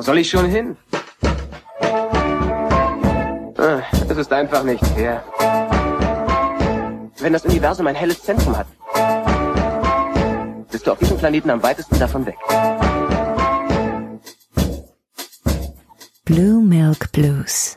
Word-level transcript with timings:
Wo 0.00 0.02
soll 0.02 0.16
ich 0.16 0.30
schon 0.30 0.46
hin? 0.46 0.78
Ah, 3.58 3.82
Es 4.08 4.16
ist 4.16 4.32
einfach 4.32 4.64
nicht 4.64 4.82
fair. 4.86 5.22
Wenn 7.18 7.34
das 7.34 7.44
Universum 7.44 7.86
ein 7.86 7.94
helles 7.94 8.22
Zentrum 8.22 8.56
hat, 8.56 8.66
bist 10.70 10.86
du 10.86 10.92
auf 10.92 10.98
diesem 10.98 11.18
Planeten 11.18 11.50
am 11.50 11.62
weitesten 11.62 11.98
davon 11.98 12.24
weg. 12.24 12.38
Blue 16.24 16.62
Milk 16.62 17.12
Blues. 17.12 17.76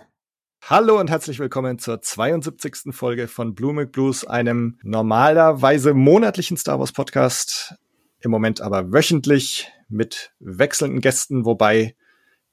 Hallo 0.69 1.01
und 1.01 1.09
herzlich 1.09 1.39
willkommen 1.39 1.77
zur 1.77 2.01
72. 2.01 2.95
Folge 2.95 3.27
von 3.27 3.53
Blue 3.53 3.73
Milk 3.73 3.91
Blues, 3.91 4.23
einem 4.23 4.77
normalerweise 4.81 5.93
monatlichen 5.93 6.55
Star 6.55 6.79
Wars 6.79 6.93
Podcast, 6.93 7.75
im 8.21 8.31
Moment 8.31 8.61
aber 8.61 8.93
wöchentlich 8.93 9.69
mit 9.89 10.31
wechselnden 10.39 11.01
Gästen, 11.01 11.43
wobei 11.43 11.97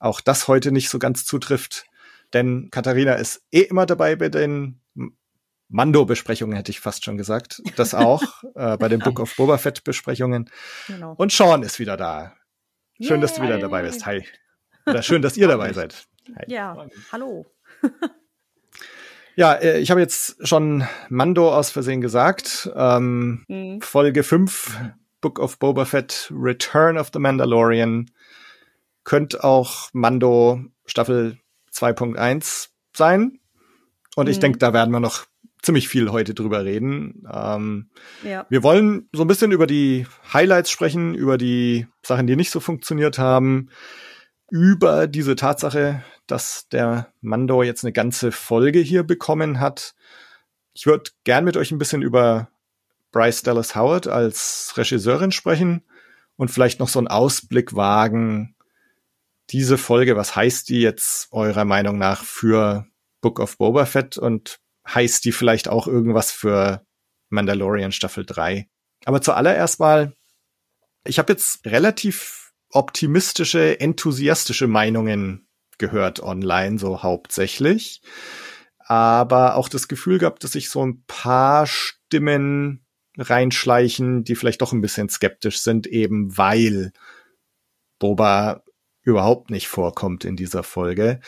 auch 0.00 0.20
das 0.20 0.48
heute 0.48 0.72
nicht 0.72 0.88
so 0.88 0.98
ganz 0.98 1.24
zutrifft, 1.24 1.84
denn 2.32 2.68
Katharina 2.72 3.14
ist 3.14 3.42
eh 3.52 3.60
immer 3.62 3.86
dabei 3.86 4.16
bei 4.16 4.28
den 4.28 4.80
Mando-Besprechungen, 5.68 6.56
hätte 6.56 6.72
ich 6.72 6.80
fast 6.80 7.04
schon 7.04 7.16
gesagt. 7.16 7.62
Das 7.76 7.94
auch, 7.94 8.22
äh, 8.56 8.76
bei 8.76 8.88
den 8.88 8.98
Book 8.98 9.20
of 9.20 9.36
Boba 9.36 9.56
Fett-Besprechungen. 9.58 10.50
Genau. 10.88 11.14
Und 11.16 11.30
Sean 11.30 11.62
ist 11.62 11.78
wieder 11.78 11.96
da. 11.96 12.34
Schön, 13.00 13.20
dass 13.20 13.34
du 13.34 13.42
wieder 13.42 13.54
Yay. 13.54 13.60
dabei 13.62 13.82
bist. 13.82 14.04
Hi. 14.04 14.26
Oder 14.86 15.02
schön, 15.02 15.22
dass 15.22 15.36
ihr 15.36 15.46
dabei 15.48 15.72
seid. 15.72 16.06
Hi. 16.36 16.44
Ja, 16.48 16.86
hallo. 17.12 17.46
Ja, 19.36 19.54
äh, 19.54 19.78
ich 19.78 19.90
habe 19.90 20.00
jetzt 20.00 20.46
schon 20.46 20.84
Mando 21.08 21.54
aus 21.54 21.70
Versehen 21.70 22.00
gesagt. 22.00 22.70
Ähm, 22.74 23.44
Mhm. 23.48 23.80
Folge 23.80 24.22
5, 24.22 24.76
Book 25.20 25.38
of 25.38 25.58
Boba 25.58 25.84
Fett, 25.84 26.30
Return 26.34 26.98
of 26.98 27.10
the 27.12 27.18
Mandalorian. 27.18 28.10
Könnte 29.10 29.42
auch 29.42 29.88
Mando 29.92 30.60
Staffel 30.86 31.36
2.1 31.72 32.68
sein. 32.96 33.40
Und 34.14 34.28
ich 34.28 34.36
Mhm. 34.36 34.40
denke, 34.40 34.58
da 34.58 34.72
werden 34.72 34.92
wir 34.92 35.00
noch 35.00 35.26
ziemlich 35.62 35.88
viel 35.88 36.12
heute 36.12 36.32
drüber 36.32 36.64
reden. 36.64 37.26
Ähm, 37.28 37.90
Ja. 38.22 38.46
wir 38.48 38.62
wollen 38.62 39.08
so 39.12 39.22
ein 39.22 39.26
bisschen 39.26 39.50
über 39.50 39.66
die 39.66 40.06
Highlights 40.32 40.70
sprechen, 40.70 41.16
über 41.16 41.38
die 41.38 41.88
Sachen, 42.06 42.28
die 42.28 42.36
nicht 42.36 42.52
so 42.52 42.60
funktioniert 42.60 43.18
haben, 43.18 43.70
über 44.48 45.08
diese 45.08 45.34
Tatsache, 45.34 46.04
dass 46.28 46.68
der 46.68 47.12
Mando 47.20 47.64
jetzt 47.64 47.82
eine 47.84 47.92
ganze 47.92 48.30
Folge 48.30 48.78
hier 48.78 49.02
bekommen 49.02 49.58
hat. 49.58 49.96
Ich 50.72 50.86
würde 50.86 51.10
gern 51.24 51.44
mit 51.44 51.56
euch 51.56 51.72
ein 51.72 51.78
bisschen 51.78 52.02
über 52.02 52.48
Bryce 53.10 53.42
Dallas 53.42 53.74
Howard 53.74 54.06
als 54.06 54.72
Regisseurin 54.76 55.32
sprechen 55.32 55.82
und 56.36 56.52
vielleicht 56.52 56.78
noch 56.78 56.88
so 56.88 57.00
einen 57.00 57.08
Ausblick 57.08 57.74
wagen. 57.74 58.54
Diese 59.52 59.78
Folge, 59.78 60.16
was 60.16 60.36
heißt 60.36 60.68
die 60.68 60.80
jetzt 60.80 61.28
eurer 61.32 61.64
Meinung 61.64 61.98
nach 61.98 62.24
für 62.24 62.86
Book 63.20 63.40
of 63.40 63.58
Boba 63.58 63.84
Fett 63.84 64.16
und 64.16 64.60
heißt 64.86 65.24
die 65.24 65.32
vielleicht 65.32 65.68
auch 65.68 65.86
irgendwas 65.86 66.30
für 66.30 66.86
Mandalorian 67.30 67.92
Staffel 67.92 68.24
3? 68.24 68.68
Aber 69.06 69.20
zuallererst 69.22 69.80
mal, 69.80 70.14
ich 71.04 71.18
habe 71.18 71.32
jetzt 71.32 71.66
relativ 71.66 72.52
optimistische, 72.70 73.80
enthusiastische 73.80 74.68
Meinungen 74.68 75.48
gehört 75.78 76.22
online, 76.22 76.78
so 76.78 77.02
hauptsächlich. 77.02 78.02
Aber 78.78 79.56
auch 79.56 79.68
das 79.68 79.88
Gefühl 79.88 80.18
gehabt, 80.18 80.44
dass 80.44 80.52
sich 80.52 80.68
so 80.68 80.84
ein 80.84 81.02
paar 81.06 81.66
Stimmen 81.66 82.84
reinschleichen, 83.16 84.22
die 84.22 84.36
vielleicht 84.36 84.62
doch 84.62 84.72
ein 84.72 84.80
bisschen 84.80 85.08
skeptisch 85.08 85.60
sind, 85.60 85.86
eben 85.86 86.36
weil 86.36 86.92
Boba 87.98 88.62
überhaupt 89.02 89.50
nicht 89.50 89.68
vorkommt 89.68 90.24
in 90.24 90.36
dieser 90.36 90.62
Folge. 90.62 91.20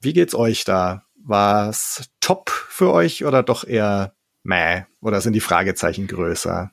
Wie 0.00 0.12
geht's 0.12 0.34
euch 0.34 0.64
da? 0.64 1.04
War's 1.16 2.10
top 2.20 2.50
für 2.50 2.92
euch 2.92 3.24
oder 3.24 3.42
doch 3.42 3.66
eher 3.66 4.14
meh? 4.42 4.82
Oder 5.00 5.20
sind 5.20 5.34
die 5.34 5.40
Fragezeichen 5.40 6.06
größer? 6.06 6.70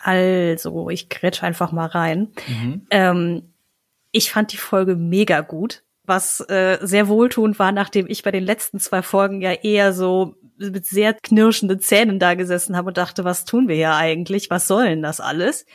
Also, 0.00 0.90
ich 0.90 1.08
grätsch 1.08 1.42
einfach 1.42 1.72
mal 1.72 1.86
rein. 1.86 2.28
Mhm. 2.46 2.86
Ähm, 2.90 3.42
ich 4.12 4.30
fand 4.30 4.52
die 4.52 4.58
Folge 4.58 4.96
mega 4.96 5.40
gut, 5.40 5.82
was 6.04 6.40
äh, 6.48 6.78
sehr 6.80 7.08
wohltuend 7.08 7.58
war, 7.58 7.72
nachdem 7.72 8.06
ich 8.08 8.22
bei 8.22 8.30
den 8.30 8.44
letzten 8.44 8.78
zwei 8.78 9.02
Folgen 9.02 9.42
ja 9.42 9.52
eher 9.52 9.92
so 9.92 10.36
mit 10.56 10.86
sehr 10.86 11.14
knirschenden 11.14 11.80
Zähnen 11.80 12.18
da 12.18 12.34
gesessen 12.34 12.76
habe 12.76 12.88
und 12.88 12.96
dachte, 12.96 13.24
was 13.24 13.44
tun 13.44 13.68
wir 13.68 13.76
hier 13.76 13.94
eigentlich? 13.94 14.50
Was 14.50 14.66
soll 14.66 14.86
denn 14.86 15.02
das 15.02 15.20
alles? 15.20 15.66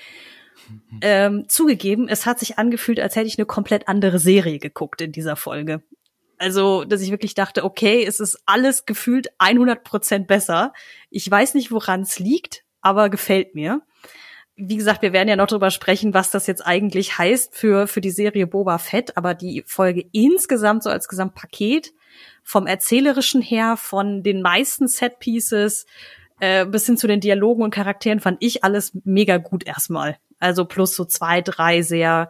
Ähm, 1.02 1.46
zugegeben, 1.48 2.08
es 2.08 2.26
hat 2.26 2.40
sich 2.40 2.58
angefühlt, 2.58 3.00
als 3.00 3.16
hätte 3.16 3.28
ich 3.28 3.38
eine 3.38 3.46
komplett 3.46 3.88
andere 3.88 4.20
Serie 4.20 4.60
geguckt 4.60 5.02
in 5.02 5.12
dieser 5.12 5.36
Folge. 5.36 5.82
Also, 6.38 6.84
dass 6.84 7.02
ich 7.02 7.12
wirklich 7.12 7.36
dachte, 7.36 7.64
okay, 7.64 8.04
es 8.04 8.20
ist 8.20 8.42
alles 8.46 8.86
gefühlt 8.86 9.30
100 9.38 9.84
Prozent 9.84 10.28
besser. 10.28 10.74
Ich 11.10 11.30
weiß 11.30 11.54
nicht, 11.54 11.72
woran 11.72 12.02
es 12.02 12.20
liegt, 12.20 12.64
aber 12.82 13.10
gefällt 13.10 13.56
mir. 13.56 13.82
Wie 14.56 14.76
gesagt, 14.78 15.02
wir 15.02 15.14
werden 15.14 15.30
ja 15.30 15.36
noch 15.36 15.48
drüber 15.48 15.72
sprechen, 15.72 16.14
was 16.14 16.30
das 16.30 16.46
jetzt 16.46 16.66
eigentlich 16.66 17.18
heißt 17.18 17.56
für, 17.56 17.88
für 17.88 18.02
die 18.02 18.12
Serie 18.12 18.46
Boba 18.46 18.78
Fett, 18.78 19.18
aber 19.18 19.34
die 19.34 19.64
Folge 19.66 20.06
insgesamt 20.12 20.84
so 20.84 20.90
als 20.90 21.08
Gesamtpaket 21.08 21.94
vom 22.44 22.68
erzählerischen 22.68 23.42
her, 23.42 23.78
von 23.78 24.22
den 24.22 24.42
meisten 24.42 24.88
Setpieces 24.88 25.86
äh, 26.40 26.66
bis 26.66 26.86
hin 26.86 26.98
zu 26.98 27.08
den 27.08 27.22
Dialogen 27.22 27.64
und 27.64 27.74
Charakteren 27.74 28.20
fand 28.20 28.38
ich 28.42 28.64
alles 28.64 28.92
mega 29.06 29.38
gut 29.38 29.66
erstmal. 29.66 30.18
Also 30.40 30.66
plus 30.66 30.96
so 30.96 31.06
zwei, 31.06 31.42
drei 31.42 31.82
sehr 31.82 32.30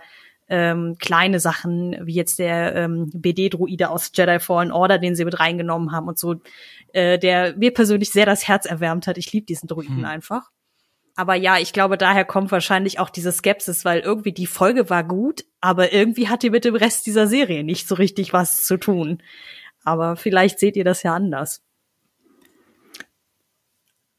ähm, 0.50 0.98
kleine 1.00 1.40
Sachen, 1.40 1.98
wie 2.06 2.14
jetzt 2.14 2.38
der 2.40 2.76
ähm, 2.76 3.10
BD-Druide 3.14 3.90
aus 3.90 4.12
Jedi 4.14 4.40
Fallen 4.40 4.72
Order, 4.72 5.00
den 5.00 5.16
sie 5.16 5.26
mit 5.26 5.40
reingenommen 5.40 5.92
haben 5.92 6.08
und 6.08 6.20
so, 6.20 6.36
äh, 6.92 7.18
der 7.18 7.56
mir 7.56 7.74
persönlich 7.74 8.12
sehr 8.12 8.26
das 8.26 8.48
Herz 8.48 8.66
erwärmt 8.66 9.08
hat. 9.08 9.18
Ich 9.18 9.32
liebe 9.32 9.46
diesen 9.46 9.68
Druiden 9.68 9.98
Hm. 9.98 10.06
einfach. 10.06 10.52
Aber 11.16 11.36
ja, 11.36 11.60
ich 11.60 11.74
glaube, 11.74 11.98
daher 11.98 12.26
kommt 12.26 12.52
wahrscheinlich 12.52 13.00
auch 13.00 13.10
diese 13.10 13.32
Skepsis, 13.32 13.86
weil 13.86 14.00
irgendwie 14.00 14.32
die 14.32 14.48
Folge 14.48 14.90
war 14.90 15.04
gut, 15.04 15.46
aber 15.62 15.94
irgendwie 15.94 16.28
hat 16.28 16.42
die 16.44 16.50
mit 16.50 16.66
dem 16.66 16.76
Rest 16.76 17.06
dieser 17.06 17.28
Serie 17.28 17.64
nicht 17.64 17.88
so 17.88 17.96
richtig 17.96 18.34
was 18.34 18.66
zu 18.66 18.78
tun. 18.78 19.22
Aber 19.84 20.16
vielleicht 20.16 20.60
seht 20.60 20.76
ihr 20.76 20.84
das 20.84 21.04
ja 21.04 21.14
anders. 21.14 21.62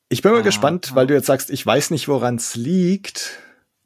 Ich 0.08 0.22
bin 0.22 0.32
mal 0.32 0.38
Ah, 0.40 0.42
gespannt, 0.42 0.90
ah. 0.92 0.94
weil 0.96 1.06
du 1.06 1.14
jetzt 1.14 1.26
sagst, 1.26 1.50
ich 1.50 1.64
weiß 1.64 1.90
nicht, 1.90 2.06
woran 2.06 2.36
es 2.36 2.54
liegt. 2.54 3.40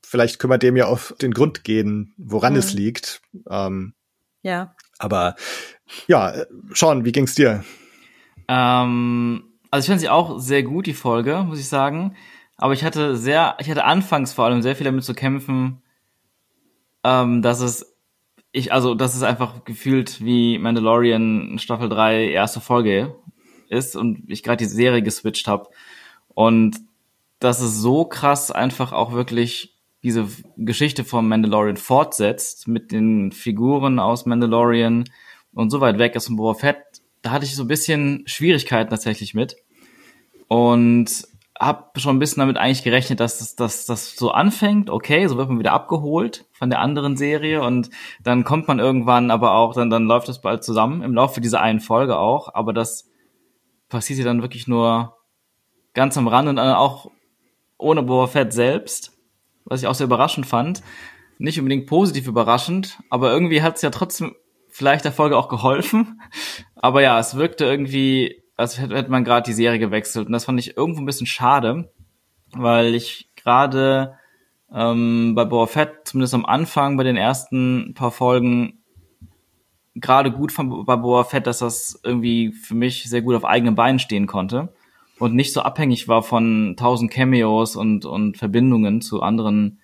Vielleicht 0.08 0.38
können 0.38 0.52
wir 0.52 0.58
dem 0.58 0.76
ja 0.76 0.86
auf 0.86 1.14
den 1.20 1.32
Grund 1.32 1.64
gehen, 1.64 2.14
woran 2.16 2.54
Mhm. 2.54 2.58
es 2.60 2.72
liegt. 2.72 3.20
Ähm, 3.50 3.94
Ja. 4.42 4.74
aber 4.98 5.36
ja, 6.06 6.30
äh, 6.30 6.46
Sean, 6.72 7.04
wie 7.04 7.12
ging's 7.12 7.34
dir? 7.34 7.64
Ähm, 8.48 9.44
also 9.70 9.84
ich 9.84 9.88
fand 9.88 10.00
sie 10.00 10.08
auch 10.08 10.38
sehr 10.38 10.62
gut, 10.62 10.86
die 10.86 10.94
Folge, 10.94 11.44
muss 11.46 11.60
ich 11.60 11.68
sagen. 11.68 12.16
Aber 12.56 12.72
ich 12.72 12.84
hatte 12.84 13.16
sehr, 13.16 13.56
ich 13.60 13.70
hatte 13.70 13.84
anfangs 13.84 14.32
vor 14.32 14.46
allem 14.46 14.62
sehr 14.62 14.74
viel 14.74 14.84
damit 14.84 15.04
zu 15.04 15.14
kämpfen, 15.14 15.82
ähm, 17.04 17.42
dass 17.42 17.60
es, 17.60 17.94
ich, 18.50 18.72
also, 18.72 18.94
dass 18.94 19.14
es 19.14 19.22
einfach 19.22 19.64
gefühlt 19.64 20.24
wie 20.24 20.58
Mandalorian 20.58 21.58
Staffel 21.58 21.88
3 21.88 22.28
erste 22.30 22.60
Folge 22.60 23.14
ist 23.68 23.94
und 23.94 24.24
ich 24.28 24.42
gerade 24.42 24.56
die 24.56 24.64
Serie 24.64 25.02
geswitcht 25.02 25.46
habe. 25.46 25.68
Und 26.28 26.78
dass 27.40 27.60
es 27.60 27.76
so 27.76 28.04
krass 28.06 28.50
einfach 28.50 28.92
auch 28.92 29.12
wirklich 29.12 29.77
diese 30.02 30.28
Geschichte 30.56 31.04
vom 31.04 31.28
Mandalorian 31.28 31.76
fortsetzt 31.76 32.68
mit 32.68 32.92
den 32.92 33.32
Figuren 33.32 33.98
aus 33.98 34.26
Mandalorian 34.26 35.04
und 35.52 35.70
so 35.70 35.80
weit 35.80 35.98
weg 35.98 36.14
ist 36.14 36.26
von 36.26 36.36
Boba 36.36 36.54
Fett, 36.54 36.78
da 37.22 37.30
hatte 37.30 37.44
ich 37.44 37.56
so 37.56 37.64
ein 37.64 37.68
bisschen 37.68 38.22
Schwierigkeiten 38.26 38.90
tatsächlich 38.90 39.34
mit. 39.34 39.56
Und 40.46 41.26
habe 41.60 41.98
schon 41.98 42.16
ein 42.16 42.18
bisschen 42.18 42.40
damit 42.40 42.56
eigentlich 42.56 42.84
gerechnet, 42.84 43.20
dass 43.20 43.38
das, 43.38 43.56
dass 43.56 43.86
das 43.86 44.16
so 44.16 44.30
anfängt, 44.30 44.90
okay, 44.90 45.26
so 45.26 45.36
wird 45.36 45.48
man 45.48 45.58
wieder 45.58 45.72
abgeholt 45.72 46.46
von 46.52 46.70
der 46.70 46.78
anderen 46.78 47.16
Serie 47.16 47.62
und 47.62 47.90
dann 48.22 48.44
kommt 48.44 48.68
man 48.68 48.78
irgendwann 48.78 49.30
aber 49.30 49.54
auch, 49.54 49.74
dann, 49.74 49.90
dann 49.90 50.04
läuft 50.04 50.28
das 50.28 50.40
bald 50.40 50.62
zusammen, 50.62 51.02
im 51.02 51.14
Laufe 51.14 51.40
dieser 51.40 51.60
einen 51.60 51.80
Folge 51.80 52.16
auch, 52.16 52.54
aber 52.54 52.72
das 52.72 53.10
passiert 53.88 54.20
ja 54.20 54.24
dann 54.24 54.42
wirklich 54.42 54.68
nur 54.68 55.16
ganz 55.94 56.16
am 56.16 56.28
Rand 56.28 56.48
und 56.48 56.56
dann 56.56 56.74
auch 56.74 57.10
ohne 57.76 58.04
Boba 58.04 58.28
Fett 58.28 58.52
selbst, 58.52 59.17
was 59.68 59.82
ich 59.82 59.86
auch 59.86 59.94
sehr 59.94 60.06
überraschend 60.06 60.46
fand. 60.46 60.82
Nicht 61.38 61.58
unbedingt 61.58 61.86
positiv 61.86 62.26
überraschend, 62.26 62.98
aber 63.10 63.30
irgendwie 63.30 63.62
hat 63.62 63.76
es 63.76 63.82
ja 63.82 63.90
trotzdem 63.90 64.34
vielleicht 64.68 65.04
der 65.04 65.12
Folge 65.12 65.36
auch 65.36 65.48
geholfen. 65.48 66.20
Aber 66.74 67.02
ja, 67.02 67.18
es 67.18 67.36
wirkte 67.36 67.64
irgendwie, 67.64 68.42
als 68.56 68.78
hätte 68.78 69.10
man 69.10 69.24
gerade 69.24 69.48
die 69.48 69.54
Serie 69.54 69.78
gewechselt. 69.78 70.26
Und 70.26 70.32
das 70.32 70.44
fand 70.44 70.58
ich 70.58 70.76
irgendwo 70.76 71.00
ein 71.00 71.06
bisschen 71.06 71.26
schade, 71.26 71.92
weil 72.52 72.94
ich 72.94 73.30
gerade 73.36 74.14
ähm, 74.72 75.34
bei 75.34 75.44
Boba 75.44 75.66
Fett, 75.66 76.00
zumindest 76.04 76.34
am 76.34 76.46
Anfang, 76.46 76.96
bei 76.96 77.04
den 77.04 77.16
ersten 77.16 77.94
paar 77.94 78.10
Folgen, 78.10 78.82
gerade 79.94 80.30
gut 80.30 80.52
von, 80.52 80.84
bei 80.84 80.96
Boba 80.96 81.24
Fett, 81.24 81.46
dass 81.46 81.58
das 81.58 82.00
irgendwie 82.04 82.52
für 82.52 82.74
mich 82.74 83.08
sehr 83.08 83.22
gut 83.22 83.34
auf 83.34 83.44
eigenen 83.44 83.74
Beinen 83.74 83.98
stehen 83.98 84.26
konnte 84.26 84.72
und 85.18 85.34
nicht 85.34 85.52
so 85.52 85.62
abhängig 85.62 86.08
war 86.08 86.22
von 86.22 86.76
tausend 86.76 87.10
Cameos 87.10 87.76
und, 87.76 88.04
und 88.04 88.36
Verbindungen 88.36 89.00
zu 89.00 89.22
anderen 89.22 89.80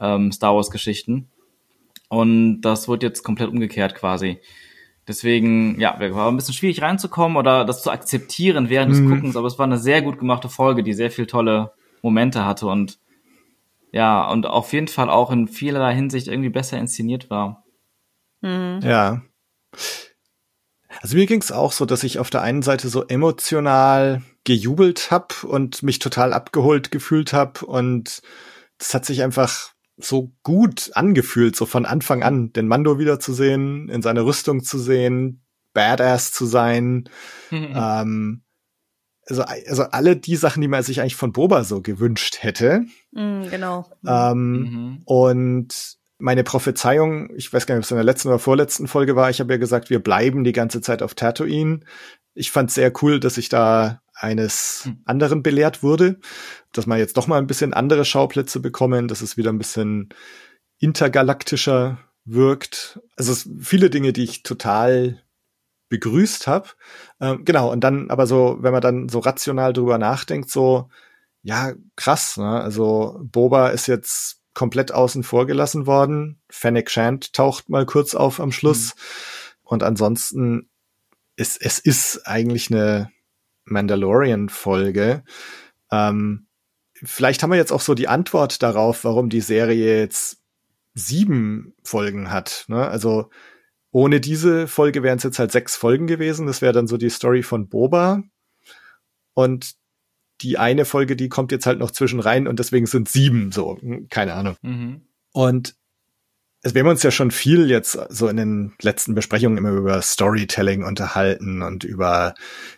ähm, 0.00 0.32
Star 0.32 0.54
Wars 0.54 0.70
Geschichten. 0.70 1.28
Und 2.08 2.60
das 2.60 2.88
wird 2.88 3.02
jetzt 3.02 3.22
komplett 3.22 3.48
umgekehrt 3.48 3.94
quasi. 3.94 4.38
Deswegen, 5.08 5.78
ja, 5.80 5.98
war 6.14 6.28
ein 6.28 6.36
bisschen 6.36 6.54
schwierig 6.54 6.82
reinzukommen 6.82 7.36
oder 7.36 7.64
das 7.64 7.82
zu 7.82 7.90
akzeptieren 7.90 8.68
während 8.68 8.92
des 8.92 9.00
Mhm. 9.00 9.10
Guckens, 9.10 9.36
aber 9.36 9.46
es 9.46 9.58
war 9.58 9.66
eine 9.66 9.78
sehr 9.78 10.02
gut 10.02 10.18
gemachte 10.18 10.48
Folge, 10.48 10.82
die 10.82 10.94
sehr 10.94 11.10
viel 11.10 11.26
tolle 11.26 11.72
Momente 12.02 12.44
hatte 12.44 12.66
und 12.66 12.98
ja, 13.92 14.28
und 14.30 14.46
auf 14.46 14.72
jeden 14.72 14.88
Fall 14.88 15.08
auch 15.08 15.30
in 15.30 15.48
vielerlei 15.48 15.94
Hinsicht 15.94 16.28
irgendwie 16.28 16.50
besser 16.50 16.76
inszeniert 16.76 17.30
war. 17.30 17.64
Mhm. 18.40 18.80
Ja. 18.82 19.22
Also 21.00 21.16
mir 21.16 21.26
ging 21.26 21.40
es 21.40 21.52
auch 21.52 21.72
so, 21.72 21.86
dass 21.86 22.02
ich 22.02 22.18
auf 22.18 22.30
der 22.30 22.42
einen 22.42 22.62
Seite 22.62 22.88
so 22.88 23.04
emotional 23.04 24.22
gejubelt 24.46 25.10
hab 25.10 25.44
und 25.44 25.82
mich 25.82 25.98
total 25.98 26.32
abgeholt 26.32 26.90
gefühlt 26.90 27.34
hab 27.34 27.62
und 27.62 28.22
das 28.78 28.94
hat 28.94 29.04
sich 29.04 29.22
einfach 29.22 29.72
so 29.98 30.32
gut 30.42 30.90
angefühlt, 30.94 31.56
so 31.56 31.66
von 31.66 31.84
Anfang 31.84 32.22
an, 32.22 32.52
den 32.52 32.68
Mando 32.68 32.98
wiederzusehen, 32.98 33.88
in 33.88 34.02
seiner 34.02 34.24
Rüstung 34.24 34.62
zu 34.62 34.78
sehen, 34.78 35.42
Badass 35.72 36.32
zu 36.32 36.46
sein. 36.46 37.08
ähm, 37.52 38.42
also, 39.28 39.42
also 39.42 39.82
alle 39.84 40.16
die 40.16 40.36
Sachen, 40.36 40.60
die 40.60 40.68
man 40.68 40.82
sich 40.84 41.00
eigentlich 41.00 41.16
von 41.16 41.32
Boba 41.32 41.64
so 41.64 41.82
gewünscht 41.82 42.36
hätte. 42.40 42.84
Mhm, 43.12 43.48
genau. 43.50 43.90
Ähm, 44.06 44.52
Mhm. 44.52 45.02
und 45.04 45.96
meine 46.18 46.44
Prophezeiung, 46.44 47.30
ich 47.36 47.52
weiß 47.52 47.66
gar 47.66 47.74
nicht, 47.74 47.80
ob 47.80 47.84
es 47.86 47.90
in 47.90 47.96
der 47.96 48.04
letzten 48.04 48.28
oder 48.28 48.38
vorletzten 48.38 48.86
Folge 48.86 49.16
war, 49.16 49.28
ich 49.28 49.40
habe 49.40 49.52
ja 49.52 49.58
gesagt, 49.58 49.90
wir 49.90 49.98
bleiben 50.02 50.44
die 50.44 50.52
ganze 50.52 50.80
Zeit 50.80 51.02
auf 51.02 51.14
Tatooine. 51.14 51.80
Ich 52.34 52.50
fand 52.50 52.70
sehr 52.70 52.92
cool, 53.02 53.18
dass 53.18 53.36
ich 53.38 53.48
da 53.48 54.00
eines 54.16 54.82
Hm. 54.84 55.02
anderen 55.04 55.42
belehrt 55.42 55.82
wurde, 55.82 56.18
dass 56.72 56.86
man 56.86 56.98
jetzt 56.98 57.16
doch 57.16 57.26
mal 57.26 57.38
ein 57.38 57.46
bisschen 57.46 57.74
andere 57.74 58.04
Schauplätze 58.04 58.60
bekommen, 58.60 59.08
dass 59.08 59.20
es 59.20 59.36
wieder 59.36 59.52
ein 59.52 59.58
bisschen 59.58 60.08
intergalaktischer 60.78 61.98
wirkt. 62.24 63.00
Also 63.16 63.32
es 63.32 63.48
viele 63.60 63.90
Dinge, 63.90 64.12
die 64.12 64.24
ich 64.24 64.42
total 64.42 65.22
begrüßt 65.88 66.46
habe. 66.46 66.70
Ähm, 67.20 67.44
genau, 67.44 67.70
und 67.70 67.80
dann 67.80 68.10
aber 68.10 68.26
so, 68.26 68.58
wenn 68.60 68.72
man 68.72 68.82
dann 68.82 69.08
so 69.08 69.20
rational 69.20 69.72
drüber 69.72 69.98
nachdenkt, 69.98 70.50
so, 70.50 70.88
ja, 71.42 71.74
krass, 71.94 72.36
ne? 72.36 72.60
Also 72.60 73.20
Boba 73.22 73.68
ist 73.68 73.86
jetzt 73.86 74.40
komplett 74.52 74.90
außen 74.90 75.22
vor 75.22 75.46
gelassen 75.46 75.86
worden. 75.86 76.40
Fennec 76.50 76.90
Shand 76.90 77.32
taucht 77.34 77.68
mal 77.68 77.86
kurz 77.86 78.14
auf 78.14 78.40
am 78.40 78.50
Schluss. 78.52 78.94
Und 79.62 79.82
ansonsten 79.82 80.68
ist 81.36 81.60
es 81.60 81.78
ist 81.78 82.26
eigentlich 82.26 82.70
eine 82.72 83.10
Mandalorian-Folge. 83.66 85.22
Ähm, 85.90 86.46
vielleicht 86.94 87.42
haben 87.42 87.50
wir 87.50 87.58
jetzt 87.58 87.72
auch 87.72 87.80
so 87.80 87.94
die 87.94 88.08
Antwort 88.08 88.62
darauf, 88.62 89.04
warum 89.04 89.28
die 89.28 89.40
Serie 89.40 89.98
jetzt 89.98 90.42
sieben 90.94 91.74
Folgen 91.82 92.30
hat. 92.30 92.64
Ne? 92.68 92.88
Also 92.88 93.30
ohne 93.90 94.20
diese 94.20 94.66
Folge 94.66 95.02
wären 95.02 95.18
es 95.18 95.24
jetzt 95.24 95.38
halt 95.38 95.52
sechs 95.52 95.76
Folgen 95.76 96.06
gewesen. 96.06 96.46
Das 96.46 96.62
wäre 96.62 96.72
dann 96.72 96.86
so 96.86 96.96
die 96.96 97.10
Story 97.10 97.42
von 97.42 97.68
Boba. 97.68 98.22
Und 99.34 99.74
die 100.40 100.58
eine 100.58 100.84
Folge, 100.84 101.16
die 101.16 101.28
kommt 101.28 101.52
jetzt 101.52 101.66
halt 101.66 101.78
noch 101.78 101.90
zwischen 101.90 102.20
rein 102.20 102.46
und 102.46 102.58
deswegen 102.58 102.86
sind 102.86 103.08
sieben 103.08 103.52
so, 103.52 103.78
hm, 103.80 104.08
keine 104.08 104.34
Ahnung. 104.34 104.56
Mhm. 104.62 105.02
Und 105.32 105.76
also 106.66 106.74
wir 106.74 106.80
haben 106.80 106.88
uns 106.88 107.04
ja 107.04 107.12
schon 107.12 107.30
viel 107.30 107.70
jetzt 107.70 107.96
so 108.08 108.26
in 108.26 108.36
den 108.36 108.74
letzten 108.82 109.14
Besprechungen 109.14 109.56
immer 109.56 109.70
über 109.70 110.02
Storytelling 110.02 110.82
unterhalten 110.82 111.62
und 111.62 111.84
über, 111.84 112.34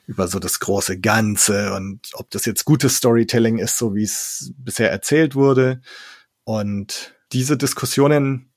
über 0.06 0.28
so 0.28 0.38
das 0.38 0.60
große 0.60 1.00
Ganze 1.00 1.72
und 1.72 2.10
ob 2.12 2.28
das 2.28 2.44
jetzt 2.44 2.66
gutes 2.66 2.96
Storytelling 2.96 3.56
ist, 3.56 3.78
so 3.78 3.94
wie 3.94 4.02
es 4.02 4.52
bisher 4.58 4.90
erzählt 4.90 5.34
wurde. 5.34 5.80
Und 6.44 7.14
diese 7.32 7.56
Diskussionen 7.56 8.52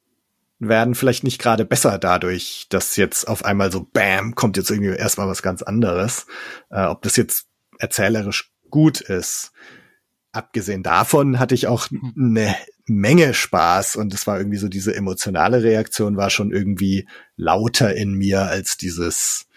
werden 0.60 0.96
vielleicht 0.96 1.24
nicht 1.24 1.42
gerade 1.42 1.64
besser 1.64 1.98
dadurch, 1.98 2.66
dass 2.68 2.98
jetzt 2.98 3.26
auf 3.26 3.46
einmal 3.46 3.72
so 3.72 3.88
Bam, 3.90 4.36
kommt 4.36 4.58
jetzt 4.58 4.70
irgendwie 4.70 4.90
erstmal 4.90 5.30
was 5.30 5.42
ganz 5.42 5.62
anderes. 5.62 6.26
Äh, 6.70 6.88
ob 6.88 7.04
das 7.04 7.16
jetzt 7.16 7.48
erzählerisch 7.80 8.52
gut 8.70 9.00
ist. 9.00 9.54
Abgesehen 10.34 10.84
davon 10.84 11.40
hatte 11.40 11.56
ich 11.56 11.68
auch 11.68 11.88
eine 12.18 12.54
Menge 12.86 13.34
Spaß 13.34 13.96
und 13.96 14.14
es 14.14 14.28
war 14.28 14.38
irgendwie 14.38 14.58
so 14.58 14.68
diese 14.68 14.96
emotionale 14.96 15.64
Reaktion 15.64 16.18
war 16.18 16.30
schon 16.30 16.52
irgendwie 16.52 17.08
lauter 17.36 17.96
in 17.96 18.14
mir 18.14 18.44
als 18.44 18.78
dieses 18.78 19.48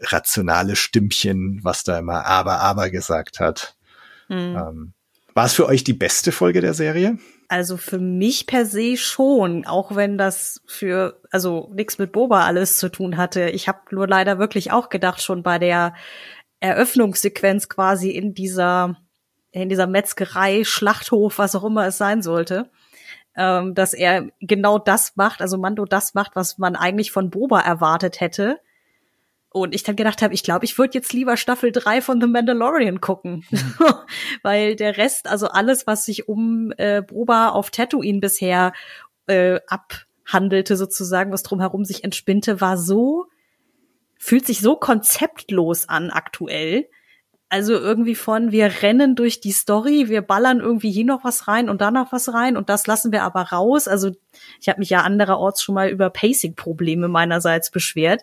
rationale 0.00 0.76
Stimmchen, 0.76 1.60
was 1.62 1.84
da 1.84 1.98
immer 1.98 2.26
aber, 2.26 2.60
aber 2.60 2.90
gesagt 2.90 3.40
hat. 3.40 3.76
Mhm. 4.28 4.56
Ähm, 4.56 4.92
war 5.34 5.46
es 5.46 5.54
für 5.54 5.66
euch 5.66 5.84
die 5.84 5.92
beste 5.92 6.32
Folge 6.32 6.60
der 6.60 6.74
Serie? 6.74 7.18
Also 7.46 7.76
für 7.76 7.98
mich 7.98 8.46
per 8.46 8.66
se 8.66 8.96
schon, 8.96 9.64
auch 9.66 9.94
wenn 9.94 10.18
das 10.18 10.60
für, 10.66 11.22
also 11.30 11.70
nichts 11.74 11.98
mit 11.98 12.12
Boba 12.12 12.44
alles 12.44 12.76
zu 12.76 12.90
tun 12.90 13.16
hatte. 13.16 13.48
Ich 13.50 13.68
habe 13.68 13.80
nur 13.90 14.06
leider 14.06 14.38
wirklich 14.38 14.72
auch 14.72 14.88
gedacht, 14.88 15.22
schon 15.22 15.42
bei 15.42 15.58
der 15.58 15.94
Eröffnungssequenz 16.60 17.68
quasi 17.68 18.10
in 18.10 18.34
dieser, 18.34 18.96
in 19.62 19.68
dieser 19.68 19.86
Metzgerei, 19.86 20.64
Schlachthof, 20.64 21.38
was 21.38 21.54
auch 21.54 21.64
immer 21.64 21.86
es 21.86 21.98
sein 21.98 22.22
sollte, 22.22 22.70
ähm, 23.36 23.74
dass 23.74 23.94
er 23.94 24.28
genau 24.40 24.78
das 24.78 25.16
macht, 25.16 25.40
also 25.40 25.58
Mando 25.58 25.84
das 25.84 26.14
macht, 26.14 26.34
was 26.34 26.58
man 26.58 26.76
eigentlich 26.76 27.12
von 27.12 27.30
Boba 27.30 27.60
erwartet 27.60 28.20
hätte. 28.20 28.58
Und 29.50 29.74
ich 29.74 29.82
dann 29.82 29.96
gedacht 29.96 30.20
habe, 30.20 30.34
ich 30.34 30.42
glaube, 30.42 30.66
ich 30.66 30.76
würde 30.76 30.94
jetzt 30.94 31.12
lieber 31.12 31.36
Staffel 31.36 31.72
3 31.72 32.02
von 32.02 32.20
The 32.20 32.26
Mandalorian 32.26 33.00
gucken. 33.00 33.44
Weil 34.42 34.76
der 34.76 34.98
Rest, 34.98 35.26
also 35.26 35.48
alles, 35.48 35.86
was 35.86 36.04
sich 36.04 36.28
um 36.28 36.72
äh, 36.76 37.00
Boba 37.00 37.50
auf 37.50 37.70
Tatooine 37.70 38.20
bisher 38.20 38.72
äh, 39.26 39.60
abhandelte, 39.66 40.76
sozusagen, 40.76 41.32
was 41.32 41.42
drumherum 41.42 41.84
sich 41.84 42.04
entspinnte, 42.04 42.60
war 42.60 42.76
so, 42.76 43.26
fühlt 44.18 44.46
sich 44.46 44.60
so 44.60 44.76
konzeptlos 44.76 45.88
an 45.88 46.10
aktuell. 46.10 46.88
Also 47.50 47.72
irgendwie 47.72 48.14
von, 48.14 48.52
wir 48.52 48.82
rennen 48.82 49.14
durch 49.14 49.40
die 49.40 49.52
Story, 49.52 50.08
wir 50.08 50.20
ballern 50.20 50.60
irgendwie 50.60 50.90
hier 50.90 51.06
noch 51.06 51.24
was 51.24 51.48
rein 51.48 51.70
und 51.70 51.80
da 51.80 51.90
noch 51.90 52.12
was 52.12 52.34
rein 52.34 52.58
und 52.58 52.68
das 52.68 52.86
lassen 52.86 53.10
wir 53.10 53.22
aber 53.22 53.40
raus. 53.40 53.88
Also 53.88 54.10
ich 54.60 54.68
habe 54.68 54.80
mich 54.80 54.90
ja 54.90 55.00
andererorts 55.00 55.62
schon 55.62 55.74
mal 55.74 55.88
über 55.88 56.10
Pacing-Probleme 56.10 57.08
meinerseits 57.08 57.70
beschwert. 57.70 58.22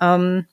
Ähm, 0.00 0.46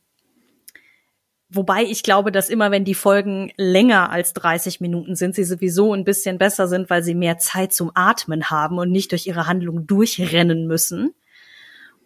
Wobei 1.53 1.83
ich 1.83 2.01
glaube, 2.01 2.31
dass 2.31 2.49
immer 2.49 2.71
wenn 2.71 2.85
die 2.85 2.95
Folgen 2.95 3.51
länger 3.57 4.09
als 4.09 4.31
30 4.31 4.79
Minuten 4.79 5.15
sind, 5.15 5.35
sie 5.35 5.43
sowieso 5.43 5.93
ein 5.93 6.05
bisschen 6.05 6.37
besser 6.37 6.69
sind, 6.69 6.89
weil 6.89 7.03
sie 7.03 7.13
mehr 7.13 7.39
Zeit 7.39 7.73
zum 7.73 7.91
Atmen 7.93 8.49
haben 8.49 8.77
und 8.77 8.89
nicht 8.89 9.11
durch 9.11 9.27
ihre 9.27 9.47
Handlung 9.47 9.85
durchrennen 9.85 10.65
müssen. 10.65 11.13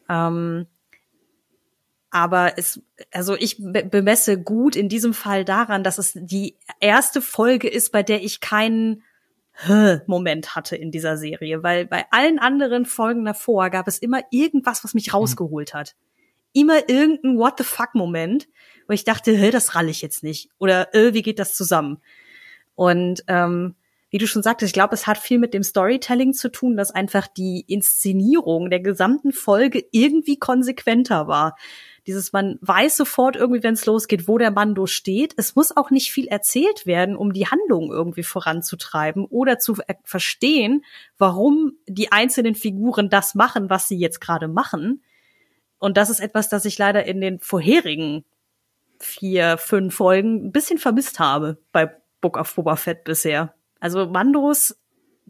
Ähm, 0.10 0.66
aber 2.16 2.58
es, 2.58 2.82
also 3.12 3.36
ich 3.36 3.58
be 3.60 3.84
bemesse 3.84 4.42
gut 4.42 4.78
in 4.78 4.88
diesem 4.88 5.14
Fall 5.14 5.44
daran, 5.44 5.84
dass 5.84 5.98
es 5.98 6.14
die 6.16 6.56
erste 6.80 7.22
Folge 7.22 7.68
ist, 7.68 7.92
bei 7.92 8.04
der 8.04 8.24
ich 8.24 8.40
keinen 8.40 9.04
Moment 10.08 10.56
hatte 10.56 10.78
in 10.78 10.92
dieser 10.92 11.18
Serie, 11.18 11.62
weil 11.62 11.86
bei 11.86 12.06
allen 12.12 12.40
anderen 12.40 12.86
Folgen 12.86 13.26
davor 13.26 13.70
gab 13.70 13.90
es 13.90 13.98
immer 13.98 14.22
irgendwas, 14.32 14.86
was 14.86 14.94
mich 14.94 15.14
rausgeholt 15.14 15.74
hat. 15.74 15.96
Immer 16.54 16.88
irgendein 16.88 17.38
What 17.38 17.56
the 17.58 17.66
fuck 17.66 17.96
Moment, 17.96 18.48
wo 18.88 18.94
ich 18.94 19.04
dachte, 19.04 19.52
das 19.52 19.76
ralle 19.76 19.92
ich 19.92 20.02
jetzt 20.02 20.24
nicht. 20.24 20.50
Oder 20.58 20.96
äh, 20.96 21.14
wie 21.14 21.22
geht 21.22 21.38
das 21.38 21.54
zusammen? 21.54 21.98
Und 22.76 23.26
ähm, 23.28 23.76
wie 24.10 24.20
du 24.20 24.28
schon 24.28 24.44
sagtest, 24.44 24.70
ich 24.70 24.74
glaube, 24.74 24.94
es 24.94 25.08
hat 25.08 25.18
viel 25.18 25.40
mit 25.40 25.54
dem 25.54 25.64
Storytelling 25.64 26.34
zu 26.34 26.50
tun, 26.50 26.78
dass 26.78 26.92
einfach 26.92 27.28
die 27.28 27.66
Inszenierung 27.68 28.70
der 28.70 28.80
gesamten 28.80 29.34
Folge 29.34 29.84
irgendwie 29.92 30.40
konsequenter 30.40 31.28
war. 31.28 31.58
Dieses, 32.08 32.34
man 32.34 32.60
weiß 32.62 32.98
sofort 32.98 33.36
irgendwie, 33.36 33.64
wenn 33.64 33.74
es 33.74 33.86
losgeht, 33.86 34.28
wo 34.28 34.38
der 34.38 34.52
Mando 34.52 34.86
steht. 34.86 35.34
Es 35.38 35.56
muss 35.56 35.76
auch 35.76 35.90
nicht 35.90 36.12
viel 36.12 36.28
erzählt 36.28 36.86
werden, 36.86 37.16
um 37.16 37.34
die 37.34 37.48
Handlung 37.48 37.92
irgendwie 37.92 38.24
voranzutreiben 38.24 39.26
oder 39.26 39.58
zu 39.58 39.78
verstehen, 40.04 40.86
warum 41.18 41.74
die 41.88 42.12
einzelnen 42.12 42.56
Figuren 42.56 43.10
das 43.10 43.34
machen, 43.34 43.70
was 43.70 43.88
sie 43.88 43.98
jetzt 43.98 44.22
gerade 44.22 44.48
machen. 44.48 45.04
Und 45.80 45.98
das 45.98 46.10
ist 46.10 46.20
etwas, 46.20 46.48
das 46.50 46.66
ich 46.66 46.78
leider 46.78 47.06
in 47.06 47.22
den 47.22 47.40
vorherigen 47.40 48.24
vier, 49.00 49.58
fünf 49.58 49.96
Folgen 49.96 50.48
ein 50.48 50.52
bisschen 50.52 50.78
vermisst 50.78 51.20
habe 51.20 51.58
bei 51.72 51.92
Book 52.22 52.38
of 52.38 52.56
Boba 52.56 52.76
Fett 52.76 53.04
bisher. 53.04 53.54
Also 53.80 54.08
Mandos 54.08 54.78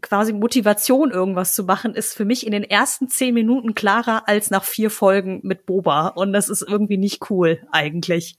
quasi 0.08 0.32
Motivation, 0.32 1.10
irgendwas 1.10 1.54
zu 1.54 1.64
machen, 1.64 1.94
ist 1.94 2.14
für 2.14 2.24
mich 2.24 2.46
in 2.46 2.52
den 2.52 2.64
ersten 2.64 3.08
zehn 3.08 3.34
Minuten 3.34 3.74
klarer 3.74 4.28
als 4.28 4.50
nach 4.50 4.64
vier 4.64 4.90
Folgen 4.90 5.40
mit 5.42 5.66
Boba. 5.66 6.08
Und 6.08 6.32
das 6.32 6.48
ist 6.48 6.62
irgendwie 6.62 6.96
nicht 6.96 7.30
cool, 7.30 7.60
eigentlich. 7.72 8.36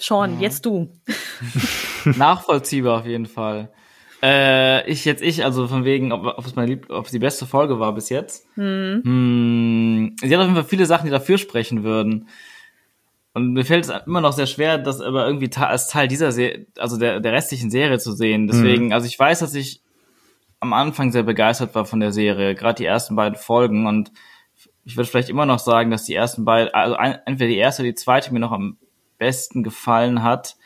Sean, 0.00 0.36
Mhm. 0.36 0.40
jetzt 0.40 0.64
du. 0.64 0.88
Nachvollziehbar 2.04 3.00
auf 3.00 3.06
jeden 3.06 3.26
Fall. 3.26 3.70
Äh, 4.22 4.88
ich 4.90 5.04
jetzt 5.04 5.22
ich, 5.22 5.44
also 5.44 5.68
von 5.68 5.84
wegen, 5.84 6.12
ob, 6.12 6.24
ob 6.24 6.46
es 6.46 6.56
meine 6.56 6.68
Lieb 6.68 6.90
ob 6.90 7.06
es 7.06 7.12
die 7.12 7.18
beste 7.18 7.46
Folge 7.46 7.78
war 7.78 7.92
bis 7.94 8.08
jetzt. 8.08 8.46
Hm. 8.54 9.02
Hm, 9.04 10.16
sie 10.20 10.34
hat 10.34 10.40
auf 10.40 10.46
jeden 10.46 10.54
Fall 10.56 10.64
viele 10.68 10.86
Sachen, 10.86 11.04
die 11.06 11.12
dafür 11.12 11.38
sprechen 11.38 11.84
würden. 11.84 12.28
Und 13.38 13.52
mir 13.52 13.64
fällt 13.64 13.84
es 13.84 13.92
immer 14.04 14.20
noch 14.20 14.32
sehr 14.32 14.48
schwer, 14.48 14.78
das 14.78 15.00
aber 15.00 15.24
irgendwie 15.24 15.48
als 15.56 15.86
Teil 15.86 16.08
dieser 16.08 16.32
Serie, 16.32 16.66
also 16.76 16.98
der, 16.98 17.20
der 17.20 17.32
restlichen 17.32 17.70
Serie 17.70 18.00
zu 18.00 18.12
sehen. 18.12 18.48
Deswegen, 18.48 18.92
also 18.92 19.06
ich 19.06 19.16
weiß, 19.16 19.38
dass 19.38 19.54
ich 19.54 19.80
am 20.58 20.72
Anfang 20.72 21.12
sehr 21.12 21.22
begeistert 21.22 21.72
war 21.76 21.84
von 21.84 22.00
der 22.00 22.10
Serie, 22.10 22.56
gerade 22.56 22.78
die 22.78 22.84
ersten 22.84 23.14
beiden 23.14 23.38
Folgen 23.38 23.86
und 23.86 24.10
ich 24.84 24.96
würde 24.96 25.08
vielleicht 25.08 25.28
immer 25.28 25.46
noch 25.46 25.60
sagen, 25.60 25.92
dass 25.92 26.04
die 26.04 26.14
ersten 26.14 26.44
beiden, 26.44 26.74
also 26.74 26.96
ein, 26.96 27.18
entweder 27.26 27.50
die 27.50 27.58
erste 27.58 27.82
oder 27.82 27.90
die 27.90 27.94
zweite 27.94 28.32
mir 28.32 28.40
noch 28.40 28.50
am 28.50 28.76
besten 29.18 29.62
gefallen 29.62 30.24
hat, 30.24 30.56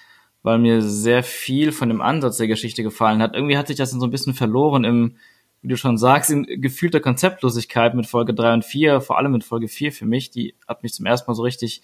weil 0.43 0.59
mir 0.59 0.81
sehr 0.81 1.23
viel 1.23 1.73
von 1.73 1.91
dem 1.91 2.01
Ansatz 2.01 2.39
der 2.39 2.47
Geschichte 2.47 2.83
gefallen 2.83 3.21
hat. 3.21 3.35
Irgendwie 3.35 3.59
hat 3.59 3.67
sich 3.67 3.77
das 3.77 3.91
so 3.91 4.07
ein 4.07 4.11
bisschen 4.11 4.33
verloren 4.33 4.85
im, 4.85 5.17
wie 5.61 5.69
du 5.69 5.77
schon 5.77 5.99
sagst, 5.99 6.31
in 6.31 6.45
gefühlter 6.63 7.01
Konzeptlosigkeit 7.01 7.95
mit 7.95 8.07
Folge 8.07 8.33
drei 8.33 8.55
und 8.55 8.65
vier, 8.65 9.03
vor 9.03 9.19
allem 9.19 9.33
mit 9.33 9.45
Folge 9.45 9.69
vier 9.69 9.93
für 9.93 10.07
mich. 10.07 10.31
Die 10.31 10.55
hat 10.67 10.83
mich 10.83 10.95
zum 10.95 11.05
ersten 11.05 11.31
Mal 11.31 11.35
so 11.35 11.43
richtig 11.43 11.83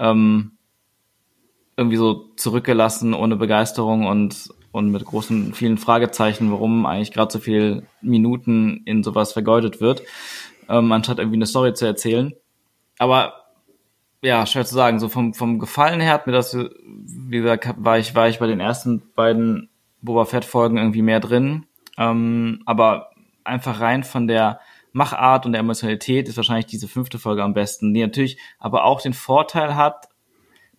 ähm, 0.00 0.52
irgendwie 1.76 1.96
so 1.96 2.30
zurückgelassen, 2.36 3.14
ohne 3.14 3.36
Begeisterung 3.36 4.06
und, 4.06 4.48
und 4.72 4.90
mit 4.90 5.04
großen, 5.04 5.54
vielen 5.54 5.78
Fragezeichen, 5.78 6.50
warum 6.50 6.84
eigentlich 6.84 7.12
gerade 7.12 7.32
so 7.32 7.38
viel 7.38 7.86
Minuten 8.02 8.82
in 8.84 9.04
sowas 9.04 9.32
vergeudet 9.32 9.80
wird 9.80 10.02
ähm, 10.70 10.92
anstatt 10.92 11.18
irgendwie 11.18 11.36
eine 11.36 11.46
Story 11.46 11.74
zu 11.74 11.84
erzählen. 11.84 12.32
Aber 12.98 13.34
ja, 14.22 14.46
schwer 14.46 14.64
zu 14.64 14.74
sagen. 14.74 15.00
So 15.00 15.08
vom, 15.08 15.34
vom 15.34 15.58
Gefallen 15.58 16.00
her 16.00 16.12
hat 16.12 16.26
mir 16.26 16.32
das, 16.32 16.56
wie 16.56 17.38
gesagt, 17.38 17.74
war 17.76 17.98
ich, 17.98 18.14
war 18.14 18.28
ich 18.28 18.38
bei 18.38 18.46
den 18.46 18.60
ersten 18.60 19.02
beiden 19.14 19.68
Boba 20.00 20.24
Fett-Folgen 20.24 20.78
irgendwie 20.78 21.02
mehr 21.02 21.20
drin. 21.20 21.66
Ähm, 21.98 22.62
aber 22.66 23.10
einfach 23.44 23.80
rein 23.80 24.04
von 24.04 24.28
der 24.28 24.60
Machart 24.92 25.46
und 25.46 25.52
der 25.52 25.60
Emotionalität 25.60 26.28
ist 26.28 26.36
wahrscheinlich 26.36 26.66
diese 26.66 26.88
fünfte 26.88 27.18
Folge 27.18 27.42
am 27.42 27.54
besten, 27.54 27.94
die 27.94 28.00
natürlich 28.00 28.38
aber 28.58 28.84
auch 28.84 29.00
den 29.00 29.12
Vorteil 29.12 29.76
hat, 29.76 30.08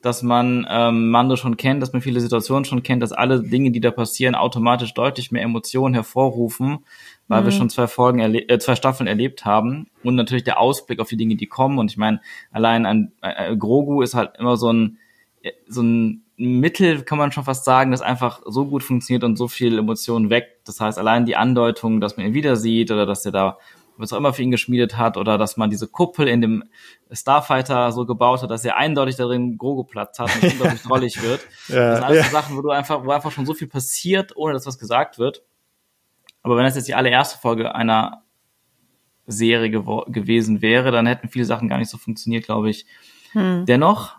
dass 0.02 0.24
man 0.24 0.66
ähm, 0.70 1.10
Mando 1.12 1.36
schon 1.36 1.58
kennt, 1.58 1.82
dass 1.82 1.94
man 1.94 2.02
viele 2.02 2.20
Situationen 2.20 2.66
schon 2.66 2.82
kennt, 2.82 3.04
dass 3.04 3.12
alle 3.12 3.42
Dinge, 3.42 3.72
die 3.72 3.80
da 3.80 3.92
passieren, 3.92 4.34
automatisch 4.34 4.94
deutlich 4.94 5.32
mehr 5.32 5.44
Emotionen 5.44 5.94
hervorrufen, 5.94 6.80
weil 7.28 7.42
mhm. 7.42 7.46
wir 7.46 7.52
schon 7.52 7.70
zwei 7.70 7.88
Folgen, 7.88 8.20
äh, 8.20 8.60
zwei 8.60 8.76
Staffeln 8.76 9.08
erlebt 9.08 9.46
haben 9.46 9.88
und 10.04 10.16
natürlich 10.16 10.44
der 10.44 10.60
Ausblick 10.60 11.00
auf 11.00 11.10
die 11.10 11.18
Dinge, 11.18 11.36
die 11.36 11.48
kommen. 11.48 11.78
Und 11.78 11.92
ich 11.92 11.98
meine, 11.98 12.20
allein 12.52 12.86
ein 12.86 13.12
äh, 13.22 13.56
Grogu 13.56 14.02
ist 14.02 14.16
halt 14.16 14.38
immer 14.40 14.58
so 14.58 14.72
ein 14.74 14.98
so 15.68 15.82
ein 15.82 16.24
Mittel, 16.38 17.04
kann 17.04 17.18
man 17.18 17.32
schon 17.32 17.44
fast 17.44 17.66
sagen, 17.66 17.92
das 17.92 18.02
einfach 18.02 18.42
so 18.46 18.66
gut 18.66 18.84
funktioniert 18.84 19.24
und 19.24 19.38
so 19.38 19.48
viel 19.48 19.78
Emotionen 19.78 20.30
weckt. 20.30 20.68
Das 20.68 20.80
heißt, 20.80 20.98
allein 20.98 21.26
die 21.26 21.36
Andeutung, 21.36 22.02
dass 22.02 22.18
man 22.18 22.26
ihn 22.26 22.34
wieder 22.34 22.56
sieht 22.56 22.92
oder 22.92 23.06
dass 23.06 23.26
er 23.26 23.32
da 23.32 23.58
was 24.02 24.14
auch 24.14 24.18
immer 24.18 24.34
für 24.34 24.42
ihn 24.42 24.52
geschmiedet 24.52 24.98
hat 24.98 25.18
oder 25.18 25.38
dass 25.38 25.58
man 25.58 25.70
diese 25.70 25.88
Kuppel 25.88 26.28
in 26.28 26.42
dem 26.42 26.64
Starfighter 27.12 27.92
so 27.92 28.06
gebaut 28.06 28.42
hat, 28.42 28.52
dass 28.52 28.66
er 28.66 28.78
eindeutig 28.78 29.16
darin 29.16 29.58
Grogu 29.58 29.84
Platz 29.84 30.20
hat 30.20 30.30
und 30.36 30.52
unglaublich 30.52 30.82
drollig 30.84 31.22
wird. 31.22 31.42
Ja, 31.68 31.76
das 31.76 31.96
sind 31.96 32.04
alles 32.06 32.18
ja. 32.18 32.24
so 32.26 32.32
Sachen, 32.32 32.58
wo 32.58 32.62
du 32.62 32.70
einfach, 32.70 33.06
wo 33.06 33.12
einfach 33.12 33.32
schon 33.32 33.46
so 33.46 33.54
viel 33.54 33.68
passiert, 33.68 34.36
ohne 34.36 34.54
dass 34.54 34.66
was 34.66 34.80
gesagt 34.80 35.20
wird. 35.20 35.44
Aber 36.44 36.58
wenn 36.58 36.64
das 36.64 36.76
jetzt 36.76 36.88
die 36.88 36.96
allererste 36.96 37.38
Folge 37.38 37.76
einer 37.76 38.24
Serie 39.28 39.70
gewesen 39.70 40.62
wäre, 40.62 40.92
dann 40.92 41.06
hätten 41.06 41.30
viele 41.30 41.46
Sachen 41.46 41.70
gar 41.70 41.78
nicht 41.78 41.90
so 41.90 41.98
funktioniert, 41.98 42.46
glaube 42.46 42.70
ich. 42.70 42.86
Hm. 43.34 43.66
Dennoch, 43.66 44.16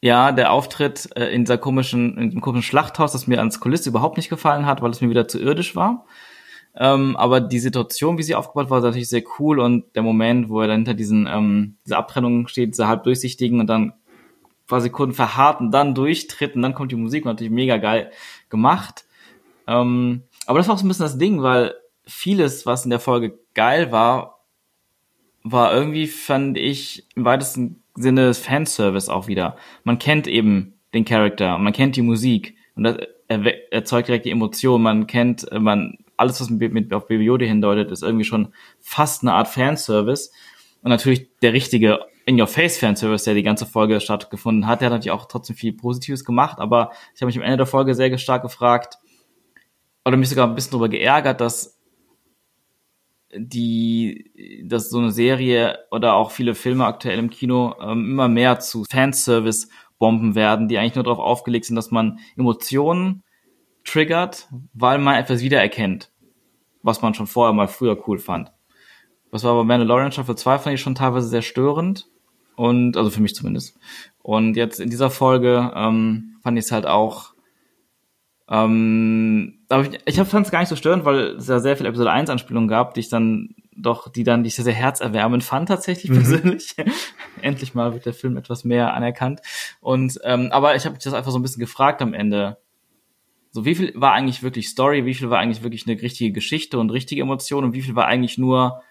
ja, 0.00 0.32
der 0.32 0.52
Auftritt 0.52 1.08
äh, 1.16 1.26
in 1.34 1.44
dieser 1.44 1.58
komischen, 1.58 2.16
in 2.16 2.30
dem 2.30 2.40
komischen 2.40 2.68
Schlachthaus, 2.68 3.12
das 3.12 3.26
mir 3.26 3.38
ans 3.38 3.60
Kulisse 3.60 3.88
überhaupt 3.88 4.16
nicht 4.16 4.28
gefallen 4.28 4.66
hat, 4.66 4.82
weil 4.82 4.90
es 4.90 5.00
mir 5.00 5.10
wieder 5.10 5.26
zu 5.26 5.40
irdisch 5.40 5.74
war. 5.74 6.06
Ähm, 6.80 7.16
aber 7.16 7.40
die 7.40 7.58
Situation, 7.58 8.18
wie 8.18 8.22
sie 8.22 8.36
aufgebaut 8.36 8.70
war, 8.70 8.82
war 8.82 8.88
natürlich 8.88 9.08
sehr 9.08 9.24
cool 9.38 9.58
und 9.58 9.84
der 9.96 10.02
Moment, 10.02 10.48
wo 10.48 10.60
er 10.60 10.68
dann 10.68 10.76
hinter 10.78 10.94
diesen, 10.94 11.26
ähm, 11.26 11.76
dieser 11.84 11.98
Abtrennung 11.98 12.46
steht, 12.46 12.70
diese 12.70 12.86
halb 12.86 13.02
durchsichtigen 13.02 13.58
und 13.58 13.66
dann 13.66 13.94
paar 14.68 14.80
Sekunden 14.80 15.14
verharrt 15.14 15.60
und 15.60 15.72
dann 15.72 15.94
durchtritt 15.94 16.54
und 16.54 16.62
dann 16.62 16.74
kommt 16.74 16.92
die 16.92 16.96
Musik 16.96 17.24
natürlich 17.24 17.50
mega 17.50 17.78
geil 17.78 18.12
gemacht. 18.50 19.06
Ähm, 19.66 20.22
aber 20.46 20.58
das 20.58 20.68
war 20.68 20.76
auch 20.76 20.78
so 20.78 20.84
ein 20.84 20.88
bisschen 20.88 21.04
das 21.04 21.18
Ding, 21.18 21.42
weil 21.42 21.74
vieles, 22.04 22.64
was 22.64 22.84
in 22.84 22.90
der 22.90 23.00
Folge 23.00 23.38
geil 23.54 23.90
war, 23.90 24.44
war 25.42 25.74
irgendwie, 25.74 26.06
fand 26.06 26.58
ich, 26.58 27.06
im 27.16 27.24
weitesten 27.24 27.82
Sinne 27.94 28.34
Fanservice 28.34 29.08
auch 29.08 29.26
wieder. 29.26 29.56
Man 29.82 29.98
kennt 29.98 30.28
eben 30.28 30.74
den 30.94 31.04
Charakter, 31.04 31.58
man 31.58 31.72
kennt 31.72 31.96
die 31.96 32.02
Musik 32.02 32.54
und 32.76 32.84
das 32.84 32.98
erzeugt 33.70 34.08
direkt 34.08 34.26
die 34.26 34.30
Emotion, 34.30 34.82
man 34.82 35.06
kennt, 35.06 35.46
man 35.52 35.98
alles, 36.18 36.40
was 36.40 36.50
mit, 36.50 36.72
mit 36.72 36.92
auf 36.92 37.06
Baby 37.06 37.24
Yoda 37.24 37.46
hindeutet, 37.46 37.90
ist 37.90 38.02
irgendwie 38.02 38.24
schon 38.24 38.52
fast 38.80 39.22
eine 39.22 39.32
Art 39.32 39.48
Fanservice. 39.48 40.30
Und 40.82 40.90
natürlich 40.90 41.28
der 41.42 41.52
richtige 41.52 42.00
In-Your-Face-Fanservice, 42.26 43.24
der 43.24 43.34
die 43.34 43.42
ganze 43.42 43.66
Folge 43.66 44.00
stattgefunden 44.00 44.66
hat, 44.66 44.80
der 44.80 44.86
hat 44.86 44.92
natürlich 44.92 45.12
auch 45.12 45.26
trotzdem 45.26 45.56
viel 45.56 45.72
Positives 45.72 46.24
gemacht, 46.24 46.58
aber 46.58 46.92
ich 47.14 47.20
habe 47.20 47.26
mich 47.26 47.36
am 47.36 47.42
Ende 47.42 47.58
der 47.58 47.66
Folge 47.66 47.94
sehr 47.94 48.16
stark 48.18 48.42
gefragt, 48.42 48.98
oder 50.04 50.16
mich 50.16 50.30
sogar 50.30 50.48
ein 50.48 50.54
bisschen 50.54 50.72
darüber 50.72 50.88
geärgert, 50.88 51.40
dass 51.40 51.78
die, 53.34 54.64
dass 54.64 54.88
so 54.88 54.98
eine 54.98 55.10
Serie 55.10 55.80
oder 55.90 56.14
auch 56.14 56.30
viele 56.30 56.54
Filme 56.54 56.86
aktuell 56.86 57.18
im 57.18 57.28
Kino 57.28 57.74
ähm, 57.80 58.12
immer 58.12 58.28
mehr 58.28 58.58
zu 58.58 58.84
Fanservice-Bomben 58.90 60.34
werden, 60.34 60.68
die 60.68 60.78
eigentlich 60.78 60.94
nur 60.94 61.04
darauf 61.04 61.18
aufgelegt 61.18 61.66
sind, 61.66 61.76
dass 61.76 61.90
man 61.90 62.20
Emotionen 62.36 63.22
triggert, 63.88 64.48
weil 64.74 64.98
man 64.98 65.16
etwas 65.16 65.40
wiedererkennt, 65.40 66.10
was 66.82 67.02
man 67.02 67.14
schon 67.14 67.26
vorher 67.26 67.54
mal 67.54 67.68
früher 67.68 68.08
cool 68.08 68.18
fand. 68.18 68.52
Was 69.30 69.44
war 69.44 69.54
bei 69.54 69.64
Mandalorian 69.64 70.12
Staffel 70.12 70.36
2 70.36 70.58
fand 70.58 70.74
ich 70.74 70.80
schon 70.80 70.94
teilweise 70.94 71.28
sehr 71.28 71.42
störend. 71.42 72.08
Und, 72.56 72.96
also 72.96 73.10
für 73.10 73.22
mich 73.22 73.36
zumindest. 73.36 73.78
Und 74.20 74.56
jetzt 74.56 74.80
in 74.80 74.90
dieser 74.90 75.10
Folge 75.10 75.72
ähm, 75.76 76.38
fand 76.42 76.58
ich 76.58 76.64
es 76.64 76.72
halt 76.72 76.86
auch. 76.86 77.34
Ähm, 78.48 79.60
aber 79.68 79.84
ich, 79.84 80.00
ich 80.06 80.16
fand 80.16 80.46
es 80.46 80.50
gar 80.50 80.58
nicht 80.58 80.68
so 80.68 80.74
störend, 80.74 81.04
weil 81.04 81.36
es 81.36 81.46
ja 81.46 81.60
sehr 81.60 81.76
viel 81.76 81.86
Episode 81.86 82.10
1 82.10 82.30
Anspielungen 82.30 82.68
gab, 82.68 82.94
die 82.94 83.00
ich 83.00 83.10
dann 83.10 83.54
doch, 83.76 84.08
die 84.10 84.24
dann, 84.24 84.42
die 84.42 84.48
ich 84.48 84.56
sehr, 84.56 84.64
sehr 84.64 84.74
herzerwärmend 84.74 85.44
fand 85.44 85.68
tatsächlich 85.68 86.10
mhm. 86.10 86.16
persönlich. 86.16 86.74
Endlich 87.42 87.74
mal 87.74 87.92
wird 87.92 88.06
der 88.06 88.14
Film 88.14 88.36
etwas 88.36 88.64
mehr 88.64 88.92
anerkannt. 88.92 89.40
Und 89.80 90.18
ähm, 90.24 90.48
aber 90.50 90.74
ich 90.74 90.84
habe 90.84 90.94
mich 90.94 91.04
das 91.04 91.14
einfach 91.14 91.30
so 91.30 91.38
ein 91.38 91.42
bisschen 91.42 91.60
gefragt 91.60 92.02
am 92.02 92.12
Ende 92.12 92.58
so, 93.50 93.64
wie 93.64 93.74
viel 93.74 93.92
war 93.94 94.12
eigentlich 94.12 94.42
wirklich 94.42 94.68
Story, 94.68 95.04
wie 95.04 95.14
viel 95.14 95.30
war 95.30 95.38
eigentlich 95.38 95.62
wirklich 95.62 95.86
eine 95.86 96.00
richtige 96.00 96.32
Geschichte 96.32 96.78
und 96.78 96.90
richtige 96.90 97.22
Emotion 97.22 97.64
und 97.64 97.72
wie 97.72 97.82
viel 97.82 97.94
war 97.94 98.06
eigentlich 98.06 98.38
nur 98.38 98.82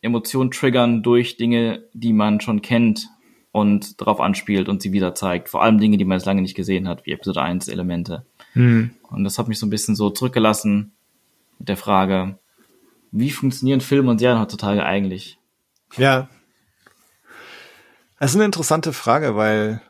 Emotionen 0.00 0.50
triggern 0.50 1.02
durch 1.02 1.36
Dinge, 1.36 1.84
die 1.92 2.12
man 2.12 2.40
schon 2.40 2.62
kennt 2.62 3.08
und 3.52 4.00
darauf 4.00 4.20
anspielt 4.20 4.68
und 4.68 4.80
sie 4.80 4.92
wieder 4.92 5.14
zeigt. 5.14 5.48
Vor 5.48 5.62
allem 5.62 5.78
Dinge, 5.78 5.96
die 5.96 6.04
man 6.04 6.18
jetzt 6.18 6.26
lange 6.26 6.42
nicht 6.42 6.54
gesehen 6.54 6.88
hat, 6.88 7.04
wie 7.04 7.12
Episode 7.12 7.42
1 7.42 7.68
Elemente. 7.68 8.24
Mhm. 8.54 8.92
Und 9.10 9.24
das 9.24 9.38
hat 9.38 9.48
mich 9.48 9.58
so 9.58 9.66
ein 9.66 9.70
bisschen 9.70 9.96
so 9.96 10.10
zurückgelassen 10.10 10.92
mit 11.58 11.68
der 11.68 11.76
Frage, 11.76 12.38
wie 13.12 13.30
funktionieren 13.30 13.80
Filme 13.80 14.10
und 14.10 14.18
Serien 14.18 14.40
heutzutage 14.40 14.84
eigentlich? 14.84 15.38
Ja. 15.96 16.28
Das 18.20 18.30
ist 18.30 18.36
eine 18.36 18.44
interessante 18.44 18.92
Frage, 18.92 19.34
weil 19.34 19.82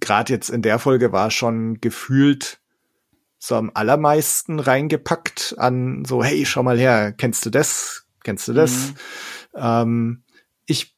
gerade 0.00 0.32
jetzt 0.32 0.48
in 0.48 0.62
der 0.62 0.78
Folge 0.78 1.12
war 1.12 1.30
schon 1.30 1.80
gefühlt 1.80 2.58
so 3.38 3.54
am 3.56 3.70
allermeisten 3.74 4.58
reingepackt 4.60 5.54
an 5.58 6.04
so, 6.04 6.22
hey, 6.22 6.44
schau 6.46 6.62
mal 6.62 6.78
her, 6.78 7.12
kennst 7.12 7.44
du 7.46 7.50
das? 7.50 8.06
Kennst 8.24 8.48
du 8.48 8.52
das? 8.52 8.72
Mhm. 8.88 8.94
Ähm, 9.56 10.22
ich 10.66 10.96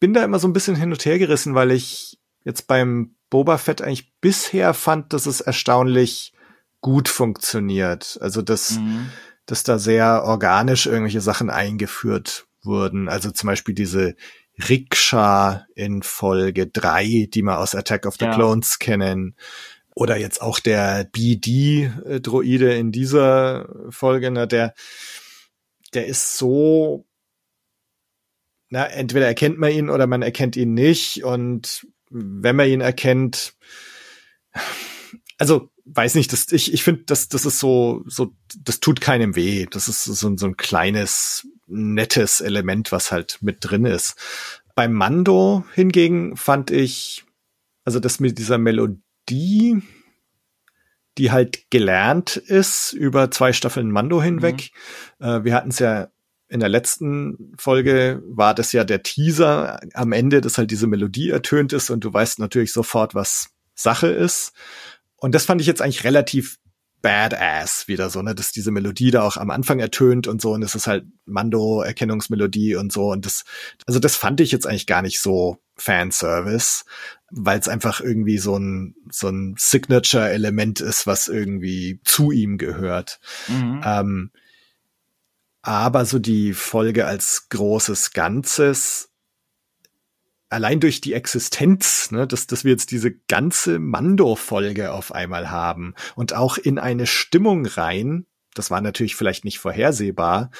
bin 0.00 0.14
da 0.14 0.24
immer 0.24 0.38
so 0.38 0.48
ein 0.48 0.52
bisschen 0.52 0.76
hin 0.76 0.92
und 0.92 1.04
her 1.04 1.18
gerissen, 1.18 1.54
weil 1.54 1.70
ich 1.70 2.18
jetzt 2.44 2.66
beim 2.66 3.16
Boba 3.30 3.58
Fett 3.58 3.82
eigentlich 3.82 4.12
bisher 4.20 4.74
fand, 4.74 5.12
dass 5.12 5.26
es 5.26 5.40
erstaunlich 5.40 6.32
gut 6.80 7.08
funktioniert. 7.08 8.18
Also 8.20 8.42
dass, 8.42 8.78
mhm. 8.78 9.10
dass 9.46 9.62
da 9.62 9.78
sehr 9.78 10.24
organisch 10.24 10.86
irgendwelche 10.86 11.20
Sachen 11.20 11.50
eingeführt 11.50 12.46
wurden. 12.62 13.08
Also 13.08 13.30
zum 13.30 13.48
Beispiel 13.48 13.74
diese 13.74 14.14
Rikscha 14.68 15.66
in 15.74 16.02
Folge 16.02 16.66
drei, 16.66 17.28
die 17.32 17.42
wir 17.42 17.58
aus 17.58 17.74
Attack 17.74 18.06
of 18.06 18.16
the 18.18 18.26
ja. 18.26 18.34
Clones 18.34 18.78
kennen. 18.78 19.34
Oder 19.94 20.16
jetzt 20.16 20.42
auch 20.42 20.58
der 20.58 21.04
BD-Droide 21.04 22.74
in 22.74 22.90
dieser 22.90 23.68
Folge, 23.90 24.30
ne, 24.30 24.48
der, 24.48 24.74
der 25.94 26.06
ist 26.06 26.36
so, 26.36 27.06
na, 28.70 28.86
entweder 28.86 29.26
erkennt 29.26 29.58
man 29.58 29.70
ihn 29.70 29.90
oder 29.90 30.08
man 30.08 30.22
erkennt 30.22 30.56
ihn 30.56 30.74
nicht. 30.74 31.22
Und 31.22 31.86
wenn 32.10 32.56
man 32.56 32.68
ihn 32.68 32.80
erkennt, 32.80 33.54
also 35.38 35.70
weiß 35.84 36.16
nicht, 36.16 36.32
das, 36.32 36.50
ich, 36.50 36.72
ich 36.72 36.82
finde, 36.82 37.04
das, 37.06 37.28
das 37.28 37.46
ist 37.46 37.60
so, 37.60 38.02
so, 38.06 38.34
das 38.58 38.80
tut 38.80 39.00
keinem 39.00 39.36
weh. 39.36 39.66
Das 39.70 39.88
ist 39.88 40.04
so, 40.04 40.36
so 40.36 40.46
ein 40.46 40.56
kleines, 40.56 41.46
nettes 41.66 42.40
Element, 42.40 42.90
was 42.90 43.12
halt 43.12 43.38
mit 43.42 43.58
drin 43.60 43.84
ist. 43.84 44.16
Beim 44.74 44.92
Mando 44.92 45.64
hingegen 45.74 46.36
fand 46.36 46.72
ich, 46.72 47.24
also 47.84 48.00
das 48.00 48.18
mit 48.18 48.38
dieser 48.38 48.58
Melodie, 48.58 49.03
die, 49.28 49.82
die 51.18 51.30
halt 51.30 51.70
gelernt 51.70 52.36
ist 52.36 52.92
über 52.92 53.30
zwei 53.30 53.52
Staffeln 53.52 53.90
Mando 53.90 54.22
hinweg. 54.22 54.70
Mhm. 55.18 55.26
Äh, 55.26 55.44
wir 55.44 55.54
hatten 55.54 55.70
es 55.70 55.78
ja 55.78 56.08
in 56.48 56.60
der 56.60 56.68
letzten 56.68 57.52
Folge 57.58 58.22
war 58.26 58.54
das 58.54 58.72
ja 58.72 58.84
der 58.84 59.02
Teaser 59.02 59.80
am 59.94 60.12
Ende, 60.12 60.40
dass 60.40 60.58
halt 60.58 60.70
diese 60.70 60.86
Melodie 60.86 61.30
ertönt 61.30 61.72
ist 61.72 61.90
und 61.90 62.04
du 62.04 62.12
weißt 62.12 62.38
natürlich 62.38 62.72
sofort, 62.72 63.14
was 63.14 63.48
Sache 63.74 64.08
ist. 64.08 64.52
Und 65.16 65.34
das 65.34 65.46
fand 65.46 65.60
ich 65.60 65.66
jetzt 65.66 65.82
eigentlich 65.82 66.04
relativ 66.04 66.58
badass 67.04 67.86
wieder 67.86 68.08
so, 68.08 68.22
ne, 68.22 68.34
dass 68.34 68.50
diese 68.50 68.70
Melodie 68.70 69.10
da 69.10 69.22
auch 69.22 69.36
am 69.36 69.50
Anfang 69.50 69.78
ertönt 69.78 70.26
und 70.26 70.40
so 70.40 70.52
und 70.52 70.62
es 70.62 70.74
ist 70.74 70.86
halt 70.86 71.04
Mando-Erkennungsmelodie 71.26 72.76
und 72.76 72.92
so 72.92 73.10
und 73.10 73.26
das, 73.26 73.44
also 73.84 73.98
das 73.98 74.16
fand 74.16 74.40
ich 74.40 74.50
jetzt 74.50 74.66
eigentlich 74.66 74.86
gar 74.86 75.02
nicht 75.02 75.20
so 75.20 75.58
Fanservice, 75.76 76.84
weil 77.36 77.58
es 77.58 77.68
einfach 77.68 78.00
irgendwie 78.00 78.38
so 78.38 78.56
ein, 78.56 78.94
so 79.10 79.28
ein 79.28 79.54
Signature-Element 79.58 80.80
ist, 80.80 81.06
was 81.06 81.28
irgendwie 81.28 82.00
zu 82.04 82.30
ihm 82.30 82.58
gehört. 82.58 83.18
Mhm. 83.48 83.80
Ähm, 83.84 84.30
aber 85.62 86.04
so 86.04 86.18
die 86.18 86.52
Folge 86.52 87.06
als 87.06 87.48
großes 87.48 88.12
Ganzes 88.12 89.10
allein 90.48 90.78
durch 90.78 91.00
die 91.00 91.14
Existenz, 91.14 92.12
ne, 92.12 92.28
dass, 92.28 92.46
dass 92.46 92.62
wir 92.62 92.70
jetzt 92.70 92.92
diese 92.92 93.12
ganze 93.12 93.80
Mando-Folge 93.80 94.92
auf 94.92 95.12
einmal 95.12 95.50
haben 95.50 95.94
und 96.14 96.34
auch 96.34 96.58
in 96.58 96.78
eine 96.78 97.06
Stimmung 97.06 97.66
rein, 97.66 98.26
das 98.54 98.70
war 98.70 98.80
natürlich 98.80 99.16
vielleicht 99.16 99.44
nicht 99.44 99.58
vorhersehbar, 99.58 100.52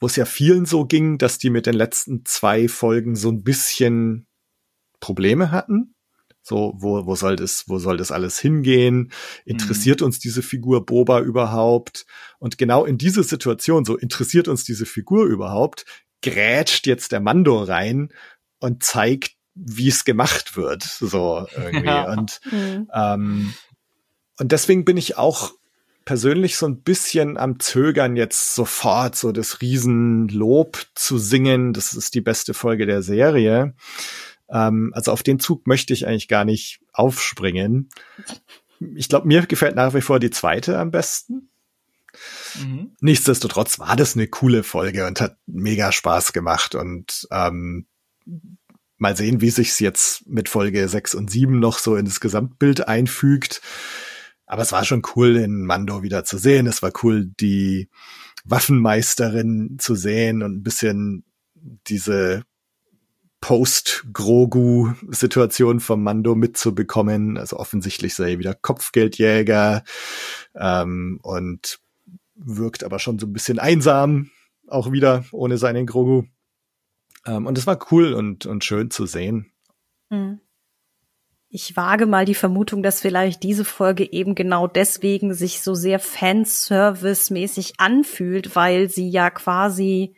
wo 0.00 0.06
es 0.06 0.16
ja 0.16 0.24
vielen 0.24 0.66
so 0.66 0.84
ging, 0.84 1.18
dass 1.18 1.38
die 1.38 1.50
mit 1.50 1.66
den 1.66 1.74
letzten 1.74 2.24
zwei 2.24 2.66
Folgen 2.66 3.14
so 3.14 3.30
ein 3.30 3.44
bisschen 3.44 4.26
Probleme 4.98 5.52
hatten. 5.52 5.94
So, 6.50 6.74
wo, 6.76 7.06
wo 7.06 7.14
soll 7.14 7.36
das, 7.36 7.68
wo 7.68 7.78
soll 7.78 7.96
das 7.96 8.10
alles 8.10 8.40
hingehen? 8.40 9.12
Interessiert 9.44 10.00
mhm. 10.00 10.06
uns 10.06 10.18
diese 10.18 10.42
Figur 10.42 10.84
Boba 10.84 11.20
überhaupt? 11.20 12.06
Und 12.40 12.58
genau 12.58 12.84
in 12.84 12.98
diese 12.98 13.22
Situation, 13.22 13.84
so 13.84 13.96
interessiert 13.96 14.48
uns 14.48 14.64
diese 14.64 14.84
Figur 14.84 15.26
überhaupt, 15.26 15.84
grätscht 16.22 16.88
jetzt 16.88 17.12
der 17.12 17.20
Mando 17.20 17.62
rein 17.62 18.08
und 18.58 18.82
zeigt, 18.82 19.36
wie 19.54 19.86
es 19.86 20.04
gemacht 20.04 20.56
wird, 20.56 20.82
so 20.82 21.46
irgendwie. 21.56 21.86
Ja. 21.86 22.10
Und, 22.10 22.40
mhm. 22.50 22.90
ähm, 22.92 23.54
und 24.40 24.50
deswegen 24.50 24.84
bin 24.84 24.96
ich 24.96 25.16
auch 25.16 25.52
persönlich 26.04 26.56
so 26.56 26.66
ein 26.66 26.82
bisschen 26.82 27.36
am 27.36 27.60
Zögern, 27.60 28.16
jetzt 28.16 28.56
sofort 28.56 29.14
so 29.14 29.30
das 29.30 29.60
Riesenlob 29.60 30.84
zu 30.96 31.16
singen. 31.16 31.74
Das 31.74 31.92
ist 31.92 32.16
die 32.16 32.20
beste 32.20 32.54
Folge 32.54 32.86
der 32.86 33.02
Serie. 33.02 33.74
Ähm, 34.50 34.92
also 34.94 35.12
auf 35.12 35.22
den 35.22 35.40
Zug 35.40 35.66
möchte 35.66 35.92
ich 35.92 36.06
eigentlich 36.06 36.28
gar 36.28 36.44
nicht 36.44 36.80
aufspringen. 36.92 37.88
Ich 38.96 39.08
glaube, 39.08 39.28
mir 39.28 39.46
gefällt 39.46 39.76
nach 39.76 39.94
wie 39.94 40.00
vor 40.00 40.20
die 40.20 40.30
zweite 40.30 40.78
am 40.78 40.90
besten. 40.90 41.50
Mhm. 42.60 42.92
Nichtsdestotrotz 43.00 43.78
war 43.78 43.96
das 43.96 44.16
eine 44.16 44.26
coole 44.26 44.62
Folge 44.62 45.06
und 45.06 45.20
hat 45.20 45.36
mega 45.46 45.92
Spaß 45.92 46.32
gemacht 46.32 46.74
und 46.74 47.28
ähm, 47.30 47.86
mal 48.96 49.16
sehen, 49.16 49.40
wie 49.40 49.50
sich's 49.50 49.78
jetzt 49.78 50.26
mit 50.26 50.48
Folge 50.48 50.88
6 50.88 51.14
und 51.14 51.30
7 51.30 51.58
noch 51.58 51.78
so 51.78 51.96
in 51.96 52.04
das 52.04 52.20
Gesamtbild 52.20 52.88
einfügt. 52.88 53.62
Aber 54.46 54.62
es 54.62 54.72
war 54.72 54.84
schon 54.84 55.02
cool, 55.14 55.34
den 55.34 55.64
Mando 55.64 56.02
wieder 56.02 56.24
zu 56.24 56.36
sehen. 56.36 56.66
Es 56.66 56.82
war 56.82 56.92
cool, 57.02 57.30
die 57.40 57.88
Waffenmeisterin 58.44 59.76
zu 59.78 59.94
sehen 59.94 60.42
und 60.42 60.56
ein 60.56 60.62
bisschen 60.62 61.24
diese 61.86 62.44
Post-Grogu-Situation 63.40 65.80
vom 65.80 66.02
Mando 66.02 66.34
mitzubekommen. 66.34 67.38
Also 67.38 67.56
offensichtlich 67.56 68.14
sei 68.14 68.32
er 68.32 68.38
wieder 68.38 68.52
Kopfgeldjäger 68.54 69.82
ähm, 70.54 71.18
und 71.22 71.80
wirkt 72.34 72.84
aber 72.84 72.98
schon 72.98 73.18
so 73.18 73.26
ein 73.26 73.32
bisschen 73.32 73.58
einsam, 73.58 74.30
auch 74.66 74.92
wieder 74.92 75.24
ohne 75.32 75.56
seinen 75.58 75.86
Grogu. 75.86 76.24
Ähm, 77.26 77.46
und 77.46 77.58
es 77.58 77.66
war 77.66 77.78
cool 77.90 78.14
und, 78.14 78.46
und 78.46 78.64
schön 78.64 78.90
zu 78.90 79.04
sehen. 79.06 79.52
Hm. 80.10 80.40
Ich 81.52 81.76
wage 81.76 82.06
mal 82.06 82.24
die 82.24 82.36
Vermutung, 82.36 82.82
dass 82.82 83.00
vielleicht 83.00 83.42
diese 83.42 83.64
Folge 83.64 84.12
eben 84.12 84.36
genau 84.36 84.68
deswegen 84.68 85.34
sich 85.34 85.62
so 85.62 85.74
sehr 85.74 85.98
Fanservice-mäßig 85.98 87.74
anfühlt, 87.78 88.54
weil 88.54 88.88
sie 88.88 89.10
ja 89.10 89.30
quasi, 89.30 90.14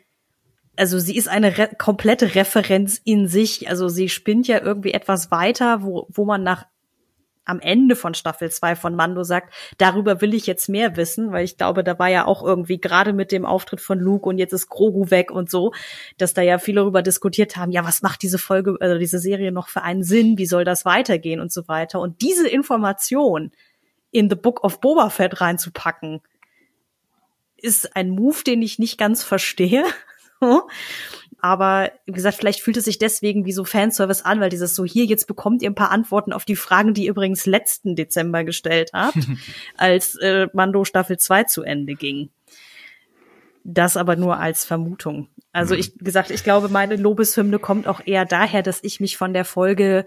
also 0.77 0.99
sie 0.99 1.17
ist 1.17 1.29
eine 1.29 1.59
re 1.59 1.71
komplette 1.79 2.35
Referenz 2.35 3.01
in 3.05 3.29
sich. 3.29 3.69
Also 3.69 3.89
sie 3.89 4.09
spinnt 4.09 4.49
ja 4.49 4.61
irgendwie 4.61 4.93
etwas 4.93 5.31
weiter, 5.31 5.83
wo, 5.83 6.07
wo 6.11 6.25
man 6.25 6.43
nach 6.43 6.67
am 7.45 7.59
Ende 7.59 7.97
von 7.97 8.15
Staffel 8.15 8.51
2 8.51 8.77
von 8.77 8.95
Mando 8.95 9.25
sagt, 9.25 9.53
darüber 9.77 10.21
will 10.21 10.33
ich 10.33 10.47
jetzt 10.47 10.69
mehr 10.69 10.97
wissen, 10.97 11.33
weil 11.33 11.45
ich 11.45 11.57
glaube, 11.57 11.83
da 11.83 11.99
war 11.99 12.09
ja 12.09 12.25
auch 12.25 12.45
irgendwie 12.45 12.81
gerade 12.81 13.13
mit 13.13 13.33
dem 13.33 13.45
Auftritt 13.45 13.81
von 13.81 13.99
Luke 13.99 14.29
und 14.29 14.39
jetzt 14.39 14.53
ist 14.53 14.69
Grogu 14.69 15.11
weg 15.11 15.33
und 15.33 15.51
so, 15.51 15.73
dass 16.19 16.35
da 16.35 16.43
ja 16.43 16.59
viele 16.59 16.83
darüber 16.83 17.03
diskutiert 17.03 17.57
haben, 17.57 17.73
ja, 17.73 17.85
was 17.85 18.01
macht 18.01 18.23
diese 18.23 18.39
Folge, 18.39 18.77
also 18.79 18.97
diese 18.97 19.19
Serie 19.19 19.51
noch 19.51 19.69
für 19.69 19.83
einen 19.83 20.05
Sinn, 20.05 20.39
wie 20.39 20.47
soll 20.47 20.65
das 20.65 20.85
weitergehen 20.85 21.41
und 21.41 21.53
so 21.53 21.67
weiter. 21.67 22.01
Und 22.01 22.23
diese 22.23 22.49
Information 22.49 23.51
in 24.13 24.31
The 24.31 24.37
Book 24.37 24.63
of 24.63 24.81
Boba 24.81 25.11
Fett 25.11 25.41
reinzupacken, 25.41 26.21
ist 27.57 27.97
ein 27.97 28.11
Move, 28.11 28.43
den 28.45 28.61
ich 28.61 28.79
nicht 28.79 28.99
ganz 28.99 29.23
verstehe. 29.23 29.85
Aber 31.45 31.91
wie 32.07 32.13
gesagt, 32.13 32.37
vielleicht 32.37 32.61
fühlt 32.61 32.77
es 32.77 32.85
sich 32.85 32.99
deswegen 32.99 33.45
wie 33.45 33.53
so 33.53 33.65
Fanservice 33.65 34.25
an, 34.25 34.41
weil 34.41 34.49
dieses 34.49 34.77
so 34.77 34.85
hier, 34.85 35.07
jetzt 35.07 35.27
bekommt 35.27 35.61
ihr 35.63 35.71
ein 35.71 35.75
paar 35.75 35.91
Antworten 35.91 36.33
auf 36.33 36.45
die 36.45 36.55
Fragen, 36.55 36.95
die 36.95 37.05
ihr 37.05 37.11
übrigens 37.11 37.47
letzten 37.47 37.97
Dezember 37.97 38.45
gestellt 38.45 38.91
habt, 38.93 39.19
als 39.77 40.15
äh, 40.17 40.47
Mando 40.53 40.85
Staffel 40.85 41.19
2 41.19 41.45
zu 41.45 41.65
Ende 41.65 41.95
ging. 41.95 42.31
Das 43.65 43.97
aber 43.97 44.15
nur 44.15 44.39
als 44.39 44.65
Vermutung. 44.65 45.29
Also 45.53 45.75
mhm. 45.75 45.81
ich 45.81 45.99
gesagt, 45.99 46.31
ich 46.31 46.45
glaube, 46.45 46.69
meine 46.69 46.95
Lobeshymne 46.95 47.59
kommt 47.59 47.89
auch 47.89 48.01
eher 48.05 48.25
daher, 48.25 48.63
dass 48.63 48.79
ich 48.83 49.01
mich 49.01 49.17
von 49.17 49.33
der 49.33 49.45
Folge 49.45 50.07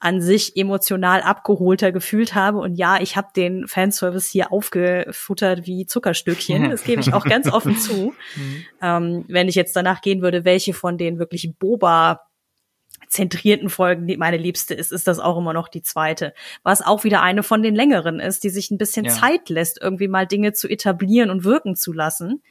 an 0.00 0.20
sich 0.20 0.56
emotional 0.56 1.22
abgeholter 1.22 1.90
gefühlt 1.90 2.34
habe. 2.34 2.58
Und 2.58 2.76
ja, 2.76 3.00
ich 3.00 3.16
habe 3.16 3.28
den 3.34 3.66
Fanservice 3.66 4.30
hier 4.30 4.52
aufgefuttert 4.52 5.66
wie 5.66 5.86
Zuckerstückchen. 5.86 6.70
Das 6.78 6.84
gebe 6.84 7.00
ich 7.00 7.12
auch 7.12 7.24
ganz 7.24 7.50
offen 7.50 7.76
zu. 7.76 8.14
Mhm. 8.36 8.64
Ähm, 8.80 9.24
wenn 9.28 9.48
ich 9.48 9.54
jetzt 9.54 9.74
danach 9.74 10.00
gehen 10.00 10.22
würde, 10.22 10.44
welche 10.44 10.74
von 10.74 10.98
den 10.98 11.18
wirklich 11.18 11.52
Boba 11.58 12.28
zentrierten 13.08 13.70
Folgen 13.70 14.06
die 14.06 14.16
meine 14.16 14.36
liebste 14.36 14.74
ist, 14.74 14.92
ist 14.92 15.08
das 15.08 15.18
auch 15.18 15.38
immer 15.38 15.52
noch 15.52 15.68
die 15.68 15.82
zweite. 15.82 16.34
Was 16.62 16.82
auch 16.82 17.04
wieder 17.04 17.22
eine 17.22 17.42
von 17.42 17.62
den 17.62 17.74
längeren 17.74 18.20
ist, 18.20 18.44
die 18.44 18.50
sich 18.50 18.70
ein 18.70 18.78
bisschen 18.78 19.06
ja. 19.06 19.12
Zeit 19.12 19.48
lässt, 19.48 19.80
irgendwie 19.80 20.08
mal 20.08 20.26
Dinge 20.26 20.52
zu 20.52 20.68
etablieren 20.68 21.30
und 21.30 21.44
wirken 21.44 21.74
zu 21.74 21.92
lassen. 21.92 22.42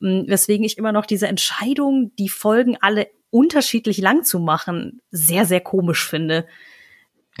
Mm, 0.00 0.22
weswegen 0.26 0.64
ich 0.64 0.78
immer 0.78 0.92
noch 0.92 1.06
diese 1.06 1.26
Entscheidung, 1.26 2.12
die 2.16 2.28
Folgen 2.28 2.76
alle 2.80 3.08
unterschiedlich 3.30 3.98
lang 3.98 4.22
zu 4.22 4.38
machen, 4.38 5.00
sehr, 5.10 5.44
sehr 5.44 5.60
komisch 5.60 6.06
finde. 6.06 6.46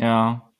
Ja. 0.00 0.50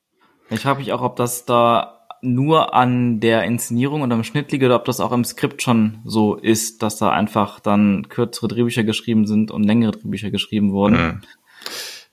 Ich 0.51 0.61
frage 0.61 0.79
mich 0.79 0.93
auch, 0.93 1.03
ob 1.03 1.17
das 1.17 1.45
da 1.45 2.07
nur 2.21 2.75
an 2.75 3.21
der 3.21 3.45
Inszenierung 3.45 4.03
und 4.03 4.13
am 4.13 4.25
Schnitt 4.25 4.51
liegt 4.51 4.65
oder 4.65 4.77
ob 4.77 4.85
das 4.85 5.01
auch 5.01 5.13
im 5.13 5.25
Skript 5.25 5.63
schon 5.63 6.01
so 6.05 6.35
ist, 6.35 6.83
dass 6.83 6.97
da 6.97 7.11
einfach 7.11 7.61
dann 7.61 8.09
kürzere 8.09 8.49
Drehbücher 8.49 8.85
geschrieben 8.85 9.27
sind 9.27 9.51
und 9.51 9.65
längere 9.65 9.93
Drehbücher 9.93 10.31
geschrieben 10.31 10.73
wurden. 10.73 10.97
Mhm. 10.97 11.21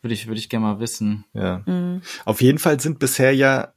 Würde 0.02 0.14
ich, 0.14 0.28
würde 0.28 0.40
ich 0.40 0.50
gerne 0.50 0.66
mal 0.66 0.80
wissen. 0.80 1.26
Ja. 1.34 1.64
Mhm. 1.66 2.02
Auf 2.26 2.42
jeden 2.42 2.60
Fall 2.60 2.80
sind 2.80 3.00
bisher 3.00 3.34
ja 3.34 3.74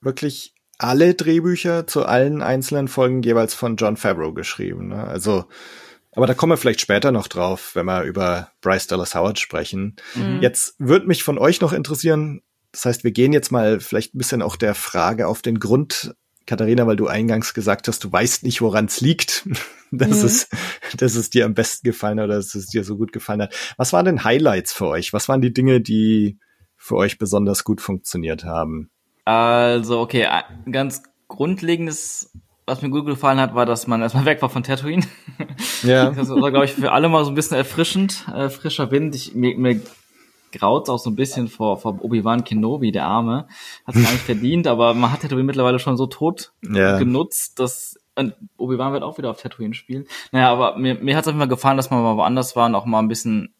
wirklich 0.00 0.54
alle 0.78 1.14
Drehbücher 1.14 1.86
zu 1.86 2.04
allen 2.04 2.42
einzelnen 2.42 2.86
Folgen 2.88 3.22
jeweils 3.22 3.54
von 3.54 3.76
John 3.76 3.96
Favreau 3.96 4.32
geschrieben. 4.32 4.88
Ne? 4.88 5.02
Also, 5.02 5.46
aber 6.12 6.26
da 6.26 6.34
kommen 6.34 6.52
wir 6.52 6.56
vielleicht 6.56 6.80
später 6.80 7.12
noch 7.12 7.28
drauf, 7.28 7.74
wenn 7.74 7.86
wir 7.86 8.02
über 8.02 8.50
Bryce 8.60 8.86
Dallas 8.86 9.14
Howard 9.14 9.38
sprechen. 9.38 9.96
Mhm. 10.14 10.40
Jetzt 10.42 10.76
würde 10.78 11.06
mich 11.06 11.24
von 11.24 11.38
euch 11.38 11.60
noch 11.60 11.72
interessieren, 11.72 12.42
das 12.76 12.84
heißt, 12.84 13.04
wir 13.04 13.10
gehen 13.10 13.32
jetzt 13.32 13.50
mal 13.50 13.80
vielleicht 13.80 14.14
ein 14.14 14.18
bisschen 14.18 14.42
auch 14.42 14.54
der 14.54 14.74
Frage 14.74 15.28
auf 15.28 15.40
den 15.40 15.60
Grund, 15.60 16.14
Katharina, 16.44 16.86
weil 16.86 16.96
du 16.96 17.06
eingangs 17.06 17.54
gesagt 17.54 17.88
hast, 17.88 18.04
du 18.04 18.12
weißt 18.12 18.42
nicht, 18.42 18.60
woran 18.60 18.84
es 18.84 19.00
liegt, 19.00 19.48
dass, 19.90 20.20
mhm. 20.20 20.26
es, 20.26 20.48
dass 20.98 21.14
es 21.14 21.30
dir 21.30 21.46
am 21.46 21.54
besten 21.54 21.86
gefallen 21.86 22.20
hat 22.20 22.26
oder 22.26 22.36
dass 22.36 22.54
es 22.54 22.66
dir 22.66 22.84
so 22.84 22.98
gut 22.98 23.12
gefallen 23.12 23.40
hat. 23.40 23.54
Was 23.78 23.94
waren 23.94 24.04
denn 24.04 24.24
Highlights 24.24 24.74
für 24.74 24.88
euch? 24.88 25.14
Was 25.14 25.26
waren 25.26 25.40
die 25.40 25.54
Dinge, 25.54 25.80
die 25.80 26.38
für 26.76 26.96
euch 26.96 27.16
besonders 27.16 27.64
gut 27.64 27.80
funktioniert 27.80 28.44
haben? 28.44 28.90
Also, 29.24 29.98
okay, 29.98 30.28
ganz 30.70 31.02
grundlegendes, 31.28 32.30
was 32.66 32.82
mir 32.82 32.90
gut 32.90 33.06
gefallen 33.06 33.40
hat, 33.40 33.54
war, 33.54 33.64
dass 33.64 33.86
man 33.86 34.02
erstmal 34.02 34.26
weg 34.26 34.42
war 34.42 34.50
von 34.50 34.62
Tatooine. 34.62 35.06
Ja. 35.82 36.10
Das 36.14 36.28
war, 36.28 36.50
glaube 36.50 36.66
ich, 36.66 36.72
für 36.72 36.92
alle 36.92 37.08
mal 37.08 37.24
so 37.24 37.30
ein 37.30 37.34
bisschen 37.34 37.56
erfrischend, 37.56 38.26
äh, 38.34 38.50
frischer 38.50 38.90
Wind. 38.90 39.14
Ich, 39.14 39.34
mir, 39.34 39.56
mir 39.56 39.80
graut 40.52 40.88
auch 40.88 40.98
so 40.98 41.10
ein 41.10 41.16
bisschen 41.16 41.48
vor, 41.48 41.78
vor 41.78 41.98
Obi-Wan 42.02 42.44
Kenobi, 42.44 42.92
der 42.92 43.06
Arme. 43.06 43.46
Hat 43.86 43.96
es 43.96 44.02
gar 44.02 44.12
nicht 44.12 44.24
verdient, 44.24 44.66
aber 44.66 44.94
man 44.94 45.12
hat 45.12 45.22
Tatooine 45.22 45.44
mittlerweile 45.44 45.78
schon 45.78 45.96
so 45.96 46.06
tot 46.06 46.52
ja. 46.62 46.98
genutzt, 46.98 47.58
dass 47.58 47.98
Obi-Wan 48.56 48.92
wird 48.92 49.02
auch 49.02 49.18
wieder 49.18 49.30
auf 49.30 49.40
Tatooine 49.40 49.74
spielen. 49.74 50.06
Naja, 50.32 50.50
aber 50.50 50.78
mir, 50.78 50.94
mir 50.94 51.16
hat 51.16 51.24
es 51.24 51.28
auf 51.28 51.32
jeden 51.32 51.40
Fall 51.40 51.48
gefallen, 51.48 51.76
dass 51.76 51.90
man 51.90 52.02
mal 52.02 52.16
woanders 52.16 52.56
war 52.56 52.66
und 52.66 52.74
auch 52.74 52.86
mal 52.86 53.00
ein 53.00 53.08
bisschen 53.08 53.54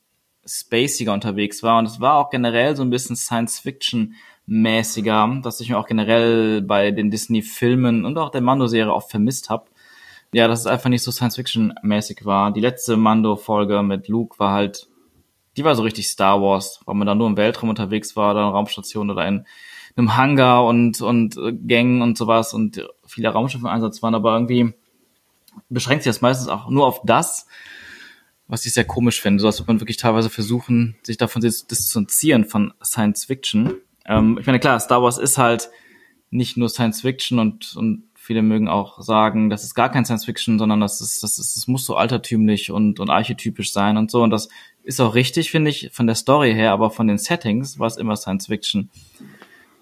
spaciger 0.47 1.13
unterwegs 1.13 1.63
war. 1.63 1.79
Und 1.79 1.87
es 1.87 2.01
war 2.01 2.15
auch 2.15 2.31
generell 2.31 2.77
so 2.77 2.83
ein 2.83 2.91
bisschen 2.91 3.17
Science-Fiction 3.17 4.15
mäßiger, 4.47 5.41
dass 5.43 5.61
ich 5.61 5.69
mir 5.69 5.79
auch 5.79 5.87
generell 5.87 6.63
bei 6.63 6.93
den 6.93 7.11
Disney-Filmen 7.11 8.05
und 8.05 8.17
auch 8.17 8.31
der 8.31 8.41
Mando-Serie 8.41 8.93
oft 8.93 9.11
vermisst 9.11 9.51
habe. 9.51 9.67
Ja, 10.33 10.49
dass 10.49 10.61
es 10.61 10.67
einfach 10.67 10.89
nicht 10.89 11.03
so 11.03 11.11
Science-Fiction-mäßig 11.11 12.25
war. 12.25 12.53
Die 12.53 12.61
letzte 12.61 12.97
Mando-Folge 12.97 13.83
mit 13.83 14.09
Luke 14.09 14.39
war 14.39 14.53
halt 14.53 14.89
die 15.57 15.65
war 15.65 15.75
so 15.75 15.83
richtig 15.83 16.09
Star 16.09 16.41
Wars, 16.43 16.81
weil 16.85 16.95
man 16.95 17.07
da 17.07 17.15
nur 17.15 17.27
im 17.27 17.37
Weltraum 17.37 17.71
unterwegs 17.71 18.17
war, 18.17 18.35
da 18.35 18.47
in 18.47 18.55
Raumstation 18.55 19.11
oder 19.11 19.27
in 19.27 19.47
einem 19.97 20.17
Hangar 20.17 20.67
und, 20.67 21.01
und 21.01 21.37
äh, 21.37 21.53
Gängen 21.53 22.03
und 22.03 22.19
sowas 22.19 22.53
und 22.53 22.87
viele 23.07 23.29
Raumschiffe 23.29 23.65
im 23.65 23.73
Einsatz 23.73 24.03
waren, 24.03 24.15
aber 24.15 24.35
irgendwie 24.35 24.75
beschränkt 25.69 26.05
sich 26.05 26.11
das 26.11 26.21
meistens 26.21 26.49
auch 26.49 26.69
nur 26.69 26.87
auf 26.87 27.01
das, 27.05 27.47
was 28.47 28.67
ich 28.67 28.75
sehr 28.75 28.85
komisch 28.85 29.21
finde. 29.21 29.41
So 29.41 29.47
als 29.47 29.59
würde 29.59 29.73
man 29.73 29.81
wirklich 29.81 29.97
teilweise 29.97 30.31
versuchen, 30.31 30.97
sich 31.03 31.17
davon 31.17 31.43
zu 31.43 31.67
distanzieren 31.67 32.45
von 32.45 32.75
Science 32.85 33.25
Fiction. 33.25 33.75
Ähm, 34.05 34.37
ich 34.39 34.47
meine, 34.47 34.61
klar, 34.61 34.79
Star 34.81 35.03
Wars 35.03 35.19
ist 35.19 35.39
halt 35.39 35.71
nicht 36.31 36.57
nur 36.57 36.69
Science 36.69 37.01
Fiction 37.01 37.39
und, 37.39 37.75
und 37.77 38.05
viele 38.15 38.43
mögen 38.43 38.69
auch 38.69 39.01
sagen, 39.01 39.51
das 39.51 39.65
ist 39.65 39.75
gar 39.75 39.91
kein 39.91 40.05
Science 40.05 40.25
Fiction, 40.25 40.59
sondern 40.59 40.81
das 40.81 41.01
ist, 41.01 41.23
das 41.23 41.39
ist, 41.39 41.57
das 41.57 41.69
muss 41.69 41.87
so 41.87 41.97
altertümlich 41.97 42.71
und, 42.71 43.01
und 43.01 43.09
archetypisch 43.09 43.73
sein 43.73 43.97
und 43.97 44.11
so. 44.11 44.23
Und 44.23 44.31
das 44.31 44.49
ist 44.87 45.01
auch 45.01 45.15
richtig, 45.15 45.51
finde 45.51 45.71
ich, 45.71 45.91
von 45.93 46.07
der 46.07 46.15
Story 46.15 46.55
her, 46.55 46.71
aber 46.71 46.91
von 46.91 47.09
den 47.09 47.19
Settings 47.19 47.79
war 47.79 47.89
es 47.89 47.97
immer 47.97 48.17
Science 48.17 48.47
Fiction. 48.47 48.89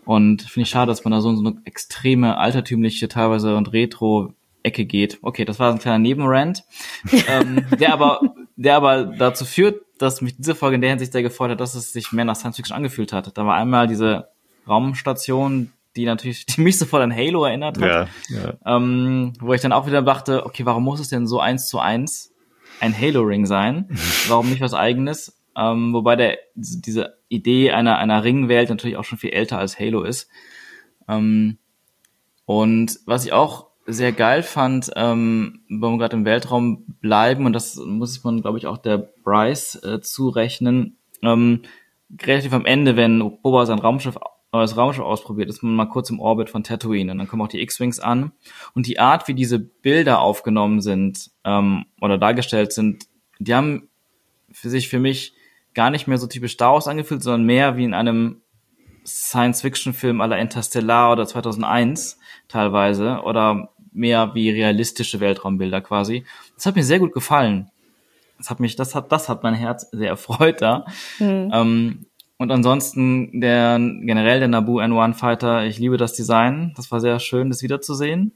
Und 0.07 0.43
finde 0.43 0.65
ich 0.65 0.71
schade, 0.71 0.91
dass 0.91 1.05
man 1.05 1.13
da 1.13 1.21
so, 1.21 1.35
so 1.35 1.47
eine 1.47 1.61
extreme 1.65 2.39
altertümliche 2.39 3.09
teilweise 3.09 3.57
und 3.57 3.73
Retro 3.73 4.33
Ecke 4.63 4.87
geht. 4.87 5.19
Okay, 5.21 5.45
das 5.45 5.59
war 5.59 5.71
ein 5.71 5.79
kleiner 5.79 5.99
Nebenrand, 5.99 6.65
ähm, 7.29 7.67
der 7.79 7.93
aber, 7.93 8.21
der 8.57 8.77
aber 8.77 9.05
dazu 9.05 9.45
führt, 9.45 9.83
dass 9.99 10.23
mich 10.23 10.37
diese 10.37 10.55
Folge 10.55 10.77
in 10.77 10.81
der 10.81 10.91
Hinsicht 10.91 11.13
sehr 11.13 11.23
gefreut 11.23 11.51
hat, 11.51 11.61
dass 11.61 11.75
es 11.75 11.93
sich 11.93 12.13
mehr 12.13 12.25
nach 12.25 12.37
Science 12.37 12.57
Fiction 12.57 12.77
angefühlt 12.77 13.13
hat. 13.13 13.37
Da 13.37 13.47
war 13.47 13.57
einmal 13.57 13.87
diese 13.87 14.29
Raumstation, 14.67 15.71
die 15.97 16.07
natürlich, 16.07 16.47
die 16.47 16.63
mich 16.63 16.79
sofort 16.79 17.03
an 17.03 17.15
Halo 17.15 17.45
erinnert 17.45 17.77
hat. 17.79 18.09
Ja, 18.31 18.37
ja. 18.37 18.55
Ähm, 18.77 19.35
wo 19.39 19.53
ich 19.53 19.61
dann 19.61 19.73
auch 19.73 19.87
wieder 19.87 20.01
dachte, 20.01 20.47
okay, 20.47 20.65
warum 20.65 20.85
muss 20.85 21.01
es 21.01 21.09
denn 21.09 21.27
so 21.27 21.41
eins 21.41 21.69
zu 21.69 21.79
eins 21.79 22.34
ein 22.81 22.99
Halo-Ring 22.99 23.47
sein? 23.47 23.89
Warum 24.29 24.51
nicht 24.51 24.61
was 24.61 24.75
eigenes? 24.75 25.41
Ähm, 25.57 25.93
wobei 25.93 26.17
der, 26.17 26.39
diese 26.55 27.17
Idee 27.29 27.71
einer, 27.71 27.99
einer 27.99 28.25
Ringwelt 28.25 28.71
natürlich 28.71 28.97
auch 28.97 29.05
schon 29.05 29.19
viel 29.19 29.31
älter 29.31 29.59
als 29.59 29.79
Halo 29.79 30.03
ist. 30.03 30.29
Ähm, 31.09 31.59
und 32.47 32.99
was 33.07 33.25
ich 33.25 33.33
auch 33.33 33.69
sehr 33.87 34.13
geil 34.13 34.43
fand, 34.43 34.91
ähm, 34.97 35.61
wenn 35.69 35.81
wir 35.81 35.99
gerade 35.99 36.17
im 36.17 36.25
Weltraum 36.25 36.85
bleiben, 37.01 37.47
und 37.47 37.53
das 37.53 37.77
muss 37.77 38.25
man, 38.25 38.41
glaube 38.41 38.59
ich, 38.59 38.67
auch 38.67 38.79
der 38.79 38.99
Bryce 38.99 39.77
äh, 39.85 40.01
zurechnen, 40.01 40.97
ähm, 41.23 41.63
relativ 42.23 42.53
am 42.53 42.67
Ende, 42.67 42.97
wenn 42.97 43.41
Boba 43.43 43.67
sein 43.67 43.79
Raumschiff 43.79 44.19
neues 44.55 44.77
Raumschiff 44.77 45.05
ausprobiert, 45.05 45.49
ist 45.49 45.63
man 45.63 45.75
mal 45.75 45.87
kurz 45.87 46.11
im 46.11 46.21
Orbit 46.21 46.51
von 46.51 46.65
Tatooine 46.65 47.13
und 47.13 47.19
dann 47.19 47.29
kommen 47.29 47.43
auch 47.43 47.49
die 47.49 47.61
X-Wings 47.61 48.01
an. 48.01 48.33
Und 48.75 48.87
die 48.87 48.99
Art, 48.99 49.29
wie 49.29 49.35
diese 49.35 49.59
Bilder 49.59 50.21
aufgenommen 50.21 50.81
sind 50.81 51.31
ähm, 51.45 51.87
oder 52.01 52.19
dargestellt 52.19 52.73
sind, 52.73 53.07
die 53.39 53.55
haben 53.55 53.89
für 54.51 54.71
sich 54.71 54.89
für 54.89 54.99
mich 54.99 55.35
gar 55.75 55.91
nicht 55.91 56.07
mehr 56.07 56.19
so 56.19 56.27
typisch 56.27 56.53
Star 56.53 56.73
Wars 56.73 56.89
angefühlt, 56.89 57.23
sondern 57.23 57.45
mehr 57.45 57.77
wie 57.77 57.85
in 57.85 57.95
einem 57.95 58.41
Science-Fiction-Film 59.05 60.21
aller 60.21 60.39
Interstellar 60.39 61.13
oder 61.13 61.27
2001 61.27 62.19
teilweise 62.49 63.21
oder 63.25 63.71
mehr 63.93 64.35
wie 64.35 64.51
realistische 64.51 65.21
Weltraumbilder 65.21 65.81
quasi. 65.81 66.25
Das 66.57 66.67
hat 66.67 66.77
mir 66.77 66.85
sehr 66.85 66.99
gut 66.99 67.13
gefallen. 67.13 67.71
Das 68.39 68.51
hat 68.51 68.61
mich, 68.61 68.77
das 68.77 68.95
hat, 68.95 69.13
das 69.13 69.29
hat 69.29 69.43
mein 69.43 69.55
Herz 69.55 69.89
sehr 69.93 70.09
erfreut 70.09 70.61
da. 70.61 70.87
Mhm. 71.19 71.51
Ähm, 71.53 72.07
und 72.37 72.51
ansonsten 72.51 73.41
der 73.41 73.79
generell 73.79 74.41
der 74.41 74.49
Naboo 74.49 74.81
N1 74.81 75.15
Fighter, 75.15 75.65
ich 75.65 75.79
liebe 75.79 75.97
das 75.97 76.15
Design. 76.15 76.73
Das 76.77 76.91
war 76.91 77.01
sehr 77.01 77.21
schön, 77.21 77.49
das 77.49 77.63
wiederzusehen. 77.63 78.33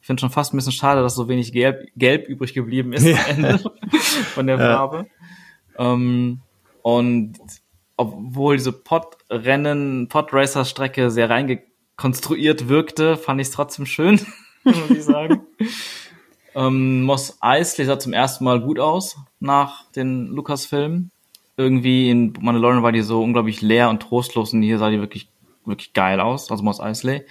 Ich 0.00 0.06
finde 0.06 0.20
schon 0.20 0.30
fast 0.30 0.52
ein 0.52 0.56
bisschen 0.56 0.72
schade, 0.72 1.02
dass 1.02 1.14
so 1.14 1.28
wenig 1.28 1.52
Gelb, 1.52 1.86
Gelb 1.94 2.26
übrig 2.26 2.54
geblieben 2.54 2.92
ist 2.92 3.06
ja. 3.06 3.16
am 3.16 3.44
Ende 3.44 3.58
von 4.34 4.46
der 4.46 4.58
Farbe. 4.58 5.06
Ja. 5.78 5.92
Ähm, 5.92 6.40
und 6.82 7.38
obwohl 7.96 8.56
diese 8.56 8.72
Podrennen, 8.72 10.08
Podracer-Strecke 10.08 11.10
sehr 11.10 11.30
reingekonstruiert 11.30 12.68
wirkte, 12.68 13.16
fand 13.16 13.40
ich 13.40 13.48
es 13.48 13.52
trotzdem 13.52 13.86
schön, 13.86 14.20
muss 14.64 14.90
ich 14.90 15.04
sagen. 15.04 15.46
ähm, 16.56 17.04
Moss 17.04 17.36
Eisley 17.40 17.86
sah 17.86 17.98
zum 17.98 18.12
ersten 18.12 18.42
Mal 18.42 18.60
gut 18.60 18.80
aus 18.80 19.18
nach 19.38 19.88
den 19.92 20.26
Lukas-Filmen 20.26 21.11
irgendwie 21.62 22.10
in 22.10 22.32
Mandalorian 22.40 22.82
war 22.82 22.92
die 22.92 23.02
so 23.02 23.22
unglaublich 23.22 23.62
leer 23.62 23.88
und 23.90 24.02
trostlos 24.02 24.52
und 24.52 24.62
hier 24.62 24.78
sah 24.78 24.90
die 24.90 25.00
wirklich, 25.00 25.28
wirklich 25.64 25.92
geil 25.92 26.20
aus, 26.20 26.50
also 26.50 26.62
Mos 26.62 26.80
Eisley. 26.80 27.24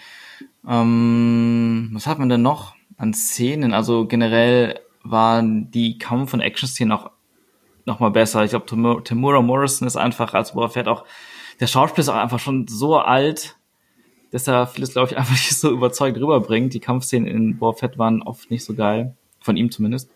Ähm, 0.67 1.89
was 1.93 2.07
hat 2.07 2.19
man 2.19 2.29
denn 2.29 2.41
noch 2.41 2.75
an 2.97 3.13
Szenen? 3.13 3.73
Also 3.73 4.05
generell 4.05 4.79
waren 5.03 5.71
die 5.71 5.97
Kampf- 5.97 6.33
und 6.33 6.41
Action-Szenen 6.41 6.91
auch 6.91 7.11
noch 7.85 7.99
mal 7.99 8.11
besser. 8.11 8.43
Ich 8.43 8.51
glaube, 8.51 9.03
Tamura 9.03 9.41
Morrison 9.41 9.87
ist 9.87 9.97
einfach 9.97 10.33
als 10.33 10.53
Boba 10.53 10.69
Fett 10.69 10.87
auch, 10.87 11.05
der 11.59 11.67
Schauspieler 11.67 11.99
ist 11.99 12.09
auch 12.09 12.15
einfach 12.15 12.39
schon 12.39 12.67
so 12.67 12.97
alt, 12.97 13.57
dass 14.31 14.47
er 14.47 14.67
vieles, 14.67 14.93
glaube 14.93 15.11
ich, 15.11 15.17
einfach 15.17 15.31
nicht 15.31 15.55
so 15.55 15.71
überzeugt 15.71 16.17
rüberbringt. 16.17 16.73
Die 16.73 16.79
Kampfszenen 16.79 17.27
in 17.27 17.57
Boba 17.57 17.77
Fett 17.77 17.97
waren 17.97 18.21
oft 18.21 18.51
nicht 18.51 18.63
so 18.63 18.73
geil. 18.73 19.15
Von 19.39 19.57
ihm 19.57 19.71
zumindest. 19.71 20.11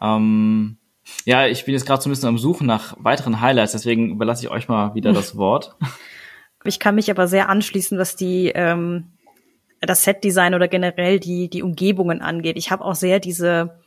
Ähm, 0.00 0.78
ja, 1.24 1.46
ich 1.46 1.64
bin 1.64 1.74
jetzt 1.74 1.86
gerade 1.86 2.02
so 2.02 2.08
ein 2.08 2.12
bisschen 2.12 2.28
am 2.28 2.38
Suchen 2.38 2.66
nach 2.66 2.94
weiteren 2.98 3.40
Highlights, 3.40 3.72
deswegen 3.72 4.10
überlasse 4.10 4.44
ich 4.44 4.50
euch 4.50 4.68
mal 4.68 4.94
wieder 4.94 5.12
das 5.12 5.36
Wort. 5.36 5.76
Ich 6.64 6.78
kann 6.78 6.94
mich 6.94 7.10
aber 7.10 7.26
sehr 7.26 7.48
anschließen, 7.48 7.98
was 7.98 8.16
die 8.16 8.52
ähm, 8.54 9.12
das 9.80 10.04
Setdesign 10.04 10.54
oder 10.54 10.68
generell 10.68 11.18
die 11.18 11.48
die 11.50 11.62
Umgebungen 11.62 12.20
angeht. 12.22 12.56
Ich 12.56 12.70
habe 12.70 12.84
auch 12.84 12.94
sehr 12.94 13.18
diese 13.18 13.80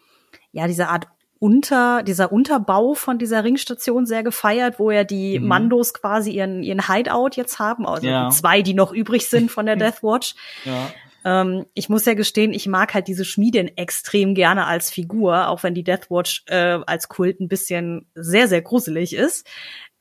ja 0.52 0.68
diese 0.68 0.90
Art 0.90 1.08
unter 1.40 2.04
dieser 2.04 2.32
Unterbau 2.32 2.94
von 2.94 3.18
dieser 3.18 3.44
Ringstation 3.44 4.06
sehr 4.06 4.24
gefeiert, 4.24 4.80
wo 4.80 4.92
ja 4.92 5.04
die 5.04 5.40
mhm. 5.40 5.48
Mandos 5.48 5.94
quasi 5.94 6.32
ihren 6.32 6.64
ihren 6.64 6.88
Hideout 6.88 7.32
jetzt 7.36 7.60
haben, 7.60 7.86
also 7.86 8.08
ja. 8.08 8.30
die 8.30 8.36
zwei, 8.36 8.62
die 8.62 8.74
noch 8.74 8.92
übrig 8.92 9.28
sind 9.30 9.52
von 9.52 9.66
der 9.66 9.76
Death 9.78 10.04
Watch. 10.04 10.36
Ja. 10.66 10.90
Ähm, 11.26 11.66
ich 11.74 11.90
muss 11.90 12.06
ja 12.06 12.14
gestehen, 12.14 12.54
ich 12.54 12.68
mag 12.68 12.94
halt 12.94 13.08
diese 13.08 13.26
Schmiedin 13.26 13.76
extrem 13.78 14.36
gerne 14.36 14.68
als 14.68 14.92
Figur, 14.92 15.48
auch 15.48 15.64
wenn 15.64 15.74
die 15.74 15.84
Deathwatch 15.84 16.44
äh, 16.46 16.80
als 16.86 17.10
Kult 17.10 17.40
ein 17.42 17.48
bisschen 17.48 18.06
sehr, 18.14 18.48
sehr 18.48 18.62
gruselig 18.62 19.16
ist. 19.16 19.48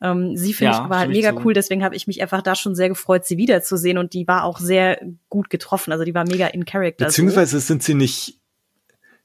Ähm, 0.03 0.37
sie 0.37 0.53
finde 0.53 0.75
ja, 0.75 0.85
ich 0.85 0.91
war 0.91 0.99
halt 0.99 1.11
mega 1.11 1.33
cool, 1.43 1.55
deswegen 1.55 1.83
habe 1.83 1.97
ich 1.97 2.07
mich 2.07 2.21
einfach 2.21 2.43
da 2.43 2.55
schon 2.55 2.75
sehr 2.75 2.91
gefreut, 2.91 3.25
sie 3.25 3.39
wiederzusehen 3.39 3.97
und 3.97 4.13
die 4.13 4.29
war 4.29 4.45
auch 4.45 4.59
sehr 4.59 5.01
gut 5.31 5.49
getroffen. 5.49 5.93
Also 5.93 6.05
die 6.05 6.15
war 6.15 6.29
mega 6.29 6.49
in 6.49 6.67
Character. 6.67 7.07
Beziehungsweise 7.07 7.59
so. 7.59 7.67
sind 7.67 7.83
sie 7.83 7.95
nicht, 7.95 8.39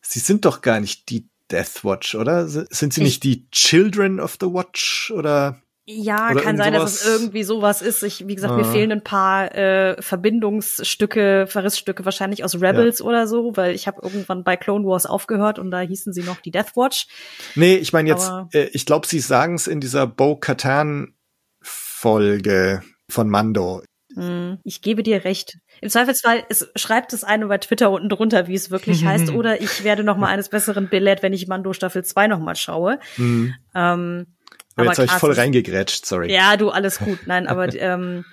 sie 0.02 0.20
sind 0.20 0.46
doch 0.46 0.62
gar 0.62 0.80
nicht 0.80 1.10
die 1.10 1.28
Deathwatch, 1.52 2.16
oder? 2.16 2.48
Sind 2.48 2.94
sie 2.94 3.02
ich, 3.02 3.06
nicht 3.06 3.24
die 3.24 3.50
Children 3.52 4.22
of 4.22 4.38
the 4.40 4.48
Watch 4.48 5.12
oder? 5.12 5.62
Ja, 5.92 6.30
Oder 6.30 6.42
kann 6.42 6.56
sein, 6.56 6.76
sowas. 6.76 7.00
dass 7.00 7.02
es 7.02 7.20
irgendwie 7.20 7.44
sowas 7.44 7.82
ist. 7.82 8.04
Ich, 8.04 8.28
wie 8.28 8.36
gesagt, 8.36 8.54
ah. 8.54 8.58
mir 8.58 8.66
fehlen 8.66 8.92
ein 8.92 9.04
paar 9.04 9.56
äh, 9.56 10.00
Verbindungsstücke, 10.00 11.48
Verrissstücke 11.48 12.06
wahrscheinlich 12.06 12.44
aus 12.44 12.62
Rebels 12.62 13.00
ja. 13.00 13.06
oder 13.06 13.26
so, 13.26 13.58
weil 13.58 13.74
ich 13.74 13.88
habe 13.88 14.02
irgendwann 14.04 14.44
bei 14.44 14.56
Clone 14.56 14.86
Wars 14.86 15.08
aufgehört 15.08 15.58
und 15.58 15.72
da 15.72 15.80
hießen 15.80 16.14
sie 16.14 16.22
noch 16.22 16.42
die 16.42 16.52
Death 16.52 16.76
Watch. 16.76 17.08
Nee, 17.56 17.78
ich 17.78 17.92
meine 17.92 18.08
jetzt, 18.08 18.32
äh, 18.54 18.66
ich 18.66 18.86
glaube, 18.86 19.08
sie 19.08 19.20
sagen 19.20 19.56
es 19.56 19.66
in 19.66 19.82
dieser 19.82 20.06
Bo 20.06 20.36
Katan 20.36 21.16
Folge 21.64 22.84
von 23.10 23.28
Mando. 23.28 23.82
Hm, 24.16 24.58
ich 24.64 24.82
gebe 24.82 25.02
dir 25.02 25.24
recht. 25.24 25.58
Im 25.82 25.90
Zweifelsfall 25.90 26.44
es, 26.50 26.70
schreibt 26.76 27.14
es 27.14 27.24
eine 27.24 27.48
bei 27.48 27.58
Twitter 27.58 27.92
unten 27.92 28.10
drunter, 28.10 28.48
wie 28.48 28.56
es 28.56 28.70
wirklich 28.70 29.06
heißt, 29.06 29.30
oder 29.32 29.62
ich 29.62 29.84
werde 29.84 30.04
noch 30.04 30.18
mal 30.18 30.28
eines 30.28 30.50
Besseren 30.50 30.90
belehrt, 30.90 31.24
wenn 31.24 31.34
ich 31.34 31.48
Mando 31.48 31.74
Staffel 31.74 32.04
2 32.04 32.28
noch 32.28 32.40
mal 32.40 32.56
schaue. 32.56 33.00
Mhm. 33.18 33.56
Ähm, 33.74 34.28
aber 34.80 34.92
jetzt 34.92 35.00
habe 35.00 35.06
ich 35.08 35.12
voll 35.14 35.34
reingegrätscht, 35.34 36.06
sorry. 36.06 36.32
Ja, 36.32 36.58
du, 36.58 36.70
alles 36.70 37.00
gut. 37.00 37.20
Nein, 37.26 37.48
aber 37.48 37.74
ähm, 37.80 38.26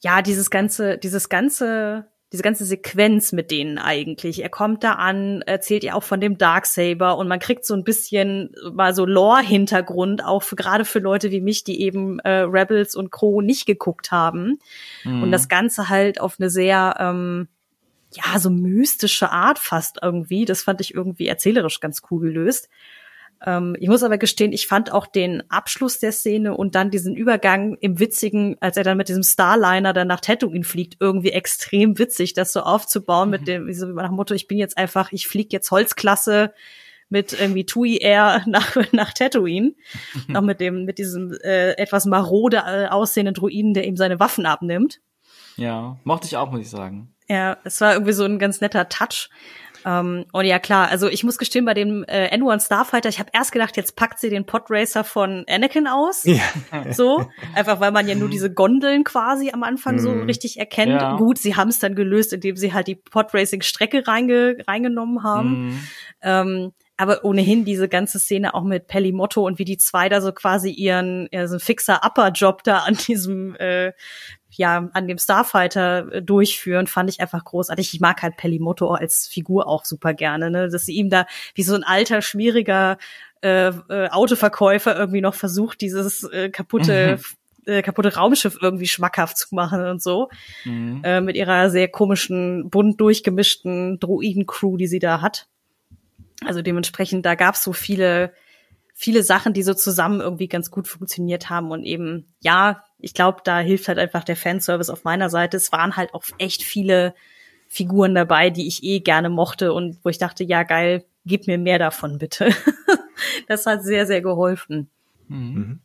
ja, 0.00 0.22
dieses 0.22 0.50
ganze, 0.50 0.98
dieses 0.98 1.28
ganze, 1.28 2.06
diese 2.32 2.42
ganze 2.42 2.64
Sequenz 2.64 3.32
mit 3.32 3.50
denen 3.50 3.78
eigentlich. 3.78 4.42
Er 4.42 4.48
kommt 4.48 4.84
da 4.84 4.92
an, 4.92 5.42
erzählt 5.42 5.84
ihr 5.84 5.96
auch 5.96 6.02
von 6.02 6.20
dem 6.20 6.36
Darksaber 6.36 7.16
und 7.16 7.28
man 7.28 7.38
kriegt 7.38 7.64
so 7.64 7.74
ein 7.74 7.84
bisschen 7.84 8.54
mal 8.72 8.94
so 8.94 9.06
Lore-Hintergrund, 9.06 10.24
auch 10.24 10.42
für, 10.42 10.56
gerade 10.56 10.84
für 10.84 10.98
Leute 10.98 11.30
wie 11.30 11.40
mich, 11.40 11.64
die 11.64 11.80
eben 11.80 12.18
äh, 12.20 12.40
Rebels 12.40 12.96
und 12.96 13.12
Crow 13.12 13.42
nicht 13.42 13.66
geguckt 13.66 14.10
haben. 14.10 14.58
Mhm. 15.04 15.22
Und 15.22 15.32
das 15.32 15.48
Ganze 15.48 15.88
halt 15.88 16.20
auf 16.20 16.36
eine 16.38 16.50
sehr, 16.50 16.96
ähm, 16.98 17.48
ja, 18.12 18.38
so 18.38 18.50
mystische 18.50 19.30
Art 19.30 19.58
fast 19.58 19.98
irgendwie. 20.02 20.44
Das 20.44 20.62
fand 20.62 20.80
ich 20.80 20.94
irgendwie 20.94 21.26
erzählerisch 21.26 21.80
ganz 21.80 22.02
cool 22.10 22.20
gelöst. 22.20 22.68
Ähm, 23.44 23.76
ich 23.78 23.88
muss 23.88 24.02
aber 24.02 24.18
gestehen, 24.18 24.52
ich 24.52 24.66
fand 24.66 24.92
auch 24.92 25.06
den 25.06 25.42
Abschluss 25.50 25.98
der 25.98 26.12
Szene 26.12 26.56
und 26.56 26.74
dann 26.74 26.90
diesen 26.90 27.14
Übergang 27.14 27.76
im 27.80 27.98
Witzigen, 28.00 28.56
als 28.60 28.76
er 28.76 28.84
dann 28.84 28.96
mit 28.96 29.08
diesem 29.08 29.22
Starliner 29.22 29.92
dann 29.92 30.08
nach 30.08 30.20
Tatooine 30.20 30.64
fliegt, 30.64 30.96
irgendwie 31.00 31.30
extrem 31.30 31.98
witzig, 31.98 32.32
das 32.32 32.52
so 32.52 32.60
aufzubauen 32.60 33.28
mhm. 33.28 33.30
mit 33.30 33.48
dem, 33.48 33.66
wie 33.66 33.74
so 33.74 33.86
nach 33.86 34.08
dem 34.08 34.16
Motto, 34.16 34.34
ich 34.34 34.48
bin 34.48 34.58
jetzt 34.58 34.78
einfach, 34.78 35.12
ich 35.12 35.28
fliege 35.28 35.50
jetzt 35.52 35.70
Holzklasse 35.70 36.54
mit 37.08 37.38
irgendwie 37.38 37.66
TUI 37.66 37.98
Air 37.98 38.42
nach, 38.46 38.76
nach 38.92 39.12
Tatooine. 39.12 39.74
Noch 40.28 40.42
mit 40.42 40.60
dem, 40.60 40.84
mit 40.84 40.98
diesem 40.98 41.32
äh, 41.42 41.72
etwas 41.72 42.06
marode 42.06 42.62
äh, 42.66 42.86
aussehenden 42.86 43.34
Druiden, 43.34 43.74
der 43.74 43.86
ihm 43.86 43.96
seine 43.96 44.20
Waffen 44.20 44.46
abnimmt. 44.46 45.00
Ja, 45.56 45.98
mochte 46.04 46.26
ich 46.26 46.36
auch, 46.36 46.50
muss 46.50 46.60
ich 46.60 46.70
sagen. 46.70 47.14
Ja, 47.28 47.56
es 47.64 47.80
war 47.80 47.94
irgendwie 47.94 48.12
so 48.12 48.24
ein 48.24 48.38
ganz 48.38 48.60
netter 48.60 48.88
Touch. 48.88 49.30
Ähm, 49.84 50.24
und 50.32 50.44
ja 50.46 50.58
klar, 50.58 50.88
also 50.88 51.08
ich 51.08 51.24
muss 51.24 51.38
gestehen, 51.38 51.64
bei 51.64 51.74
dem 51.74 52.04
äh, 52.08 52.34
N1 52.34 52.66
Starfighter, 52.66 53.08
ich 53.08 53.18
habe 53.18 53.30
erst 53.32 53.52
gedacht, 53.52 53.76
jetzt 53.76 53.96
packt 53.96 54.18
sie 54.18 54.30
den 54.30 54.46
Podracer 54.46 55.04
von 55.04 55.44
Anakin 55.48 55.86
aus. 55.86 56.24
Ja. 56.24 56.40
So, 56.92 57.26
einfach 57.54 57.80
weil 57.80 57.90
man 57.92 58.06
ja 58.08 58.14
nur 58.14 58.28
diese 58.28 58.52
Gondeln 58.52 59.04
quasi 59.04 59.50
am 59.52 59.62
Anfang 59.62 59.98
so 59.98 60.10
Mhm. 60.10 60.22
richtig 60.24 60.58
erkennt. 60.58 61.00
Ja. 61.00 61.16
Gut, 61.16 61.38
sie 61.38 61.56
haben 61.56 61.68
es 61.68 61.78
dann 61.78 61.94
gelöst, 61.94 62.32
indem 62.32 62.56
sie 62.56 62.72
halt 62.72 62.86
die 62.86 62.94
Podracing-Strecke 62.96 64.06
reinge 64.06 64.56
reingenommen 64.66 65.22
haben. 65.22 65.66
Mhm. 65.66 65.78
Ähm, 66.22 66.72
aber 66.96 67.24
ohnehin 67.24 67.64
diese 67.64 67.88
ganze 67.88 68.20
Szene 68.20 68.54
auch 68.54 68.62
mit 68.62 68.86
Pelimotto 68.86 69.44
und 69.44 69.58
wie 69.58 69.64
die 69.64 69.78
zwei 69.78 70.08
da 70.08 70.20
so 70.20 70.30
quasi 70.32 70.70
ihren 70.70 71.28
ja, 71.32 71.48
so 71.48 71.56
ein 71.56 71.60
fixer 71.60 72.00
Upper-Job 72.04 72.62
da 72.62 72.78
an 72.78 72.94
diesem 72.94 73.56
äh, 73.56 73.92
ja 74.56 74.88
an 74.92 75.08
dem 75.08 75.18
Starfighter 75.18 76.12
äh, 76.12 76.22
durchführen, 76.22 76.86
fand 76.86 77.10
ich 77.10 77.20
einfach 77.20 77.44
großartig. 77.44 77.94
Ich 77.94 78.00
mag 78.00 78.22
halt 78.22 78.36
Pelimotto 78.36 78.92
als 78.92 79.26
Figur 79.26 79.66
auch 79.66 79.84
super 79.84 80.14
gerne, 80.14 80.50
ne? 80.50 80.68
dass 80.68 80.86
sie 80.86 80.94
ihm 80.94 81.10
da 81.10 81.26
wie 81.54 81.62
so 81.62 81.74
ein 81.74 81.84
alter 81.84 82.22
schwieriger 82.22 82.98
äh, 83.42 83.68
äh, 83.68 84.08
Autoverkäufer 84.10 84.96
irgendwie 84.96 85.20
noch 85.20 85.34
versucht, 85.34 85.80
dieses 85.80 86.24
äh, 86.24 86.48
kaputte 86.50 87.18
äh, 87.66 87.82
kaputte 87.82 88.14
Raumschiff 88.14 88.58
irgendwie 88.60 88.86
schmackhaft 88.86 89.38
zu 89.38 89.54
machen 89.54 89.86
und 89.86 90.02
so 90.02 90.28
Mhm. 90.64 91.00
äh, 91.02 91.20
mit 91.20 91.36
ihrer 91.36 91.70
sehr 91.70 91.88
komischen, 91.88 92.68
bunt 92.70 93.00
durchgemischten 93.00 93.98
Droiden-Crew, 94.00 94.76
die 94.76 94.86
sie 94.86 94.98
da 94.98 95.20
hat. 95.20 95.46
Also 96.44 96.62
dementsprechend, 96.62 97.24
da 97.24 97.34
gab's 97.36 97.62
so 97.62 97.72
viele, 97.72 98.34
viele 98.94 99.24
Sachen, 99.24 99.52
die 99.52 99.64
so 99.64 99.74
zusammen 99.74 100.20
irgendwie 100.20 100.48
ganz 100.48 100.70
gut 100.70 100.86
funktioniert 100.86 101.50
haben 101.50 101.72
und 101.72 101.82
eben, 101.84 102.32
ja, 102.40 102.84
ich 102.98 103.12
glaube, 103.12 103.40
da 103.44 103.58
hilft 103.58 103.88
halt 103.88 103.98
einfach 103.98 104.24
der 104.24 104.36
Fanservice 104.36 104.90
auf 104.90 105.04
meiner 105.04 105.28
Seite. 105.28 105.56
Es 105.56 105.72
waren 105.72 105.96
halt 105.96 106.14
auch 106.14 106.24
echt 106.38 106.62
viele 106.62 107.14
Figuren 107.68 108.14
dabei, 108.14 108.50
die 108.50 108.68
ich 108.68 108.84
eh 108.84 109.00
gerne 109.00 109.28
mochte 109.28 109.72
und 109.72 109.98
wo 110.04 110.08
ich 110.08 110.18
dachte, 110.18 110.44
ja 110.44 110.62
geil, 110.62 111.04
gib 111.26 111.48
mir 111.48 111.58
mehr 111.58 111.78
davon 111.78 112.18
bitte. 112.18 112.48
das 113.48 113.66
hat 113.66 113.82
sehr, 113.82 114.06
sehr 114.06 114.22
geholfen. 114.22 114.88
Mhm. 115.28 115.80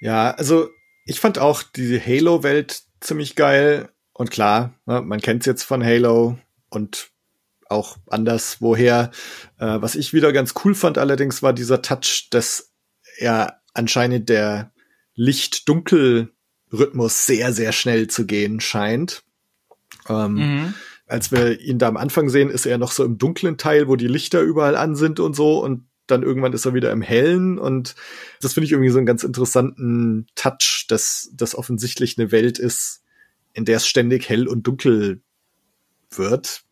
Ja, 0.00 0.30
also 0.32 0.68
ich 1.04 1.20
fand 1.20 1.38
auch 1.38 1.62
die 1.62 2.00
Halo-Welt 2.00 2.82
ziemlich 3.00 3.36
geil. 3.36 3.90
Und 4.12 4.30
klar, 4.30 4.74
ne, 4.86 5.02
man 5.02 5.20
kennt's 5.20 5.44
jetzt 5.44 5.64
von 5.64 5.84
Halo 5.84 6.38
und 6.70 7.10
auch 7.74 7.96
anders 8.08 8.58
woher. 8.60 9.10
Äh, 9.58 9.80
was 9.80 9.96
ich 9.96 10.12
wieder 10.14 10.32
ganz 10.32 10.54
cool 10.64 10.74
fand 10.74 10.98
allerdings 10.98 11.42
war 11.42 11.52
dieser 11.52 11.82
Touch, 11.82 12.28
dass 12.30 12.72
er 13.18 13.60
anscheinend 13.74 14.28
der 14.28 14.72
Licht-Dunkel-Rhythmus 15.14 17.26
sehr, 17.26 17.52
sehr 17.52 17.72
schnell 17.72 18.08
zu 18.08 18.26
gehen 18.26 18.60
scheint. 18.60 19.22
Ähm, 20.08 20.34
Mhm. 20.34 20.74
als 21.06 21.30
wir 21.32 21.60
ihn 21.60 21.78
da 21.78 21.88
am 21.88 21.96
Anfang 21.96 22.28
sehen, 22.28 22.50
ist 22.50 22.66
er 22.66 22.78
noch 22.78 22.92
so 22.92 23.04
im 23.04 23.18
dunklen 23.18 23.58
Teil, 23.58 23.88
wo 23.88 23.96
die 23.96 24.08
Lichter 24.08 24.40
überall 24.40 24.76
an 24.76 24.96
sind 24.96 25.20
und 25.20 25.34
so 25.36 25.62
und 25.62 25.86
dann 26.06 26.22
irgendwann 26.22 26.52
ist 26.52 26.66
er 26.66 26.74
wieder 26.74 26.90
im 26.92 27.00
hellen 27.02 27.58
und 27.58 27.94
das 28.42 28.52
finde 28.54 28.66
ich 28.66 28.72
irgendwie 28.72 28.90
so 28.90 28.98
einen 28.98 29.06
ganz 29.06 29.24
interessanten 29.24 30.26
Touch, 30.34 30.84
dass 30.88 31.30
das 31.34 31.54
offensichtlich 31.54 32.18
eine 32.18 32.30
Welt 32.32 32.58
ist, 32.58 33.02
in 33.54 33.64
der 33.64 33.78
es 33.78 33.86
ständig 33.86 34.28
hell 34.28 34.46
und 34.48 34.66
dunkel 34.66 35.22
wird. 36.10 36.62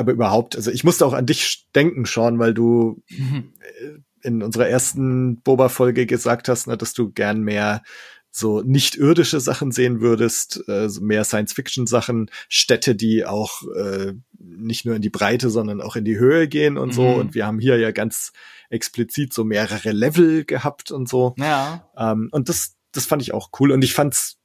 Aber 0.00 0.12
überhaupt, 0.12 0.56
also 0.56 0.70
ich 0.70 0.82
musste 0.82 1.04
auch 1.04 1.12
an 1.12 1.26
dich 1.26 1.66
denken, 1.74 2.06
Sean, 2.06 2.38
weil 2.38 2.54
du 2.54 3.02
in 4.22 4.42
unserer 4.42 4.66
ersten 4.66 5.42
Boba-Folge 5.42 6.06
gesagt 6.06 6.48
hast, 6.48 6.66
ne, 6.66 6.78
dass 6.78 6.94
du 6.94 7.10
gern 7.10 7.42
mehr 7.42 7.82
so 8.30 8.62
nicht 8.62 8.94
irdische 8.94 9.40
Sachen 9.40 9.72
sehen 9.72 10.00
würdest, 10.00 10.66
äh, 10.68 10.88
so 10.88 11.02
mehr 11.02 11.24
Science-Fiction-Sachen, 11.24 12.30
Städte, 12.48 12.94
die 12.94 13.26
auch 13.26 13.62
äh, 13.76 14.14
nicht 14.38 14.86
nur 14.86 14.94
in 14.94 15.02
die 15.02 15.10
Breite, 15.10 15.50
sondern 15.50 15.82
auch 15.82 15.96
in 15.96 16.04
die 16.04 16.16
Höhe 16.16 16.48
gehen 16.48 16.78
und 16.78 16.94
so. 16.94 17.02
Mhm. 17.02 17.14
Und 17.16 17.34
wir 17.34 17.46
haben 17.46 17.58
hier 17.58 17.76
ja 17.78 17.90
ganz 17.90 18.32
explizit 18.70 19.34
so 19.34 19.44
mehrere 19.44 19.92
Level 19.92 20.44
gehabt 20.44 20.92
und 20.92 21.08
so. 21.08 21.34
Ja. 21.38 21.90
Ähm, 21.96 22.28
und 22.30 22.48
das, 22.48 22.76
das 22.92 23.04
fand 23.04 23.20
ich 23.20 23.34
auch 23.34 23.50
cool. 23.58 23.72
Und 23.72 23.82
ich 23.82 23.92
fand's 23.92 24.38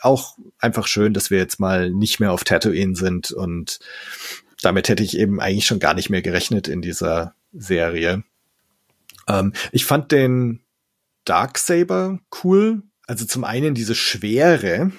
auch 0.00 0.36
einfach 0.58 0.86
schön, 0.86 1.14
dass 1.14 1.30
wir 1.30 1.38
jetzt 1.38 1.60
mal 1.60 1.90
nicht 1.90 2.20
mehr 2.20 2.32
auf 2.32 2.44
Tatooine 2.44 2.94
sind. 2.94 3.32
Und 3.32 3.78
damit 4.62 4.88
hätte 4.88 5.02
ich 5.02 5.18
eben 5.18 5.40
eigentlich 5.40 5.66
schon 5.66 5.80
gar 5.80 5.94
nicht 5.94 6.10
mehr 6.10 6.22
gerechnet 6.22 6.68
in 6.68 6.82
dieser 6.82 7.34
Serie. 7.52 8.24
Ähm, 9.28 9.52
ich 9.72 9.84
fand 9.84 10.12
den 10.12 10.60
Darksaber 11.24 12.18
cool. 12.42 12.82
Also 13.06 13.24
zum 13.24 13.44
einen 13.44 13.74
diese 13.74 13.94
Schwere, 13.94 14.92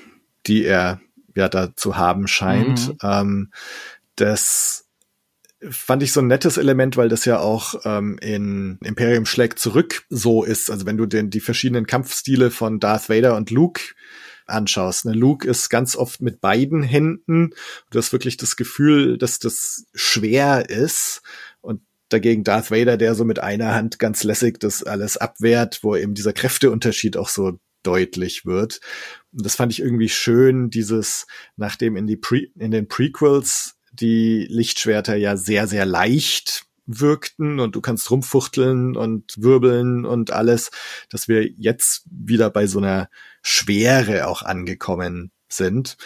die 0.47 0.65
er 0.65 1.01
ja 1.35 1.47
da 1.47 1.75
zu 1.75 1.97
haben 1.97 2.27
scheint. 2.27 2.89
Mhm. 2.89 2.97
Ähm, 3.03 3.51
das 4.15 4.85
fand 5.69 6.01
ich 6.01 6.11
so 6.11 6.21
ein 6.21 6.27
nettes 6.27 6.57
Element, 6.57 6.97
weil 6.97 7.09
das 7.09 7.25
ja 7.25 7.39
auch 7.39 7.75
ähm, 7.85 8.17
in 8.19 8.79
Imperium 8.83 9.25
schlägt 9.25 9.59
zurück 9.59 10.05
so 10.09 10.43
ist. 10.43 10.71
Also 10.71 10.85
wenn 10.85 10.97
du 10.97 11.05
den, 11.05 11.29
die 11.29 11.39
verschiedenen 11.39 11.85
Kampfstile 11.85 12.51
von 12.51 12.79
Darth 12.79 13.09
Vader 13.09 13.35
und 13.35 13.51
Luke 13.51 13.81
anschaust. 14.51 15.05
Ne? 15.05 15.13
Luke 15.13 15.47
ist 15.47 15.69
ganz 15.69 15.95
oft 15.95 16.21
mit 16.21 16.41
beiden 16.41 16.83
Händen. 16.83 17.51
Du 17.89 17.97
hast 17.97 18.11
wirklich 18.11 18.37
das 18.37 18.55
Gefühl, 18.55 19.17
dass 19.17 19.39
das 19.39 19.85
schwer 19.93 20.69
ist. 20.69 21.21
Und 21.61 21.81
dagegen 22.09 22.43
Darth 22.43 22.71
Vader, 22.71 22.97
der 22.97 23.15
so 23.15 23.25
mit 23.25 23.39
einer 23.39 23.73
Hand 23.73 23.99
ganz 23.99 24.23
lässig 24.23 24.59
das 24.59 24.83
alles 24.83 25.17
abwehrt, 25.17 25.79
wo 25.81 25.95
eben 25.95 26.13
dieser 26.13 26.33
Kräfteunterschied 26.33 27.17
auch 27.17 27.29
so 27.29 27.59
deutlich 27.83 28.45
wird. 28.45 28.79
Und 29.31 29.45
das 29.45 29.55
fand 29.55 29.71
ich 29.71 29.79
irgendwie 29.79 30.09
schön, 30.09 30.69
dieses, 30.69 31.25
nachdem 31.55 31.95
in 31.95 32.07
die 32.07 32.17
Pre 32.17 32.47
in 32.57 32.71
den 32.71 32.87
Prequels 32.87 33.75
die 33.91 34.45
Lichtschwerter 34.49 35.15
ja 35.15 35.35
sehr, 35.35 35.67
sehr 35.67 35.85
leicht 35.85 36.65
wirkten 36.85 37.59
und 37.59 37.75
du 37.75 37.81
kannst 37.81 38.09
rumfuchteln 38.11 38.95
und 38.95 39.33
wirbeln 39.37 40.05
und 40.05 40.31
alles, 40.31 40.71
dass 41.09 41.27
wir 41.27 41.47
jetzt 41.47 42.03
wieder 42.09 42.49
bei 42.49 42.67
so 42.67 42.79
einer 42.79 43.09
Schwere 43.41 44.27
auch 44.27 44.43
angekommen 44.43 45.31
sind. 45.49 45.97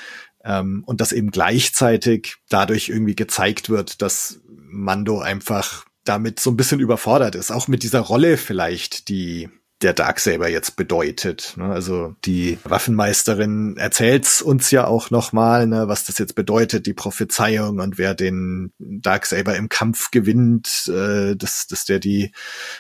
Ähm, 0.44 0.84
und 0.86 1.02
dass 1.02 1.12
eben 1.12 1.32
gleichzeitig 1.32 2.36
dadurch 2.50 2.90
irgendwie 2.90 3.16
gezeigt 3.16 3.70
wird, 3.70 4.02
dass 4.02 4.40
Mando 4.48 5.20
einfach 5.20 5.86
damit 6.04 6.40
so 6.40 6.52
ein 6.52 6.58
bisschen 6.58 6.80
überfordert 6.80 7.36
ist, 7.36 7.52
auch 7.52 7.68
mit 7.68 7.84
dieser 7.84 8.02
Rolle 8.02 8.38
vielleicht, 8.38 9.10
die 9.10 9.50
der 9.82 9.94
Darksaber 9.94 10.48
jetzt 10.48 10.78
bedeutet. 10.78 11.54
Ne? 11.58 11.66
Also 11.66 12.16
die 12.24 12.58
Waffenmeisterin 12.64 13.76
erzählt's 13.76 14.42
uns 14.42 14.72
ja 14.72 14.88
auch 14.88 15.12
nochmal, 15.12 15.68
ne, 15.68 15.90
was 15.90 16.06
das 16.06 16.18
jetzt 16.18 16.34
bedeutet, 16.34 16.86
die 16.86 16.94
Prophezeiung 16.94 17.80
und 17.80 17.98
wer 17.98 18.16
den 18.16 18.72
Darksaber 18.80 19.56
im 19.56 19.68
Kampf 19.68 20.12
gewinnt, 20.12 20.88
äh, 20.88 21.36
dass, 21.36 21.68
dass 21.68 21.84
der 21.84 22.00
die 22.00 22.32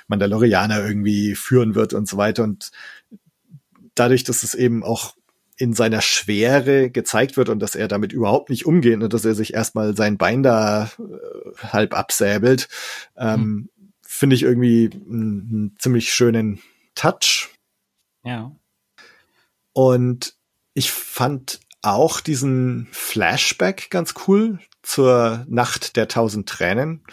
Mandalorianer 0.07 0.85
irgendwie 0.87 1.35
führen 1.35 1.75
wird 1.75 1.93
und 1.93 2.07
so 2.07 2.15
weiter. 2.15 2.43
Und 2.43 2.71
dadurch, 3.95 4.23
dass 4.23 4.43
es 4.43 4.53
eben 4.53 4.83
auch 4.83 5.15
in 5.57 5.73
seiner 5.73 6.01
Schwere 6.01 6.89
gezeigt 6.89 7.37
wird 7.37 7.49
und 7.49 7.59
dass 7.59 7.75
er 7.75 7.87
damit 7.87 8.11
überhaupt 8.11 8.49
nicht 8.49 8.65
umgeht 8.65 9.01
und 9.01 9.13
dass 9.13 9.23
er 9.23 9.35
sich 9.35 9.53
erstmal 9.53 9.95
sein 9.95 10.17
Bein 10.17 10.43
da 10.43 10.91
äh, 10.99 11.67
halb 11.67 11.97
absäbelt, 11.97 12.67
ähm, 13.15 13.69
finde 14.01 14.35
ich 14.35 14.43
irgendwie 14.43 14.89
einen, 14.93 15.75
ziemlich 15.79 16.13
schönen 16.13 16.61
Touch. 16.93 17.49
Ja. 18.23 18.51
Und 19.71 20.35
ich 20.73 20.91
fand 20.91 21.61
auch 21.81 22.19
diesen 22.19 22.87
Flashback 22.91 23.89
ganz 23.89 24.13
cool 24.27 24.59
zur 24.81 25.45
Nacht 25.47 25.95
der 25.95 26.07
tausend 26.07 26.49
Tränen, 26.49 27.03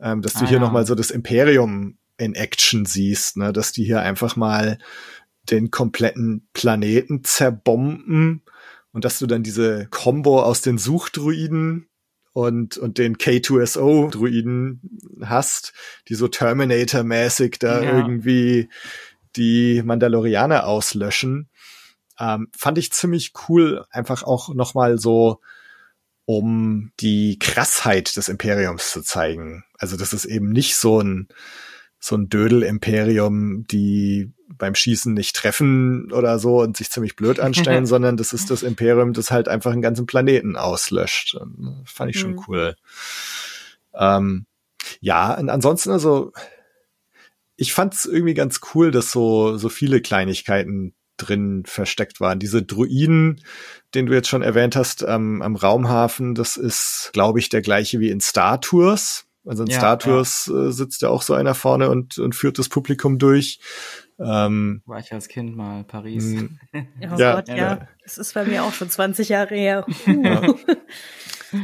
ähm, 0.00 0.22
dass 0.22 0.34
du 0.34 0.44
Ah, 0.44 0.48
hier 0.48 0.58
ja. 0.58 0.60
noch 0.60 0.72
mal 0.72 0.86
so 0.86 0.94
das 0.94 1.10
Imperium 1.10 1.98
in 2.16 2.34
Action 2.34 2.84
siehst, 2.84 3.36
ne, 3.36 3.52
dass 3.52 3.72
die 3.72 3.84
hier 3.84 4.00
einfach 4.00 4.36
mal 4.36 4.78
den 5.50 5.70
kompletten 5.70 6.48
Planeten 6.52 7.24
zerbomben 7.24 8.42
und 8.92 9.04
dass 9.04 9.18
du 9.18 9.26
dann 9.26 9.42
diese 9.42 9.86
Combo 9.90 10.42
aus 10.42 10.60
den 10.60 10.78
Suchdruiden 10.78 11.88
und, 12.32 12.78
und 12.78 12.98
den 12.98 13.16
K2SO-Druiden 13.16 14.80
hast, 15.22 15.72
die 16.08 16.14
so 16.14 16.28
Terminator-mäßig 16.28 17.58
da 17.58 17.82
Ja. 17.82 17.96
irgendwie 17.96 18.68
die 19.36 19.82
Mandalorianer 19.82 20.66
auslöschen. 20.66 21.48
Ähm, 22.18 22.48
fand 22.56 22.78
ich 22.78 22.92
ziemlich 22.92 23.32
cool, 23.48 23.84
einfach 23.90 24.22
auch 24.22 24.54
nochmal 24.54 24.98
so, 24.98 25.40
um 26.24 26.92
die 27.00 27.38
Krassheit 27.38 28.16
des 28.16 28.28
Imperiums 28.28 28.90
zu 28.90 29.02
zeigen. 29.02 29.64
Also 29.78 29.96
das 29.96 30.12
ist 30.12 30.24
eben 30.24 30.50
nicht 30.50 30.76
so 30.76 31.00
ein, 31.00 31.28
so 31.98 32.16
ein 32.16 32.28
Dödel-Imperium, 32.28 33.66
die 33.66 34.32
beim 34.58 34.74
Schießen 34.74 35.12
nicht 35.14 35.34
treffen 35.36 36.12
oder 36.12 36.38
so 36.38 36.60
und 36.60 36.76
sich 36.76 36.90
ziemlich 36.90 37.16
blöd 37.16 37.40
anstellen, 37.40 37.86
sondern 37.86 38.16
das 38.16 38.32
ist 38.32 38.50
das 38.50 38.62
Imperium, 38.62 39.12
das 39.12 39.30
halt 39.30 39.48
einfach 39.48 39.72
einen 39.72 39.82
ganzen 39.82 40.06
Planeten 40.06 40.56
auslöscht. 40.56 41.36
Fand 41.84 42.10
ich 42.10 42.18
schon 42.18 42.32
Mhm. 42.32 42.44
cool. 42.48 42.76
Ähm, 43.94 44.46
ja, 45.00 45.34
und 45.34 45.48
ansonsten 45.48 45.90
also, 45.90 46.32
ich 47.56 47.72
fand's 47.72 48.06
irgendwie 48.06 48.34
ganz 48.34 48.60
cool, 48.74 48.90
dass 48.90 49.10
so, 49.10 49.56
so 49.56 49.68
viele 49.68 50.00
Kleinigkeiten 50.00 50.94
drin 51.16 51.62
versteckt 51.66 52.20
waren. 52.20 52.38
Diese 52.38 52.62
Druiden, 52.62 53.42
den 53.94 54.06
du 54.06 54.14
jetzt 54.14 54.28
schon 54.28 54.42
erwähnt 54.42 54.74
hast, 54.74 55.04
ähm, 55.06 55.42
am 55.42 55.54
Raumhafen, 55.56 56.34
das 56.34 56.56
ist, 56.56 57.10
glaube 57.12 57.38
ich, 57.38 57.48
der 57.48 57.62
gleiche 57.62 58.00
wie 58.00 58.10
in 58.10 58.20
Star 58.20 58.60
Tours. 58.60 59.26
Also 59.44 59.64
in 59.64 59.70
Ja, 59.70 59.78
Star 59.78 59.98
Tours 59.98 60.48
äh, 60.48 60.72
sitzt 60.72 61.02
ja 61.02 61.08
auch 61.08 61.22
so 61.22 61.34
einer 61.34 61.54
vorne 61.54 61.90
und, 61.90 62.18
und 62.18 62.34
führt 62.34 62.58
das 62.58 62.68
Publikum 62.68 63.18
durch. 63.18 63.60
Ähm, 64.24 64.82
War 64.86 64.98
ich 64.98 65.12
als 65.12 65.28
Kind 65.28 65.56
mal 65.56 65.84
Paris. 65.84 66.24
mh, 66.24 66.48
Oh 67.12 67.16
Ja, 67.18 67.34
Gott, 67.36 67.48
ja. 67.48 67.56
ja. 67.56 67.88
Das 68.02 68.18
ist 68.18 68.34
bei 68.34 68.44
mir 68.44 68.64
auch 68.64 68.72
schon 68.72 68.90
20 68.90 69.28
Jahre 69.28 69.54
her. 69.54 69.86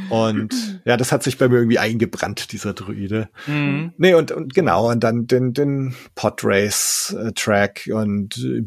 und 0.09 0.81
ja, 0.85 0.97
das 0.97 1.11
hat 1.11 1.23
sich 1.23 1.37
bei 1.37 1.47
mir 1.47 1.57
irgendwie 1.57 1.79
eingebrannt, 1.79 2.51
dieser 2.51 2.73
Druide. 2.73 3.29
Mhm. 3.47 3.93
Nee, 3.97 4.13
und, 4.13 4.31
und 4.31 4.53
genau, 4.53 4.89
und 4.89 5.03
dann 5.03 5.27
den, 5.27 5.53
den 5.53 5.95
Podrace-Track 6.15 7.89
und 7.93 8.37
äh, 8.37 8.61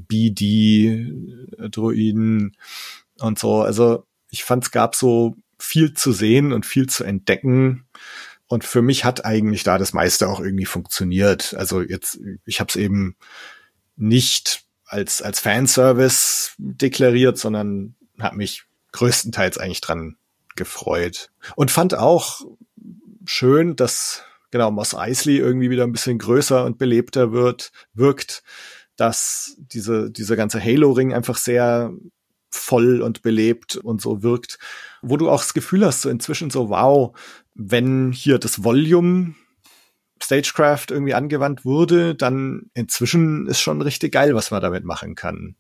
BD-Druiden 1.55 2.57
und 3.21 3.39
so. 3.39 3.63
Also 3.63 4.07
ich 4.31 4.45
fand, 4.45 4.65
es 4.65 4.71
gab 4.71 4.95
so 4.95 5.37
viel 5.59 5.95
zu 5.95 6.13
sehen 6.13 6.53
und 6.53 6.67
viel 6.67 6.89
zu 6.89 7.05
entdecken. 7.05 7.87
Und 8.49 8.65
für 8.65 8.83
mich 8.83 9.05
hat 9.05 9.25
eigentlich 9.25 9.63
da 9.63 9.79
das 9.79 9.93
meiste 9.95 10.29
auch 10.29 10.41
irgendwie 10.41 10.67
funktioniert. 10.67 11.55
Also 11.57 11.81
jetzt, 11.81 12.21
ich 12.45 12.61
habe 12.61 12.69
es 12.69 12.77
eben 12.77 13.17
nicht 13.97 14.65
als, 14.85 15.23
als 15.23 15.41
Fanservice 15.41 16.53
deklariert, 16.59 17.39
sondern 17.39 17.95
habe 18.21 18.37
mich 18.37 18.65
größtenteils 18.93 19.59
eigentlich 19.59 19.81
dran 19.81 20.17
gefreut. 20.55 21.31
Und 21.57 21.71
fand 21.71 21.95
auch 21.95 22.43
schön, 23.25 23.77
dass 23.77 24.23
genau 24.51 24.71
Moss 24.71 24.95
Eisley 24.95 25.39
irgendwie 25.39 25.71
wieder 25.71 25.85
ein 25.85 25.93
bisschen 25.93 26.19
größer 26.19 26.65
und 26.65 26.79
belebter 26.79 27.33
wird, 27.33 27.73
wirkt, 27.95 28.43
dass 28.97 29.57
diese, 29.59 30.11
dieser 30.11 30.37
ganze 30.37 30.63
Halo-Ring 30.63 31.15
einfach 31.15 31.39
sehr 31.39 31.93
voll 32.51 33.01
und 33.01 33.23
belebt 33.23 33.77
und 33.77 34.03
so 34.03 34.23
wirkt, 34.23 34.59
wo 35.01 35.17
du 35.17 35.31
auch 35.31 35.41
das 35.41 35.55
Gefühl 35.55 35.87
hast, 35.87 36.03
so 36.03 36.11
inzwischen 36.11 36.51
so, 36.51 36.69
wow, 36.69 37.17
wenn 37.55 38.13
hier 38.13 38.39
das 38.39 38.63
Volume 38.63 39.35
Stagecraft 40.23 40.87
irgendwie 40.91 41.15
angewandt 41.15 41.65
wurde, 41.65 42.15
dann 42.15 42.71
inzwischen 42.75 43.47
ist 43.47 43.61
schon 43.61 43.81
richtig 43.83 44.13
geil, 44.13 44.35
was 44.35 44.51
man 44.51 44.63
damit 44.63 44.85
machen 44.85 45.15
kann. 45.15 45.57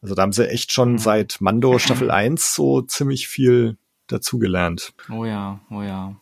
Also 0.00 0.14
da 0.14 0.22
haben 0.22 0.32
sie 0.32 0.48
echt 0.48 0.72
schon 0.72 0.98
seit 0.98 1.40
Mando 1.40 1.78
Staffel 1.78 2.10
1 2.10 2.54
so 2.54 2.82
ziemlich 2.82 3.28
viel 3.28 3.76
dazugelernt. 4.06 4.92
Oh 5.10 5.24
ja, 5.24 5.60
oh 5.70 5.82
ja. 5.82 6.16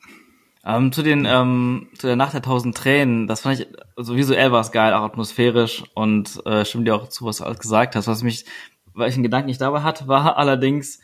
Ähm, 0.66 0.92
zu 0.92 1.02
den, 1.02 1.26
ähm, 1.28 1.88
zu 1.98 2.06
der 2.06 2.16
Nacht 2.16 2.32
der 2.32 2.40
tausend 2.40 2.76
Tränen, 2.76 3.26
das 3.26 3.42
fand 3.42 3.60
ich, 3.60 3.66
also 3.96 4.16
visuell 4.16 4.50
war 4.50 4.62
es 4.62 4.72
geil, 4.72 4.94
auch 4.94 5.02
atmosphärisch 5.02 5.84
und 5.94 6.40
äh, 6.46 6.64
stimmt 6.64 6.88
dir 6.88 6.94
auch 6.94 7.08
zu, 7.10 7.26
was 7.26 7.36
du 7.38 7.44
alles 7.44 7.58
gesagt 7.58 7.96
hast. 7.96 8.08
Was 8.08 8.22
mich, 8.22 8.46
weil 8.94 9.10
ich 9.10 9.14
einen 9.14 9.24
Gedanken 9.24 9.48
nicht 9.48 9.60
dabei 9.60 9.82
hatte, 9.82 10.08
war 10.08 10.36
allerdings, 10.38 11.00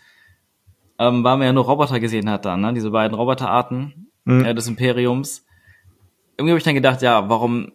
ähm, 0.99 1.23
weil 1.25 1.37
man 1.37 1.47
ja 1.47 1.53
nur 1.53 1.65
Roboter 1.65 2.01
gesehen 2.01 2.31
hat 2.31 2.47
dann, 2.47 2.63
ne? 2.63 2.73
diese 2.73 2.91
beiden 2.91 3.15
Roboterarten 3.15 4.07
Mhm. 4.25 4.45
äh, 4.45 4.55
des 4.55 4.69
Imperiums. 4.69 5.45
Irgendwie 6.41 6.53
habe 6.53 6.59
ich 6.59 6.65
dann 6.65 6.75
gedacht, 6.75 7.03
ja, 7.03 7.29
warum 7.29 7.73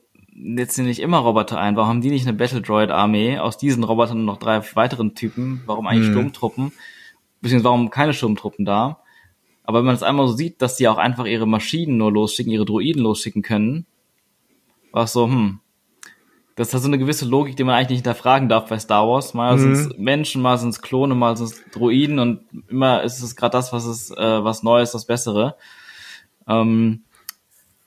setzen 0.55 0.81
die 0.81 0.89
nicht 0.89 0.99
immer 0.99 1.19
Roboter 1.19 1.59
ein? 1.59 1.75
Warum 1.75 1.89
haben 1.89 2.01
die 2.01 2.09
nicht 2.09 2.27
eine 2.27 2.35
Battle 2.35 2.63
Droid 2.63 2.89
Armee 2.89 3.37
aus 3.37 3.57
diesen 3.59 3.83
Robotern 3.83 4.25
noch 4.25 4.37
drei 4.37 4.59
weiteren 4.73 5.13
Typen? 5.13 5.61
Warum 5.67 5.85
eigentlich 5.85 6.07
Mhm. 6.07 6.13
Sturmtruppen? 6.13 6.71
Beziehungsweise 7.41 7.65
warum 7.65 7.91
keine 7.91 8.13
Sturmtruppen 8.13 8.65
da? 8.65 9.01
Aber 9.65 9.77
wenn 9.79 9.85
man 9.85 9.93
es 9.93 10.01
einmal 10.01 10.27
so 10.27 10.33
sieht, 10.33 10.63
dass 10.63 10.77
die 10.77 10.87
auch 10.87 10.97
einfach 10.97 11.25
ihre 11.25 11.47
Maschinen 11.47 11.97
nur 11.97 12.11
losschicken, 12.11 12.51
ihre 12.51 12.65
Droiden 12.65 13.03
losschicken 13.03 13.43
können, 13.43 13.85
war 14.91 15.03
es 15.03 15.13
so, 15.13 15.25
hm, 15.27 15.59
das 16.55 16.73
hat 16.73 16.81
so 16.81 16.87
eine 16.87 16.97
gewisse 16.97 17.25
Logik, 17.25 17.55
die 17.55 17.63
man 17.63 17.75
eigentlich 17.75 17.89
nicht 17.89 17.97
hinterfragen 17.99 18.49
darf 18.49 18.67
bei 18.67 18.79
Star 18.79 19.07
Wars. 19.07 19.35
Mal 19.35 19.57
Mhm. 19.57 19.59
sind 19.59 19.71
es 19.73 19.97
Menschen, 19.99 20.41
mal 20.41 20.57
sind 20.57 20.69
es 20.69 20.81
Klone, 20.81 21.13
mal 21.13 21.37
sind 21.37 21.51
es 21.51 21.63
Droiden 21.71 22.17
und 22.17 22.41
immer 22.67 23.03
ist 23.03 23.21
es 23.21 23.35
gerade 23.35 23.51
das, 23.51 23.71
was 23.73 23.85
ist, 23.85 24.09
äh, 24.17 24.43
was 24.43 24.63
Neues, 24.63 24.91
das 24.91 25.05
Bessere. 25.05 25.55
Ähm, 26.47 27.03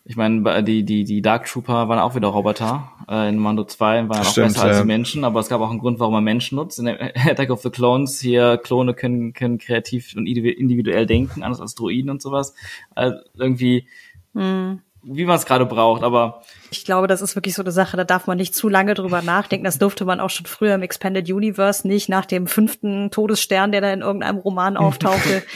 ich 0.08 0.16
meine, 0.16 0.40
bei- 0.40 0.62
die, 0.62 0.84
die, 0.84 1.04
die 1.04 1.20
Dark 1.22 1.44
Trooper 1.46 1.88
waren 1.88 1.98
auch 1.98 2.14
wieder 2.16 2.28
Roboter. 2.28 2.90
Äh, 3.08 3.28
in 3.28 3.36
Mando 3.36 3.62
2 3.64 4.08
waren 4.08 4.20
auch 4.20 4.24
Stimmt, 4.24 4.54
besser 4.54 4.64
als 4.64 4.76
ja. 4.78 4.82
die 4.82 4.86
Menschen, 4.86 5.22
aber 5.24 5.38
es 5.40 5.48
gab 5.48 5.60
auch 5.60 5.70
einen 5.70 5.78
Grund, 5.80 6.00
warum 6.00 6.14
man 6.14 6.24
Menschen 6.24 6.56
nutzt. 6.56 6.78
In 6.78 6.86
der 6.86 7.14
Attack 7.30 7.50
of 7.50 7.60
the 7.62 7.70
Clones 7.70 8.18
hier, 8.20 8.56
Klone 8.56 8.94
können, 8.94 9.34
können 9.34 9.58
kreativ 9.58 10.14
und 10.16 10.26
individu- 10.26 10.56
individuell 10.56 11.06
denken, 11.06 11.42
anders 11.42 11.60
als 11.60 11.74
Droiden 11.74 12.10
und 12.10 12.20
sowas. 12.22 12.54
Also 12.94 13.18
irgendwie, 13.36 13.86
Hm. 14.34 14.80
wie 15.02 15.24
man 15.24 15.36
es 15.36 15.46
gerade 15.46 15.64
braucht, 15.66 16.02
aber 16.02 16.42
Ich 16.70 16.84
glaube, 16.84 17.06
das 17.06 17.22
ist 17.22 17.34
wirklich 17.34 17.54
so 17.54 17.62
eine 17.62 17.72
Sache, 17.72 17.96
da 17.96 18.04
darf 18.04 18.26
man 18.26 18.36
nicht 18.38 18.54
zu 18.54 18.68
lange 18.68 18.94
drüber 18.94 19.22
nachdenken. 19.22 19.64
Das 19.64 19.78
durfte 19.78 20.04
man 20.04 20.20
auch 20.20 20.30
schon 20.30 20.44
früher 20.46 20.74
im 20.74 20.82
Expanded 20.82 21.30
Universe 21.30 21.86
nicht, 21.88 22.08
nach 22.08 22.26
dem 22.26 22.46
fünften 22.46 23.10
Todesstern, 23.10 23.72
der 23.72 23.80
da 23.80 23.92
in 23.92 24.00
irgendeinem 24.00 24.38
Roman 24.38 24.76
auftauchte. 24.78 25.42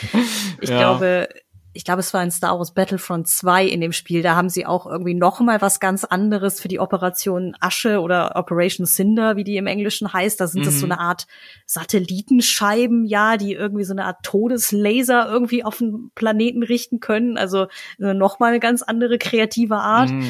Ich 0.60 0.68
Ja. 0.70 0.78
glaube, 0.78 1.28
ich 1.74 1.84
glaube, 1.84 2.00
es 2.00 2.12
war 2.12 2.22
in 2.22 2.30
Star 2.30 2.58
Wars 2.58 2.74
Battlefront 2.74 3.26
2 3.28 3.66
in 3.66 3.80
dem 3.80 3.92
Spiel. 3.92 4.22
Da 4.22 4.36
haben 4.36 4.48
sie 4.50 4.66
auch 4.66 4.86
irgendwie 4.86 5.14
noch 5.14 5.40
mal 5.40 5.60
was 5.62 5.80
ganz 5.80 6.04
anderes 6.04 6.60
für 6.60 6.68
die 6.68 6.78
Operation 6.80 7.56
Asche 7.60 8.00
oder 8.00 8.36
Operation 8.36 8.86
Cinder, 8.86 9.36
wie 9.36 9.44
die 9.44 9.56
im 9.56 9.66
Englischen 9.66 10.12
heißt. 10.12 10.40
Da 10.40 10.46
sind 10.48 10.66
das 10.66 10.78
so 10.80 10.86
Mhm. 10.86 10.92
eine 10.92 11.00
Art 11.00 11.26
Satellitenscheiben, 11.66 13.04
ja, 13.04 13.36
die 13.36 13.52
irgendwie 13.54 13.84
so 13.84 13.92
eine 13.92 14.04
Art 14.04 14.22
Todeslaser 14.22 15.28
irgendwie 15.30 15.64
auf 15.64 15.78
den 15.78 16.10
Planeten 16.14 16.62
richten 16.62 17.00
können. 17.00 17.36
Also 17.38 17.66
äh, 17.98 18.14
noch 18.14 18.38
mal 18.38 18.48
eine 18.48 18.60
ganz 18.60 18.82
andere 18.82 19.18
kreative 19.18 19.76
Art 19.76 20.10
mh, 20.10 20.24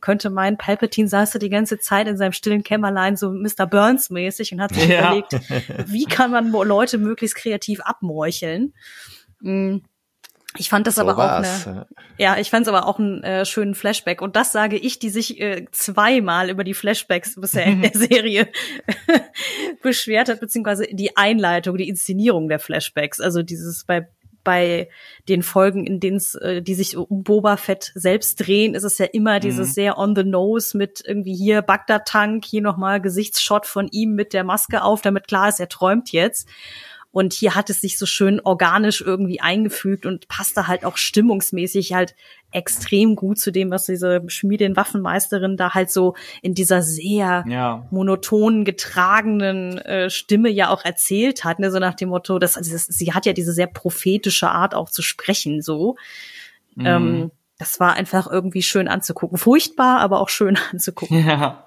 könnte 0.00 0.30
meinen, 0.30 0.56
Palpatine 0.58 1.08
saß 1.08 1.32
da 1.32 1.38
die 1.38 1.50
ganze 1.50 1.78
Zeit 1.78 2.06
in 2.06 2.16
seinem 2.16 2.32
stillen 2.32 2.62
Kämmerlein 2.62 3.16
so 3.16 3.30
Mr. 3.32 3.66
Burns 3.66 4.10
mäßig 4.10 4.52
und 4.52 4.60
hat 4.60 4.74
sich 4.74 4.86
Ja. 4.88 5.00
überlegt, 5.00 5.32
wie 5.86 6.04
kann 6.04 6.30
man 6.30 6.50
Leute 6.52 6.98
möglichst 6.98 7.36
kreativ 7.36 7.80
abmorcheln. 7.80 8.74
Mm. 9.40 9.78
Ich 10.58 10.68
fand 10.68 10.86
das 10.86 10.96
So 10.96 11.02
aber 11.02 11.12
auch 11.12 11.18
war's, 11.18 11.66
eine, 11.66 11.86
ja. 12.18 12.38
ich 12.38 12.50
fand 12.50 12.66
es 12.66 12.72
aber 12.72 12.86
auch 12.86 12.98
einen 12.98 13.22
äh, 13.22 13.44
schönen 13.44 13.74
Flashback. 13.74 14.20
Und 14.20 14.36
das 14.36 14.52
sage 14.52 14.76
ich, 14.76 14.98
die 14.98 15.10
sich 15.10 15.40
äh, 15.40 15.66
zweimal 15.72 16.50
über 16.50 16.64
die 16.64 16.74
Flashbacks 16.74 17.40
bisher 17.40 17.66
in 17.66 17.82
der 17.82 17.92
Serie 17.94 18.48
beschwert 19.82 20.28
hat, 20.28 20.40
beziehungsweise 20.40 20.86
die 20.90 21.16
Einleitung, 21.16 21.76
die 21.76 21.88
Inszenierung 21.88 22.48
der 22.48 22.58
Flashbacks. 22.58 23.20
Also 23.20 23.42
dieses 23.42 23.84
bei 23.84 24.08
bei 24.44 24.88
den 25.28 25.42
Folgen, 25.42 25.86
in 25.86 26.00
denen 26.00 26.16
es, 26.16 26.34
äh, 26.34 26.62
die 26.62 26.74
sich 26.74 26.96
um 26.96 27.22
Boba 27.22 27.58
Fett 27.58 27.92
selbst 27.94 28.36
drehen, 28.36 28.74
ist 28.74 28.84
es 28.84 28.96
ja 28.96 29.04
immer 29.04 29.40
dieses 29.40 29.68
Mhm. 29.68 29.72
sehr 29.72 29.98
on 29.98 30.16
the 30.16 30.24
nose 30.24 30.74
mit 30.74 31.02
irgendwie 31.04 31.34
hier 31.34 31.60
Bagdad-Tank, 31.60 32.46
hier 32.46 32.62
nochmal 32.62 33.02
Gesichtsshot 33.02 33.66
von 33.66 33.88
ihm 33.88 34.14
mit 34.14 34.32
der 34.32 34.44
Maske 34.44 34.82
auf, 34.82 35.02
damit 35.02 35.28
klar 35.28 35.50
ist, 35.50 35.60
er 35.60 35.68
träumt 35.68 36.12
jetzt. 36.12 36.48
Und 37.18 37.32
hier 37.32 37.56
hat 37.56 37.68
es 37.68 37.80
sich 37.80 37.98
so 37.98 38.06
schön 38.06 38.38
organisch 38.38 39.00
irgendwie 39.00 39.40
eingefügt 39.40 40.06
und 40.06 40.28
passte 40.28 40.68
halt 40.68 40.84
auch 40.84 40.96
stimmungsmäßig 40.96 41.92
halt 41.92 42.14
extrem 42.52 43.16
gut 43.16 43.40
zu 43.40 43.50
dem, 43.50 43.72
was 43.72 43.86
diese 43.86 44.22
Schmiedin-Waffenmeisterin 44.24 45.56
da 45.56 45.74
halt 45.74 45.90
so 45.90 46.14
in 46.42 46.54
dieser 46.54 46.80
sehr 46.80 47.44
ja. 47.48 47.84
monoton 47.90 48.64
getragenen 48.64 49.78
äh, 49.78 50.10
Stimme 50.10 50.48
ja 50.48 50.70
auch 50.70 50.84
erzählt 50.84 51.42
hat, 51.42 51.58
ne? 51.58 51.72
so 51.72 51.80
nach 51.80 51.94
dem 51.94 52.10
Motto, 52.10 52.38
dass 52.38 52.56
also 52.56 52.70
das, 52.70 52.86
sie 52.86 53.12
hat 53.12 53.26
ja 53.26 53.32
diese 53.32 53.52
sehr 53.52 53.66
prophetische 53.66 54.48
Art 54.50 54.76
auch 54.76 54.88
zu 54.88 55.02
sprechen, 55.02 55.60
so. 55.60 55.96
Mhm. 56.76 56.86
Ähm, 56.86 57.30
das 57.58 57.80
war 57.80 57.94
einfach 57.94 58.30
irgendwie 58.30 58.62
schön 58.62 58.86
anzugucken. 58.86 59.38
Furchtbar, 59.38 59.98
aber 59.98 60.20
auch 60.20 60.28
schön 60.28 60.56
anzugucken. 60.70 61.26
Ja. 61.26 61.66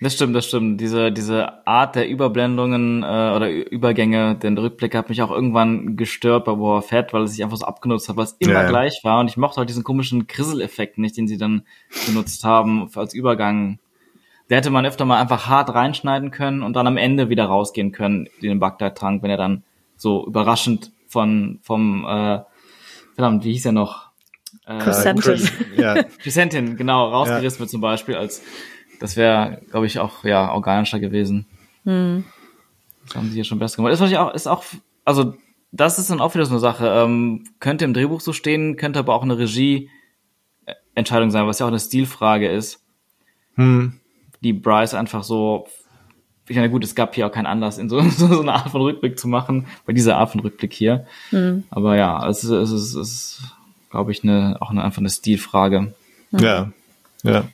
Das 0.00 0.14
stimmt, 0.14 0.36
das 0.36 0.46
stimmt. 0.46 0.80
Diese, 0.80 1.10
diese 1.10 1.66
Art 1.66 1.96
der 1.96 2.08
Überblendungen 2.08 3.02
äh, 3.02 3.06
oder 3.06 3.50
Übergänge, 3.50 4.36
den 4.36 4.56
Rückblick 4.56 4.94
hat 4.94 5.08
mich 5.08 5.22
auch 5.22 5.30
irgendwann 5.32 5.96
gestört 5.96 6.44
bei 6.44 6.52
Boba 6.52 6.82
Fett, 6.82 7.12
weil 7.12 7.22
es 7.24 7.32
sich 7.32 7.42
einfach 7.42 7.56
so 7.56 7.66
abgenutzt 7.66 8.08
hat, 8.08 8.16
weil 8.16 8.24
es 8.24 8.36
immer 8.38 8.52
Ja, 8.52 8.62
ja. 8.62 8.68
gleich 8.68 9.00
war. 9.02 9.18
Und 9.18 9.28
ich 9.28 9.36
mochte 9.36 9.60
auch 9.60 9.64
diesen 9.64 9.82
komischen 9.82 10.28
Krisseleffekt 10.28 10.98
nicht, 10.98 11.16
den 11.16 11.26
sie 11.26 11.36
dann 11.36 11.62
benutzt 12.06 12.44
haben 12.44 12.88
als 12.94 13.12
Übergang. 13.12 13.80
Der 14.50 14.58
hätte 14.58 14.70
man 14.70 14.86
öfter 14.86 15.04
mal 15.04 15.20
einfach 15.20 15.48
hart 15.48 15.74
reinschneiden 15.74 16.30
können 16.30 16.62
und 16.62 16.74
dann 16.74 16.86
am 16.86 16.96
Ende 16.96 17.28
wieder 17.28 17.46
rausgehen 17.46 17.90
können, 17.90 18.28
den 18.40 18.60
Bagdad-Trank, 18.60 19.22
wenn 19.24 19.30
er 19.30 19.36
dann 19.36 19.64
so 19.96 20.24
überraschend 20.26 20.92
von, 21.08 21.58
vom, 21.62 22.04
äh, 22.06 22.38
verdammt, 23.14 23.44
wie 23.44 23.52
hieß 23.52 23.66
er 23.66 23.72
noch? 23.72 24.08
Äh, 24.64 24.78
Crescentin. 24.78 25.22
Chris- 25.22 25.52
Ja, 25.76 26.02
Crescentin, 26.22 26.76
genau, 26.76 27.08
rausgerissen 27.10 27.58
wird 27.60 27.68
zum 27.70 27.80
Beispiel 27.80 28.14
als, 28.14 28.42
das 29.00 29.16
wäre, 29.16 29.60
glaube 29.70 29.86
ich, 29.86 29.98
auch, 29.98 30.24
ja, 30.24 30.52
organischer 30.52 31.00
gewesen. 31.00 31.46
Hm. 31.84 32.24
Das 33.06 33.16
haben 33.16 33.28
sie 33.28 33.34
hier 33.34 33.44
schon 33.44 33.58
besser 33.58 33.76
gemacht. 33.76 34.00
Ich 34.00 34.18
auch, 34.18 34.34
ist 34.34 34.46
auch, 34.46 34.64
also, 35.04 35.34
das 35.72 35.98
ist 35.98 36.10
dann 36.10 36.20
auch 36.20 36.34
wieder 36.34 36.44
so 36.44 36.52
eine 36.52 36.60
Sache, 36.60 36.88
ähm, 36.88 37.44
könnte 37.60 37.84
im 37.84 37.94
Drehbuch 37.94 38.20
so 38.20 38.32
stehen, 38.32 38.76
könnte 38.76 38.98
aber 38.98 39.14
auch 39.14 39.22
eine 39.22 39.38
Regie-Entscheidung 39.38 41.30
sein, 41.30 41.46
was 41.46 41.58
ja 41.58 41.66
auch 41.66 41.70
eine 41.70 41.80
Stilfrage 41.80 42.48
ist, 42.48 42.80
hm. 43.54 44.00
die 44.42 44.52
Bryce 44.52 44.94
einfach 44.94 45.22
so, 45.22 45.66
ich 46.48 46.56
meine, 46.56 46.70
gut, 46.70 46.84
es 46.84 46.94
gab 46.94 47.14
hier 47.14 47.26
auch 47.26 47.32
keinen 47.32 47.46
Anlass, 47.46 47.78
in 47.78 47.88
so, 47.90 48.00
so 48.02 48.40
eine 48.40 48.54
Art 48.54 48.70
von 48.70 48.82
Rückblick 48.82 49.18
zu 49.18 49.28
machen, 49.28 49.66
bei 49.86 49.92
dieser 49.92 50.16
Art 50.16 50.30
von 50.30 50.40
Rückblick 50.40 50.72
hier. 50.72 51.06
Hm. 51.30 51.64
Aber 51.70 51.96
ja, 51.96 52.26
es 52.28 52.44
ist, 52.44 52.50
es 52.50 52.70
ist, 52.70 52.94
es 52.94 53.12
ist 53.12 53.42
glaube 53.90 54.12
ich, 54.12 54.22
eine, 54.22 54.56
auch 54.60 54.70
eine, 54.70 54.84
einfach 54.84 54.98
eine 54.98 55.10
Stilfrage. 55.10 55.94
Ja, 56.30 56.70
ja. 57.22 57.44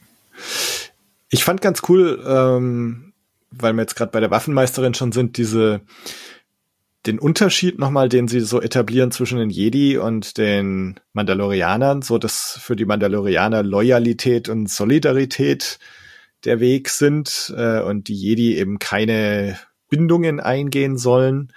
Ich 1.35 1.43
fand 1.43 1.61
ganz 1.61 1.83
cool, 1.89 2.23
ähm, 2.25 3.13
weil 3.51 3.73
wir 3.73 3.81
jetzt 3.81 3.97
gerade 3.97 4.13
bei 4.13 4.21
der 4.21 4.31
Waffenmeisterin 4.31 4.95
schon 4.95 5.11
sind, 5.11 5.37
diese 5.37 5.81
den 7.07 7.19
Unterschied 7.19 7.77
nochmal, 7.77 8.09
den 8.09 8.29
sie 8.29 8.39
so 8.39 8.63
etablieren 8.63 9.11
zwischen 9.11 9.39
den 9.39 9.51
Jedi 9.51 9.99
und 9.99 10.39
den 10.39 11.01
Mandalorianern, 11.13 12.03
so 12.03 12.19
dass 12.19 12.61
für 12.63 12.77
die 12.77 12.85
Mandalorianer 12.85 13.65
Loyalität 13.65 14.49
und 14.49 14.71
Solidarität 14.71 15.81
der 16.45 16.61
Weg 16.61 16.89
sind 16.89 17.53
äh, 17.57 17.81
und 17.81 18.07
die 18.07 18.15
Jedi 18.15 18.57
eben 18.57 18.79
keine 18.79 19.59
Bindungen 19.89 20.39
eingehen 20.39 20.99
sollen. 20.99 21.53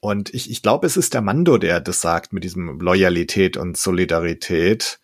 Und 0.00 0.34
ich, 0.34 0.50
ich 0.50 0.60
glaube, 0.60 0.88
es 0.88 0.96
ist 0.96 1.14
der 1.14 1.22
Mando, 1.22 1.56
der 1.56 1.78
das 1.78 2.00
sagt 2.00 2.32
mit 2.32 2.42
diesem 2.42 2.80
Loyalität 2.80 3.56
und 3.56 3.76
Solidarität. 3.76 4.98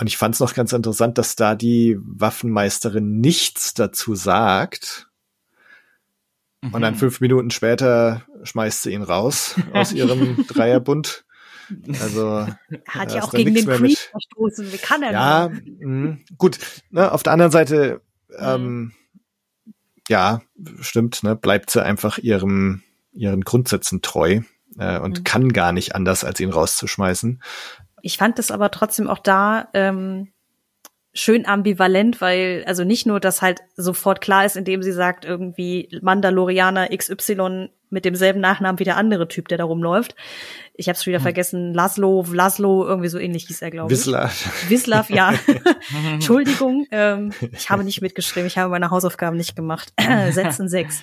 Und 0.00 0.06
ich 0.06 0.16
fand 0.16 0.34
es 0.34 0.40
noch 0.40 0.54
ganz 0.54 0.72
interessant, 0.72 1.18
dass 1.18 1.36
da 1.36 1.54
die 1.54 1.98
Waffenmeisterin 2.00 3.20
nichts 3.20 3.74
dazu 3.74 4.14
sagt. 4.14 5.10
Mhm. 6.62 6.72
Und 6.72 6.80
dann 6.80 6.94
fünf 6.94 7.20
Minuten 7.20 7.50
später 7.50 8.22
schmeißt 8.42 8.82
sie 8.82 8.94
ihn 8.94 9.02
raus 9.02 9.56
aus 9.74 9.92
ihrem 9.92 10.46
Dreierbund. 10.46 11.26
Also 12.00 12.46
hat 12.88 13.12
ja 13.12 13.22
auch 13.22 13.30
gegen 13.30 13.54
den 13.54 13.66
Creed 13.66 13.98
verstoßen. 13.98 14.72
Wie 14.72 14.78
kann 14.78 15.02
er? 15.02 15.12
Ja, 15.12 15.50
mh, 15.50 16.16
gut. 16.38 16.58
Ne, 16.88 17.12
auf 17.12 17.22
der 17.22 17.34
anderen 17.34 17.52
Seite, 17.52 18.00
ähm, 18.38 18.62
mhm. 18.64 18.92
ja, 20.08 20.40
stimmt. 20.80 21.22
Ne, 21.22 21.36
bleibt 21.36 21.68
sie 21.68 21.84
einfach 21.84 22.16
ihrem 22.16 22.82
ihren 23.12 23.42
Grundsätzen 23.42 24.00
treu 24.00 24.40
äh, 24.78 24.98
und 24.98 25.18
mhm. 25.18 25.24
kann 25.24 25.52
gar 25.52 25.72
nicht 25.72 25.94
anders, 25.94 26.24
als 26.24 26.40
ihn 26.40 26.50
rauszuschmeißen. 26.50 27.42
Ich 28.02 28.18
fand 28.18 28.38
es 28.38 28.50
aber 28.50 28.70
trotzdem 28.70 29.08
auch 29.08 29.18
da 29.18 29.68
ähm, 29.74 30.32
schön 31.12 31.46
ambivalent, 31.46 32.20
weil 32.20 32.64
also 32.66 32.84
nicht 32.84 33.06
nur, 33.06 33.20
dass 33.20 33.42
halt 33.42 33.60
sofort 33.76 34.20
klar 34.20 34.44
ist, 34.44 34.56
indem 34.56 34.82
sie 34.82 34.92
sagt, 34.92 35.24
irgendwie 35.24 35.88
Mandalorianer 36.02 36.88
XY 36.96 37.70
mit 37.90 38.04
demselben 38.04 38.40
Nachnamen 38.40 38.78
wie 38.78 38.84
der 38.84 38.96
andere 38.96 39.28
Typ, 39.28 39.48
der 39.48 39.58
da 39.58 39.64
rumläuft. 39.64 40.14
Ich 40.74 40.88
habe 40.88 40.96
es 40.96 41.06
wieder 41.06 41.18
hm. 41.18 41.22
vergessen, 41.22 41.74
Laszlo, 41.74 42.24
Laszlo, 42.32 42.86
irgendwie 42.86 43.08
so 43.08 43.18
ähnlich 43.18 43.46
hieß 43.46 43.62
er, 43.62 43.70
glaube 43.70 43.92
ich. 43.92 43.98
Wislav. 43.98 44.68
Wislav, 44.68 45.10
ja. 45.10 45.34
Entschuldigung, 46.12 46.86
ähm, 46.90 47.32
ich 47.52 47.68
habe 47.70 47.84
nicht 47.84 48.00
mitgeschrieben, 48.00 48.46
ich 48.46 48.56
habe 48.56 48.70
meine 48.70 48.90
Hausaufgaben 48.90 49.36
nicht 49.36 49.56
gemacht. 49.56 49.92
Setzen 50.30 50.68
sechs. 50.68 51.02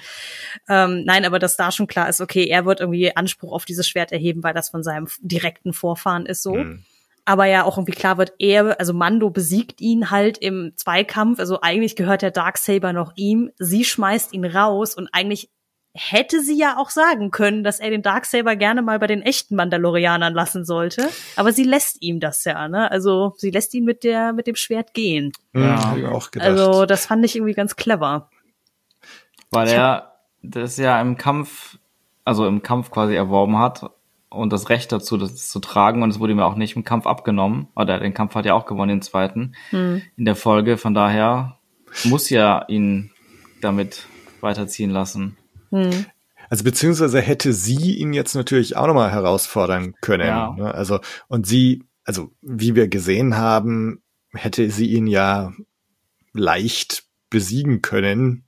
Ähm, 0.67 1.03
nein, 1.05 1.25
aber 1.25 1.39
dass 1.39 1.57
da 1.57 1.71
schon 1.71 1.87
klar 1.87 2.09
ist, 2.09 2.21
okay, 2.21 2.45
er 2.45 2.65
wird 2.65 2.79
irgendwie 2.79 3.15
Anspruch 3.15 3.51
auf 3.51 3.65
dieses 3.65 3.87
Schwert 3.87 4.11
erheben, 4.11 4.43
weil 4.43 4.53
das 4.53 4.69
von 4.69 4.83
seinem 4.83 5.07
direkten 5.21 5.73
Vorfahren 5.73 6.25
ist 6.25 6.41
so. 6.41 6.55
Hm 6.55 6.83
aber 7.27 7.43
ja 7.43 7.65
auch 7.65 7.77
irgendwie 7.77 7.91
klar 7.91 8.17
wird, 8.17 8.31
er, 8.39 8.79
also 8.79 8.93
Mando 8.93 9.29
besiegt 9.29 9.81
ihn 9.81 10.11
halt 10.11 10.37
im 10.37 10.71
Zweikampf, 10.77 11.41
also 11.41 11.59
eigentlich 11.59 11.97
gehört 11.97 12.21
der 12.21 12.31
Darksaber 12.31 12.93
noch 12.93 13.11
ihm, 13.17 13.51
sie 13.57 13.83
schmeißt 13.83 14.31
ihn 14.31 14.45
raus 14.45 14.95
und 14.95 15.09
eigentlich 15.11 15.49
hätte 15.97 16.41
sie 16.41 16.57
ja 16.57 16.77
auch 16.77 16.89
sagen 16.89 17.31
können, 17.31 17.63
dass 17.63 17.79
er 17.79 17.89
den 17.89 18.01
Darksaber 18.01 18.55
gerne 18.55 18.81
mal 18.81 18.99
bei 18.99 19.07
den 19.07 19.21
echten 19.21 19.55
Mandalorianern 19.55 20.33
lassen 20.33 20.65
sollte, 20.65 21.09
aber 21.35 21.51
sie 21.51 21.63
lässt 21.63 22.01
ihm 22.01 22.19
das 22.19 22.43
ja, 22.45 22.67
ne? 22.67 22.89
Also 22.91 23.33
sie 23.37 23.51
lässt 23.51 23.73
ihn 23.73 23.85
mit 23.85 24.03
der 24.03 24.33
mit 24.33 24.47
dem 24.47 24.55
Schwert 24.55 24.93
gehen. 24.93 25.31
Ja, 25.53 25.95
ja 25.95 26.11
auch 26.11 26.31
gedacht. 26.31 26.49
Also 26.49 26.85
das 26.85 27.05
fand 27.05 27.25
ich 27.25 27.35
irgendwie 27.35 27.53
ganz 27.53 27.75
clever. 27.75 28.29
Weil 29.49 29.69
er 29.69 30.13
das 30.41 30.77
ja 30.77 30.99
im 31.01 31.17
Kampf, 31.17 31.77
also 32.23 32.47
im 32.47 32.61
Kampf 32.61 32.91
quasi 32.91 33.15
erworben 33.15 33.57
hat 33.57 33.89
und 34.29 34.51
das 34.51 34.69
Recht 34.69 34.91
dazu, 34.91 35.17
das 35.17 35.49
zu 35.49 35.59
tragen. 35.59 36.03
Und 36.03 36.09
es 36.09 36.19
wurde 36.19 36.33
ihm 36.33 36.39
auch 36.39 36.55
nicht 36.55 36.75
im 36.75 36.83
Kampf 36.83 37.07
abgenommen. 37.07 37.67
Oder 37.75 37.99
den 37.99 38.13
Kampf 38.13 38.35
hat 38.35 38.45
er 38.45 38.55
auch 38.55 38.65
gewonnen, 38.65 38.89
den 38.89 39.01
zweiten, 39.01 39.53
hm. 39.69 40.01
in 40.17 40.25
der 40.25 40.35
Folge. 40.35 40.77
Von 40.77 40.93
daher 40.93 41.57
muss 42.03 42.29
ja 42.29 42.65
ihn 42.67 43.11
damit 43.61 44.05
weiterziehen 44.41 44.91
lassen. 44.91 45.37
Hm. 45.71 46.05
Also 46.49 46.63
beziehungsweise 46.63 47.19
hätte 47.19 47.53
sie 47.53 47.97
ihn 47.97 48.13
jetzt 48.13 48.35
natürlich 48.35 48.77
auch 48.77 48.87
nochmal 48.87 49.11
herausfordern 49.11 49.95
können. 50.01 50.27
Ja. 50.27 50.55
Ne? 50.57 50.73
Also, 50.73 50.99
und 51.27 51.45
sie, 51.45 51.83
also 52.05 52.31
wie 52.41 52.75
wir 52.75 52.87
gesehen 52.87 53.37
haben, 53.37 54.01
hätte 54.33 54.69
sie 54.69 54.87
ihn 54.93 55.07
ja 55.07 55.53
leicht 56.33 57.03
besiegen 57.29 57.81
können. 57.81 58.45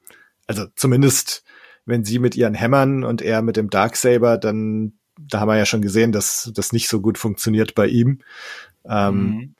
Also 0.47 0.65
zumindest, 0.75 1.43
wenn 1.85 2.05
sie 2.05 2.19
mit 2.19 2.35
ihren 2.35 2.53
Hämmern 2.53 3.03
und 3.03 3.21
er 3.21 3.41
mit 3.41 3.57
dem 3.57 3.69
Darksaber 3.69 4.37
dann 4.37 4.93
da 5.27 5.39
haben 5.39 5.49
wir 5.49 5.57
ja 5.57 5.65
schon 5.65 5.81
gesehen, 5.81 6.11
dass 6.11 6.51
das 6.53 6.71
nicht 6.71 6.87
so 6.87 7.01
gut 7.01 7.17
funktioniert 7.17 7.75
bei 7.75 7.87
ihm. 7.87 8.19
Ähm, 8.85 9.15
mhm. 9.15 9.55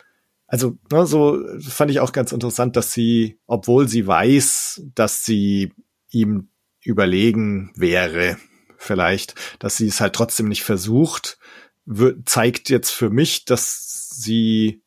Also, 0.48 0.78
ne, 0.92 1.06
so 1.06 1.40
fand 1.60 1.92
ich 1.92 2.00
auch 2.00 2.12
ganz 2.12 2.32
interessant, 2.32 2.76
dass 2.76 2.92
sie, 2.92 3.40
obwohl 3.46 3.88
sie 3.88 4.08
weiß, 4.08 4.84
dass 4.96 5.24
sie 5.24 5.74
ihm 6.10 6.49
überlegen 6.82 7.72
wäre, 7.76 8.38
vielleicht, 8.78 9.36
dass 9.60 9.78
sie 9.78 9.88
es 9.88 10.02
halt 10.02 10.14
trotzdem 10.14 10.48
nicht 10.48 10.64
versucht, 10.64 11.38
zeigt 12.26 12.70
jetzt 12.70 12.92
für 12.92 13.10
mich, 13.10 13.46
dass 13.46 14.10
sie 14.12 14.84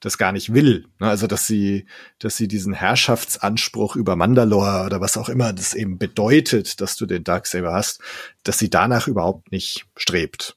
das 0.00 0.16
gar 0.16 0.32
nicht 0.32 0.52
will. 0.52 0.86
Ne? 1.00 1.08
Also 1.08 1.26
dass 1.26 1.46
sie, 1.46 1.86
dass 2.18 2.36
sie 2.36 2.48
diesen 2.48 2.72
Herrschaftsanspruch 2.72 3.96
über 3.96 4.16
Mandalore 4.16 4.86
oder 4.86 5.00
was 5.00 5.16
auch 5.16 5.28
immer 5.28 5.52
das 5.52 5.74
eben 5.74 5.98
bedeutet, 5.98 6.80
dass 6.80 6.96
du 6.96 7.06
den 7.06 7.24
Darksaber 7.24 7.72
hast, 7.72 8.00
dass 8.44 8.58
sie 8.58 8.70
danach 8.70 9.08
überhaupt 9.08 9.50
nicht 9.50 9.86
strebt. 9.96 10.56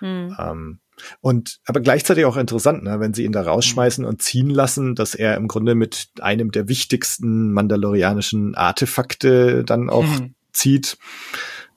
Hm. 0.00 0.36
Ähm, 0.38 0.80
und 1.20 1.60
aber 1.66 1.80
gleichzeitig 1.80 2.24
auch 2.24 2.36
interessant, 2.36 2.82
ne, 2.84 3.00
wenn 3.00 3.14
sie 3.14 3.24
ihn 3.24 3.32
da 3.32 3.42
rausschmeißen 3.42 4.04
und 4.04 4.22
ziehen 4.22 4.50
lassen, 4.50 4.94
dass 4.94 5.14
er 5.14 5.36
im 5.36 5.48
Grunde 5.48 5.74
mit 5.74 6.08
einem 6.20 6.50
der 6.50 6.68
wichtigsten 6.68 7.52
mandalorianischen 7.52 8.54
Artefakte 8.54 9.64
dann 9.64 9.90
auch 9.90 10.04
hm. 10.04 10.34
zieht. 10.52 10.98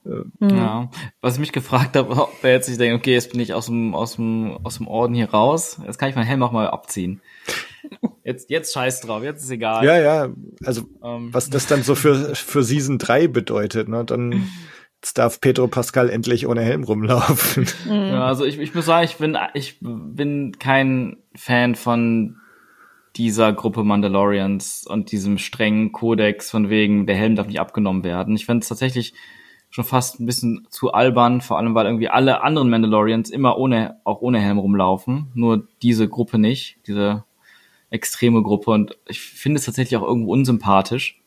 Mhm. 0.04 0.50
Ja, 0.50 0.90
was 1.22 1.34
ich 1.34 1.40
mich 1.40 1.52
gefragt 1.52 1.96
habe, 1.96 2.10
ob 2.10 2.44
er 2.44 2.52
jetzt 2.52 2.66
sich 2.66 2.76
denkt, 2.76 2.98
okay, 2.98 3.14
jetzt 3.14 3.30
bin 3.30 3.40
ich 3.40 3.54
aus 3.54 3.66
dem, 3.66 3.94
aus 3.94 4.16
dem, 4.16 4.58
aus 4.62 4.76
dem 4.76 4.86
Orden 4.86 5.14
hier 5.14 5.30
raus, 5.30 5.80
jetzt 5.86 5.98
kann 5.98 6.10
ich 6.10 6.14
meinen 6.14 6.26
Helm 6.26 6.42
auch 6.42 6.52
mal 6.52 6.68
abziehen. 6.68 7.20
Jetzt, 8.26 8.48
jetzt 8.48 8.72
scheiß 8.72 9.02
drauf, 9.02 9.22
jetzt 9.22 9.44
ist 9.44 9.50
egal. 9.50 9.84
Ja, 9.84 9.98
ja, 9.98 10.30
also 10.64 10.84
ähm. 11.02 11.28
was 11.32 11.50
das 11.50 11.66
dann 11.66 11.82
so 11.82 11.94
für, 11.94 12.34
für 12.34 12.62
Season 12.62 12.96
3 12.96 13.28
bedeutet, 13.28 13.86
ne, 13.86 14.02
dann 14.02 14.50
jetzt 15.04 15.18
darf 15.18 15.38
Pedro 15.38 15.68
Pascal 15.68 16.08
endlich 16.08 16.46
ohne 16.46 16.62
Helm 16.62 16.82
rumlaufen. 16.82 17.66
Ja, 17.86 18.26
also 18.26 18.46
ich, 18.46 18.58
ich 18.58 18.74
muss 18.74 18.86
sagen, 18.86 19.04
ich 19.04 19.16
bin, 19.16 19.36
ich 19.52 19.76
bin 19.80 20.58
kein 20.58 21.18
Fan 21.34 21.74
von 21.74 22.36
dieser 23.16 23.52
Gruppe 23.52 23.84
Mandalorians 23.84 24.86
und 24.88 25.12
diesem 25.12 25.36
strengen 25.36 25.92
Kodex 25.92 26.50
von 26.50 26.70
wegen, 26.70 27.06
der 27.06 27.16
Helm 27.16 27.36
darf 27.36 27.46
nicht 27.46 27.60
abgenommen 27.60 28.02
werden. 28.02 28.34
Ich 28.34 28.46
finde 28.46 28.62
es 28.62 28.68
tatsächlich 28.68 29.12
schon 29.68 29.84
fast 29.84 30.20
ein 30.20 30.26
bisschen 30.26 30.66
zu 30.70 30.92
albern, 30.92 31.42
vor 31.42 31.58
allem 31.58 31.74
weil 31.74 31.84
irgendwie 31.84 32.08
alle 32.08 32.42
anderen 32.42 32.70
Mandalorians 32.70 33.28
immer 33.28 33.58
ohne, 33.58 34.00
auch 34.04 34.22
ohne 34.22 34.40
Helm 34.40 34.58
rumlaufen, 34.58 35.30
nur 35.34 35.68
diese 35.82 36.08
Gruppe 36.08 36.38
nicht, 36.38 36.78
diese 36.86 37.24
extreme 37.90 38.42
Gruppe 38.42 38.70
und 38.70 38.96
ich 39.06 39.20
finde 39.20 39.58
es 39.58 39.66
tatsächlich 39.66 39.98
auch 39.98 40.06
irgendwo 40.06 40.32
unsympathisch. 40.32 41.20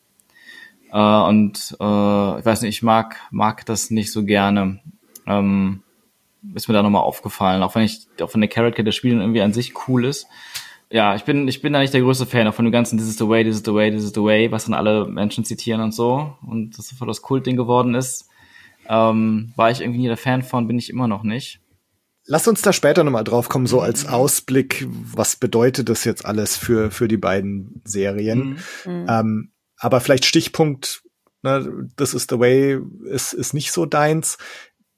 Äh, 0.92 0.98
und 0.98 1.76
äh, 1.80 2.38
ich 2.38 2.44
weiß 2.44 2.62
nicht, 2.62 2.76
ich 2.76 2.82
mag, 2.82 3.16
mag 3.30 3.66
das 3.66 3.90
nicht 3.90 4.12
so 4.12 4.24
gerne. 4.24 4.80
Ähm, 5.26 5.82
ist 6.54 6.68
mir 6.68 6.74
da 6.74 6.82
nochmal 6.82 7.02
aufgefallen, 7.02 7.62
auch 7.62 7.74
wenn 7.74 7.82
ich, 7.82 8.06
auch 8.22 8.32
wenn 8.32 8.40
der 8.40 8.48
Charakter 8.48 8.82
der 8.82 8.92
Spiele 8.92 9.20
irgendwie 9.20 9.42
an 9.42 9.52
sich 9.52 9.74
cool 9.88 10.04
ist. 10.04 10.26
Ja, 10.90 11.14
ich 11.14 11.24
bin, 11.24 11.46
ich 11.48 11.60
bin 11.60 11.74
da 11.74 11.80
nicht 11.80 11.92
der 11.92 12.00
größte 12.00 12.24
Fan 12.24 12.46
auch 12.46 12.54
von 12.54 12.64
dem 12.64 12.72
ganzen 12.72 12.98
This 12.98 13.08
is 13.08 13.18
the 13.18 13.28
way, 13.28 13.44
this 13.44 13.56
is 13.56 13.62
the 13.64 13.74
way, 13.74 13.90
this 13.90 14.04
is 14.04 14.12
the 14.14 14.22
way, 14.22 14.50
was 14.50 14.64
dann 14.64 14.74
alle 14.74 15.06
Menschen 15.06 15.44
zitieren 15.44 15.82
und 15.82 15.92
so. 15.92 16.34
Und 16.46 16.78
das 16.78 16.92
voll 16.92 17.08
das 17.08 17.20
Kultding 17.20 17.56
geworden 17.56 17.94
ist. 17.94 18.28
Ähm, 18.88 19.52
war 19.56 19.70
ich 19.70 19.82
irgendwie 19.82 20.00
nie 20.00 20.06
der 20.06 20.16
Fan 20.16 20.42
von, 20.42 20.66
bin 20.66 20.78
ich 20.78 20.88
immer 20.88 21.08
noch 21.08 21.22
nicht. 21.22 21.60
Lass 22.24 22.48
uns 22.48 22.62
da 22.62 22.72
später 22.72 23.04
nochmal 23.04 23.24
drauf 23.24 23.48
kommen, 23.48 23.66
so 23.66 23.80
als 23.80 24.06
Ausblick, 24.06 24.86
was 24.88 25.36
bedeutet 25.36 25.88
das 25.88 26.04
jetzt 26.04 26.24
alles 26.24 26.56
für, 26.56 26.90
für 26.90 27.08
die 27.08 27.16
beiden 27.16 27.82
Serien. 27.84 28.58
Mhm. 28.84 29.06
Ähm, 29.08 29.50
aber 29.78 30.00
vielleicht 30.00 30.24
Stichpunkt, 30.24 31.02
ne, 31.42 31.88
This 31.96 32.14
is 32.14 32.26
the 32.28 32.38
way 32.38 32.78
ist, 33.04 33.32
ist 33.32 33.54
nicht 33.54 33.72
so 33.72 33.86
deins. 33.86 34.38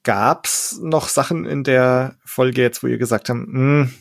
Gab's 0.03 0.78
noch 0.83 1.09
Sachen 1.09 1.45
in 1.45 1.62
der 1.62 2.16
Folge 2.24 2.62
jetzt, 2.62 2.83
wo 2.83 2.87
ihr 2.87 2.99
gesagt 2.99 3.28
habt, 3.28 3.39
mh, 3.39 3.47
hm, 3.47 3.95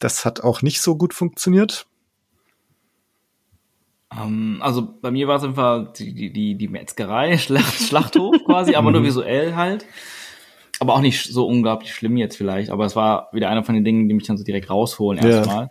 das 0.00 0.24
hat 0.24 0.40
auch 0.40 0.62
nicht 0.62 0.80
so 0.80 0.96
gut 0.96 1.14
funktioniert? 1.14 1.86
Ähm, 4.16 4.58
also 4.60 4.98
bei 5.00 5.10
mir 5.10 5.28
war 5.28 5.36
es 5.36 5.44
einfach 5.44 5.92
die, 5.92 6.32
die, 6.32 6.56
die 6.56 6.68
Metzgerei, 6.68 7.38
Schlacht, 7.38 7.74
Schlachthof 7.74 8.36
quasi, 8.44 8.74
aber 8.74 8.90
nur 8.90 9.00
mhm. 9.00 9.06
visuell 9.06 9.54
halt. 9.54 9.86
Aber 10.80 10.94
auch 10.94 11.00
nicht 11.00 11.32
so 11.32 11.46
unglaublich 11.46 11.94
schlimm 11.94 12.16
jetzt 12.16 12.36
vielleicht, 12.36 12.70
aber 12.70 12.86
es 12.86 12.96
war 12.96 13.28
wieder 13.32 13.48
einer 13.48 13.62
von 13.62 13.74
den 13.74 13.84
Dingen, 13.84 14.08
die 14.08 14.14
mich 14.14 14.26
dann 14.26 14.38
so 14.38 14.42
direkt 14.42 14.68
rausholen 14.68 15.24
erstmal. 15.24 15.70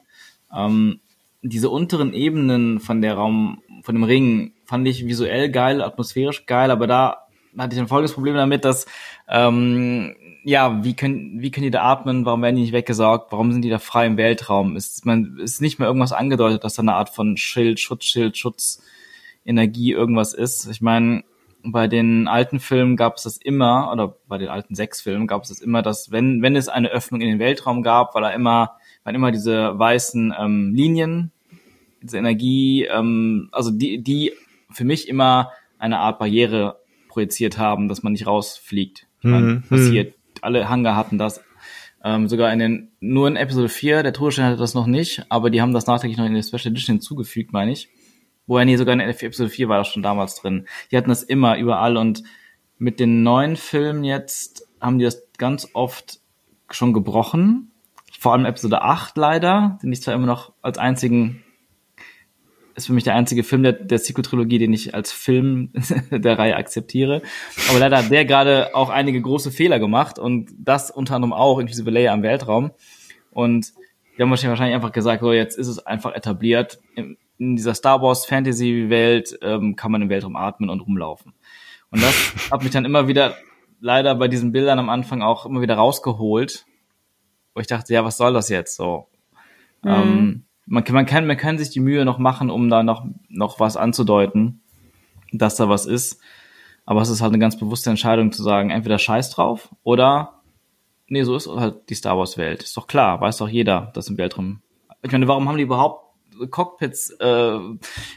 Ja. 0.51 0.65
Ähm, 0.67 1.01
diese 1.41 1.69
unteren 1.69 2.13
Ebenen 2.13 2.79
von 2.79 3.01
der 3.01 3.15
Raum, 3.15 3.61
von 3.83 3.95
dem 3.95 4.03
Ring, 4.03 4.53
fand 4.65 4.87
ich 4.87 5.05
visuell 5.05 5.49
geil, 5.49 5.81
atmosphärisch 5.81 6.45
geil, 6.45 6.71
aber 6.71 6.87
da 6.87 7.27
hatte 7.57 7.75
ich 7.75 7.81
ein 7.81 7.87
folgendes 7.87 8.13
Problem 8.13 8.35
damit, 8.35 8.63
dass 8.63 8.85
ähm, 9.27 10.15
ja, 10.43 10.83
wie 10.83 10.95
können, 10.95 11.41
wie 11.41 11.51
können 11.51 11.65
die 11.65 11.71
da 11.71 11.83
atmen? 11.83 12.25
Warum 12.25 12.41
werden 12.41 12.55
die 12.55 12.63
nicht 12.63 12.73
weggesaugt? 12.73 13.31
Warum 13.31 13.51
sind 13.51 13.63
die 13.63 13.69
da 13.69 13.79
frei 13.79 14.07
im 14.07 14.17
Weltraum? 14.17 14.75
Ist, 14.75 15.05
man, 15.05 15.37
ist 15.37 15.61
nicht 15.61 15.77
mehr 15.77 15.87
irgendwas 15.87 16.13
angedeutet, 16.13 16.63
dass 16.63 16.75
da 16.75 16.81
eine 16.81 16.95
Art 16.95 17.09
von 17.09 17.37
Schild, 17.37 17.79
Schutzschild, 17.79 18.37
Schutzenergie 18.37 19.91
irgendwas 19.91 20.33
ist. 20.33 20.67
Ich 20.67 20.81
meine, 20.81 21.23
bei 21.63 21.87
den 21.87 22.27
alten 22.27 22.59
Filmen 22.59 22.95
gab 22.95 23.17
es 23.17 23.23
das 23.23 23.37
immer, 23.37 23.91
oder 23.91 24.15
bei 24.27 24.39
den 24.39 24.49
alten 24.49 24.73
sechs 24.73 25.01
Filmen 25.01 25.27
gab 25.27 25.43
es 25.43 25.49
das 25.49 25.59
immer, 25.59 25.83
dass 25.83 26.11
wenn, 26.11 26.41
wenn 26.41 26.55
es 26.55 26.69
eine 26.69 26.89
Öffnung 26.89 27.21
in 27.21 27.27
den 27.27 27.39
Weltraum 27.39 27.83
gab, 27.83 28.15
weil 28.15 28.23
er 28.23 28.33
immer, 28.33 28.77
waren 29.03 29.15
immer 29.15 29.31
diese 29.31 29.77
weißen 29.77 30.33
ähm, 30.37 30.73
Linien, 30.73 31.31
diese 32.01 32.17
Energie, 32.17 32.85
ähm, 32.85 33.49
also 33.51 33.71
die, 33.71 34.01
die 34.03 34.33
für 34.71 34.83
mich 34.83 35.07
immer 35.07 35.51
eine 35.77 35.99
Art 35.99 36.19
Barriere 36.19 36.79
projiziert 37.07 37.57
haben, 37.57 37.87
dass 37.87 38.03
man 38.03 38.13
nicht 38.13 38.27
rausfliegt. 38.27 39.07
Mhm. 39.21 39.63
passiert. 39.69 40.15
Alle 40.41 40.69
Hangar 40.69 40.95
hatten 40.95 41.17
das. 41.17 41.43
Ähm, 42.03 42.27
sogar 42.27 42.51
in 42.51 42.59
den, 42.59 42.91
nur 42.99 43.27
in 43.27 43.35
Episode 43.35 43.69
4, 43.69 44.01
der 44.01 44.13
Todesstern 44.13 44.45
hatte 44.45 44.57
das 44.57 44.73
noch 44.73 44.87
nicht, 44.87 45.23
aber 45.29 45.51
die 45.51 45.61
haben 45.61 45.73
das 45.73 45.85
nachträglich 45.85 46.17
noch 46.17 46.25
in 46.25 46.33
der 46.33 46.41
Special 46.41 46.71
Edition 46.71 46.95
hinzugefügt, 46.95 47.53
meine 47.53 47.71
ich. 47.71 47.89
Woher 48.47 48.65
nee, 48.65 48.75
sogar 48.75 48.93
in 48.93 48.99
Episode 48.99 49.49
4 49.49 49.69
war 49.69 49.77
das 49.77 49.87
schon 49.87 50.01
damals 50.01 50.35
drin. 50.35 50.65
Die 50.91 50.97
hatten 50.97 51.09
das 51.09 51.21
immer 51.21 51.57
überall 51.57 51.97
und 51.97 52.23
mit 52.79 52.99
den 52.99 53.21
neuen 53.21 53.55
Filmen 53.55 54.03
jetzt 54.03 54.67
haben 54.79 54.97
die 54.97 55.05
das 55.05 55.21
ganz 55.37 55.69
oft 55.73 56.19
schon 56.71 56.93
gebrochen. 56.93 57.70
Vor 58.19 58.33
allem 58.33 58.45
Episode 58.45 58.81
8 58.81 59.17
leider, 59.17 59.79
den 59.81 59.91
ich 59.91 60.01
zwar 60.01 60.13
immer 60.13 60.27
noch 60.27 60.53
als 60.61 60.77
einzigen, 60.77 61.43
ist 62.75 62.87
für 62.87 62.93
mich 62.93 63.03
der 63.03 63.15
einzige 63.15 63.43
Film 63.43 63.63
der, 63.63 63.73
der 63.73 63.99
Sequel-Trilogie, 63.99 64.59
den 64.59 64.73
ich 64.73 64.93
als 64.93 65.11
Film 65.11 65.71
der 66.11 66.39
Reihe 66.39 66.55
akzeptiere. 66.55 67.21
Aber 67.69 67.79
leider 67.79 67.97
hat 67.97 68.11
der 68.11 68.25
gerade 68.25 68.75
auch 68.75 68.89
einige 68.89 69.21
große 69.21 69.51
Fehler 69.51 69.79
gemacht 69.79 70.19
und 70.19 70.51
das 70.57 70.91
unter 70.91 71.15
anderem 71.15 71.33
auch, 71.33 71.59
inklusive 71.59 71.89
Leia 71.89 72.13
im 72.13 72.23
Weltraum. 72.23 72.71
Und 73.31 73.73
die 74.17 74.21
haben 74.21 74.29
wahrscheinlich 74.29 74.75
einfach 74.75 74.91
gesagt, 74.91 75.21
so 75.21 75.31
jetzt 75.33 75.57
ist 75.57 75.67
es 75.67 75.85
einfach 75.85 76.13
etabliert. 76.13 76.79
In, 76.95 77.17
in 77.37 77.55
dieser 77.55 77.73
Star 77.73 78.01
Wars 78.01 78.25
Fantasy 78.25 78.89
Welt 78.89 79.37
ähm, 79.41 79.75
kann 79.75 79.91
man 79.91 80.01
im 80.01 80.09
Weltraum 80.09 80.35
atmen 80.35 80.69
und 80.69 80.81
rumlaufen. 80.81 81.33
Und 81.89 82.03
das 82.03 82.33
hat 82.51 82.63
mich 82.63 82.71
dann 82.71 82.85
immer 82.85 83.07
wieder 83.07 83.35
leider 83.79 84.15
bei 84.15 84.27
diesen 84.27 84.51
Bildern 84.51 84.79
am 84.79 84.89
Anfang 84.89 85.21
auch 85.21 85.45
immer 85.45 85.61
wieder 85.61 85.75
rausgeholt, 85.75 86.65
wo 87.53 87.61
ich 87.61 87.67
dachte, 87.67 87.93
ja, 87.93 88.03
was 88.03 88.17
soll 88.17 88.33
das 88.33 88.49
jetzt 88.49 88.75
so? 88.75 89.07
Ähm, 89.85 90.45
man, 90.65 90.83
kann, 90.83 90.95
man, 90.95 91.05
kann, 91.05 91.27
man 91.27 91.37
kann 91.37 91.57
sich 91.57 91.69
die 91.69 91.79
Mühe 91.79 92.05
noch 92.05 92.17
machen, 92.17 92.49
um 92.49 92.69
da 92.69 92.83
noch, 92.83 93.05
noch 93.29 93.59
was 93.59 93.77
anzudeuten, 93.77 94.61
dass 95.31 95.55
da 95.55 95.69
was 95.69 95.85
ist. 95.85 96.21
Aber 96.85 97.01
es 97.01 97.09
ist 97.09 97.21
halt 97.21 97.31
eine 97.31 97.39
ganz 97.39 97.57
bewusste 97.57 97.89
Entscheidung 97.89 98.31
zu 98.31 98.43
sagen, 98.43 98.69
entweder 98.69 98.97
scheiß 98.97 99.29
drauf 99.31 99.73
oder 99.83 100.41
nee, 101.07 101.23
so 101.23 101.35
ist 101.35 101.47
halt 101.47 101.89
die 101.89 101.95
Star 101.95 102.17
Wars 102.17 102.37
Welt. 102.37 102.63
Ist 102.63 102.75
doch 102.77 102.87
klar, 102.87 103.21
weiß 103.21 103.37
doch 103.37 103.49
jeder, 103.49 103.91
dass 103.93 104.07
im 104.07 104.17
Weltraum. 104.17 104.61
Ich 105.03 105.11
meine, 105.11 105.27
warum 105.27 105.47
haben 105.47 105.57
die 105.57 105.63
überhaupt 105.63 106.10
Cockpits, 106.49 107.11
äh, 107.19 107.59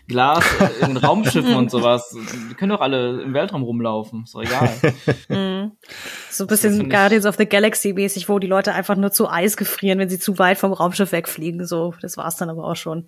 Glas 0.09 0.45
in 0.81 0.97
Raumschiffen 0.97 1.55
und 1.55 1.71
sowas? 1.71 2.15
Die 2.51 2.55
können 2.55 2.71
doch 2.71 2.81
alle 2.81 3.23
im 3.23 3.35
Weltraum 3.35 3.63
rumlaufen, 3.63 4.25
ist 4.25 4.35
doch 4.35 4.43
egal. 4.43 4.71
So 6.31 6.45
ein 6.45 6.47
bisschen 6.49 6.91
Guardians 6.91 7.27
of 7.27 7.37
the 7.37 7.47
Galaxy 7.47 7.93
mäßig, 7.93 8.29
wo 8.29 8.39
die 8.39 8.47
Leute 8.47 8.75
einfach 8.75 8.97
nur 8.97 9.13
zu 9.13 9.29
Eis 9.31 9.57
gefrieren, 9.57 9.99
wenn 9.99 10.09
sie 10.09 10.19
zu 10.19 10.39
weit 10.39 10.59
vom 10.59 10.73
Raumschiff 10.73 11.13
wegfliegen. 11.13 11.65
So, 11.67 11.95
das 12.01 12.17
war's 12.17 12.37
dann 12.37 12.51
aber 12.51 12.65
auch 12.65 12.77
schon. 12.77 13.07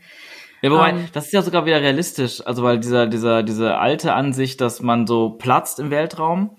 Ja, 0.63 0.71
wobei, 0.71 0.91
Ähm. 0.91 1.09
das 1.13 1.27
ist 1.27 1.33
ja 1.33 1.43
sogar 1.43 1.67
wieder 1.67 1.81
realistisch. 1.81 2.45
Also, 2.47 2.63
weil 2.63 2.79
dieser, 2.79 3.07
dieser, 3.07 3.43
diese 3.43 3.77
alte 3.77 4.15
Ansicht, 4.15 4.61
dass 4.61 4.81
man 4.81 5.07
so 5.07 5.31
platzt 5.31 5.79
im 5.81 5.91
Weltraum, 5.91 6.57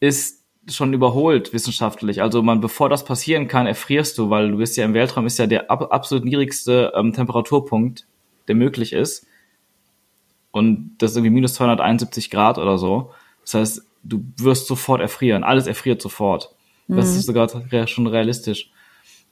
ist 0.00 0.41
schon 0.68 0.92
überholt 0.92 1.52
wissenschaftlich. 1.52 2.22
Also, 2.22 2.42
man, 2.42 2.60
bevor 2.60 2.88
das 2.88 3.04
passieren 3.04 3.48
kann, 3.48 3.66
erfrierst 3.66 4.16
du, 4.18 4.30
weil 4.30 4.50
du 4.50 4.58
bist 4.58 4.76
ja 4.76 4.84
im 4.84 4.94
Weltraum 4.94 5.26
ist 5.26 5.38
ja 5.38 5.46
der 5.46 5.70
ab, 5.70 5.92
absolut 5.92 6.24
niedrigste 6.24 6.92
ähm, 6.94 7.12
Temperaturpunkt, 7.12 8.06
der 8.48 8.54
möglich 8.54 8.92
ist. 8.92 9.26
Und 10.50 10.96
das 10.98 11.12
ist 11.12 11.16
irgendwie 11.16 11.34
minus 11.34 11.54
271 11.54 12.30
Grad 12.30 12.58
oder 12.58 12.78
so. 12.78 13.10
Das 13.42 13.54
heißt, 13.54 13.86
du 14.04 14.24
wirst 14.36 14.66
sofort 14.66 15.00
erfrieren. 15.00 15.44
Alles 15.44 15.66
erfriert 15.66 16.02
sofort. 16.02 16.54
Das 16.88 17.16
ist 17.16 17.26
sogar 17.26 17.48
schon 17.88 18.06
realistisch. 18.06 18.70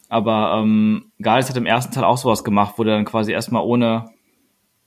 Aber 0.09 0.59
ähm, 0.59 1.13
Gardis 1.21 1.49
hat 1.49 1.57
im 1.57 1.67
ersten 1.67 1.93
Teil 1.93 2.05
auch 2.05 2.17
sowas 2.17 2.43
gemacht, 2.43 2.75
wo 2.77 2.85
der 2.85 2.97
dann 2.97 3.05
quasi 3.05 3.33
erstmal 3.33 3.63
ohne 3.63 4.11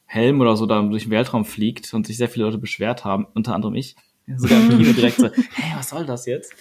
Helm 0.06 0.42
oder 0.42 0.58
so 0.58 0.66
da 0.66 0.82
durch 0.82 1.04
den 1.04 1.12
Weltraum 1.12 1.46
fliegt 1.46 1.94
und 1.94 2.06
sich 2.06 2.18
sehr 2.18 2.30
viele 2.30 2.46
Leute 2.46 2.58
beschwert 2.58 3.06
haben, 3.06 3.26
unter 3.34 3.56
anderem 3.56 3.76
ich. 3.76 3.96
Sogar 4.38 4.60
im 4.60 4.78
Kino 4.78 4.94
direkt 4.94 5.18
so, 5.18 5.30
hey, 5.54 5.74
was 5.78 5.90
soll 5.90 6.06
das 6.06 6.26
jetzt? 6.26 6.54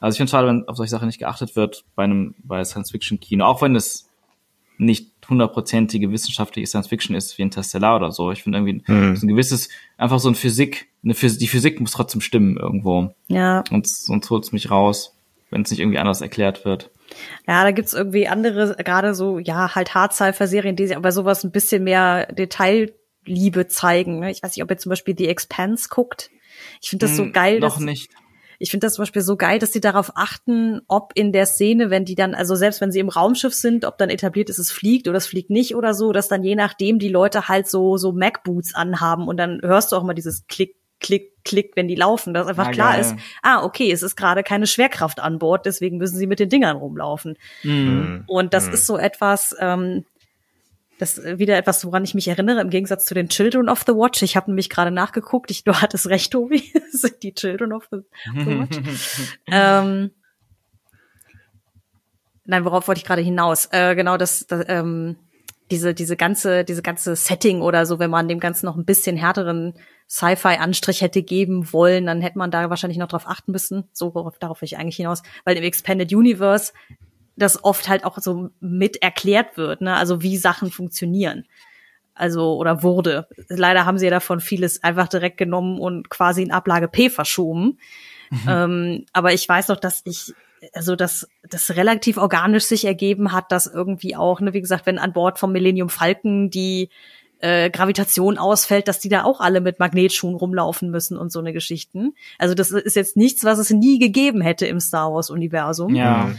Also 0.00 0.14
ich 0.14 0.16
finde 0.18 0.24
es 0.26 0.30
schade, 0.32 0.48
wenn 0.48 0.66
auf 0.68 0.76
solche 0.76 0.90
Sachen 0.90 1.06
nicht 1.06 1.18
geachtet 1.20 1.54
wird 1.56 1.84
bei 1.94 2.04
einem 2.04 2.34
bei 2.42 2.62
Science-Fiction-Kino, 2.64 3.44
auch 3.44 3.62
wenn 3.62 3.76
es 3.76 4.08
nicht 4.78 5.10
hundertprozentige 5.28 6.10
wissenschaftliche 6.10 6.66
Science-Fiction 6.66 7.14
ist 7.14 7.38
wie 7.38 7.42
Interstellar 7.42 7.96
oder 7.96 8.10
so. 8.10 8.32
Ich 8.32 8.42
finde 8.42 8.58
irgendwie 8.58 8.82
Hm. 8.86 9.14
so 9.16 9.24
ein 9.26 9.28
gewisses, 9.28 9.68
einfach 9.96 10.18
so 10.18 10.28
ein 10.28 10.34
Physik, 10.34 10.88
eine 11.04 11.14
Phys 11.14 11.38
die 11.38 11.46
Physik 11.46 11.78
muss 11.80 11.92
trotzdem 11.92 12.20
stimmen 12.20 12.56
irgendwo. 12.56 13.14
Ja, 13.28 13.62
Und 13.70 13.86
sonst 13.88 14.28
holt 14.30 14.44
es 14.44 14.52
mich 14.52 14.70
raus, 14.72 15.14
wenn 15.50 15.62
es 15.62 15.70
nicht 15.70 15.78
irgendwie 15.80 15.98
anders 15.98 16.20
erklärt 16.20 16.64
wird. 16.64 16.90
ja, 17.46 17.62
da 17.62 17.70
gibt's 17.70 17.92
irgendwie 17.94 18.26
andere, 18.26 18.74
gerade 18.82 19.14
so, 19.14 19.38
ja, 19.38 19.74
halt 19.74 19.94
Hard-Cypher-Serien, 19.94 20.74
die 20.74 20.88
sich 20.88 20.96
aber 20.96 21.12
sowas 21.12 21.44
ein 21.44 21.52
bisschen 21.52 21.84
mehr 21.84 22.26
Detailliebe 22.32 23.68
zeigen. 23.68 24.18
ne? 24.18 24.30
Ich 24.32 24.42
weiß 24.42 24.56
nicht, 24.56 24.64
ob 24.64 24.70
ihr 24.70 24.78
zum 24.78 24.90
Beispiel 24.90 25.14
The 25.16 25.28
Expanse 25.28 25.88
guckt. 25.90 26.30
Ich 26.80 26.90
finde 26.90 27.06
das 27.06 27.16
so 27.16 27.24
Hm, 27.24 27.32
geil. 27.32 27.60
Noch 27.60 27.74
dass, 27.76 27.80
nicht. 27.84 28.10
Ich 28.58 28.70
finde 28.70 28.86
das 28.86 28.94
zum 28.94 29.02
Beispiel 29.02 29.22
so 29.22 29.36
geil, 29.36 29.58
dass 29.58 29.72
sie 29.72 29.80
darauf 29.80 30.12
achten, 30.14 30.82
ob 30.86 31.12
in 31.16 31.32
der 31.32 31.46
Szene, 31.46 31.90
wenn 31.90 32.04
die 32.04 32.14
dann, 32.14 32.32
also 32.34 32.54
selbst 32.54 32.80
wenn 32.80 32.92
sie 32.92 33.00
im 33.00 33.08
Raumschiff 33.08 33.52
sind, 33.54 33.84
ob 33.84 33.98
dann 33.98 34.08
etabliert 34.08 34.50
ist, 34.50 34.58
es 34.58 34.70
fliegt 34.70 35.08
oder 35.08 35.16
es 35.18 35.26
fliegt 35.26 35.50
nicht 35.50 35.74
oder 35.74 35.94
so, 35.94 36.12
dass 36.12 36.28
dann 36.28 36.44
je 36.44 36.54
nachdem 36.54 37.00
die 37.00 37.08
Leute 37.08 37.48
halt 37.48 37.68
so, 37.68 37.96
so 37.96 38.12
Mac-Boots 38.12 38.74
anhaben 38.76 39.26
und 39.26 39.36
dann 39.36 39.60
hörst 39.62 39.90
du 39.90 39.96
auch 39.96 40.04
mal 40.04 40.14
dieses 40.14 40.46
Klick, 40.46 40.76
Klick, 41.00 41.32
Klick, 41.44 41.72
wenn 41.74 41.88
die 41.88 41.96
laufen, 41.96 42.32
dass 42.32 42.46
einfach 42.46 42.66
Na, 42.66 42.70
klar 42.70 42.92
geil. 42.92 43.00
ist, 43.00 43.16
ah, 43.42 43.64
okay, 43.64 43.90
es 43.90 44.04
ist 44.04 44.14
gerade 44.14 44.44
keine 44.44 44.68
Schwerkraft 44.68 45.18
an 45.18 45.40
Bord, 45.40 45.66
deswegen 45.66 45.96
müssen 45.96 46.16
sie 46.16 46.28
mit 46.28 46.38
den 46.38 46.48
Dingern 46.48 46.76
rumlaufen. 46.76 47.36
Mhm. 47.64 48.22
Und 48.28 48.54
das 48.54 48.68
ist 48.68 48.86
so 48.86 48.96
etwas, 48.96 49.56
ähm, 49.58 50.04
das 51.02 51.18
ist 51.18 51.40
wieder 51.40 51.56
etwas, 51.56 51.84
woran 51.84 52.04
ich 52.04 52.14
mich 52.14 52.28
erinnere, 52.28 52.60
im 52.60 52.70
Gegensatz 52.70 53.06
zu 53.06 53.14
den 53.14 53.28
Children 53.28 53.68
of 53.68 53.82
the 53.84 53.92
Watch. 53.92 54.22
Ich 54.22 54.36
habe 54.36 54.48
nämlich 54.48 54.70
gerade 54.70 54.92
nachgeguckt, 54.92 55.50
ich, 55.50 55.64
du 55.64 55.74
hattest 55.74 56.06
recht, 56.08 56.30
Tobi, 56.30 56.62
das 56.92 57.00
sind 57.00 57.24
die 57.24 57.34
Children 57.34 57.72
of 57.72 57.88
the, 57.90 57.98
the 58.36 58.46
Watch. 58.46 58.78
ähm, 59.50 60.12
nein, 62.44 62.64
worauf 62.64 62.86
wollte 62.86 63.00
ich 63.00 63.04
gerade 63.04 63.20
hinaus? 63.20 63.66
Äh, 63.72 63.96
genau, 63.96 64.16
das, 64.16 64.46
das 64.46 64.64
ähm, 64.68 65.16
diese, 65.72 65.92
diese 65.92 66.16
ganze, 66.16 66.62
diese 66.62 66.82
ganze 66.82 67.16
Setting 67.16 67.62
oder 67.62 67.84
so, 67.84 67.98
wenn 67.98 68.10
man 68.10 68.28
dem 68.28 68.38
Ganzen 68.38 68.66
noch 68.66 68.76
ein 68.76 68.84
bisschen 68.84 69.16
härteren 69.16 69.74
Sci-Fi-Anstrich 70.08 71.00
hätte 71.00 71.24
geben 71.24 71.72
wollen, 71.72 72.06
dann 72.06 72.20
hätte 72.20 72.38
man 72.38 72.52
da 72.52 72.70
wahrscheinlich 72.70 72.98
noch 72.98 73.08
drauf 73.08 73.26
achten 73.26 73.50
müssen. 73.50 73.88
So, 73.92 74.10
darauf 74.38 74.60
will 74.60 74.66
ich 74.66 74.78
eigentlich 74.78 74.96
hinaus. 74.96 75.24
Weil 75.44 75.56
im 75.56 75.64
Expanded 75.64 76.12
Universe 76.14 76.72
das 77.42 77.62
oft 77.64 77.88
halt 77.88 78.04
auch 78.04 78.18
so 78.18 78.50
mit 78.60 79.02
erklärt 79.02 79.56
wird, 79.56 79.80
ne? 79.82 79.96
Also 79.96 80.22
wie 80.22 80.36
Sachen 80.36 80.70
funktionieren. 80.70 81.44
Also, 82.14 82.56
oder 82.56 82.82
wurde. 82.82 83.26
Leider 83.48 83.86
haben 83.86 83.98
sie 83.98 84.04
ja 84.04 84.10
davon 84.10 84.40
vieles 84.40 84.82
einfach 84.82 85.08
direkt 85.08 85.38
genommen 85.38 85.78
und 85.78 86.10
quasi 86.10 86.42
in 86.42 86.52
Ablage 86.52 86.88
P 86.88 87.10
verschoben. 87.10 87.78
Ähm, 88.48 89.04
aber 89.12 89.32
ich 89.32 89.48
weiß 89.48 89.68
noch, 89.68 89.78
dass 89.78 90.02
ich, 90.04 90.34
also 90.72 90.96
dass 90.96 91.28
das 91.48 91.76
relativ 91.76 92.16
organisch 92.16 92.64
sich 92.64 92.84
ergeben 92.84 93.32
hat, 93.32 93.52
dass 93.52 93.66
irgendwie 93.66 94.16
auch, 94.16 94.40
ne, 94.40 94.52
wie 94.52 94.60
gesagt, 94.60 94.86
wenn 94.86 94.98
an 94.98 95.12
Bord 95.12 95.38
vom 95.38 95.52
Millennium 95.52 95.88
Falcon 95.88 96.48
die 96.50 96.88
äh, 97.40 97.70
Gravitation 97.70 98.38
ausfällt, 98.38 98.88
dass 98.88 99.00
die 99.00 99.08
da 99.08 99.24
auch 99.24 99.40
alle 99.40 99.60
mit 99.60 99.80
Magnetschuhen 99.80 100.34
rumlaufen 100.34 100.90
müssen 100.90 101.18
und 101.18 101.32
so 101.32 101.40
eine 101.40 101.52
Geschichten. 101.52 102.14
Also 102.38 102.54
das 102.54 102.70
ist 102.70 102.96
jetzt 102.96 103.16
nichts, 103.16 103.44
was 103.44 103.58
es 103.58 103.70
nie 103.70 103.98
gegeben 103.98 104.40
hätte 104.40 104.66
im 104.66 104.80
Star 104.80 105.12
Wars 105.12 105.28
Universum. 105.28 105.94
Ja. 105.94 106.30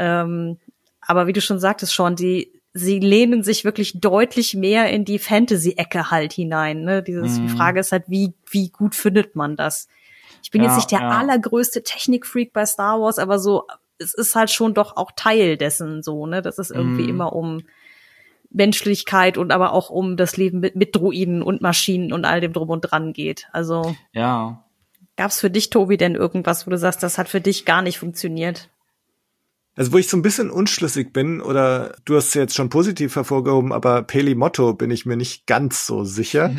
Ähm, 0.00 0.58
aber 1.02 1.26
wie 1.26 1.32
du 1.34 1.40
schon 1.42 1.60
sagtest, 1.60 1.92
schon, 1.92 2.16
die, 2.16 2.50
sie 2.72 2.98
lehnen 2.98 3.42
sich 3.42 3.64
wirklich 3.64 4.00
deutlich 4.00 4.54
mehr 4.54 4.88
in 4.90 5.04
die 5.04 5.18
Fantasy-Ecke 5.18 6.10
halt 6.10 6.32
hinein. 6.32 6.82
Ne? 6.82 7.02
Dieses, 7.02 7.34
Die 7.40 7.48
Mhm. 7.48 7.52
Frage 7.52 7.80
ist 7.80 7.92
halt, 7.92 8.04
wie, 8.08 8.32
wie 8.50 8.70
gut 8.70 8.94
findet 8.94 9.36
man 9.36 9.56
das? 9.56 9.88
Ich 10.42 10.50
bin 10.50 10.62
Ja, 10.62 10.68
jetzt 10.68 10.76
nicht 10.76 10.90
der 10.90 11.02
ja. 11.02 11.20
allergrößte 11.20 11.82
Technikfreak 11.82 12.52
bei 12.54 12.64
Star 12.64 12.98
Wars, 13.00 13.18
aber 13.18 13.38
so, 13.38 13.66
es 13.98 14.14
ist 14.14 14.34
halt 14.34 14.50
schon 14.50 14.72
doch 14.72 14.96
auch 14.96 15.12
Teil 15.14 15.58
dessen 15.58 16.02
so, 16.02 16.26
ne? 16.26 16.40
Dass 16.40 16.58
es 16.58 16.70
irgendwie 16.70 17.02
Mhm. 17.02 17.08
immer 17.10 17.34
um 17.34 17.62
Menschlichkeit 18.50 19.36
und 19.36 19.52
aber 19.52 19.72
auch 19.74 19.90
um 19.90 20.16
das 20.16 20.38
Leben 20.38 20.60
mit, 20.60 20.76
mit 20.76 20.96
Druiden 20.96 21.42
und 21.42 21.60
Maschinen 21.60 22.12
und 22.12 22.24
all 22.24 22.40
dem 22.40 22.52
drum 22.54 22.70
und 22.70 22.80
dran 22.80 23.12
geht. 23.12 23.48
Also 23.52 23.96
Ja. 24.12 24.64
gab's 25.16 25.40
für 25.40 25.50
dich, 25.50 25.68
Tobi, 25.68 25.98
denn 25.98 26.14
irgendwas, 26.14 26.66
wo 26.66 26.70
du 26.70 26.78
sagst, 26.78 27.02
das 27.02 27.18
hat 27.18 27.28
für 27.28 27.42
dich 27.42 27.66
gar 27.66 27.82
nicht 27.82 27.98
funktioniert? 27.98 28.69
Also 29.76 29.92
wo 29.92 29.98
ich 29.98 30.08
so 30.08 30.16
ein 30.16 30.22
bisschen 30.22 30.50
unschlüssig 30.50 31.12
bin, 31.12 31.40
oder 31.40 31.94
du 32.04 32.16
hast 32.16 32.28
es 32.28 32.34
jetzt 32.34 32.54
schon 32.54 32.70
positiv 32.70 33.14
hervorgehoben, 33.14 33.72
aber 33.72 34.02
Peli 34.02 34.34
Motto 34.34 34.74
bin 34.74 34.90
ich 34.90 35.06
mir 35.06 35.16
nicht 35.16 35.46
ganz 35.46 35.86
so 35.86 36.04
sicher. 36.04 36.54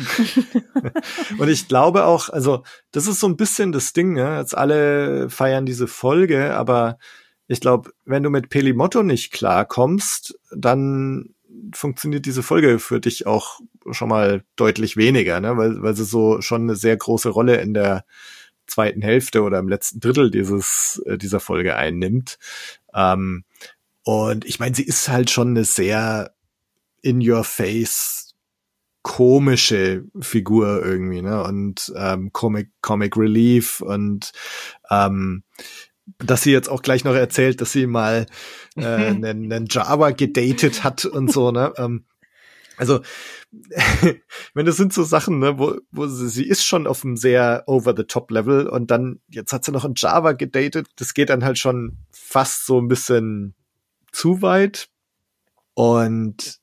Und 1.38 1.48
ich 1.48 1.68
glaube 1.68 2.04
auch, 2.04 2.30
also 2.30 2.64
das 2.90 3.06
ist 3.06 3.20
so 3.20 3.26
ein 3.26 3.36
bisschen 3.36 3.70
das 3.70 3.92
Ding, 3.92 4.14
ne? 4.14 4.38
Jetzt 4.38 4.56
alle 4.56 5.28
feiern 5.28 5.66
diese 5.66 5.86
Folge, 5.86 6.54
aber 6.54 6.98
ich 7.48 7.60
glaube, 7.60 7.90
wenn 8.04 8.22
du 8.22 8.30
mit 8.30 8.48
Peli 8.48 8.72
Motto 8.72 9.02
nicht 9.02 9.30
klarkommst, 9.32 10.38
dann 10.50 11.34
funktioniert 11.74 12.26
diese 12.26 12.42
Folge 12.42 12.78
für 12.78 13.00
dich 13.00 13.26
auch 13.26 13.60
schon 13.90 14.08
mal 14.08 14.42
deutlich 14.56 14.96
weniger, 14.96 15.40
ne? 15.40 15.56
weil, 15.56 15.82
weil 15.82 15.94
sie 15.94 16.04
so 16.04 16.40
schon 16.40 16.62
eine 16.62 16.76
sehr 16.76 16.96
große 16.96 17.28
Rolle 17.28 17.56
in 17.56 17.74
der 17.74 18.04
zweiten 18.66 19.02
Hälfte 19.02 19.42
oder 19.42 19.58
im 19.58 19.68
letzten 19.68 20.00
Drittel 20.00 20.30
dieses 20.30 21.02
äh, 21.06 21.18
dieser 21.18 21.40
Folge 21.40 21.76
einnimmt. 21.76 22.38
Ähm, 22.94 23.44
und 24.04 24.44
ich 24.44 24.58
meine, 24.58 24.74
sie 24.74 24.84
ist 24.84 25.08
halt 25.08 25.30
schon 25.30 25.48
eine 25.48 25.64
sehr 25.64 26.34
in 27.02 27.28
your 27.28 27.44
face 27.44 28.34
komische 29.02 30.04
Figur 30.20 30.84
irgendwie, 30.84 31.22
ne? 31.22 31.42
Und 31.42 31.92
ähm, 31.96 32.32
Comic 32.32 32.70
Comic 32.80 33.16
Relief 33.16 33.80
und 33.80 34.32
ähm, 34.90 35.42
dass 36.18 36.42
sie 36.42 36.52
jetzt 36.52 36.68
auch 36.68 36.82
gleich 36.82 37.04
noch 37.04 37.14
erzählt, 37.14 37.60
dass 37.60 37.72
sie 37.72 37.86
mal 37.86 38.26
äh, 38.76 38.84
einen, 38.84 39.52
einen 39.52 39.66
Java 39.68 40.10
gedatet 40.10 40.84
hat 40.84 41.04
und 41.04 41.32
so, 41.32 41.50
ne? 41.50 41.72
Ähm, 41.76 42.04
also, 42.76 43.00
wenn 44.54 44.66
das 44.66 44.76
sind 44.76 44.92
so 44.92 45.02
Sachen, 45.02 45.38
ne, 45.38 45.58
wo, 45.58 45.76
wo 45.90 46.06
sie, 46.06 46.28
sie 46.28 46.46
ist 46.46 46.64
schon 46.64 46.86
auf 46.86 47.04
einem 47.04 47.16
sehr 47.16 47.64
over-the-top-Level 47.66 48.68
und 48.68 48.90
dann, 48.90 49.20
jetzt 49.28 49.52
hat 49.52 49.64
sie 49.64 49.72
noch 49.72 49.84
in 49.84 49.94
Java 49.96 50.32
gedatet, 50.32 50.88
das 50.96 51.14
geht 51.14 51.30
dann 51.30 51.44
halt 51.44 51.58
schon 51.58 51.98
fast 52.10 52.66
so 52.66 52.80
ein 52.80 52.88
bisschen 52.88 53.54
zu 54.12 54.42
weit. 54.42 54.88
Und 55.74 56.60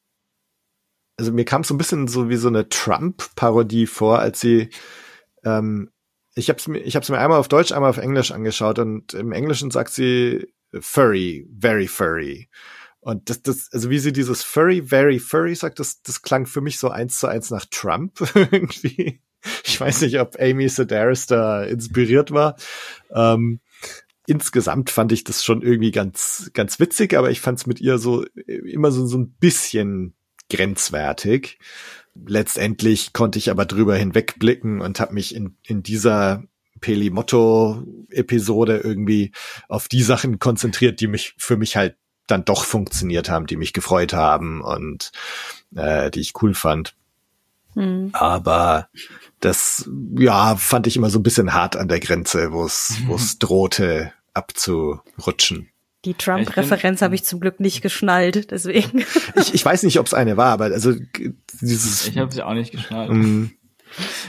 also 1.18 1.32
mir 1.32 1.46
kam 1.46 1.62
es 1.62 1.68
so 1.68 1.74
ein 1.74 1.80
bisschen 1.80 2.08
so 2.08 2.30
wie 2.30 2.38
so 2.38 2.48
eine 2.48 2.70
Trump-Parodie 2.70 3.88
vor, 3.88 4.20
als 4.20 4.40
sie 4.40 4.70
ähm, 5.44 5.92
ich 6.36 6.50
habe 6.50 6.58
es 6.58 6.68
mir, 6.68 6.80
ich 6.80 6.96
hab's 6.96 7.10
mir 7.10 7.20
einmal 7.20 7.40
auf 7.40 7.48
Deutsch, 7.48 7.72
einmal 7.72 7.90
auf 7.90 7.98
Englisch 7.98 8.32
angeschaut 8.32 8.80
und 8.80 9.14
im 9.14 9.32
Englischen 9.32 9.72
sagt 9.72 9.92
sie 9.92 10.54
furry, 10.80 11.48
very 11.60 11.88
furry. 11.88 12.50
Und 13.10 13.30
das, 13.30 13.42
das, 13.42 13.70
also 13.72 13.90
wie 13.90 14.00
sie 14.00 14.14
dieses 14.14 14.44
furry, 14.44 14.82
very 14.84 15.20
furry 15.20 15.56
sagt, 15.56 15.80
das, 15.80 16.02
das 16.02 16.22
klang 16.22 16.46
für 16.46 16.62
mich 16.62 16.80
so 16.80 16.90
eins 16.90 17.20
zu 17.20 17.28
eins 17.28 17.50
nach 17.50 17.66
Trump 17.70 18.20
irgendwie. 18.36 19.22
Ich 19.64 19.80
weiß 19.80 20.02
nicht, 20.02 20.20
ob 20.20 20.40
Amy 20.40 20.68
Sedaris 20.68 21.26
da 21.26 21.64
inspiriert 21.64 22.32
war. 22.32 22.56
Ähm, 23.14 23.62
insgesamt 24.28 24.90
fand 24.90 25.12
ich 25.12 25.24
das 25.24 25.44
schon 25.44 25.62
irgendwie 25.62 25.92
ganz, 25.92 26.52
ganz 26.54 26.80
witzig, 26.80 27.18
aber 27.18 27.32
ich 27.32 27.42
fand 27.42 27.60
es 27.60 27.66
mit 27.66 27.80
ihr 27.80 27.98
so 27.98 28.26
immer 28.46 28.92
so, 28.92 29.06
so 29.06 29.18
ein 29.18 29.32
bisschen 29.40 30.14
grenzwertig 30.50 31.60
letztendlich 32.28 33.14
konnte 33.14 33.40
ich 33.40 33.50
aber 33.50 33.66
drüber 33.66 33.96
hinwegblicken 33.96 34.82
und 34.82 35.00
habe 35.00 35.14
mich 35.14 35.36
in, 35.36 35.56
in 35.66 35.84
dieser 35.84 36.44
Pelimotto-Episode 36.82 38.78
irgendwie 38.78 39.32
auf 39.68 39.88
die 39.88 40.04
Sachen 40.04 40.40
konzentriert, 40.40 41.02
die 41.02 41.08
mich 41.08 41.36
für 41.38 41.58
mich 41.58 41.76
halt 41.76 41.98
dann 42.32 42.46
doch 42.46 42.64
funktioniert 42.64 43.30
haben, 43.30 43.48
die 43.48 43.58
mich 43.58 43.74
gefreut 43.74 44.14
haben 44.14 44.62
und 44.62 45.12
äh, 45.76 46.12
die 46.12 46.22
ich 46.22 46.34
cool 46.42 46.54
fand. 46.54 46.96
Hm. 47.74 48.10
Aber 48.14 48.88
das, 49.40 49.90
ja, 50.18 50.56
fand 50.56 50.88
ich 50.88 50.98
immer 50.98 51.10
so 51.10 51.20
ein 51.20 51.24
bisschen 51.24 51.54
hart 51.54 51.76
an 51.76 51.88
der 51.88 52.00
Grenze, 52.00 52.52
wo 52.52 52.66
es, 52.66 52.98
wo 53.06 53.16
es 53.16 53.40
drohte 53.40 54.14
abzurutschen. 54.34 55.70
Die 56.06 56.14
Trump-Referenz 56.14 57.02
habe 57.02 57.16
ich 57.16 57.26
zum 57.26 57.42
Glück 57.42 57.60
nicht 57.60 57.82
geschnallt, 57.82 58.52
deswegen. 58.52 59.04
Ich, 59.36 59.54
ich 59.54 59.66
weiß 59.66 59.84
nicht, 59.84 60.00
ob 60.00 60.06
es 60.06 60.14
eine 60.14 60.38
war, 60.38 60.54
aber 60.54 60.66
also 60.66 60.94
dieses. 61.62 62.08
Ich 62.08 62.18
habe 62.18 62.32
sie 62.32 62.42
auch 62.42 62.54
nicht 62.54 62.72
geschnallt. 62.72 63.12
Mm. 63.12 63.48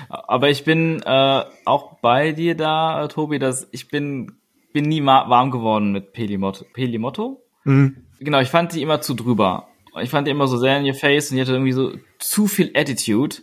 Aber 0.09 0.51
ich 0.51 0.64
bin 0.64 1.01
äh, 1.03 1.44
auch 1.64 2.01
bei 2.01 2.32
dir 2.32 2.57
da, 2.57 3.07
Tobi, 3.07 3.38
dass 3.38 3.68
ich 3.70 3.86
bin 3.86 4.40
bin 4.72 4.84
nie 4.84 5.05
warm 5.05 5.51
geworden 5.51 5.92
mit 5.92 6.12
Pelimotto. 6.12 6.64
Pelimotto? 6.72 7.42
Mm. 7.64 7.88
Genau, 8.20 8.40
ich 8.40 8.48
fand 8.48 8.74
die 8.74 8.82
immer 8.82 9.00
zu 9.00 9.14
drüber. 9.14 9.68
Ich 10.00 10.11
fand 10.11 10.26
die 10.26 10.30
immer 10.30 10.46
so 10.46 10.56
sehr 10.58 10.78
in 10.78 10.86
your 10.86 10.94
face 10.94 11.30
und 11.30 11.36
die 11.36 11.42
hatte 11.42 11.52
irgendwie 11.52 11.72
so 11.72 11.92
zu 12.18 12.46
viel 12.46 12.70
Attitude. 12.74 13.36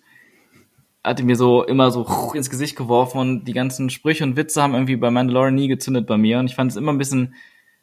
Hatte 1.03 1.23
mir 1.23 1.35
so 1.35 1.63
immer 1.63 1.91
so 1.91 2.31
ins 2.33 2.49
Gesicht 2.49 2.75
geworfen 2.75 3.19
und 3.19 3.45
die 3.45 3.53
ganzen 3.53 3.89
Sprüche 3.89 4.23
und 4.23 4.35
Witze 4.35 4.61
haben 4.61 4.73
irgendwie 4.73 4.95
bei 4.95 5.11
Mandalorian 5.11 5.55
nie 5.55 5.67
gezündet 5.67 6.07
bei 6.07 6.17
mir 6.17 6.39
und 6.39 6.47
ich 6.47 6.55
fand 6.55 6.71
es 6.71 6.77
immer 6.77 6.93
ein 6.93 6.97
bisschen 6.97 7.33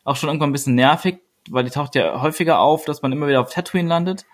auch 0.04 0.16
schon 0.16 0.28
irgendwann 0.28 0.50
ein 0.50 0.52
bisschen 0.52 0.74
nervig, 0.74 1.18
weil 1.50 1.64
die 1.64 1.70
taucht 1.70 1.94
ja 1.94 2.20
häufiger 2.20 2.60
auf, 2.60 2.84
dass 2.84 3.02
man 3.02 3.12
immer 3.12 3.26
wieder 3.26 3.40
auf 3.40 3.52
Tatooine 3.52 3.88
landet. 3.88 4.26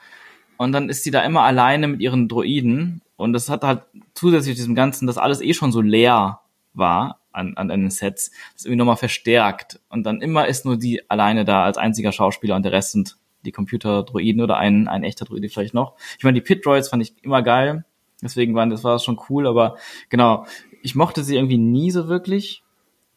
Und 0.56 0.72
dann 0.72 0.90
ist 0.90 1.04
sie 1.04 1.10
da 1.10 1.22
immer 1.22 1.42
alleine 1.42 1.88
mit 1.88 2.00
ihren 2.00 2.28
Droiden. 2.28 3.00
Und 3.16 3.32
das 3.32 3.48
hat 3.48 3.64
halt 3.64 3.82
zusätzlich 4.14 4.56
diesem 4.56 4.74
Ganzen, 4.74 5.06
dass 5.06 5.16
alles 5.16 5.40
eh 5.40 5.54
schon 5.54 5.72
so 5.72 5.80
leer 5.80 6.40
war 6.72 7.20
an, 7.32 7.56
an 7.56 7.68
den 7.68 7.90
Sets, 7.90 8.30
das 8.54 8.64
irgendwie 8.64 8.78
nochmal 8.78 8.96
verstärkt. 8.96 9.80
Und 9.88 10.04
dann 10.04 10.20
immer 10.20 10.46
ist 10.46 10.64
nur 10.64 10.76
die 10.76 11.08
alleine 11.10 11.44
da 11.44 11.64
als 11.64 11.78
einziger 11.78 12.12
Schauspieler 12.12 12.56
und 12.56 12.64
der 12.64 12.72
Rest 12.72 12.92
sind 12.92 13.16
die 13.44 13.52
Computer-Droiden 13.52 14.42
oder 14.42 14.56
ein, 14.56 14.88
ein 14.88 15.02
echter 15.02 15.24
Droide 15.24 15.48
vielleicht 15.48 15.74
noch. 15.74 15.94
Ich 16.18 16.24
meine, 16.24 16.34
die 16.34 16.42
Pit-Droids 16.42 16.88
fand 16.88 17.02
ich 17.02 17.14
immer 17.22 17.42
geil. 17.42 17.84
Deswegen 18.22 18.54
waren, 18.54 18.70
das 18.70 18.84
war 18.84 18.98
schon 18.98 19.18
cool, 19.30 19.46
aber 19.46 19.76
genau, 20.10 20.44
ich 20.82 20.94
mochte 20.94 21.24
sie 21.24 21.36
irgendwie 21.36 21.58
nie 21.58 21.90
so 21.90 22.08
wirklich. 22.08 22.62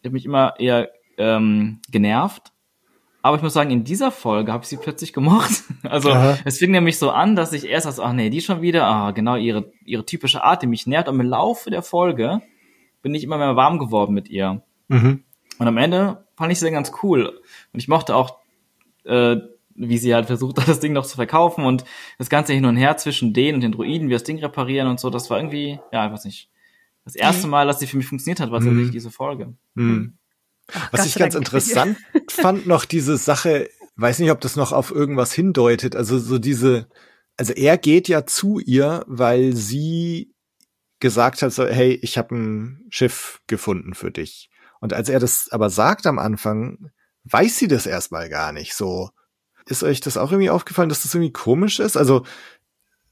Ich 0.01 0.05
habe 0.05 0.13
mich 0.13 0.25
immer 0.25 0.59
eher 0.59 0.91
ähm, 1.17 1.79
genervt. 1.91 2.51
Aber 3.21 3.37
ich 3.37 3.43
muss 3.43 3.53
sagen, 3.53 3.71
in 3.71 3.85
dieser 3.85 4.11
Folge 4.11 4.51
habe 4.51 4.63
ich 4.63 4.69
sie 4.69 4.77
plötzlich 4.77 5.13
gemocht. 5.13 5.63
Also 5.83 6.11
Aha. 6.11 6.37
es 6.45 6.59
fing 6.59 6.71
nämlich 6.71 6.97
so 6.97 7.11
an, 7.11 7.35
dass 7.35 7.51
ich 7.51 7.67
erst 7.67 7.85
als, 7.85 7.99
ach 7.99 8.13
nee, 8.13 8.29
die 8.29 8.39
schon 8.39 8.61
wieder, 8.61 8.85
ah, 8.85 9.11
genau 9.11 9.35
ihre, 9.35 9.71
ihre 9.83 10.05
typische 10.05 10.41
Art, 10.41 10.61
die 10.61 10.67
mich 10.67 10.87
nervt. 10.87 11.09
Und 11.09 11.19
im 11.19 11.27
Laufe 11.27 11.69
der 11.69 11.81
Folge 11.81 12.41
bin 13.03 13.13
ich 13.13 13.23
immer 13.23 13.37
mehr 13.37 13.55
warm 13.55 13.77
geworden 13.77 14.15
mit 14.15 14.29
ihr. 14.29 14.63
Mhm. 14.87 15.23
Und 15.59 15.67
am 15.67 15.77
Ende 15.77 16.25
fand 16.35 16.51
ich 16.51 16.59
sie 16.59 16.71
ganz 16.71 16.91
cool. 17.03 17.27
Und 17.71 17.79
ich 17.79 17.87
mochte 17.87 18.15
auch, 18.15 18.39
äh, 19.03 19.37
wie 19.75 19.97
sie 19.97 20.15
halt 20.15 20.25
versucht 20.25 20.59
hat, 20.59 20.67
das 20.67 20.79
Ding 20.79 20.93
noch 20.93 21.05
zu 21.05 21.15
verkaufen 21.15 21.65
und 21.65 21.83
das 22.17 22.29
Ganze 22.29 22.53
hin 22.53 22.65
und 22.65 22.77
her 22.77 22.97
zwischen 22.97 23.33
denen 23.33 23.55
und 23.55 23.61
den 23.61 23.73
Druiden, 23.73 24.09
wie 24.09 24.13
das 24.13 24.23
Ding 24.23 24.39
reparieren 24.39 24.87
und 24.87 24.99
so. 24.99 25.11
Das 25.11 25.29
war 25.29 25.37
irgendwie, 25.37 25.79
ja, 25.91 26.07
ich 26.07 26.11
weiß 26.11 26.25
nicht. 26.25 26.49
Das 27.05 27.15
erste 27.15 27.47
mhm. 27.47 27.51
Mal, 27.51 27.67
dass 27.67 27.79
sie 27.79 27.87
für 27.87 27.97
mich 27.97 28.07
funktioniert 28.07 28.39
hat, 28.39 28.49
war 28.49 28.61
mhm. 28.61 28.65
tatsächlich 28.65 28.91
diese 28.91 29.11
Folge. 29.11 29.53
Mhm. 29.75 30.13
Ach, 30.71 30.93
Was 30.93 31.05
ich 31.05 31.15
ganz 31.15 31.35
interessant 31.35 31.97
fand, 32.29 32.65
noch 32.65 32.85
diese 32.85 33.17
Sache, 33.17 33.69
weiß 33.97 34.19
nicht, 34.19 34.31
ob 34.31 34.39
das 34.39 34.55
noch 34.55 34.71
auf 34.71 34.91
irgendwas 34.91 35.33
hindeutet, 35.33 35.95
also 35.95 36.17
so 36.17 36.39
diese, 36.39 36.87
also 37.35 37.51
er 37.51 37.77
geht 37.77 38.07
ja 38.07 38.25
zu 38.25 38.59
ihr, 38.59 39.03
weil 39.07 39.53
sie 39.53 40.32
gesagt 41.03 41.41
hat, 41.41 41.51
so, 41.51 41.67
hey, 41.67 41.99
ich 42.01 42.17
habe 42.17 42.33
ein 42.33 42.85
Schiff 42.89 43.41
gefunden 43.47 43.93
für 43.93 44.09
dich. 44.09 44.49
Und 44.79 44.93
als 44.93 45.09
er 45.09 45.19
das 45.19 45.49
aber 45.51 45.69
sagt 45.69 46.07
am 46.07 46.17
Anfang, 46.17 46.91
weiß 47.25 47.57
sie 47.57 47.67
das 47.67 47.85
erstmal 47.85 48.29
gar 48.29 48.53
nicht. 48.53 48.73
So, 48.73 49.09
ist 49.65 49.83
euch 49.83 49.99
das 49.99 50.15
auch 50.15 50.31
irgendwie 50.31 50.49
aufgefallen, 50.49 50.87
dass 50.87 51.03
das 51.03 51.13
irgendwie 51.13 51.33
komisch 51.33 51.79
ist? 51.79 51.97
Also, 51.97 52.25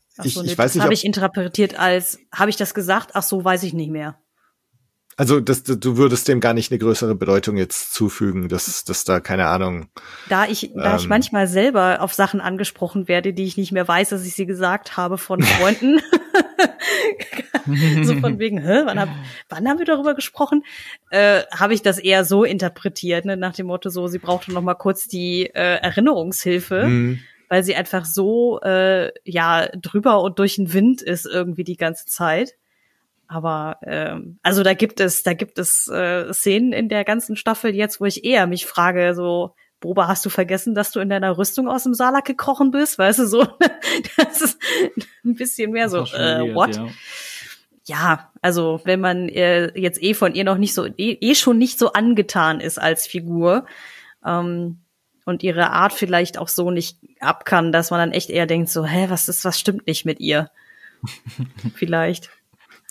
so, 0.07 0.23
ich, 0.23 0.37
nee, 0.37 0.43
ich 0.45 0.57
weiß 0.57 0.73
nicht. 0.73 0.79
Das 0.79 0.85
habe 0.85 0.93
ich 0.93 1.03
interpretiert 1.03 1.77
als, 1.77 2.17
habe 2.33 2.49
ich 2.49 2.55
das 2.55 2.73
gesagt? 2.73 3.11
Ach 3.13 3.23
so, 3.23 3.43
weiß 3.43 3.63
ich 3.63 3.73
nicht 3.73 3.91
mehr. 3.91 4.17
Also 5.21 5.39
das, 5.39 5.61
du 5.61 5.97
würdest 5.97 6.27
dem 6.27 6.39
gar 6.39 6.55
nicht 6.55 6.71
eine 6.71 6.79
größere 6.79 7.13
Bedeutung 7.13 7.55
jetzt 7.55 7.93
zufügen, 7.93 8.49
dass, 8.49 8.83
dass 8.85 9.03
da 9.03 9.19
keine 9.19 9.45
Ahnung. 9.45 9.85
Da 10.29 10.47
ich, 10.47 10.71
da 10.73 10.95
ich 10.95 11.03
ähm, 11.03 11.09
manchmal 11.09 11.45
selber 11.45 12.01
auf 12.01 12.15
Sachen 12.15 12.41
angesprochen 12.41 13.07
werde, 13.07 13.31
die 13.31 13.43
ich 13.43 13.55
nicht 13.55 13.71
mehr 13.71 13.87
weiß, 13.87 14.09
dass 14.09 14.25
ich 14.25 14.33
sie 14.33 14.47
gesagt 14.47 14.97
habe 14.97 15.19
von 15.19 15.39
Freunden. 15.43 16.01
so 18.03 18.15
von 18.15 18.39
wegen, 18.39 18.57
hä, 18.65 18.81
wann, 18.85 18.99
hab, 18.99 19.09
wann 19.47 19.67
haben 19.67 19.77
wir 19.77 19.85
darüber 19.85 20.15
gesprochen? 20.15 20.63
Äh, 21.11 21.43
habe 21.55 21.75
ich 21.75 21.83
das 21.83 21.99
eher 21.99 22.25
so 22.25 22.43
interpretiert, 22.43 23.25
ne, 23.25 23.37
nach 23.37 23.53
dem 23.53 23.67
Motto 23.67 23.91
so, 23.91 24.07
sie 24.07 24.17
brauchte 24.17 24.51
noch 24.51 24.63
mal 24.63 24.73
kurz 24.73 25.07
die 25.07 25.43
äh, 25.53 25.75
Erinnerungshilfe. 25.81 26.87
Mhm 26.87 27.19
weil 27.51 27.65
sie 27.65 27.75
einfach 27.75 28.05
so 28.05 28.61
äh, 28.61 29.11
ja 29.25 29.67
drüber 29.75 30.21
und 30.21 30.39
durch 30.39 30.55
den 30.55 30.71
Wind 30.71 31.01
ist 31.01 31.25
irgendwie 31.25 31.65
die 31.65 31.75
ganze 31.75 32.05
Zeit. 32.05 32.55
Aber 33.31 33.77
ähm, 33.83 34.39
also 34.43 34.61
da 34.61 34.73
gibt 34.73 34.99
es, 34.99 35.23
da 35.23 35.31
gibt 35.31 35.57
es 35.57 35.87
äh, 35.87 36.33
Szenen 36.33 36.73
in 36.73 36.89
der 36.89 37.05
ganzen 37.05 37.37
Staffel 37.37 37.73
jetzt, 37.73 38.01
wo 38.01 38.05
ich 38.05 38.25
eher 38.25 38.45
mich 38.45 38.65
frage, 38.65 39.15
so, 39.15 39.55
Boba, 39.79 40.09
hast 40.09 40.25
du 40.25 40.29
vergessen, 40.29 40.75
dass 40.75 40.91
du 40.91 40.99
in 40.99 41.07
deiner 41.07 41.37
Rüstung 41.37 41.69
aus 41.69 41.83
dem 41.83 41.93
Salak 41.93 42.25
gekrochen 42.25 42.71
bist? 42.71 42.99
Weißt 42.99 43.19
du, 43.19 43.27
so, 43.27 43.47
das 44.17 44.41
ist 44.41 44.61
ein 45.23 45.35
bisschen 45.35 45.71
mehr 45.71 45.87
so, 45.87 45.99
äh, 45.99 46.53
what? 46.53 46.75
Ja. 46.75 46.89
ja. 47.85 48.31
also 48.41 48.81
wenn 48.83 48.99
man 48.99 49.29
äh, 49.29 49.79
jetzt 49.79 50.03
eh 50.03 50.13
von 50.13 50.35
ihr 50.35 50.43
noch 50.43 50.57
nicht 50.57 50.73
so, 50.73 50.85
eh, 50.85 51.17
eh 51.21 51.33
schon 51.33 51.57
nicht 51.57 51.79
so 51.79 51.93
angetan 51.93 52.59
ist 52.59 52.81
als 52.81 53.07
Figur, 53.07 53.65
ähm, 54.25 54.81
und 55.23 55.41
ihre 55.41 55.69
Art 55.69 55.93
vielleicht 55.93 56.37
auch 56.37 56.49
so 56.49 56.69
nicht 56.69 56.97
ab 57.21 57.45
kann, 57.45 57.71
dass 57.71 57.91
man 57.91 57.99
dann 58.01 58.11
echt 58.11 58.29
eher 58.29 58.45
denkt, 58.45 58.69
so, 58.69 58.85
hä, 58.85 59.05
was 59.07 59.29
ist, 59.29 59.45
was 59.45 59.57
stimmt 59.57 59.87
nicht 59.87 60.03
mit 60.03 60.19
ihr? 60.19 60.51
vielleicht. 61.75 62.29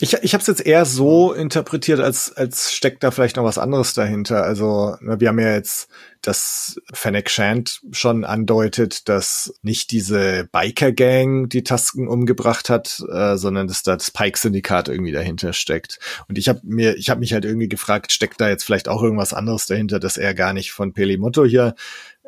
Ich, 0.03 0.14
ich 0.14 0.32
habe 0.32 0.40
es 0.40 0.46
jetzt 0.46 0.64
eher 0.64 0.86
so 0.86 1.34
interpretiert, 1.34 2.01
als, 2.01 2.32
als 2.32 2.72
steckt 2.72 3.03
da 3.03 3.11
vielleicht 3.11 3.36
noch 3.36 3.44
was 3.44 3.59
anderes 3.59 3.92
dahinter. 3.92 4.42
Also 4.42 4.96
wir 5.03 5.28
haben 5.28 5.38
ja 5.38 5.53
jetzt, 5.53 5.90
dass 6.22 6.80
Fennec 6.94 7.28
Shand 7.28 7.82
schon 7.92 8.24
andeutet, 8.24 9.11
dass 9.11 9.53
nicht 9.61 9.90
diese 9.90 10.48
Biker-Gang 10.53 11.51
die 11.51 11.64
Tasken 11.64 12.09
umgebracht 12.09 12.70
hat, 12.70 13.05
äh, 13.12 13.36
sondern 13.36 13.68
dass 13.68 13.82
da 13.82 13.94
das 13.94 14.11
Pike-Syndikat 14.11 14.88
irgendwie 14.88 15.12
dahinter 15.12 15.53
steckt. 15.53 15.98
Und 16.28 16.38
ich 16.38 16.48
habe 16.48 16.61
mir, 16.62 16.96
ich 16.96 17.11
habe 17.11 17.20
mich 17.20 17.34
halt 17.34 17.44
irgendwie 17.44 17.68
gefragt, 17.68 18.11
steckt 18.11 18.40
da 18.40 18.48
jetzt 18.48 18.64
vielleicht 18.64 18.88
auch 18.88 19.03
irgendwas 19.03 19.34
anderes 19.34 19.66
dahinter, 19.66 20.01
dass 20.01 20.16
er 20.16 20.32
gar 20.32 20.55
nicht 20.55 20.72
von 20.72 20.94
Pelimotto 20.94 21.44
hier 21.44 21.74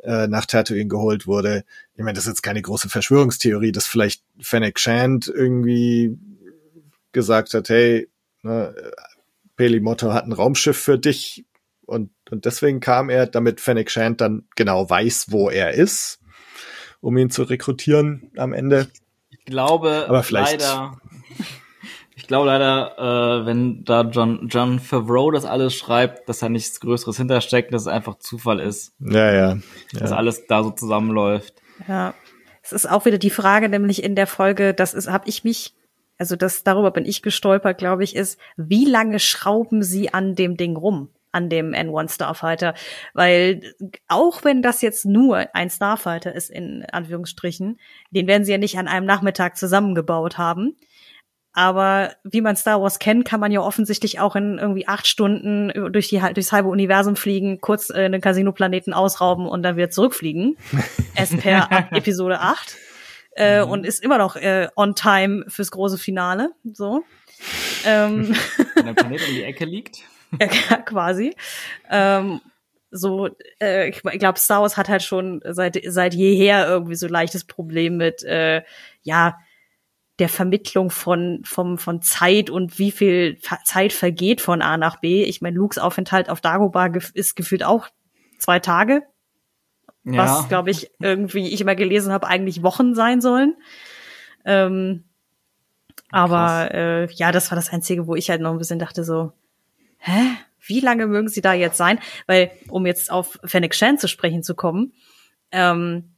äh, 0.03 0.27
nach 0.27 0.45
Tatooine 0.45 0.89
geholt 0.89 1.27
wurde, 1.27 1.65
ich 1.95 2.05
meine, 2.05 2.17
das 2.17 2.25
ist 2.25 2.31
jetzt 2.31 2.43
keine 2.43 2.63
große 2.63 2.89
Verschwörungstheorie, 2.89 3.71
dass 3.71 3.87
vielleicht 3.87 4.25
Fennec 4.41 4.81
Shand 4.81 5.29
irgendwie 5.29 6.19
gesagt 7.13 7.55
hat, 7.55 7.69
hey, 7.69 8.09
ne, 8.43 8.75
Peli 9.57 9.81
Motto 9.81 10.13
hat 10.13 10.25
ein 10.25 10.33
Raumschiff 10.33 10.77
für 10.79 10.99
dich 10.99 11.45
und, 11.87 12.11
und 12.31 12.45
deswegen 12.45 12.81
kam 12.81 13.11
er, 13.11 13.27
damit 13.27 13.61
Fennec 13.61 13.91
Shand 13.91 14.21
dann 14.21 14.47
genau 14.57 14.89
weiß, 14.89 15.27
wo 15.31 15.51
er 15.51 15.73
ist, 15.73 16.21
um 17.01 17.17
ihn 17.19 17.31
zu 17.31 17.43
rekrutieren 17.43 18.31
am 18.37 18.53
Ende. 18.53 18.89
Ich 19.31 19.45
glaube, 19.45 20.07
Aber 20.09 20.23
vielleicht- 20.23 20.61
leider, 20.63 20.99
ich 22.17 22.27
glaube 22.27 22.47
leider, 22.47 23.43
äh, 23.43 23.47
wenn 23.47 23.85
da 23.85 24.03
John, 24.03 24.49
John 24.49 24.79
Favreau 24.81 25.31
das 25.31 25.45
alles 25.45 25.75
schreibt, 25.75 26.29
dass 26.29 26.39
da 26.39 26.49
nichts 26.49 26.81
Größeres 26.81 27.17
hintersteckt, 27.17 27.73
dass 27.75 27.83
es 27.83 27.89
einfach 27.89 28.19
Zufall 28.19 28.61
ist, 28.61 28.93
Ja, 29.01 29.33
ja. 29.33 29.59
dass 29.93 30.11
ja. 30.11 30.17
alles 30.17 30.47
da 30.47 30.63
so 30.63 30.71
zusammenläuft. 30.71 31.55
Ja, 31.89 32.15
es 32.63 32.73
ist 32.73 32.89
auch 32.89 33.05
wieder 33.05 33.19
die 33.19 33.31
Frage, 33.31 33.69
nämlich 33.69 34.03
in 34.05 34.15
der 34.15 34.27
Folge, 34.29 34.73
das 34.73 34.95
ist, 34.95 35.09
habe 35.11 35.29
ich 35.29 35.43
mich, 35.45 35.75
also 36.23 36.37
das 36.37 36.63
darüber 36.63 36.93
bin 36.93 37.05
ich 37.05 37.21
gestolpert, 37.21 37.79
glaube 37.79 38.05
ich, 38.05 38.15
ist, 38.15 38.39
wie 38.57 38.85
lange 38.85 39.19
schrauben 39.19 39.83
sie 39.83 40.15
an 40.15 40.37
dem 40.37 40.57
Ding 40.57 40.77
rum, 40.77 41.09
an 41.33 41.49
dem 41.49 41.73
N1 41.73 42.15
Starfighter? 42.15 42.75
Weil 43.13 43.75
auch 44.07 44.45
wenn 44.45 44.63
das 44.63 44.83
jetzt 44.83 45.05
nur 45.05 45.53
ein 45.53 45.69
Starfighter 45.69 46.33
ist 46.33 46.49
in 46.49 46.87
Anführungsstrichen, 46.93 47.81
den 48.13 48.29
werden 48.29 48.45
sie 48.45 48.53
ja 48.53 48.59
nicht 48.59 48.79
an 48.79 48.87
einem 48.87 49.05
Nachmittag 49.05 49.57
zusammengebaut 49.57 50.39
haben. 50.39 50.77
Aber 51.55 52.13
wie 52.23 52.41
man 52.41 52.55
Star 52.55 52.81
Wars 52.81 53.01
kennt, 53.01 53.25
kann 53.25 53.41
man 53.41 53.51
ja 53.51 53.61
offensichtlich 53.61 54.21
auch 54.21 54.37
in 54.37 54.59
irgendwie 54.59 54.87
acht 54.87 55.09
Stunden 55.09 55.73
durch 55.93 56.09
die, 56.09 56.21
durchs 56.35 56.53
halbe 56.53 56.69
Universum 56.69 57.17
fliegen, 57.17 57.61
kurz 57.61 57.91
äh, 57.91 58.05
einen 58.05 58.21
Casino-Planeten 58.21 58.93
ausrauben 58.93 59.49
und 59.49 59.65
dann 59.65 59.77
wieder 59.77 59.91
zurückfliegen. 59.91 60.57
As 61.17 61.37
per 61.37 61.69
Episode 61.91 62.39
8. 62.39 62.77
Äh, 63.35 63.63
Und 63.63 63.87
ist 63.87 64.03
immer 64.03 64.19
noch 64.19 64.37
äh, 64.37 64.69
on 64.77 64.95
time 64.95 65.45
fürs 65.49 65.71
große 65.71 65.99
Finale. 65.99 66.53
So. 66.73 67.05
Ähm, 67.85 68.35
Wenn 68.75 68.87
der 68.87 68.95
Planet 68.95 69.21
um 69.29 69.35
die 69.35 69.43
Ecke 69.43 69.65
liegt. 69.65 70.03
ja, 70.41 70.77
quasi. 70.79 71.35
Ähm, 71.91 72.41
so, 72.91 73.31
äh, 73.61 73.89
ich 73.89 74.03
glaube, 74.03 74.39
Star 74.39 74.61
Wars 74.63 74.77
hat 74.77 74.89
halt 74.89 75.03
schon 75.03 75.41
seit 75.45 75.81
seit 75.87 76.15
jeher 76.15 76.67
irgendwie 76.69 76.95
so 76.95 77.09
leichtes 77.09 77.45
Problem 77.45 77.97
mit, 77.97 78.23
äh, 78.23 78.63
ja, 79.03 79.39
der 80.19 80.29
Vermittlung 80.29 80.91
von 80.91 81.41
vom 81.45 81.79
von 81.79 82.03
Zeit 82.03 82.51
und 82.51 82.79
wie 82.79 82.91
viel 82.91 83.39
Zeit 83.65 83.95
vergeht 83.95 84.43
von 84.43 84.61
A 84.61 84.77
nach 84.77 85.01
B. 85.01 85.25
Ich 85.25 85.41
meine, 85.41 85.57
Lukes 85.57 85.79
Aufenthalt 85.79 86.29
auf 86.29 86.43
Dagobah 86.43 86.93
ist 87.15 87.35
gefühlt 87.35 87.65
auch 87.65 87.89
zwei 88.39 88.59
Tage, 88.59 89.03
was 90.05 90.49
glaube 90.49 90.71
ich 90.71 90.91
irgendwie 91.01 91.49
ich 91.49 91.61
immer 91.61 91.75
gelesen 91.75 92.13
habe, 92.13 92.27
eigentlich 92.27 92.63
Wochen 92.63 92.95
sein 92.95 93.21
sollen. 93.21 93.55
Ähm, 94.45 95.05
aber 96.11 96.75
äh, 96.75 97.13
ja, 97.13 97.33
das 97.33 97.51
war 97.51 97.57
das 97.57 97.73
Einzige, 97.73 98.07
wo 98.07 98.15
ich 98.15 98.29
halt 98.31 98.41
noch 98.41 98.53
ein 98.53 98.59
bisschen 98.59 98.79
dachte 98.79 99.05
so, 99.05 99.33
hä? 99.99 100.21
Wie 100.65 100.81
lange 100.81 101.07
mögen 101.07 101.29
sie 101.29 101.41
da 101.41 101.55
jetzt 101.55 101.77
sein? 101.77 101.99
Weil, 102.27 102.53
um 102.69 102.87
jetzt 102.87 103.11
auf 103.11 103.41
Fennec 103.45 103.75
Shan 103.75 103.99
zu 103.99 104.07
sprechen 104.07 104.45
zu 104.45 104.55
kommen, 104.55 104.93
ähm, 105.51 106.13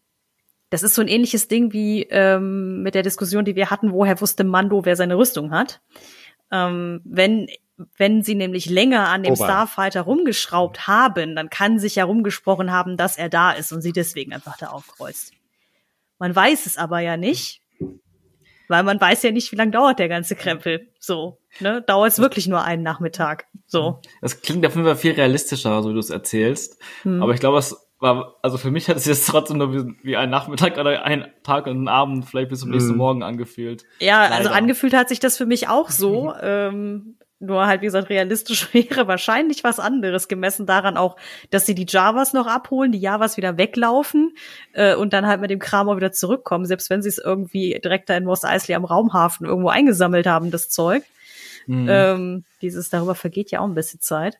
das 0.68 0.82
ist 0.82 0.96
so 0.96 1.02
ein 1.02 1.08
ähnliches 1.08 1.48
Ding 1.48 1.72
wie 1.72 2.02
ähm, 2.10 2.82
mit 2.82 2.94
der 2.94 3.02
Diskussion, 3.02 3.44
die 3.44 3.54
wir 3.54 3.70
hatten, 3.70 3.92
woher 3.92 4.20
wusste 4.20 4.44
Mando, 4.44 4.84
wer 4.84 4.96
seine 4.96 5.16
Rüstung 5.16 5.52
hat. 5.52 5.80
Ähm, 6.50 7.00
wenn, 7.04 7.46
wenn 7.96 8.22
sie 8.22 8.34
nämlich 8.34 8.66
länger 8.66 9.08
an 9.08 9.22
dem 9.22 9.32
Ober. 9.34 9.44
Starfighter 9.44 10.02
rumgeschraubt 10.02 10.86
haben, 10.86 11.34
dann 11.34 11.50
kann 11.50 11.78
sich 11.78 11.96
ja 11.96 12.04
rumgesprochen 12.04 12.70
haben, 12.70 12.96
dass 12.96 13.16
er 13.16 13.28
da 13.28 13.50
ist 13.52 13.72
und 13.72 13.82
sie 13.82 13.92
deswegen 13.92 14.32
einfach 14.32 14.56
da 14.56 14.66
aufkreuzt. 14.68 15.32
Man 16.18 16.34
weiß 16.34 16.66
es 16.66 16.76
aber 16.76 17.00
ja 17.00 17.16
nicht, 17.16 17.60
weil 18.68 18.82
man 18.84 19.00
weiß 19.00 19.22
ja 19.24 19.30
nicht, 19.32 19.50
wie 19.52 19.56
lange 19.56 19.72
dauert 19.72 19.98
der 19.98 20.08
ganze 20.08 20.36
Krempel. 20.36 20.88
So, 20.98 21.38
ne? 21.60 21.82
Dauert 21.82 22.12
es 22.12 22.18
wirklich 22.18 22.46
nur 22.46 22.62
einen 22.62 22.82
Nachmittag. 22.82 23.46
So. 23.66 24.00
Das 24.22 24.40
klingt 24.40 24.64
auf 24.64 24.74
jeden 24.74 24.86
Fall 24.86 24.96
viel 24.96 25.12
realistischer, 25.12 25.82
so 25.82 25.90
wie 25.90 25.94
du 25.94 25.98
es 26.00 26.10
erzählst. 26.10 26.80
Hm. 27.02 27.22
Aber 27.22 27.34
ich 27.34 27.40
glaube, 27.40 27.58
es 27.58 27.76
war, 27.98 28.36
also 28.42 28.56
für 28.56 28.70
mich 28.70 28.88
hat 28.88 28.96
es 28.96 29.04
jetzt 29.06 29.26
trotzdem 29.28 29.58
nur 29.58 29.72
wie, 29.74 29.94
wie 30.02 30.16
ein 30.16 30.30
Nachmittag 30.30 30.78
oder 30.78 31.02
ein 31.04 31.26
Tag 31.42 31.66
und 31.66 31.82
ein 31.84 31.88
Abend, 31.88 32.24
vielleicht 32.26 32.50
bis 32.50 32.60
zum 32.60 32.70
nächsten 32.70 32.92
Mhm. 32.92 32.98
Morgen 32.98 33.22
angefühlt. 33.22 33.84
Ja, 33.98 34.22
also 34.22 34.44
Leider. 34.44 34.54
angefühlt 34.54 34.94
hat 34.94 35.08
sich 35.08 35.20
das 35.20 35.36
für 35.36 35.46
mich 35.46 35.68
auch 35.68 35.90
so. 35.90 36.32
ähm, 36.40 37.18
nur 37.40 37.66
halt, 37.66 37.80
wie 37.80 37.86
gesagt, 37.86 38.10
realistisch 38.10 38.72
wäre 38.74 39.06
wahrscheinlich 39.06 39.64
was 39.64 39.78
anderes, 39.78 40.28
gemessen 40.28 40.66
daran 40.66 40.96
auch, 40.96 41.16
dass 41.50 41.66
sie 41.66 41.74
die 41.74 41.86
Javas 41.88 42.32
noch 42.32 42.46
abholen, 42.46 42.92
die 42.92 43.00
Javas 43.00 43.36
wieder 43.36 43.58
weglaufen 43.58 44.36
äh, 44.72 44.94
und 44.94 45.12
dann 45.12 45.26
halt 45.26 45.40
mit 45.40 45.50
dem 45.50 45.58
Kram 45.58 45.88
auch 45.88 45.96
wieder 45.96 46.12
zurückkommen, 46.12 46.64
selbst 46.64 46.90
wenn 46.90 47.02
sie 47.02 47.08
es 47.08 47.18
irgendwie 47.18 47.78
direkt 47.82 48.08
da 48.08 48.16
in 48.16 48.24
Mos 48.24 48.44
Eisley 48.44 48.74
am 48.74 48.84
Raumhafen 48.84 49.46
irgendwo 49.46 49.68
eingesammelt 49.68 50.26
haben, 50.26 50.50
das 50.50 50.68
Zeug. 50.68 51.02
Mhm. 51.66 51.86
Ähm, 51.88 52.44
dieses 52.62 52.90
darüber 52.90 53.14
vergeht 53.14 53.50
ja 53.50 53.60
auch 53.60 53.64
ein 53.64 53.74
bisschen 53.74 54.00
Zeit. 54.00 54.38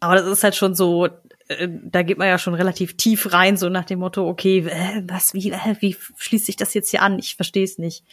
Aber 0.00 0.16
das 0.16 0.26
ist 0.26 0.42
halt 0.42 0.56
schon 0.56 0.74
so, 0.74 1.06
äh, 1.48 1.68
da 1.68 2.02
geht 2.02 2.18
man 2.18 2.28
ja 2.28 2.38
schon 2.38 2.54
relativ 2.54 2.96
tief 2.96 3.32
rein, 3.32 3.56
so 3.56 3.68
nach 3.68 3.84
dem 3.84 4.00
Motto, 4.00 4.28
okay, 4.28 4.66
äh, 4.66 5.02
was, 5.06 5.34
wie, 5.34 5.52
äh, 5.52 5.76
wie 5.80 5.96
schließt 6.16 6.46
sich 6.46 6.56
das 6.56 6.74
jetzt 6.74 6.90
hier 6.90 7.02
an? 7.02 7.18
Ich 7.18 7.36
verstehe 7.36 7.64
es 7.64 7.78
nicht. 7.78 8.04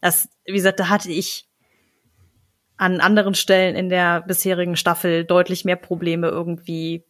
Das, 0.00 0.28
wie 0.44 0.52
gesagt, 0.52 0.80
da 0.80 0.88
hatte 0.88 1.10
ich 1.10 1.46
an 2.80 3.00
anderen 3.00 3.34
Stellen 3.34 3.76
in 3.76 3.90
der 3.90 4.22
bisherigen 4.22 4.74
Staffel 4.74 5.24
deutlich 5.24 5.64
mehr 5.66 5.76
Probleme 5.76 6.28
irgendwie. 6.28 7.04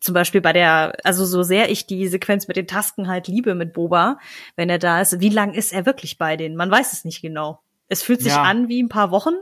Zum 0.00 0.14
Beispiel 0.14 0.40
bei 0.40 0.52
der, 0.52 0.94
also 1.04 1.24
so 1.24 1.44
sehr 1.44 1.70
ich 1.70 1.86
die 1.86 2.08
Sequenz 2.08 2.48
mit 2.48 2.56
den 2.56 2.66
Tasken 2.66 3.06
halt 3.06 3.28
liebe 3.28 3.54
mit 3.54 3.72
Boba, 3.72 4.18
wenn 4.56 4.68
er 4.68 4.80
da 4.80 5.00
ist, 5.00 5.20
wie 5.20 5.28
lang 5.28 5.54
ist 5.54 5.72
er 5.72 5.86
wirklich 5.86 6.18
bei 6.18 6.36
denen? 6.36 6.56
Man 6.56 6.72
weiß 6.72 6.92
es 6.92 7.04
nicht 7.04 7.22
genau. 7.22 7.60
Es 7.88 8.02
fühlt 8.02 8.20
sich 8.20 8.32
Ja. 8.32 8.42
an 8.42 8.68
wie 8.68 8.82
ein 8.82 8.88
paar 8.88 9.12
Wochen 9.12 9.34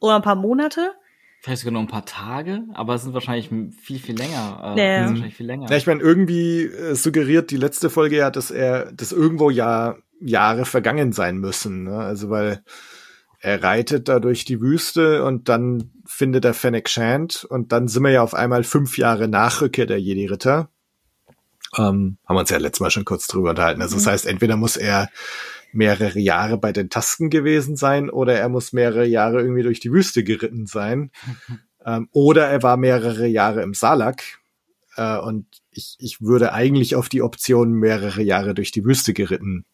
oder 0.00 0.16
ein 0.16 0.22
paar 0.22 0.34
Monate. 0.34 0.92
Vielleicht 1.40 1.62
sogar 1.62 1.72
nur 1.72 1.82
ein 1.82 1.88
paar 1.88 2.04
Tage, 2.04 2.64
aber 2.74 2.94
es 2.94 3.02
sind 3.02 3.14
wahrscheinlich 3.14 3.48
viel, 3.80 3.98
viel 4.00 4.16
länger. 4.16 4.74
Äh, 4.76 4.80
Ja. 4.80 4.98
sind 4.98 5.08
wahrscheinlich 5.14 5.34
viel 5.36 5.46
länger. 5.46 5.70
Ja, 5.70 5.76
ich 5.78 5.86
meine, 5.86 6.02
irgendwie 6.02 6.64
äh, 6.66 6.94
suggeriert 6.94 7.50
die 7.50 7.56
letzte 7.56 7.88
Folge 7.88 8.16
ja, 8.18 8.30
dass 8.30 8.50
er, 8.50 8.92
dass 8.92 9.12
irgendwo 9.12 9.48
ja 9.48 9.96
Jahre 10.20 10.66
vergangen 10.66 11.12
sein 11.12 11.38
müssen. 11.38 11.84
Ne? 11.84 11.96
Also 11.96 12.28
weil 12.28 12.62
er 13.42 13.60
reitet 13.60 14.08
da 14.08 14.20
durch 14.20 14.44
die 14.44 14.60
Wüste 14.60 15.24
und 15.24 15.48
dann 15.48 15.90
findet 16.06 16.44
er 16.44 16.54
Fennec 16.54 16.88
Shand 16.88 17.44
und 17.44 17.72
dann 17.72 17.88
sind 17.88 18.04
wir 18.04 18.12
ja 18.12 18.22
auf 18.22 18.34
einmal 18.34 18.62
fünf 18.62 18.96
Jahre 18.98 19.26
nach 19.26 19.60
Rückkehr 19.60 19.86
der 19.86 20.00
Jedi-Ritter. 20.00 20.68
Ähm, 21.76 22.18
haben 22.24 22.36
wir 22.36 22.40
uns 22.40 22.50
ja 22.50 22.58
letztes 22.58 22.80
Mal 22.80 22.92
schon 22.92 23.04
kurz 23.04 23.26
drüber 23.26 23.50
unterhalten. 23.50 23.82
Also 23.82 23.96
das 23.96 24.06
heißt, 24.06 24.26
entweder 24.26 24.56
muss 24.56 24.76
er 24.76 25.08
mehrere 25.72 26.20
Jahre 26.20 26.56
bei 26.56 26.70
den 26.70 26.88
Tasken 26.88 27.30
gewesen 27.30 27.74
sein 27.74 28.10
oder 28.10 28.38
er 28.38 28.48
muss 28.48 28.72
mehrere 28.72 29.06
Jahre 29.06 29.40
irgendwie 29.40 29.64
durch 29.64 29.80
die 29.80 29.92
Wüste 29.92 30.22
geritten 30.22 30.66
sein. 30.66 31.10
ähm, 31.84 32.08
oder 32.12 32.46
er 32.46 32.62
war 32.62 32.76
mehrere 32.76 33.26
Jahre 33.26 33.62
im 33.62 33.74
Salak. 33.74 34.22
Äh, 34.94 35.18
und 35.18 35.46
ich, 35.72 35.96
ich 35.98 36.20
würde 36.20 36.52
eigentlich 36.52 36.94
auf 36.94 37.08
die 37.08 37.22
Option 37.22 37.72
mehrere 37.72 38.22
Jahre 38.22 38.54
durch 38.54 38.70
die 38.70 38.84
Wüste 38.84 39.12
geritten 39.14 39.64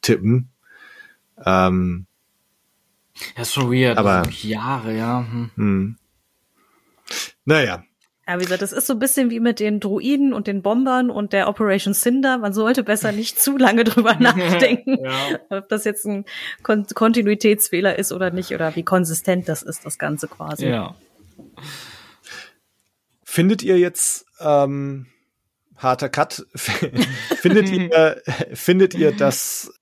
tippen. 0.00 0.50
Ähm, 1.46 2.06
Das 3.36 3.48
ist 3.48 3.54
schon 3.54 3.70
weird. 3.72 3.98
Aber- 3.98 4.22
Jahre, 4.30 4.96
ja. 4.96 5.26
Hm. 5.30 5.50
hm. 5.56 5.96
Naja, 7.44 7.84
Ja, 8.26 8.38
wie 8.38 8.44
gesagt, 8.44 8.62
das 8.62 8.72
ist 8.72 8.86
so 8.86 8.92
ein 8.94 8.98
bisschen 9.00 9.30
wie 9.30 9.40
mit 9.40 9.58
den 9.60 9.80
Druiden 9.80 10.32
und 10.32 10.46
den 10.46 10.62
Bombern 10.62 11.10
und 11.10 11.32
der 11.32 11.48
Operation 11.48 11.92
Cinder. 11.92 12.38
Man 12.38 12.52
sollte 12.52 12.84
besser 12.84 13.10
nicht 13.12 13.38
zu 13.40 13.58
lange 13.58 13.82
drüber 13.84 14.14
nachdenken, 14.18 15.04
Ja. 15.04 15.40
ob 15.50 15.68
das 15.68 15.84
jetzt 15.84 16.06
ein 16.06 16.24
Kon 16.62 16.86
Kontinuitätsfehler 16.86 17.98
ist 17.98 18.12
oder 18.12 18.30
nicht 18.30 18.52
oder 18.54 18.74
wie 18.76 18.84
konsistent 18.84 19.48
das 19.48 19.62
ist, 19.62 19.84
das 19.84 19.98
Ganze 19.98 20.28
quasi. 20.28 20.68
ja. 20.68 20.94
findet 23.24 23.62
ihr 23.62 23.78
jetzt 23.78 24.24
ähm, 24.40 25.06
harter 25.76 26.08
Cut? 26.08 26.46
findet 26.54 27.68
ihr 27.70 28.22
findet 28.54 28.94
ihr, 28.94 29.12
dass 29.12 29.72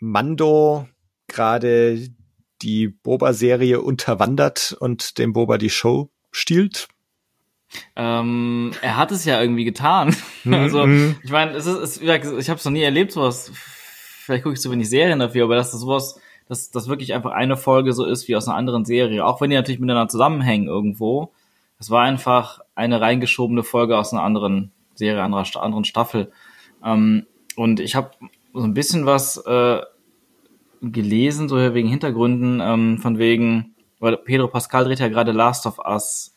Mando 0.00 0.88
gerade 1.28 2.08
die 2.62 2.88
Boba-Serie 2.88 3.80
unterwandert 3.80 4.76
und 4.78 5.18
dem 5.18 5.32
Boba 5.32 5.58
die 5.58 5.70
Show 5.70 6.10
stiehlt? 6.30 6.88
Ähm, 7.96 8.72
er 8.82 8.96
hat 8.96 9.12
es 9.12 9.24
ja 9.24 9.40
irgendwie 9.40 9.64
getan. 9.64 10.14
also, 10.50 10.86
Mhm. 10.86 11.16
ich 11.22 11.30
meine, 11.30 11.52
es 11.52 11.66
ist, 11.66 11.78
es, 11.78 12.00
ich 12.00 12.48
habe 12.50 12.58
es 12.58 12.64
noch 12.64 12.72
nie 12.72 12.82
erlebt, 12.82 13.12
sowas. 13.12 13.50
Vielleicht 13.54 14.44
gucke 14.44 14.54
ich 14.54 14.60
zu 14.60 14.70
wenig 14.70 14.88
Serien 14.88 15.18
dafür, 15.18 15.44
aber 15.44 15.56
dass 15.56 15.72
das 15.72 15.80
sowas, 15.80 16.20
dass 16.48 16.70
das 16.70 16.88
wirklich 16.88 17.14
einfach 17.14 17.32
eine 17.32 17.56
Folge 17.56 17.92
so 17.92 18.04
ist 18.04 18.28
wie 18.28 18.36
aus 18.36 18.46
einer 18.46 18.56
anderen 18.56 18.84
Serie, 18.84 19.24
auch 19.24 19.40
wenn 19.40 19.50
die 19.50 19.56
natürlich 19.56 19.80
miteinander 19.80 20.08
zusammenhängen 20.08 20.68
irgendwo. 20.68 21.32
Es 21.78 21.90
war 21.90 22.02
einfach 22.02 22.60
eine 22.74 23.00
reingeschobene 23.00 23.64
Folge 23.64 23.98
aus 23.98 24.12
einer 24.12 24.22
anderen 24.22 24.70
Serie, 24.94 25.22
anderer 25.22 25.44
anderen 25.62 25.84
Staffel. 25.84 26.30
Ähm, 26.84 27.26
und 27.56 27.80
ich 27.80 27.96
habe 27.96 28.12
so 28.54 28.62
ein 28.62 28.74
bisschen 28.74 29.06
was 29.06 29.38
äh, 29.38 29.80
gelesen, 30.82 31.48
so 31.48 31.56
wegen 31.56 31.88
Hintergründen, 31.88 32.60
ähm, 32.62 32.98
von 32.98 33.18
wegen, 33.18 33.74
weil 34.00 34.16
Pedro 34.16 34.48
Pascal 34.48 34.84
dreht 34.84 34.98
ja 35.00 35.08
gerade 35.08 35.32
Last 35.32 35.66
of 35.66 35.78
Us 35.78 36.34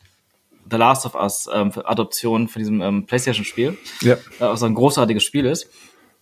The 0.70 0.76
Last 0.76 1.06
of 1.06 1.14
Us 1.14 1.48
ähm, 1.52 1.70
für 1.70 1.88
Adoption 1.88 2.48
von 2.48 2.58
diesem 2.60 2.80
ähm, 2.80 3.06
PlayStation-Spiel, 3.06 3.76
Ja. 4.02 4.14
äh, 4.14 4.18
was 4.40 4.62
ein 4.64 4.74
großartiges 4.74 5.22
Spiel 5.22 5.46
ist. 5.46 5.70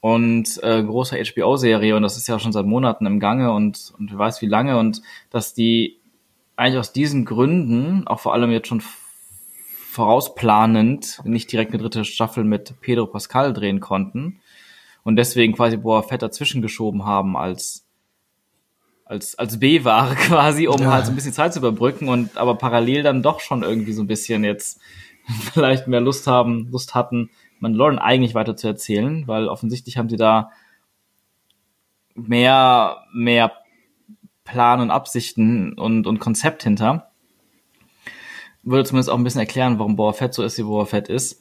und 0.00 0.62
äh, 0.62 0.82
großer 0.82 1.16
HBO-Serie 1.16 1.96
und 1.96 2.02
das 2.02 2.18
ist 2.18 2.26
ja 2.28 2.38
schon 2.38 2.52
seit 2.52 2.66
Monaten 2.66 3.06
im 3.06 3.20
Gange 3.20 3.52
und, 3.52 3.94
und 3.98 4.10
wer 4.12 4.18
weiß 4.18 4.42
wie 4.42 4.46
lange 4.46 4.76
und 4.78 5.00
dass 5.30 5.54
die 5.54 5.96
eigentlich 6.56 6.78
aus 6.78 6.92
diesen 6.92 7.24
Gründen, 7.24 8.06
auch 8.06 8.20
vor 8.20 8.34
allem 8.34 8.50
jetzt 8.50 8.68
schon 8.68 8.82
vorausplanend, 9.90 11.20
nicht 11.24 11.50
direkt 11.52 11.72
eine 11.72 11.80
dritte 11.82 12.04
Staffel 12.04 12.44
mit 12.44 12.74
Pedro 12.80 13.06
Pascal 13.06 13.52
drehen 13.52 13.80
konnten 13.80 14.40
und 15.04 15.16
deswegen 15.16 15.54
quasi 15.54 15.76
Boa 15.76 16.02
Fett 16.02 16.20
dazwischen 16.22 16.60
geschoben 16.62 17.04
haben 17.04 17.36
als 17.36 17.83
als 19.04 19.38
als 19.38 19.60
B-Ware 19.60 20.14
quasi, 20.26 20.66
um 20.66 20.80
ja. 20.80 20.92
halt 20.92 21.06
so 21.06 21.12
ein 21.12 21.14
bisschen 21.14 21.32
Zeit 21.32 21.52
zu 21.52 21.60
überbrücken 21.60 22.08
und 22.08 22.36
aber 22.36 22.56
parallel 22.56 23.02
dann 23.02 23.22
doch 23.22 23.40
schon 23.40 23.62
irgendwie 23.62 23.92
so 23.92 24.02
ein 24.02 24.06
bisschen 24.06 24.44
jetzt 24.44 24.80
vielleicht 25.52 25.86
mehr 25.86 26.00
Lust 26.00 26.26
haben, 26.26 26.68
Lust 26.70 26.94
hatten, 26.94 27.30
Mandalorian 27.60 27.98
eigentlich 27.98 28.34
weiter 28.34 28.56
zu 28.56 28.66
erzählen, 28.66 29.26
weil 29.26 29.48
offensichtlich 29.48 29.96
haben 29.96 30.08
sie 30.08 30.16
da 30.16 30.50
mehr 32.14 32.98
mehr 33.12 33.52
Plan 34.44 34.80
und 34.80 34.90
Absichten 34.90 35.72
und 35.74 36.06
und 36.06 36.18
Konzept 36.18 36.62
hinter. 36.62 37.10
Würde 38.62 38.84
zumindest 38.84 39.10
auch 39.10 39.18
ein 39.18 39.24
bisschen 39.24 39.40
erklären, 39.40 39.78
warum 39.78 39.96
Boa 39.96 40.12
Fett 40.12 40.32
so 40.32 40.42
ist, 40.42 40.56
wie 40.56 40.62
Boa 40.62 40.86
Fett 40.86 41.08
ist. 41.08 41.40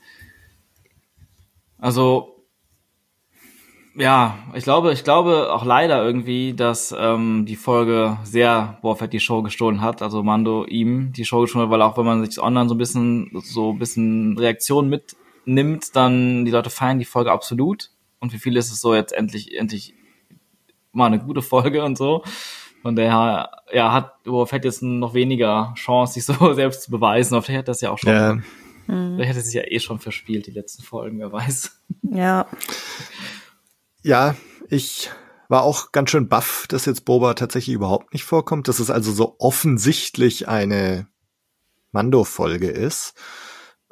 Also 1.78 2.33
ja, 3.96 4.38
ich 4.56 4.64
glaube, 4.64 4.92
ich 4.92 5.04
glaube 5.04 5.54
auch 5.54 5.66
leider 5.66 6.04
irgendwie, 6.04 6.54
dass 6.54 6.96
ähm, 6.98 7.46
die 7.46 7.56
Folge 7.56 8.18
sehr 8.24 8.80
Boa 8.82 8.96
Fett 8.96 9.14
die 9.14 9.20
Show 9.20 9.44
gestohlen 9.44 9.82
hat. 9.82 10.02
Also 10.02 10.24
Mando 10.24 10.66
ihm 10.66 11.14
die 11.14 11.26
Show 11.26 11.42
gestohlen 11.42 11.66
hat, 11.66 11.72
weil 11.72 11.82
auch 11.82 11.98
wenn 11.98 12.06
man 12.06 12.26
sich 12.26 12.42
online 12.42 12.68
so 12.68 12.76
ein 12.76 12.80
bisschen 12.80 13.30
so 13.44 13.72
ein 13.72 13.80
bisschen 13.80 14.38
Reaktionen 14.38 14.90
mitnimmt, 14.90 15.96
dann 15.96 16.44
die 16.44 16.52
Leute 16.52 16.72
feiern 16.72 16.98
die 16.98 17.06
Folge 17.06 17.32
absolut. 17.32 17.92
Und 18.20 18.32
für 18.32 18.40
viele 18.40 18.60
ist 18.60 18.72
es 18.72 18.82
so 18.82 18.96
jetzt 18.96 19.14
endlich 19.14 19.56
endlich 19.56 19.94
mal 20.92 21.08
eine 21.08 21.20
gute 21.20 21.42
Folge 21.42 21.84
und 21.84 21.98
so. 21.98 22.24
Von 22.82 22.96
daher 22.96 23.52
ja, 23.72 23.94
hat 23.94 24.24
Boa 24.24 24.46
Fett 24.48 24.66
jetzt 24.66 24.82
noch 24.82 25.14
weniger 25.14 25.74
Chance, 25.76 26.14
sich 26.14 26.26
so 26.26 26.54
selbst 26.54 26.84
zu 26.84 26.92
beweisen. 26.92 27.36
Auf 27.36 27.46
der 27.46 27.60
hat 27.60 27.68
das 27.68 27.82
ja 27.82 27.92
auch 27.92 28.00
schon. 28.00 28.12
Ja. 28.12 28.38
Mhm. 28.88 29.18
Der 29.18 29.26
hätte 29.28 29.42
sich 29.42 29.54
ja 29.54 29.64
eh 29.66 29.80
schon 29.80 30.00
verspielt, 30.00 30.48
die 30.48 30.52
letzten 30.52 30.84
Folgen, 30.84 31.20
wer 31.20 31.32
weiß. 31.32 31.80
Ja. 32.02 32.48
Ja, 34.04 34.36
ich 34.68 35.10
war 35.48 35.64
auch 35.64 35.94
ganz 35.94 36.10
schön 36.10 36.28
baff, 36.28 36.66
dass 36.68 36.86
jetzt 36.86 37.06
Boba 37.06 37.36
tatsächlich 37.36 37.74
überhaupt 37.74 38.12
nicht 38.12 38.26
vorkommt, 38.26 38.68
dass 38.68 38.80
es 38.80 38.90
also 38.90 39.14
so 39.14 39.38
offensichtlich 39.40 40.50
eine 40.50 41.08
Mando-Folge 41.94 42.70
ist. 42.70 43.14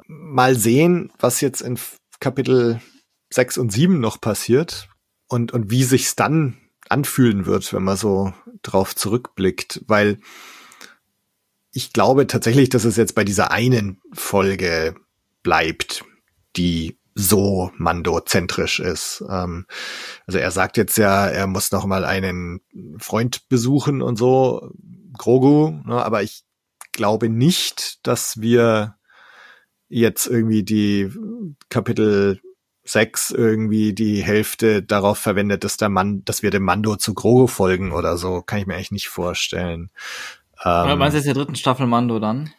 Mal 0.06 0.54
sehen, 0.54 1.10
was 1.18 1.40
jetzt 1.40 1.62
in 1.62 1.78
Kapitel 2.20 2.80
6 3.30 3.56
und 3.56 3.72
7 3.72 4.00
noch 4.00 4.20
passiert 4.20 4.88
und, 5.28 5.52
und 5.52 5.70
wie 5.70 5.84
sich's 5.84 6.14
dann 6.14 6.58
anfühlen 6.90 7.46
wird, 7.46 7.72
wenn 7.72 7.84
man 7.84 7.96
so 7.96 8.34
drauf 8.60 8.94
zurückblickt, 8.94 9.82
weil 9.86 10.20
ich 11.72 11.94
glaube 11.94 12.26
tatsächlich, 12.26 12.68
dass 12.68 12.84
es 12.84 12.96
jetzt 12.96 13.14
bei 13.14 13.24
dieser 13.24 13.50
einen 13.50 14.02
Folge 14.12 14.94
bleibt, 15.42 16.04
die 16.56 16.98
so 17.14 17.70
Mando-zentrisch 17.76 18.80
ist. 18.80 19.24
Ähm, 19.28 19.66
also 20.26 20.38
er 20.38 20.50
sagt 20.50 20.76
jetzt 20.76 20.96
ja, 20.96 21.26
er 21.26 21.46
muss 21.46 21.72
noch 21.72 21.84
mal 21.84 22.04
einen 22.04 22.60
Freund 22.98 23.48
besuchen 23.48 24.02
und 24.02 24.16
so, 24.16 24.70
Grogu, 25.16 25.80
ne, 25.84 26.04
aber 26.04 26.22
ich 26.22 26.44
glaube 26.92 27.28
nicht, 27.28 28.06
dass 28.06 28.40
wir 28.40 28.96
jetzt 29.88 30.26
irgendwie 30.26 30.62
die 30.62 31.10
Kapitel 31.68 32.40
6 32.84 33.30
irgendwie 33.30 33.92
die 33.92 34.22
Hälfte 34.22 34.82
darauf 34.82 35.18
verwendet, 35.18 35.64
dass 35.64 35.76
der 35.76 35.88
Mann, 35.88 36.24
dass 36.24 36.42
wir 36.42 36.50
dem 36.50 36.64
Mando 36.64 36.96
zu 36.96 37.14
Grogu 37.14 37.46
folgen 37.46 37.92
oder 37.92 38.16
so, 38.16 38.42
kann 38.42 38.58
ich 38.58 38.66
mir 38.66 38.74
eigentlich 38.74 38.90
nicht 38.90 39.08
vorstellen. 39.08 39.90
Ähm, 40.64 40.98
meinst 40.98 41.14
du 41.14 41.18
jetzt 41.18 41.26
der 41.26 41.34
dritten 41.34 41.56
Staffel 41.56 41.86
Mando 41.86 42.18
dann? 42.18 42.52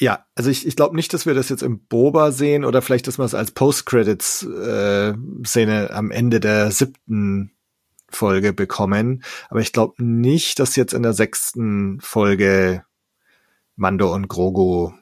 Ja, 0.00 0.26
also 0.36 0.48
ich, 0.48 0.64
ich 0.66 0.76
glaube 0.76 0.94
nicht, 0.94 1.12
dass 1.12 1.26
wir 1.26 1.34
das 1.34 1.48
jetzt 1.48 1.62
im 1.62 1.80
Boba 1.80 2.30
sehen 2.30 2.64
oder 2.64 2.82
vielleicht, 2.82 3.08
dass 3.08 3.18
wir 3.18 3.24
es 3.24 3.34
als 3.34 3.50
Post-Credits-Szene 3.50 5.88
äh, 5.88 5.92
am 5.92 6.12
Ende 6.12 6.38
der 6.38 6.70
siebten 6.70 7.50
Folge 8.08 8.52
bekommen. 8.52 9.24
Aber 9.48 9.60
ich 9.60 9.72
glaube 9.72 9.94
nicht, 10.02 10.60
dass 10.60 10.76
jetzt 10.76 10.94
in 10.94 11.02
der 11.02 11.14
sechsten 11.14 11.98
Folge 12.00 12.84
Mando 13.76 14.14
und 14.14 14.28
Grogu 14.28 14.92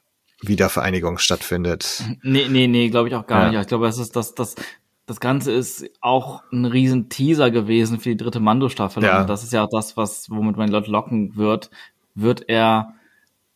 Wiedervereinigung 0.42 1.18
stattfindet. 1.18 2.03
Nee, 2.22 2.47
nee, 2.49 2.66
nee, 2.66 2.88
glaube 2.88 3.09
ich 3.09 3.14
auch 3.14 3.26
gar 3.26 3.44
ja. 3.44 3.51
nicht. 3.51 3.61
Ich 3.61 3.66
glaube, 3.68 3.86
das 3.86 3.99
ist 3.99 4.16
das, 4.16 4.34
das, 4.34 4.55
das 5.07 5.20
Ganze 5.20 5.53
ist 5.53 5.88
auch 6.01 6.42
ein 6.53 6.64
riesen 6.64 7.09
Teaser 7.09 7.51
gewesen 7.51 8.01
für 8.01 8.11
die 8.11 8.16
dritte 8.16 8.40
Mando-Staffel. 8.40 9.03
Ja. 9.03 9.22
Und 9.22 9.30
das 9.30 9.42
ist 9.42 9.53
ja 9.53 9.64
auch 9.64 9.70
das, 9.70 9.97
was, 9.97 10.30
womit 10.30 10.57
man 10.57 10.70
Leute 10.70 10.90
locken 10.90 11.36
wird. 11.36 11.70
Wird 12.14 12.49
er 12.49 12.94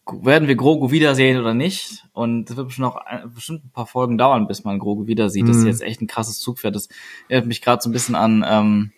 werden 0.06 0.48
wir 0.48 0.56
Grogu 0.56 0.90
wiedersehen 0.90 1.38
oder 1.38 1.54
nicht. 1.54 2.04
Und 2.12 2.50
es 2.50 2.56
wird 2.56 2.68
bestimmt 2.68 2.88
noch 2.88 2.96
ein, 2.96 3.32
bestimmt 3.32 3.64
ein 3.64 3.70
paar 3.70 3.86
Folgen 3.86 4.18
dauern, 4.18 4.46
bis 4.46 4.64
man 4.64 4.78
Grogu 4.78 5.06
wieder 5.06 5.30
sieht. 5.30 5.44
Mhm. 5.44 5.48
Das 5.48 5.56
ist 5.58 5.62
mhm. 5.62 5.68
jetzt 5.68 5.82
echt 5.82 6.00
ein 6.02 6.06
krasses 6.06 6.40
Zugpferd. 6.40 6.74
Das 6.74 6.88
erinnert 7.28 7.48
mich 7.48 7.62
gerade 7.62 7.82
so 7.82 7.88
ein 7.88 7.92
bisschen 7.92 8.14
an, 8.14 8.44
ähm, 8.46 8.92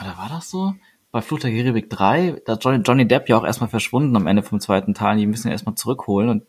oder 0.00 0.16
war 0.16 0.28
das 0.28 0.50
so? 0.50 0.74
Bei 1.10 1.22
Flucht 1.22 1.42
der 1.42 1.50
Karibik 1.50 1.88
3, 1.88 2.42
da 2.44 2.52
ist 2.54 2.64
Johnny, 2.64 2.82
Johnny 2.84 3.08
Depp 3.08 3.28
ja 3.28 3.38
auch 3.38 3.44
erstmal 3.44 3.70
verschwunden 3.70 4.14
am 4.14 4.26
Ende 4.26 4.42
vom 4.42 4.60
zweiten 4.60 4.92
Teil. 4.92 5.16
Die 5.16 5.26
müssen 5.26 5.48
ihn 5.48 5.52
erstmal 5.52 5.74
zurückholen. 5.74 6.28
Und 6.28 6.44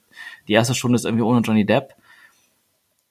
die 0.48 0.54
erste 0.54 0.76
Stunde 0.76 0.98
ist 0.98 1.06
irgendwie 1.06 1.24
ohne 1.24 1.40
Johnny 1.40 1.66
Depp. 1.66 1.96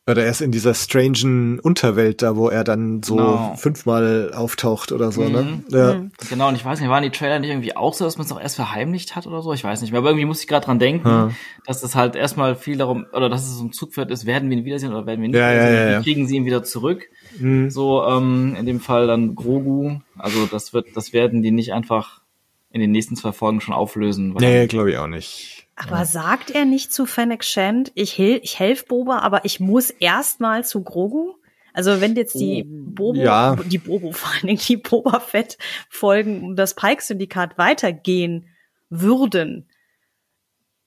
Oder 0.09 0.25
er 0.25 0.31
ist 0.31 0.41
in 0.41 0.53
dieser 0.53 0.73
strangen 0.73 1.59
Unterwelt 1.61 2.23
da, 2.23 2.35
wo 2.35 2.49
er 2.49 2.65
dann 2.65 3.03
so 3.03 3.17
genau. 3.17 3.55
fünfmal 3.57 4.33
auftaucht 4.35 4.91
oder 4.91 5.13
so, 5.13 5.29
ne? 5.29 5.43
mhm. 5.43 5.65
ne? 5.69 5.79
Ja. 5.79 5.95
Mhm. 5.95 6.11
Genau, 6.31 6.49
und 6.49 6.55
ich 6.55 6.65
weiß 6.65 6.81
nicht, 6.81 6.89
waren 6.89 7.03
die 7.03 7.11
Trailer 7.11 7.39
nicht 7.39 7.51
irgendwie 7.51 7.77
auch 7.77 7.93
so, 7.93 8.07
dass 8.07 8.17
man 8.17 8.25
es 8.25 8.33
auch 8.33 8.41
erst 8.41 8.57
verheimlicht 8.57 9.17
hat 9.17 9.27
oder 9.27 9.43
so? 9.43 9.53
Ich 9.53 9.63
weiß 9.63 9.83
nicht 9.83 9.91
mehr. 9.91 9.99
Aber 9.99 10.09
irgendwie 10.09 10.25
muss 10.25 10.41
ich 10.41 10.47
gerade 10.47 10.65
dran 10.65 10.79
denken, 10.79 11.07
ja. 11.07 11.31
dass 11.67 11.83
es 11.83 11.95
halt 11.95 12.17
erstmal 12.17 12.57
viel 12.57 12.79
darum, 12.79 13.05
oder 13.13 13.29
dass 13.29 13.43
es 13.43 13.59
so 13.59 13.65
ein 13.65 13.73
Zugpferd 13.73 14.11
ist, 14.11 14.25
werden 14.25 14.49
wir 14.49 14.57
ihn 14.57 14.65
wiedersehen 14.65 14.93
oder 14.93 15.05
werden 15.05 15.21
wir 15.21 15.27
ihn 15.27 15.33
nicht 15.33 15.41
ja, 15.41 15.53
wiedersehen? 15.53 15.75
Ja, 15.75 15.91
ja, 15.91 15.99
Wie 16.01 16.05
kriegen 16.05 16.27
sie 16.27 16.37
ihn 16.37 16.47
wieder 16.47 16.65
zurück? 16.65 17.11
Mhm. 17.39 17.71
So, 17.71 18.03
ähm, 18.05 18.57
in 18.59 18.65
dem 18.65 18.81
Fall 18.81 19.07
dann 19.07 19.35
Grogu. 19.35 19.99
Also 20.17 20.47
das 20.47 20.73
wird, 20.73 20.87
das 20.95 21.13
werden 21.13 21.43
die 21.43 21.51
nicht 21.51 21.75
einfach 21.75 22.23
in 22.71 22.81
den 22.81 22.93
nächsten 22.93 23.15
zwei 23.15 23.33
Folgen 23.33 23.61
schon 23.61 23.75
auflösen. 23.75 24.35
Nee, 24.39 24.67
glaube 24.69 24.91
ich 24.91 24.97
auch 24.97 25.07
nicht. 25.07 25.58
Aber 25.79 25.99
ja. 25.99 26.05
sagt 26.05 26.51
er 26.51 26.65
nicht 26.65 26.93
zu 26.93 27.07
Fennec 27.07 27.45
Shand, 27.45 27.93
ich, 27.95 28.19
hel 28.19 28.41
ich 28.43 28.59
helfe 28.59 28.87
Boba, 28.87 29.21
aber 29.21 29.45
ich 29.45 29.61
muss 29.61 29.91
erstmal 29.91 30.65
zu 30.65 30.83
Grogu? 30.83 31.35
Also 31.73 32.01
wenn 32.01 32.17
jetzt 32.17 32.35
die 32.35 32.65
oh, 32.65 32.91
Bobo, 32.91 33.21
ja. 33.21 33.55
die 33.55 33.79
Bobo 33.79 34.11
vor 34.13 34.33
allen 34.33 34.49
Dingen, 34.49 34.61
die 34.67 34.77
Boba 34.77 35.21
Fett 35.21 35.57
Folgen 35.89 36.43
um 36.43 36.57
das 36.57 36.75
Pike-Syndikat 36.75 37.59
weitergehen 37.59 38.49
würden, 38.91 39.69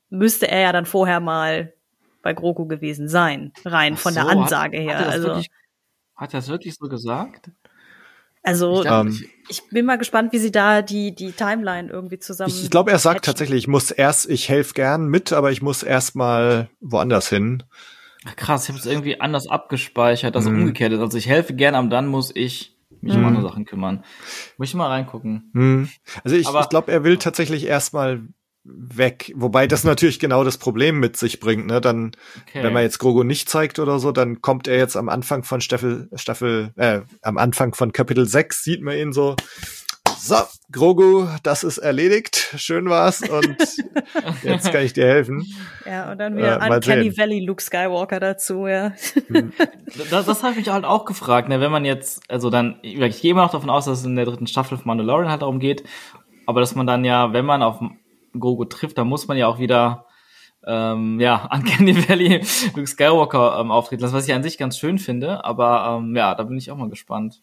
müsste 0.09 0.49
er 0.49 0.59
ja 0.59 0.71
dann 0.73 0.85
vorher 0.85 1.21
mal 1.21 1.73
bei 2.21 2.33
Grogu 2.33 2.67
gewesen 2.67 3.07
sein, 3.07 3.53
rein 3.63 3.93
Ach 3.95 3.99
von 3.99 4.13
so, 4.13 4.19
der 4.19 4.29
Ansage 4.29 4.77
hat, 4.79 4.85
her. 4.85 4.99
Hat 4.99 5.07
also 5.07 5.27
wirklich, 5.29 5.51
hat 6.17 6.33
er 6.33 6.39
das 6.39 6.49
wirklich 6.49 6.75
so 6.75 6.89
gesagt? 6.89 7.49
Also 8.43 8.79
ich, 8.79 8.83
dachte, 8.83 9.07
ähm, 9.07 9.13
ich, 9.13 9.40
bin 9.69 9.85
mal 9.85 9.97
gespannt, 9.97 10.33
wie 10.33 10.39
sie 10.39 10.51
da 10.51 10.81
die 10.81 11.13
die 11.13 11.31
Timeline 11.31 11.89
irgendwie 11.89 12.19
zusammen. 12.19 12.51
Ich, 12.51 12.63
ich 12.63 12.69
glaube, 12.69 12.91
er 12.91 12.99
sagt 12.99 13.17
hatchen. 13.17 13.31
tatsächlich, 13.31 13.59
ich 13.59 13.67
muss 13.67 13.91
erst, 13.91 14.29
ich 14.29 14.49
helfe 14.49 14.73
gern 14.73 15.07
mit, 15.07 15.33
aber 15.33 15.51
ich 15.51 15.61
muss 15.61 15.83
erst 15.83 16.15
mal 16.15 16.69
woanders 16.79 17.29
hin. 17.29 17.63
Krass, 18.35 18.63
ich 18.63 18.69
habe 18.69 18.79
es 18.79 18.85
irgendwie 18.85 19.19
anders 19.19 19.47
abgespeichert, 19.47 20.35
dass 20.35 20.45
mhm. 20.45 20.59
umgekehrt 20.59 20.93
ist. 20.93 20.99
Also 20.99 21.17
ich 21.17 21.27
helfe 21.27 21.55
gern, 21.55 21.75
aber 21.75 21.87
dann 21.87 22.07
muss 22.07 22.31
ich 22.35 22.77
mich 23.01 23.13
mhm. 23.13 23.19
um 23.19 23.27
andere 23.27 23.43
Sachen 23.43 23.65
kümmern. 23.65 24.03
Muss 24.57 24.69
ich 24.69 24.75
mal 24.75 24.87
reingucken. 24.87 25.49
Mhm. 25.53 25.89
Also 26.23 26.35
ich, 26.35 26.47
ich 26.47 26.69
glaube, 26.69 26.91
er 26.91 27.03
will 27.03 27.17
tatsächlich 27.17 27.65
erstmal 27.65 28.21
weg. 28.63 29.31
Wobei 29.35 29.67
das 29.67 29.83
natürlich 29.83 30.19
genau 30.19 30.43
das 30.43 30.57
Problem 30.57 30.99
mit 30.99 31.17
sich 31.17 31.39
bringt. 31.39 31.67
Ne? 31.67 31.81
Dann, 31.81 32.11
okay. 32.47 32.63
wenn 32.63 32.73
man 32.73 32.83
jetzt 32.83 32.99
Grogu 32.99 33.23
nicht 33.23 33.49
zeigt 33.49 33.79
oder 33.79 33.99
so, 33.99 34.11
dann 34.11 34.41
kommt 34.41 34.67
er 34.67 34.77
jetzt 34.77 34.95
am 34.95 35.09
Anfang 35.09 35.43
von 35.43 35.61
Staffel, 35.61 36.09
Staffel, 36.15 36.71
äh, 36.75 37.01
am 37.21 37.37
Anfang 37.37 37.73
von 37.73 37.91
Kapitel 37.91 38.27
6 38.27 38.63
sieht 38.63 38.81
man 38.81 38.97
ihn 38.97 39.13
so. 39.13 39.35
So, 40.19 40.35
Grogu, 40.71 41.27
das 41.41 41.63
ist 41.63 41.79
erledigt. 41.79 42.53
Schön 42.57 42.87
war's 42.89 43.21
und 43.27 43.57
jetzt 44.43 44.71
kann 44.71 44.83
ich 44.83 44.93
dir 44.93 45.05
helfen. 45.05 45.43
Ja, 45.83 46.11
und 46.11 46.19
dann 46.19 46.37
wieder 46.37 46.61
äh, 46.61 46.75
Uncanny 46.75 47.17
Valley 47.17 47.39
Luke 47.43 47.61
Skywalker 47.61 48.19
dazu, 48.19 48.67
ja. 48.67 48.93
Hm. 49.27 49.51
Das, 50.11 50.27
das 50.27 50.43
habe 50.43 50.59
ich 50.59 50.69
halt 50.69 50.85
auch 50.85 51.05
gefragt, 51.05 51.49
ne? 51.49 51.59
wenn 51.59 51.71
man 51.71 51.85
jetzt, 51.85 52.21
also 52.29 52.51
dann, 52.51 52.77
ich 52.83 53.21
gehe 53.21 53.31
immer 53.31 53.41
noch 53.41 53.51
davon 53.51 53.71
aus, 53.71 53.85
dass 53.85 54.01
es 54.01 54.05
in 54.05 54.15
der 54.15 54.25
dritten 54.25 54.45
Staffel 54.45 54.77
von 54.77 54.85
Mandalorian 54.85 55.31
halt 55.31 55.41
darum 55.41 55.59
geht, 55.59 55.83
aber 56.45 56.59
dass 56.59 56.75
man 56.75 56.85
dann 56.85 57.03
ja, 57.03 57.33
wenn 57.33 57.45
man 57.45 57.63
auf 57.63 57.79
Gogo 58.37 58.65
trifft, 58.65 58.97
da 58.97 59.03
muss 59.03 59.27
man 59.27 59.37
ja 59.37 59.47
auch 59.47 59.59
wieder 59.59 60.05
ähm, 60.65 61.19
ja, 61.19 61.49
Uncanny 61.53 62.07
Valley 62.07 62.41
Luke 62.75 62.87
Skywalker 62.87 63.59
ähm, 63.59 63.71
auftreten 63.71 64.01
lassen, 64.03 64.13
was 64.13 64.27
ich 64.27 64.33
an 64.33 64.43
sich 64.43 64.57
ganz 64.57 64.77
schön 64.77 64.99
finde, 64.99 65.43
aber 65.43 65.97
ähm, 65.99 66.15
ja, 66.15 66.35
da 66.35 66.43
bin 66.43 66.57
ich 66.57 66.69
auch 66.71 66.77
mal 66.77 66.89
gespannt. 66.89 67.41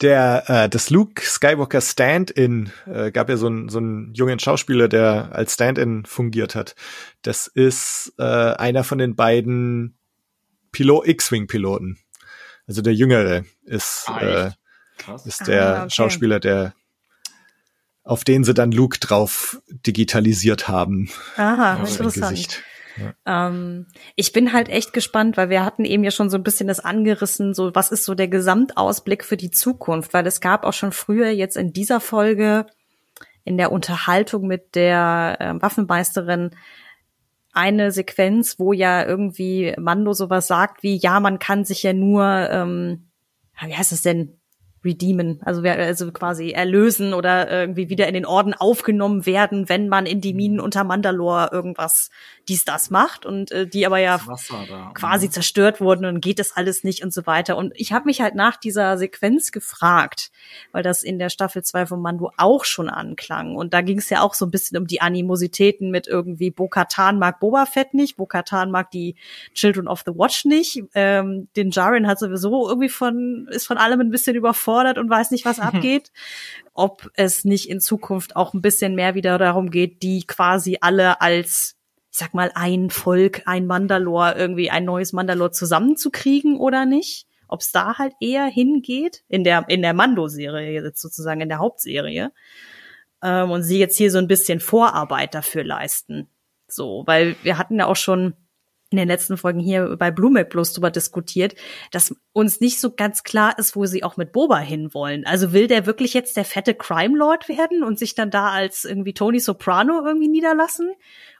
Der, 0.00 0.44
äh, 0.46 0.68
das 0.68 0.90
Luke 0.90 1.22
Skywalker 1.22 1.80
Stand-in, 1.80 2.70
äh, 2.86 3.10
gab 3.10 3.28
ja 3.28 3.36
so 3.36 3.46
einen 3.46 3.68
so 3.68 3.78
einen 3.78 4.12
jungen 4.14 4.38
Schauspieler, 4.38 4.88
der 4.88 5.30
als 5.32 5.54
Stand-in 5.54 6.04
fungiert 6.04 6.54
hat. 6.54 6.74
Das 7.22 7.46
ist 7.46 8.12
äh, 8.18 8.22
einer 8.22 8.84
von 8.84 8.98
den 8.98 9.14
beiden 9.16 9.96
Pilot 10.70 11.06
X-Wing-Piloten. 11.06 11.98
Also 12.66 12.80
der 12.82 12.94
Jüngere 12.94 13.44
ist, 13.64 14.04
Ah, 14.08 14.20
äh, 14.20 14.50
ist 15.24 15.46
der 15.48 15.76
Ah, 15.76 15.80
okay. 15.82 15.90
Schauspieler, 15.90 16.40
der 16.40 16.74
auf 18.04 18.24
den 18.24 18.44
sie 18.44 18.54
dann 18.54 18.72
Luke 18.72 18.98
drauf 18.98 19.60
digitalisiert 19.68 20.68
haben. 20.68 21.10
Aha, 21.36 21.76
Ja, 21.76 21.80
interessant. 21.80 22.30
Gesicht. 22.30 22.62
Ähm, 23.26 23.86
ich 24.16 24.32
bin 24.32 24.52
halt 24.52 24.68
echt 24.68 24.92
gespannt, 24.92 25.36
weil 25.36 25.48
wir 25.48 25.64
hatten 25.64 25.84
eben 25.84 26.04
ja 26.04 26.10
schon 26.10 26.28
so 26.28 26.36
ein 26.36 26.42
bisschen 26.42 26.68
das 26.68 26.80
angerissen, 26.80 27.54
so 27.54 27.74
was 27.74 27.90
ist 27.90 28.04
so 28.04 28.14
der 28.14 28.28
Gesamtausblick 28.28 29.24
für 29.24 29.36
die 29.36 29.50
Zukunft, 29.50 30.12
weil 30.12 30.26
es 30.26 30.40
gab 30.40 30.64
auch 30.64 30.74
schon 30.74 30.92
früher 30.92 31.30
jetzt 31.30 31.56
in 31.56 31.72
dieser 31.72 32.00
Folge 32.00 32.66
in 33.44 33.56
der 33.56 33.72
Unterhaltung 33.72 34.46
mit 34.46 34.74
der 34.74 35.38
ähm, 35.40 35.62
Waffenmeisterin 35.62 36.50
eine 37.52 37.90
Sequenz, 37.92 38.58
wo 38.58 38.72
ja 38.72 39.04
irgendwie 39.04 39.74
Mando 39.78 40.12
sowas 40.12 40.46
sagt 40.46 40.82
wie, 40.82 40.96
ja, 40.96 41.20
man 41.20 41.38
kann 41.38 41.64
sich 41.64 41.82
ja 41.82 41.92
nur, 41.92 42.24
ähm, 42.24 43.08
wie 43.64 43.74
heißt 43.74 43.92
es 43.92 44.02
denn, 44.02 44.38
redeemen, 44.84 45.40
also, 45.44 45.62
also 45.62 46.10
quasi 46.12 46.50
erlösen 46.50 47.14
oder 47.14 47.50
irgendwie 47.50 47.88
wieder 47.88 48.08
in 48.08 48.14
den 48.14 48.26
Orden 48.26 48.54
aufgenommen 48.54 49.26
werden, 49.26 49.68
wenn 49.68 49.88
man 49.88 50.06
in 50.06 50.20
die 50.20 50.34
Minen 50.34 50.60
unter 50.60 50.84
Mandalore 50.84 51.50
irgendwas 51.52 52.10
dies, 52.48 52.64
das 52.64 52.90
macht 52.90 53.24
und 53.24 53.52
äh, 53.52 53.68
die 53.68 53.86
aber 53.86 53.98
ja 53.98 54.20
da. 54.68 54.90
quasi 54.94 55.30
zerstört 55.30 55.80
wurden 55.80 56.04
und 56.04 56.20
geht 56.20 56.40
das 56.40 56.56
alles 56.56 56.82
nicht 56.82 57.04
und 57.04 57.12
so 57.12 57.24
weiter. 57.26 57.56
Und 57.56 57.72
ich 57.76 57.92
habe 57.92 58.06
mich 58.06 58.20
halt 58.20 58.34
nach 58.34 58.56
dieser 58.56 58.98
Sequenz 58.98 59.52
gefragt, 59.52 60.32
weil 60.72 60.82
das 60.82 61.04
in 61.04 61.20
der 61.20 61.28
Staffel 61.28 61.62
2 61.62 61.86
von 61.86 62.02
Mando 62.02 62.32
auch 62.36 62.64
schon 62.64 62.88
anklang. 62.88 63.54
Und 63.54 63.74
da 63.74 63.80
ging 63.80 63.98
es 63.98 64.10
ja 64.10 64.22
auch 64.22 64.34
so 64.34 64.44
ein 64.44 64.50
bisschen 64.50 64.76
um 64.78 64.88
die 64.88 65.00
Animositäten 65.00 65.92
mit 65.92 66.08
irgendwie 66.08 66.50
Bo-Katan 66.50 67.18
mag 67.20 67.38
Boba 67.38 67.66
Fett 67.66 67.94
nicht, 67.94 68.16
Bo-Katan 68.16 68.72
mag 68.72 68.90
die 68.90 69.14
Children 69.54 69.86
of 69.86 70.02
the 70.04 70.12
Watch 70.12 70.44
nicht. 70.44 70.82
Ähm, 70.94 71.46
den 71.54 71.70
Jaren 71.70 72.08
hat 72.08 72.18
sowieso 72.18 72.68
irgendwie 72.68 72.88
von, 72.88 73.46
ist 73.52 73.68
von 73.68 73.78
allem 73.78 74.00
ein 74.00 74.10
bisschen 74.10 74.34
überfordert 74.34 74.71
und 74.98 75.10
weiß 75.10 75.30
nicht, 75.30 75.44
was 75.44 75.60
abgeht. 75.60 76.12
Ob 76.74 77.10
es 77.14 77.44
nicht 77.44 77.68
in 77.68 77.80
Zukunft 77.80 78.36
auch 78.36 78.54
ein 78.54 78.62
bisschen 78.62 78.94
mehr 78.94 79.14
wieder 79.14 79.38
darum 79.38 79.70
geht, 79.70 80.02
die 80.02 80.26
quasi 80.26 80.78
alle 80.80 81.20
als 81.20 81.76
ich 82.12 82.18
sag 82.18 82.34
mal, 82.34 82.52
ein 82.54 82.90
Volk, 82.90 83.42
ein 83.46 83.66
Mandalor, 83.66 84.36
irgendwie 84.36 84.70
ein 84.70 84.84
neues 84.84 85.14
Mandalor 85.14 85.50
zusammenzukriegen 85.50 86.58
oder 86.58 86.84
nicht. 86.84 87.26
Ob 87.48 87.60
es 87.60 87.72
da 87.72 87.96
halt 87.96 88.12
eher 88.20 88.44
hingeht, 88.44 89.24
in 89.28 89.44
der, 89.44 89.64
in 89.68 89.80
der 89.80 89.94
Mando-Serie 89.94 90.72
jetzt 90.72 91.00
sozusagen, 91.00 91.40
in 91.40 91.48
der 91.48 91.58
Hauptserie. 91.58 92.30
Ähm, 93.22 93.50
und 93.50 93.62
sie 93.62 93.78
jetzt 93.78 93.96
hier 93.96 94.10
so 94.10 94.18
ein 94.18 94.28
bisschen 94.28 94.60
Vorarbeit 94.60 95.34
dafür 95.34 95.64
leisten. 95.64 96.28
So, 96.68 97.02
weil 97.06 97.34
wir 97.42 97.56
hatten 97.56 97.78
ja 97.78 97.86
auch 97.86 97.96
schon 97.96 98.34
in 98.92 98.98
den 98.98 99.08
letzten 99.08 99.36
Folgen 99.36 99.60
hier 99.60 99.96
bei 99.96 100.10
Blumek 100.10 100.50
bloß 100.50 100.72
drüber 100.72 100.90
diskutiert, 100.90 101.54
dass 101.90 102.14
uns 102.32 102.60
nicht 102.60 102.80
so 102.80 102.92
ganz 102.94 103.22
klar 103.22 103.58
ist, 103.58 103.76
wo 103.76 103.86
sie 103.86 104.04
auch 104.04 104.16
mit 104.16 104.32
Boba 104.32 104.58
hinwollen. 104.58 105.26
Also 105.26 105.52
will 105.52 105.66
der 105.66 105.86
wirklich 105.86 106.14
jetzt 106.14 106.36
der 106.36 106.44
fette 106.44 106.74
Crime 106.74 107.16
Lord 107.16 107.48
werden 107.48 107.82
und 107.82 107.98
sich 107.98 108.14
dann 108.14 108.30
da 108.30 108.50
als 108.50 108.84
irgendwie 108.84 109.14
Tony 109.14 109.40
Soprano 109.40 110.04
irgendwie 110.04 110.28
niederlassen? 110.28 110.92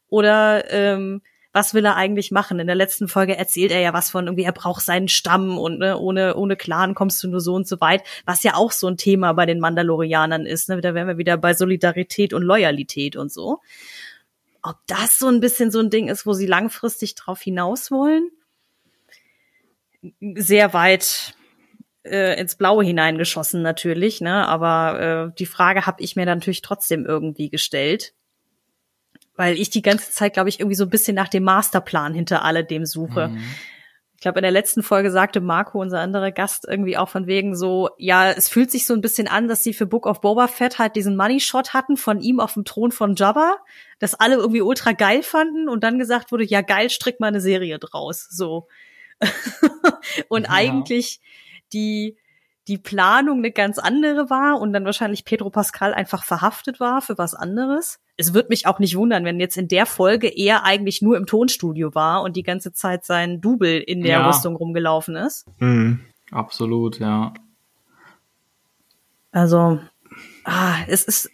Oder 0.08 0.70
ähm, 0.70 1.22
was 1.52 1.74
will 1.74 1.84
er 1.84 1.96
eigentlich 1.96 2.30
machen? 2.30 2.58
In 2.58 2.66
der 2.66 2.76
letzten 2.76 3.08
Folge 3.08 3.36
erzählt 3.36 3.72
er 3.72 3.80
ja 3.80 3.92
was 3.92 4.10
von 4.10 4.26
irgendwie, 4.26 4.44
er 4.44 4.52
braucht 4.52 4.82
seinen 4.82 5.08
Stamm 5.08 5.58
und 5.58 5.78
ne, 5.78 5.98
ohne, 5.98 6.34
ohne 6.36 6.56
Clan 6.56 6.94
kommst 6.94 7.22
du 7.22 7.28
nur 7.28 7.40
so 7.40 7.54
und 7.54 7.68
so 7.68 7.80
weit, 7.80 8.02
was 8.24 8.42
ja 8.42 8.54
auch 8.54 8.72
so 8.72 8.86
ein 8.88 8.96
Thema 8.96 9.32
bei 9.34 9.46
den 9.46 9.60
Mandalorianern 9.60 10.46
ist. 10.46 10.68
Ne? 10.68 10.80
Da 10.80 10.94
wären 10.94 11.08
wir 11.08 11.18
wieder 11.18 11.36
bei 11.36 11.54
Solidarität 11.54 12.32
und 12.32 12.42
Loyalität 12.42 13.16
und 13.16 13.30
so. 13.30 13.60
Ob 14.62 14.76
das 14.86 15.18
so 15.18 15.28
ein 15.28 15.40
bisschen 15.40 15.70
so 15.70 15.80
ein 15.80 15.90
Ding 15.90 16.08
ist, 16.08 16.26
wo 16.26 16.32
sie 16.32 16.46
langfristig 16.46 17.14
drauf 17.14 17.40
hinaus 17.40 17.90
wollen? 17.90 18.30
Sehr 20.20 20.72
weit 20.72 21.34
äh, 22.04 22.40
ins 22.40 22.56
Blaue 22.56 22.84
hineingeschossen 22.84 23.62
natürlich, 23.62 24.20
ne? 24.20 24.46
Aber 24.46 25.30
äh, 25.32 25.36
die 25.38 25.46
Frage 25.46 25.86
habe 25.86 26.02
ich 26.02 26.16
mir 26.16 26.26
natürlich 26.26 26.62
trotzdem 26.62 27.06
irgendwie 27.06 27.50
gestellt 27.50 28.14
weil 29.36 29.58
ich 29.58 29.70
die 29.70 29.82
ganze 29.82 30.10
Zeit, 30.10 30.34
glaube 30.34 30.48
ich, 30.48 30.60
irgendwie 30.60 30.76
so 30.76 30.84
ein 30.84 30.90
bisschen 30.90 31.14
nach 31.14 31.28
dem 31.28 31.44
Masterplan 31.44 32.14
hinter 32.14 32.44
alledem 32.44 32.84
suche. 32.84 33.28
Mhm. 33.28 33.44
Ich 34.22 34.24
glaube, 34.24 34.38
in 34.38 34.44
der 34.44 34.52
letzten 34.52 34.84
Folge 34.84 35.10
sagte 35.10 35.40
Marco, 35.40 35.80
unser 35.80 35.98
anderer 35.98 36.30
Gast, 36.30 36.64
irgendwie 36.68 36.96
auch 36.96 37.08
von 37.08 37.26
wegen 37.26 37.56
so, 37.56 37.90
ja, 37.98 38.30
es 38.30 38.48
fühlt 38.48 38.70
sich 38.70 38.86
so 38.86 38.94
ein 38.94 39.00
bisschen 39.00 39.26
an, 39.26 39.48
dass 39.48 39.64
sie 39.64 39.74
für 39.74 39.84
Book 39.84 40.06
of 40.06 40.20
Boba 40.20 40.46
Fett 40.46 40.78
halt 40.78 40.94
diesen 40.94 41.16
Money 41.16 41.40
Shot 41.40 41.74
hatten 41.74 41.96
von 41.96 42.20
ihm 42.20 42.38
auf 42.38 42.54
dem 42.54 42.64
Thron 42.64 42.92
von 42.92 43.16
Jabba, 43.16 43.56
das 43.98 44.14
alle 44.14 44.36
irgendwie 44.36 44.62
ultra 44.62 44.92
geil 44.92 45.24
fanden 45.24 45.68
und 45.68 45.82
dann 45.82 45.98
gesagt 45.98 46.30
wurde, 46.30 46.44
ja 46.44 46.60
geil, 46.60 46.88
strick 46.88 47.18
mal 47.18 47.26
eine 47.26 47.40
Serie 47.40 47.80
draus, 47.80 48.28
so. 48.30 48.68
und 50.28 50.44
Ja. 50.44 50.50
eigentlich 50.50 51.20
die 51.72 52.16
die 52.68 52.78
Planung 52.78 53.38
eine 53.38 53.50
ganz 53.50 53.78
andere 53.78 54.30
war 54.30 54.60
und 54.60 54.72
dann 54.72 54.84
wahrscheinlich 54.84 55.24
Pedro 55.24 55.50
Pascal 55.50 55.94
einfach 55.94 56.24
verhaftet 56.24 56.78
war 56.78 57.02
für 57.02 57.18
was 57.18 57.34
anderes. 57.34 57.98
Es 58.16 58.34
wird 58.34 58.50
mich 58.50 58.66
auch 58.66 58.78
nicht 58.78 58.96
wundern, 58.96 59.24
wenn 59.24 59.40
jetzt 59.40 59.56
in 59.56 59.68
der 59.68 59.86
Folge 59.86 60.28
er 60.28 60.64
eigentlich 60.64 61.02
nur 61.02 61.16
im 61.16 61.26
Tonstudio 61.26 61.94
war 61.94 62.22
und 62.22 62.36
die 62.36 62.44
ganze 62.44 62.72
Zeit 62.72 63.04
sein 63.04 63.40
Double 63.40 63.78
in 63.80 64.02
der 64.02 64.20
Ja. 64.20 64.26
Rüstung 64.28 64.54
rumgelaufen 64.54 65.16
ist. 65.16 65.46
Mhm. 65.58 66.00
Absolut, 66.30 66.98
ja. 66.98 67.34
Also, 69.32 69.80
ah, 70.44 70.76
es 70.88 71.04
ist 71.04 71.30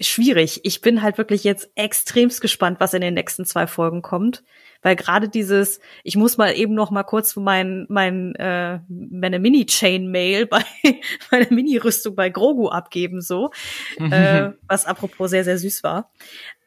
schwierig. 0.00 0.60
Ich 0.64 0.80
bin 0.80 1.02
halt 1.02 1.18
wirklich 1.18 1.44
jetzt 1.44 1.70
extremst 1.74 2.40
gespannt, 2.40 2.80
was 2.80 2.94
in 2.94 3.02
den 3.02 3.14
nächsten 3.14 3.44
zwei 3.44 3.66
Folgen 3.66 4.02
kommt. 4.02 4.42
Weil 4.86 4.94
gerade 4.94 5.28
dieses, 5.28 5.80
ich 6.04 6.14
muss 6.14 6.36
mal 6.36 6.56
eben 6.56 6.72
noch 6.72 6.92
mal 6.92 7.02
kurz 7.02 7.34
mein, 7.34 7.86
mein, 7.88 8.36
äh, 8.36 8.78
meine 8.88 9.40
Mini-Chain-Mail 9.40 10.46
bei 10.46 10.62
meine 11.32 11.48
Mini-Rüstung 11.50 12.14
bei 12.14 12.30
Grogu 12.30 12.68
abgeben, 12.68 13.20
so, 13.20 13.50
äh, 13.98 14.50
was 14.68 14.86
apropos 14.86 15.30
sehr, 15.30 15.42
sehr 15.42 15.58
süß 15.58 15.82
war. 15.82 16.12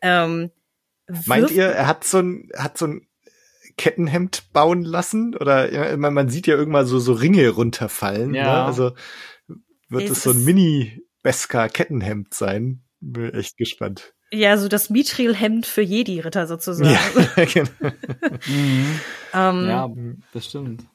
Ähm, 0.01 0.51
Meint 1.28 1.51
ihr, 1.51 1.67
er 1.67 1.88
hat 1.88 2.03
so 2.03 2.17
ein, 2.20 2.49
hat 2.57 2.78
so 2.78 2.88
ein 2.88 3.07
Kettenhemd 3.78 4.51
bauen 4.51 4.84
lassen? 4.84 5.34
Oder 5.34 5.72
ja, 5.72 5.95
man, 5.95 6.13
man 6.13 6.28
sieht 6.28 6.45
ja 6.45 6.57
irgendwann 6.57 6.88
so, 6.88 6.99
so 6.99 7.13
Ringe 7.13 7.47
runterfallen. 7.47 8.34
Ja. 8.34 8.43
Ne? 8.43 8.63
Also 8.65 8.91
wird 9.88 10.03
Es 10.03 10.11
es 10.11 10.24
so 10.24 10.32
ein 10.32 10.43
Mini-Beskar-Kettenhemd 10.43 12.34
sein? 12.34 12.84
Bin 12.99 13.34
echt 13.34 13.55
gespannt. 13.55 14.13
Ja, 14.32 14.57
so 14.57 14.67
das 14.67 14.89
Mithril-Hemd 14.89 15.65
für 15.65 15.82
Jedi-Ritter 15.82 16.45
sozusagen. 16.47 16.91
Ja, 16.91 17.45
genau. 17.45 17.69
Mhm. 18.47 18.99
Ähm, 19.34 19.67
Ja, 19.67 19.88
bestimmt. 20.34 20.86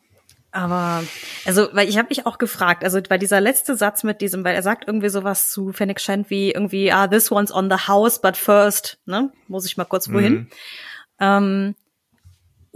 Aber, 0.50 1.04
also, 1.44 1.68
weil 1.72 1.88
ich 1.88 1.98
habe 1.98 2.08
mich 2.08 2.26
auch 2.26 2.38
gefragt, 2.38 2.84
also 2.84 3.00
weil 3.08 3.18
dieser 3.18 3.40
letzte 3.40 3.76
Satz 3.76 4.02
mit 4.04 4.20
diesem, 4.20 4.44
weil 4.44 4.54
er 4.54 4.62
sagt 4.62 4.88
irgendwie 4.88 5.08
sowas 5.08 5.50
zu 5.50 5.72
Fennec 5.72 6.00
Shand 6.00 6.30
wie 6.30 6.50
irgendwie, 6.50 6.90
ah, 6.92 7.06
this 7.08 7.30
one's 7.30 7.52
on 7.52 7.70
the 7.70 7.88
house, 7.88 8.20
but 8.20 8.36
first, 8.36 8.98
ne, 9.06 9.32
muss 9.48 9.66
ich 9.66 9.76
mal 9.76 9.84
kurz 9.84 10.12
wohin. 10.12 10.32
Mhm. 10.32 10.48
Ähm, 11.20 11.74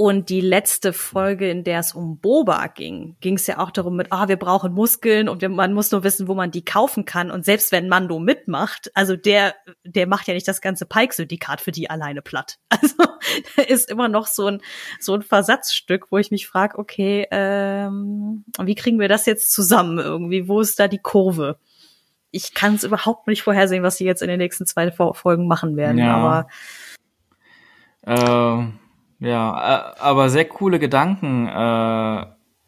und 0.00 0.28
die 0.28 0.40
letzte 0.40 0.92
Folge, 0.92 1.50
in 1.50 1.64
der 1.64 1.80
es 1.80 1.92
um 1.92 2.20
Boba 2.20 2.68
ging, 2.68 3.16
ging 3.20 3.34
es 3.34 3.48
ja 3.48 3.58
auch 3.58 3.72
darum 3.72 3.96
mit, 3.96 4.12
ah, 4.12 4.28
wir 4.28 4.36
brauchen 4.36 4.72
Muskeln 4.72 5.28
und 5.28 5.40
wir, 5.40 5.48
man 5.48 5.72
muss 5.72 5.90
nur 5.90 6.04
wissen, 6.04 6.28
wo 6.28 6.36
man 6.36 6.52
die 6.52 6.64
kaufen 6.64 7.04
kann. 7.04 7.32
Und 7.32 7.44
selbst 7.44 7.72
wenn 7.72 7.88
Mando 7.88 8.20
mitmacht, 8.20 8.92
also 8.94 9.16
der, 9.16 9.56
der 9.82 10.06
macht 10.06 10.28
ja 10.28 10.34
nicht 10.34 10.46
das 10.46 10.60
ganze 10.60 10.86
Pike-Syndikat 10.86 11.60
für 11.60 11.72
die 11.72 11.90
alleine 11.90 12.22
platt. 12.22 12.58
Also 12.80 12.94
da 13.56 13.62
ist 13.64 13.90
immer 13.90 14.06
noch 14.06 14.28
so 14.28 14.46
ein, 14.46 14.62
so 15.00 15.14
ein 15.14 15.22
Versatzstück, 15.22 16.12
wo 16.12 16.18
ich 16.18 16.30
mich 16.30 16.46
frage, 16.46 16.78
okay, 16.78 17.26
ähm, 17.32 18.44
wie 18.62 18.76
kriegen 18.76 19.00
wir 19.00 19.08
das 19.08 19.26
jetzt 19.26 19.52
zusammen 19.52 19.98
irgendwie? 19.98 20.46
Wo 20.46 20.60
ist 20.60 20.78
da 20.78 20.86
die 20.86 21.00
Kurve? 21.00 21.58
Ich 22.30 22.54
kann 22.54 22.76
es 22.76 22.84
überhaupt 22.84 23.26
nicht 23.26 23.42
vorhersehen, 23.42 23.82
was 23.82 23.96
sie 23.96 24.04
jetzt 24.04 24.22
in 24.22 24.28
den 24.28 24.38
nächsten 24.38 24.64
zwei 24.64 24.92
Folgen 24.92 25.48
machen 25.48 25.76
werden. 25.76 25.98
Ja. 25.98 26.46
Aber 28.06 28.62
Äh, 28.62 28.87
ja, 29.20 29.94
aber 29.98 30.30
sehr 30.30 30.44
coole 30.44 30.78
Gedanken, 30.78 31.46
äh, 31.48 32.26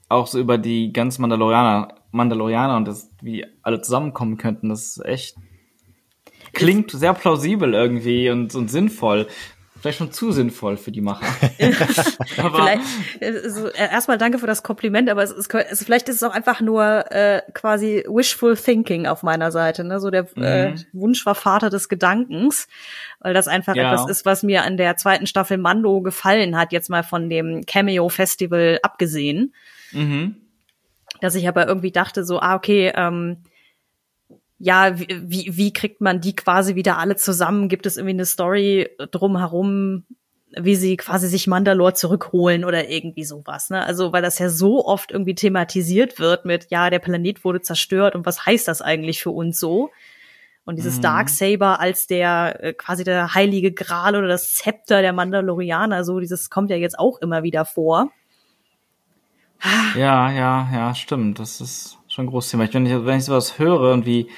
auch 0.08 0.26
so 0.26 0.38
über 0.38 0.58
die 0.58 0.92
ganzen 0.92 1.22
Mandalorianer, 1.22 1.94
Mandalorianer 2.10 2.76
und 2.76 2.88
das, 2.88 3.10
wie 3.22 3.46
alle 3.62 3.80
zusammenkommen 3.80 4.36
könnten. 4.36 4.68
Das 4.68 4.96
ist 4.96 5.04
echt 5.04 5.36
klingt 6.52 6.90
sehr 6.90 7.14
plausibel 7.14 7.74
irgendwie 7.74 8.30
und, 8.30 8.54
und 8.54 8.70
sinnvoll. 8.70 9.28
Vielleicht 9.80 9.98
schon 9.98 10.12
zu 10.12 10.30
sinnvoll 10.32 10.76
für 10.76 10.92
die 10.92 11.00
Macher. 11.00 11.24
aber 12.38 12.58
Vielleicht, 12.58 12.82
also, 13.22 13.68
äh, 13.68 13.90
erstmal 13.90 14.18
danke 14.18 14.38
für 14.38 14.46
das 14.46 14.62
Kompliment, 14.62 15.08
aber 15.08 15.22
es 15.22 15.30
ist, 15.30 15.52
es, 15.54 15.82
vielleicht 15.82 16.08
ist 16.08 16.16
es 16.16 16.22
auch 16.22 16.34
einfach 16.34 16.60
nur 16.60 17.10
äh, 17.10 17.40
quasi 17.54 18.04
wishful 18.08 18.56
thinking 18.56 19.06
auf 19.06 19.22
meiner 19.22 19.50
Seite, 19.50 19.84
ne? 19.84 19.98
So 20.00 20.10
der 20.10 20.26
äh, 20.36 20.70
Mhm. 20.70 20.84
Wunsch 20.92 21.24
war 21.24 21.34
Vater 21.34 21.70
des 21.70 21.88
Gedankens, 21.88 22.68
weil 23.20 23.32
das 23.34 23.48
einfach 23.48 23.74
Ja. 23.74 23.92
etwas 23.92 24.10
ist, 24.10 24.26
was 24.26 24.42
mir 24.42 24.64
an 24.64 24.76
der 24.76 24.96
zweiten 24.96 25.26
Staffel 25.26 25.56
Mando 25.58 26.02
gefallen 26.02 26.56
hat, 26.58 26.72
jetzt 26.72 26.90
mal 26.90 27.02
von 27.02 27.30
dem 27.30 27.64
Cameo 27.66 28.08
Festival 28.10 28.78
abgesehen, 28.82 29.54
mhm. 29.92 30.36
dass 31.20 31.34
ich 31.34 31.48
aber 31.48 31.66
irgendwie 31.66 31.92
dachte 31.92 32.24
so, 32.24 32.40
ah 32.40 32.54
okay, 32.54 32.92
ähm, 32.94 33.38
ja, 34.60 34.98
wie, 34.98 35.50
wie, 35.56 35.72
kriegt 35.72 36.00
man 36.00 36.20
die 36.20 36.36
quasi 36.36 36.74
wieder 36.74 36.98
alle 36.98 37.16
zusammen? 37.16 37.68
Gibt 37.68 37.86
es 37.86 37.96
irgendwie 37.96 38.14
eine 38.14 38.26
Story 38.26 38.90
drumherum? 39.10 40.04
wie 40.58 40.74
sie 40.74 40.96
quasi 40.96 41.28
sich 41.28 41.46
Mandalore 41.46 41.94
zurückholen 41.94 42.64
oder 42.64 42.88
irgendwie 42.88 43.24
sowas. 43.24 43.70
Ne? 43.70 43.84
Also 43.84 44.12
weil 44.12 44.22
das 44.22 44.38
ja 44.38 44.48
so 44.48 44.84
oft 44.84 45.12
irgendwie 45.12 45.34
thematisiert 45.34 46.18
wird 46.18 46.44
mit, 46.44 46.66
ja, 46.70 46.90
der 46.90 46.98
Planet 46.98 47.44
wurde 47.44 47.60
zerstört 47.60 48.14
und 48.16 48.26
was 48.26 48.46
heißt 48.46 48.66
das 48.66 48.82
eigentlich 48.82 49.22
für 49.22 49.30
uns 49.30 49.60
so? 49.60 49.90
Und 50.64 50.76
dieses 50.76 50.98
mhm. 50.98 51.02
Darksaber 51.02 51.80
als 51.80 52.06
der 52.06 52.62
äh, 52.62 52.72
quasi 52.72 53.04
der 53.04 53.34
heilige 53.34 53.72
Gral 53.72 54.16
oder 54.16 54.28
das 54.28 54.54
Zepter 54.54 55.02
der 55.02 55.12
Mandalorianer, 55.12 56.04
so 56.04 56.20
dieses 56.20 56.50
kommt 56.50 56.70
ja 56.70 56.76
jetzt 56.76 56.98
auch 56.98 57.18
immer 57.20 57.42
wieder 57.42 57.64
vor. 57.64 58.10
Ja, 59.94 60.32
ja, 60.32 60.68
ja, 60.72 60.94
stimmt. 60.94 61.38
Das 61.38 61.60
ist 61.60 61.99
schon 62.10 62.26
ein 62.26 62.30
großes 62.30 62.50
Thema. 62.50 62.64
Ich, 62.64 62.74
wenn, 62.74 62.84
ich, 62.84 62.92
wenn 62.92 63.18
ich 63.18 63.24
sowas 63.24 63.58
höre 63.58 63.92
und 63.92 64.04
wie 64.04 64.28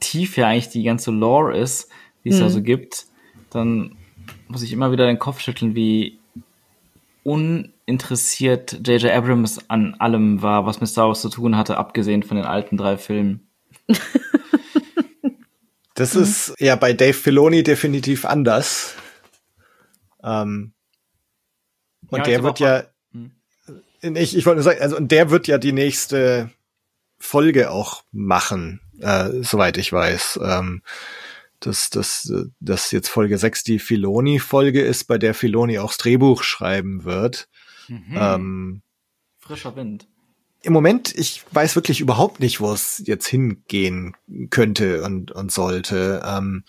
tief 0.00 0.36
ja 0.36 0.48
eigentlich 0.48 0.70
die 0.70 0.82
ganze 0.82 1.10
Lore 1.10 1.56
ist, 1.56 1.88
die 2.24 2.30
es 2.30 2.38
mhm. 2.38 2.40
da 2.40 2.50
so 2.50 2.62
gibt, 2.62 3.06
dann 3.50 3.96
muss 4.48 4.62
ich 4.62 4.72
immer 4.72 4.90
wieder 4.90 5.06
den 5.06 5.18
Kopf 5.18 5.40
schütteln, 5.40 5.74
wie 5.74 6.18
uninteressiert 7.24 8.72
J.J. 8.86 9.12
Abrams 9.12 9.70
an 9.70 9.94
allem 9.98 10.42
war, 10.42 10.66
was 10.66 10.80
mit 10.80 10.88
Star 10.88 11.08
Wars 11.08 11.20
zu 11.20 11.28
tun 11.28 11.56
hatte, 11.56 11.76
abgesehen 11.76 12.22
von 12.22 12.36
den 12.36 12.46
alten 12.46 12.76
drei 12.76 12.96
Filmen. 12.96 13.46
das 15.94 16.16
ist 16.16 16.54
ja 16.58 16.74
bei 16.74 16.94
Dave 16.94 17.12
Filoni 17.12 17.62
definitiv 17.62 18.24
anders. 18.24 18.96
Ähm, 20.24 20.72
und 22.08 22.18
ja, 22.18 22.24
der 22.24 22.42
wird 22.42 22.58
ja, 22.58 22.84
ich, 24.00 24.36
ich 24.36 24.46
wollte 24.46 24.56
nur 24.56 24.64
sagen, 24.64 24.80
also 24.80 24.96
und 24.96 25.12
der 25.12 25.30
wird 25.30 25.46
ja 25.46 25.58
die 25.58 25.72
nächste 25.72 26.50
Folge 27.22 27.70
auch 27.70 28.02
machen, 28.10 28.80
äh, 29.00 29.30
soweit 29.42 29.78
ich 29.78 29.92
weiß. 29.92 30.40
Ähm, 30.42 30.82
dass, 31.60 31.90
dass, 31.90 32.32
dass 32.58 32.90
jetzt 32.90 33.08
Folge 33.08 33.38
6 33.38 33.62
die 33.62 33.78
Filoni-Folge 33.78 34.82
ist, 34.82 35.04
bei 35.04 35.16
der 35.16 35.32
Filoni 35.32 35.78
auch 35.78 35.90
das 35.90 35.98
Drehbuch 35.98 36.42
schreiben 36.42 37.04
wird. 37.04 37.48
Mhm. 37.86 38.16
Ähm, 38.16 38.82
Frischer 39.38 39.76
Wind. 39.76 40.08
Im 40.62 40.72
Moment, 40.72 41.14
ich 41.16 41.44
weiß 41.52 41.76
wirklich 41.76 42.00
überhaupt 42.00 42.40
nicht, 42.40 42.60
wo 42.60 42.72
es 42.72 43.02
jetzt 43.06 43.26
hingehen 43.26 44.16
könnte 44.50 45.04
und, 45.04 45.30
und 45.30 45.52
sollte. 45.52 46.22
Ähm, 46.24 46.64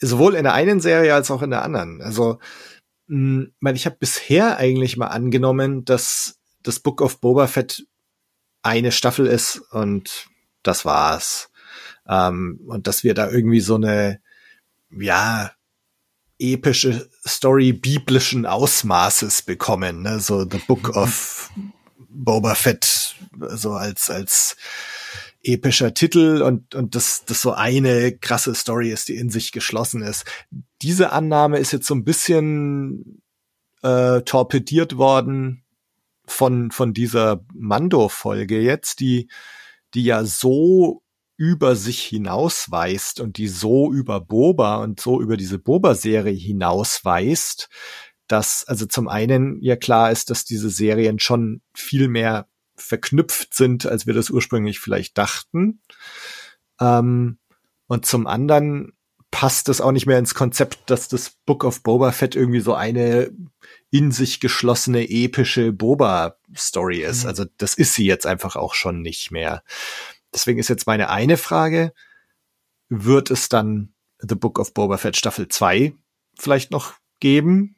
sowohl 0.00 0.34
in 0.34 0.44
der 0.44 0.54
einen 0.54 0.80
Serie 0.80 1.14
als 1.14 1.30
auch 1.30 1.42
in 1.42 1.50
der 1.50 1.62
anderen. 1.62 2.02
Also, 2.02 2.40
mh, 3.06 3.46
ich 3.74 3.86
habe 3.86 3.96
bisher 3.98 4.58
eigentlich 4.58 4.96
mal 4.96 5.06
angenommen, 5.06 5.84
dass 5.84 6.38
das 6.62 6.80
Book 6.80 7.00
of 7.00 7.20
Boba 7.20 7.46
Fett 7.46 7.86
eine 8.68 8.92
Staffel 8.92 9.26
ist 9.26 9.60
und 9.70 10.28
das 10.62 10.84
war's. 10.84 11.50
Ähm, 12.06 12.60
und 12.66 12.86
dass 12.86 13.02
wir 13.02 13.14
da 13.14 13.30
irgendwie 13.30 13.60
so 13.60 13.76
eine, 13.76 14.20
ja, 14.90 15.52
epische 16.38 17.08
Story 17.26 17.72
biblischen 17.72 18.46
Ausmaßes 18.46 19.42
bekommen, 19.42 20.02
ne? 20.02 20.20
so 20.20 20.48
The 20.48 20.60
Book 20.66 20.90
of 20.90 21.50
Boba 22.08 22.54
Fett, 22.54 23.16
so 23.50 23.72
als, 23.72 24.08
als 24.08 24.56
epischer 25.42 25.94
Titel 25.94 26.42
und, 26.42 26.74
und 26.74 26.94
das, 26.94 27.24
das 27.24 27.40
so 27.40 27.52
eine 27.52 28.16
krasse 28.16 28.54
Story 28.54 28.90
ist, 28.90 29.08
die 29.08 29.16
in 29.16 29.30
sich 29.30 29.52
geschlossen 29.52 30.02
ist. 30.02 30.24
Diese 30.82 31.10
Annahme 31.10 31.58
ist 31.58 31.72
jetzt 31.72 31.86
so 31.86 31.94
ein 31.94 32.04
bisschen 32.04 33.22
äh, 33.82 34.20
torpediert 34.22 34.96
worden 34.96 35.64
von, 36.28 36.70
von 36.70 36.94
dieser 36.94 37.44
Mando-Folge 37.54 38.60
jetzt, 38.60 39.00
die, 39.00 39.28
die 39.94 40.04
ja 40.04 40.24
so 40.24 41.02
über 41.36 41.76
sich 41.76 42.02
hinausweist 42.02 43.20
und 43.20 43.38
die 43.38 43.48
so 43.48 43.92
über 43.92 44.20
Boba 44.20 44.76
und 44.82 45.00
so 45.00 45.20
über 45.20 45.36
diese 45.36 45.58
Boba-Serie 45.58 46.34
hinausweist, 46.34 47.68
dass 48.26 48.64
also 48.64 48.86
zum 48.86 49.08
einen 49.08 49.62
ja 49.62 49.76
klar 49.76 50.10
ist, 50.10 50.30
dass 50.30 50.44
diese 50.44 50.68
Serien 50.68 51.18
schon 51.18 51.62
viel 51.74 52.08
mehr 52.08 52.48
verknüpft 52.76 53.54
sind, 53.54 53.86
als 53.86 54.06
wir 54.06 54.14
das 54.14 54.30
ursprünglich 54.30 54.80
vielleicht 54.80 55.16
dachten. 55.16 55.80
Ähm, 56.80 57.38
und 57.86 58.04
zum 58.04 58.26
anderen 58.26 58.92
passt 59.30 59.68
es 59.68 59.80
auch 59.80 59.92
nicht 59.92 60.06
mehr 60.06 60.18
ins 60.18 60.34
Konzept, 60.34 60.90
dass 60.90 61.08
das 61.08 61.36
Book 61.44 61.64
of 61.64 61.82
Boba 61.82 62.12
Fett 62.12 62.34
irgendwie 62.34 62.60
so 62.60 62.74
eine 62.74 63.30
in 63.90 64.12
sich 64.12 64.40
geschlossene 64.40 65.08
epische 65.08 65.72
Boba-Story 65.72 67.02
ist. 67.02 67.22
Mhm. 67.22 67.28
Also 67.28 67.44
das 67.56 67.74
ist 67.74 67.94
sie 67.94 68.06
jetzt 68.06 68.26
einfach 68.26 68.56
auch 68.56 68.74
schon 68.74 69.00
nicht 69.02 69.30
mehr. 69.30 69.62
Deswegen 70.34 70.58
ist 70.58 70.68
jetzt 70.68 70.86
meine 70.86 71.10
eine 71.10 71.36
Frage, 71.36 71.92
wird 72.88 73.30
es 73.30 73.48
dann 73.48 73.94
The 74.18 74.34
Book 74.34 74.58
of 74.58 74.74
Boba 74.74 74.98
Fett 74.98 75.16
Staffel 75.16 75.48
2 75.48 75.94
vielleicht 76.38 76.70
noch 76.70 76.94
geben? 77.20 77.76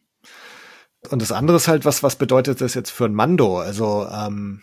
Und 1.08 1.22
das 1.22 1.32
andere 1.32 1.56
ist 1.56 1.68
halt, 1.68 1.84
was, 1.84 2.02
was 2.02 2.16
bedeutet 2.16 2.60
das 2.60 2.74
jetzt 2.74 2.90
für 2.90 3.06
ein 3.06 3.14
Mando? 3.14 3.58
Also, 3.58 4.06
ähm, 4.08 4.62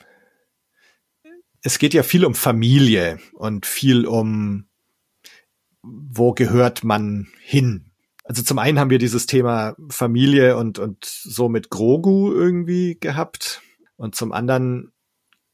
es 1.61 1.79
geht 1.79 1.93
ja 1.93 2.03
viel 2.03 2.25
um 2.25 2.35
Familie 2.35 3.19
und 3.33 3.65
viel 3.65 4.05
um, 4.05 4.66
wo 5.89 6.33
gehört 6.33 6.83
man 6.83 7.27
hin? 7.41 7.91
Also 8.23 8.43
zum 8.43 8.59
einen 8.59 8.79
haben 8.79 8.89
wir 8.89 8.99
dieses 8.99 9.25
Thema 9.25 9.75
Familie 9.89 10.57
und, 10.57 10.79
und 10.79 11.05
so 11.05 11.47
mit 11.47 11.69
Grogu 11.69 12.33
irgendwie 12.33 12.97
gehabt. 12.99 13.61
Und 13.95 14.15
zum 14.15 14.31
anderen 14.31 14.91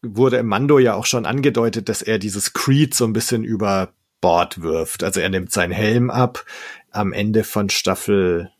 wurde 0.01 0.37
im 0.37 0.47
Mando 0.47 0.79
ja 0.79 0.95
auch 0.95 1.05
schon 1.05 1.25
angedeutet, 1.25 1.87
dass 1.87 2.01
er 2.01 2.19
dieses 2.19 2.53
Creed 2.53 2.93
so 2.93 3.05
ein 3.05 3.13
bisschen 3.13 3.43
über 3.43 3.93
Bord 4.21 4.61
wirft. 4.61 5.03
Also 5.03 5.19
er 5.19 5.29
nimmt 5.29 5.51
seinen 5.51 5.71
Helm 5.71 6.09
ab. 6.09 6.45
Am 6.91 7.13
Ende 7.13 7.43
von 7.43 7.69
Staffel 7.69 8.51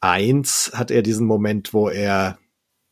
1 0.00 0.72
hat 0.74 0.90
er 0.90 1.02
diesen 1.02 1.26
Moment, 1.26 1.72
wo 1.72 1.88
er 1.88 2.38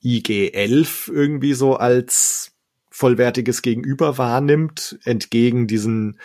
IG-11 0.02 1.12
irgendwie 1.12 1.54
so 1.54 1.76
als 1.76 2.52
vollwertiges 2.90 3.60
Gegenüber 3.60 4.18
wahrnimmt, 4.18 4.98
entgegen 5.04 5.66
diesen 5.66 6.18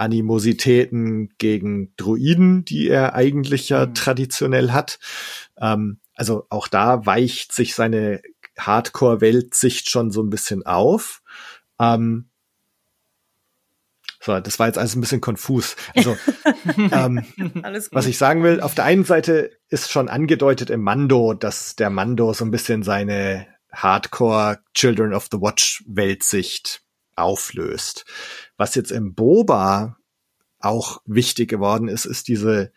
Animositäten 0.00 1.30
gegen 1.38 1.94
Druiden, 1.96 2.64
die 2.64 2.88
er 2.88 3.14
eigentlich 3.14 3.68
ja 3.68 3.86
mhm. 3.86 3.94
traditionell 3.94 4.72
hat. 4.72 4.98
Ähm, 5.58 5.98
also 6.14 6.46
auch 6.50 6.68
da 6.68 7.06
weicht 7.06 7.52
sich 7.52 7.74
seine 7.74 8.22
Hardcore-Weltsicht 8.58 9.90
schon 9.90 10.10
so 10.10 10.22
ein 10.22 10.30
bisschen 10.30 10.64
auf. 10.64 11.22
Ähm, 11.78 12.30
so, 14.22 14.38
das 14.38 14.58
war 14.58 14.66
jetzt 14.66 14.76
alles 14.76 14.94
ein 14.94 15.00
bisschen 15.00 15.22
konfus. 15.22 15.76
Also, 15.96 16.16
ähm, 16.76 17.24
was 17.90 18.06
ich 18.06 18.18
sagen 18.18 18.42
will, 18.42 18.60
auf 18.60 18.74
der 18.74 18.84
einen 18.84 19.04
Seite 19.04 19.50
ist 19.68 19.90
schon 19.90 20.10
angedeutet 20.10 20.68
im 20.68 20.82
Mando, 20.82 21.32
dass 21.32 21.74
der 21.74 21.88
Mando 21.88 22.34
so 22.34 22.44
ein 22.44 22.50
bisschen 22.50 22.82
seine 22.82 23.46
Hardcore 23.72 24.58
Children 24.74 25.14
of 25.14 25.28
the 25.30 25.40
Watch 25.40 25.84
Weltsicht 25.86 26.82
auflöst. 27.20 28.04
Was 28.56 28.74
jetzt 28.74 28.92
im 28.92 29.14
Boba 29.14 29.96
auch 30.58 31.00
wichtig 31.06 31.48
geworden 31.48 31.88
ist, 31.88 32.04
ist 32.04 32.28
diese, 32.28 32.72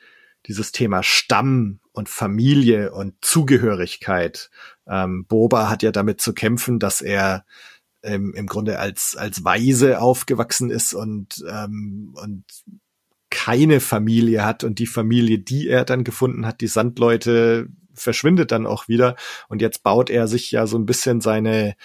dieses 0.46 0.72
Thema 0.72 1.04
Stamm 1.04 1.80
und 1.92 2.10
Familie 2.10 2.92
und 2.94 3.14
Zugehörigkeit. 3.22 4.50
Ähm, 4.88 5.26
Boba 5.26 5.70
hat 5.70 5.84
ja 5.84 5.92
damit 5.92 6.22
zu 6.22 6.34
kämpfen, 6.34 6.80
dass 6.80 7.02
er 7.02 7.46
ähm, 8.04 8.34
im 8.36 8.48
Grunde 8.48 8.80
als, 8.80 9.16
als 9.16 9.44
Weise 9.44 10.02
aufgewachsen 10.02 10.70
ist 10.70 10.94
und, 10.94 11.44
ähm, 11.50 12.16
und 12.22 12.46
keine 13.30 13.80
Familie 13.80 14.46
hat 14.46 14.64
und 14.64 14.80
die 14.80 14.88
Familie, 14.88 15.40
die 15.40 15.68
er 15.68 15.86
dann 15.86 16.04
gefunden 16.04 16.46
hat, 16.46 16.62
die 16.62 16.68
Sandleute, 16.68 17.68
verschwindet 17.94 18.52
dann 18.52 18.66
auch 18.66 18.88
wieder. 18.88 19.16
Und 19.48 19.62
jetzt 19.62 19.84
baut 19.84 20.10
er 20.10 20.28
sich 20.28 20.52
ja 20.52 20.68
so 20.68 20.78
ein 20.78 20.86
bisschen 20.86 21.22
seine 21.22 21.76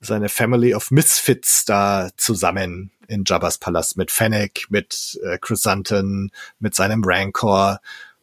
seine 0.00 0.28
Family 0.28 0.74
of 0.74 0.90
Misfits 0.90 1.64
da 1.64 2.10
zusammen 2.16 2.90
in 3.08 3.24
Jabba's 3.26 3.58
Palast 3.58 3.96
mit 3.96 4.10
Fennec, 4.10 4.66
mit 4.70 5.18
äh, 5.24 5.38
Chrysanthemum, 5.38 6.30
mit 6.58 6.74
seinem 6.74 7.02
Rancor. 7.04 7.80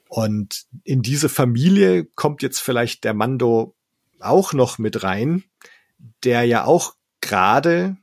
Und 0.07 0.65
in 0.83 1.01
diese 1.01 1.29
Familie 1.29 2.05
kommt 2.15 2.41
jetzt 2.41 2.59
vielleicht 2.59 3.03
der 3.03 3.13
Mando 3.13 3.75
auch 4.19 4.53
noch 4.53 4.77
mit 4.77 5.03
rein, 5.03 5.43
der 6.23 6.43
ja 6.43 6.65
auch 6.65 6.95
gerade 7.21 7.97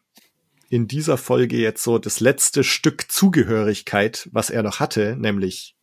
in 0.70 0.86
dieser 0.86 1.16
Folge 1.16 1.56
jetzt 1.56 1.82
so 1.82 1.98
das 1.98 2.20
letzte 2.20 2.62
Stück 2.62 3.10
Zugehörigkeit, 3.10 4.28
was 4.32 4.50
er 4.50 4.62
noch 4.62 4.80
hatte, 4.80 5.16
nämlich 5.16 5.76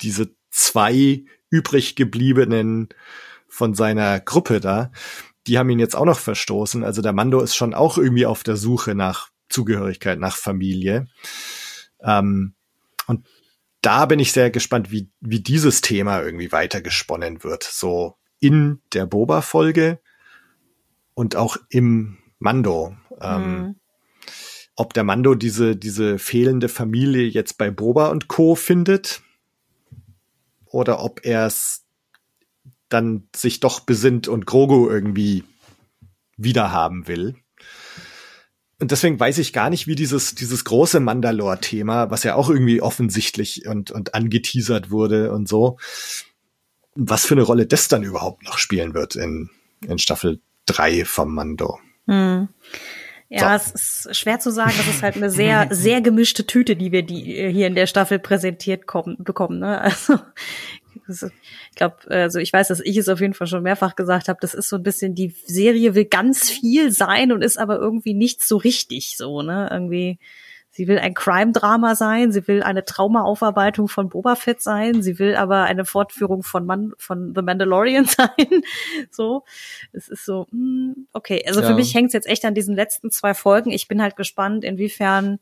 diese 0.00 0.30
zwei 0.50 1.24
übrig 1.50 1.96
gebliebenen 1.96 2.88
von 3.48 3.74
seiner 3.74 4.20
Gruppe 4.20 4.60
da, 4.60 4.92
die 5.46 5.58
haben 5.58 5.70
ihn 5.70 5.78
jetzt 5.78 5.96
auch 5.96 6.04
noch 6.04 6.18
verstoßen. 6.18 6.84
Also 6.84 7.02
der 7.02 7.14
Mando 7.14 7.40
ist 7.40 7.56
schon 7.56 7.74
auch 7.74 7.96
irgendwie 7.96 8.26
auf 8.26 8.42
der 8.42 8.56
Suche 8.56 8.94
nach 8.94 9.30
Zugehörigkeit, 9.48 10.18
nach 10.18 10.36
Familie. 10.36 11.08
Ähm, 12.02 12.54
und 13.06 13.26
da 13.80 14.06
bin 14.06 14.18
ich 14.18 14.32
sehr 14.32 14.50
gespannt, 14.50 14.90
wie, 14.90 15.10
wie 15.20 15.40
dieses 15.40 15.80
Thema 15.80 16.20
irgendwie 16.22 16.52
weitergesponnen 16.52 17.42
wird. 17.44 17.62
So 17.62 18.16
in 18.40 18.80
der 18.92 19.06
Boba-Folge 19.06 20.00
und 21.14 21.36
auch 21.36 21.56
im 21.70 22.18
Mando. 22.38 22.96
Ähm, 23.20 23.42
mhm. 23.42 23.74
Ob 24.76 24.94
der 24.94 25.04
Mando 25.04 25.34
diese, 25.34 25.76
diese 25.76 26.18
fehlende 26.18 26.68
Familie 26.68 27.26
jetzt 27.26 27.58
bei 27.58 27.70
Boba 27.70 28.08
und 28.08 28.28
Co. 28.28 28.54
findet, 28.54 29.22
oder 30.70 31.02
ob 31.02 31.24
er 31.24 31.46
es 31.46 31.84
dann 32.88 33.28
sich 33.34 33.60
doch 33.60 33.80
besinnt 33.80 34.28
und 34.28 34.46
Grogu 34.46 34.88
irgendwie 34.88 35.44
wiederhaben 36.36 37.06
will. 37.06 37.36
Und 38.80 38.92
deswegen 38.92 39.18
weiß 39.18 39.38
ich 39.38 39.52
gar 39.52 39.70
nicht, 39.70 39.88
wie 39.88 39.96
dieses, 39.96 40.34
dieses 40.36 40.64
große 40.64 41.00
Mandalore-Thema, 41.00 42.10
was 42.10 42.22
ja 42.22 42.36
auch 42.36 42.48
irgendwie 42.48 42.80
offensichtlich 42.80 43.66
und, 43.66 43.90
und 43.90 44.14
angeteasert 44.14 44.90
wurde 44.90 45.32
und 45.32 45.48
so, 45.48 45.78
was 46.94 47.26
für 47.26 47.34
eine 47.34 47.42
Rolle 47.42 47.66
das 47.66 47.88
dann 47.88 48.04
überhaupt 48.04 48.44
noch 48.44 48.58
spielen 48.58 48.94
wird 48.94 49.16
in, 49.16 49.50
in 49.86 49.98
Staffel 49.98 50.40
drei 50.64 51.04
vom 51.04 51.34
Mando. 51.34 51.80
Hm. 52.06 52.48
Ja, 53.28 53.58
so. 53.58 53.72
es 53.74 54.06
ist 54.06 54.16
schwer 54.16 54.40
zu 54.40 54.50
sagen. 54.50 54.72
Das 54.76 54.88
ist 54.88 55.02
halt 55.02 55.16
eine 55.16 55.30
sehr, 55.30 55.68
sehr 55.70 56.00
gemischte 56.00 56.46
Tüte, 56.46 56.76
die 56.76 56.92
wir 56.92 57.02
die 57.02 57.50
hier 57.50 57.66
in 57.66 57.74
der 57.74 57.86
Staffel 57.86 58.18
präsentiert 58.18 58.86
kommen, 58.86 59.16
bekommen. 59.18 59.58
Ne? 59.58 59.80
Also 59.80 60.18
ich 61.70 61.76
glaube, 61.76 61.96
also 62.08 62.38
ich 62.38 62.52
weiß, 62.52 62.68
dass 62.68 62.80
ich 62.80 62.96
es 62.96 63.08
auf 63.08 63.20
jeden 63.20 63.32
Fall 63.32 63.46
schon 63.46 63.62
mehrfach 63.62 63.96
gesagt 63.96 64.28
habe. 64.28 64.38
Das 64.42 64.52
ist 64.52 64.68
so 64.68 64.76
ein 64.76 64.82
bisschen 64.82 65.14
die 65.14 65.34
Serie 65.46 65.94
will 65.94 66.04
ganz 66.04 66.50
viel 66.50 66.92
sein 66.92 67.32
und 67.32 67.42
ist 67.42 67.58
aber 67.58 67.78
irgendwie 67.78 68.14
nicht 68.14 68.42
so 68.42 68.58
richtig 68.58 69.16
so. 69.16 69.42
Ne, 69.42 69.68
irgendwie 69.70 70.18
Sie 70.78 70.86
will 70.86 71.00
ein 71.00 71.12
Crime-Drama 71.12 71.96
sein, 71.96 72.30
sie 72.30 72.46
will 72.46 72.62
eine 72.62 72.84
Traumaaufarbeitung 72.84 73.88
von 73.88 74.10
Boba 74.10 74.36
Fett 74.36 74.62
sein, 74.62 75.02
sie 75.02 75.18
will 75.18 75.34
aber 75.34 75.64
eine 75.64 75.84
Fortführung 75.84 76.44
von, 76.44 76.66
Man 76.66 76.92
von 76.98 77.34
The 77.34 77.42
Mandalorian 77.42 78.04
sein. 78.06 78.62
so, 79.10 79.42
es 79.92 80.08
ist 80.08 80.24
so, 80.24 80.46
hm, 80.52 81.08
okay. 81.12 81.42
Also 81.48 81.62
ja. 81.62 81.66
für 81.66 81.74
mich 81.74 81.92
hängt 81.96 82.06
es 82.06 82.12
jetzt 82.12 82.28
echt 82.28 82.44
an 82.44 82.54
diesen 82.54 82.76
letzten 82.76 83.10
zwei 83.10 83.34
Folgen. 83.34 83.72
Ich 83.72 83.88
bin 83.88 84.00
halt 84.00 84.14
gespannt, 84.14 84.62
inwiefern 84.62 85.40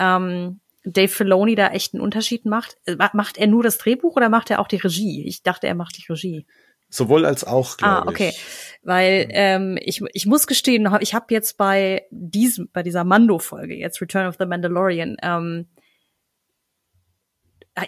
ähm, 0.00 0.58
Dave 0.82 1.12
Filoni 1.12 1.54
da 1.54 1.68
echt 1.68 1.94
einen 1.94 2.02
Unterschied 2.02 2.44
macht. 2.44 2.76
Äh, 2.86 2.96
macht 3.12 3.38
er 3.38 3.46
nur 3.46 3.62
das 3.62 3.78
Drehbuch 3.78 4.16
oder 4.16 4.28
macht 4.28 4.50
er 4.50 4.58
auch 4.58 4.66
die 4.66 4.78
Regie? 4.78 5.22
Ich 5.28 5.44
dachte, 5.44 5.68
er 5.68 5.76
macht 5.76 5.96
die 5.96 6.10
Regie. 6.10 6.44
Sowohl 6.88 7.26
als 7.26 7.44
auch, 7.44 7.76
glaube 7.76 7.94
ah, 7.94 8.04
okay. 8.06 8.30
Ich. 8.30 8.44
Weil 8.82 9.28
ähm, 9.30 9.78
ich, 9.80 10.02
ich 10.12 10.26
muss 10.26 10.46
gestehen, 10.46 10.88
ich 11.00 11.14
habe 11.14 11.26
jetzt 11.30 11.56
bei 11.56 12.06
diesem, 12.10 12.68
bei 12.72 12.82
dieser 12.82 13.04
Mando-Folge, 13.04 13.74
jetzt 13.74 14.00
Return 14.00 14.28
of 14.28 14.36
the 14.38 14.46
Mandalorian, 14.46 15.16
ähm, 15.22 15.66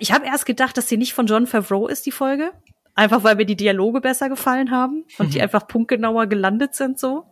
ich 0.01 0.13
habe 0.13 0.27
erst 0.27 0.45
gedacht, 0.45 0.77
dass 0.77 0.89
sie 0.89 0.97
nicht 0.97 1.15
von 1.15 1.27
John 1.27 1.47
Favreau 1.47 1.89
ist, 1.89 2.05
die 2.05 2.13
Folge. 2.13 2.53
Einfach 2.95 3.23
weil 3.23 3.37
mir 3.37 3.47
die 3.47 3.57
Dialoge 3.57 4.01
besser 4.01 4.29
gefallen 4.29 4.71
haben 4.71 5.05
und 5.19 5.29
mhm. 5.29 5.31
die 5.31 5.41
einfach 5.41 5.69
punktgenauer 5.69 6.27
gelandet 6.27 6.75
sind 6.75 6.99
so. 6.99 7.25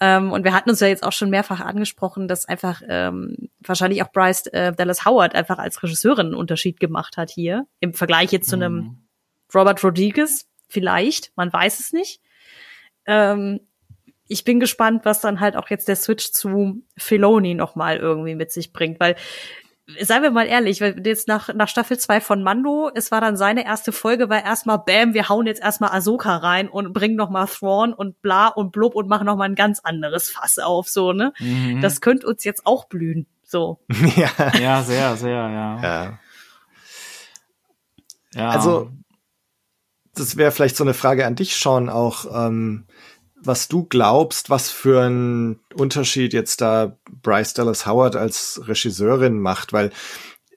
Ähm, 0.00 0.32
und 0.32 0.44
wir 0.44 0.52
hatten 0.52 0.70
uns 0.70 0.80
ja 0.80 0.86
jetzt 0.86 1.02
auch 1.02 1.12
schon 1.12 1.30
mehrfach 1.30 1.60
angesprochen, 1.60 2.28
dass 2.28 2.46
einfach 2.46 2.82
ähm, 2.88 3.48
wahrscheinlich 3.60 4.02
auch 4.02 4.12
Bryce 4.12 4.46
äh, 4.52 4.72
Dallas 4.72 5.04
Howard 5.04 5.34
einfach 5.34 5.58
als 5.58 5.82
Regisseurin 5.82 6.26
einen 6.26 6.34
Unterschied 6.34 6.80
gemacht 6.80 7.16
hat 7.16 7.30
hier 7.30 7.66
im 7.80 7.92
Vergleich 7.94 8.32
jetzt 8.32 8.48
zu 8.48 8.56
einem 8.56 8.74
mhm. 8.74 9.08
Robert 9.54 9.82
Rodriguez, 9.82 10.46
Vielleicht, 10.74 11.30
man 11.36 11.52
weiß 11.52 11.78
es 11.78 11.92
nicht. 11.92 12.20
Ähm, 13.06 13.60
ich 14.26 14.42
bin 14.42 14.58
gespannt, 14.58 15.04
was 15.04 15.20
dann 15.20 15.38
halt 15.38 15.56
auch 15.56 15.70
jetzt 15.70 15.86
der 15.86 15.94
Switch 15.94 16.32
zu 16.32 16.82
Filoni 16.96 17.54
nochmal 17.54 17.98
irgendwie 17.98 18.34
mit 18.34 18.50
sich 18.50 18.72
bringt, 18.72 18.98
weil 18.98 19.14
seien 20.00 20.24
wir 20.24 20.32
mal 20.32 20.48
ehrlich, 20.48 20.80
weil 20.80 21.00
jetzt 21.06 21.28
nach, 21.28 21.54
nach 21.54 21.68
Staffel 21.68 21.96
2 21.96 22.20
von 22.20 22.42
Mando, 22.42 22.90
es 22.92 23.12
war 23.12 23.20
dann 23.20 23.36
seine 23.36 23.64
erste 23.64 23.92
Folge, 23.92 24.28
war 24.28 24.42
erstmal 24.42 24.78
Bam, 24.78 25.14
wir 25.14 25.28
hauen 25.28 25.46
jetzt 25.46 25.62
erstmal 25.62 25.90
Ahsoka 25.90 26.38
rein 26.38 26.68
und 26.68 26.92
bringen 26.92 27.14
nochmal 27.14 27.46
Thrawn 27.46 27.92
und 27.92 28.20
bla 28.20 28.48
und 28.48 28.72
blub 28.72 28.96
und 28.96 29.08
machen 29.08 29.26
nochmal 29.26 29.48
ein 29.48 29.54
ganz 29.54 29.78
anderes 29.78 30.28
Fass 30.28 30.58
auf, 30.58 30.88
so, 30.88 31.12
ne? 31.12 31.32
Mhm. 31.38 31.82
Das 31.82 32.00
könnte 32.00 32.26
uns 32.26 32.42
jetzt 32.42 32.66
auch 32.66 32.86
blühen, 32.86 33.28
so. 33.44 33.78
ja. 34.16 34.30
ja, 34.58 34.82
sehr, 34.82 35.16
sehr, 35.16 35.30
ja. 35.30 35.82
Ja. 35.82 36.18
ja. 38.34 38.48
Also, 38.48 38.90
das 40.14 40.36
wäre 40.36 40.52
vielleicht 40.52 40.76
so 40.76 40.84
eine 40.84 40.94
Frage 40.94 41.26
an 41.26 41.34
dich, 41.34 41.56
Sean, 41.56 41.88
auch, 41.88 42.46
ähm, 42.46 42.84
was 43.36 43.68
du 43.68 43.84
glaubst, 43.84 44.48
was 44.48 44.70
für 44.70 45.02
einen 45.02 45.60
Unterschied 45.74 46.32
jetzt 46.32 46.60
da 46.60 46.96
Bryce 47.22 47.54
Dallas 47.54 47.86
Howard 47.86 48.16
als 48.16 48.60
Regisseurin 48.66 49.38
macht, 49.38 49.72
weil 49.72 49.90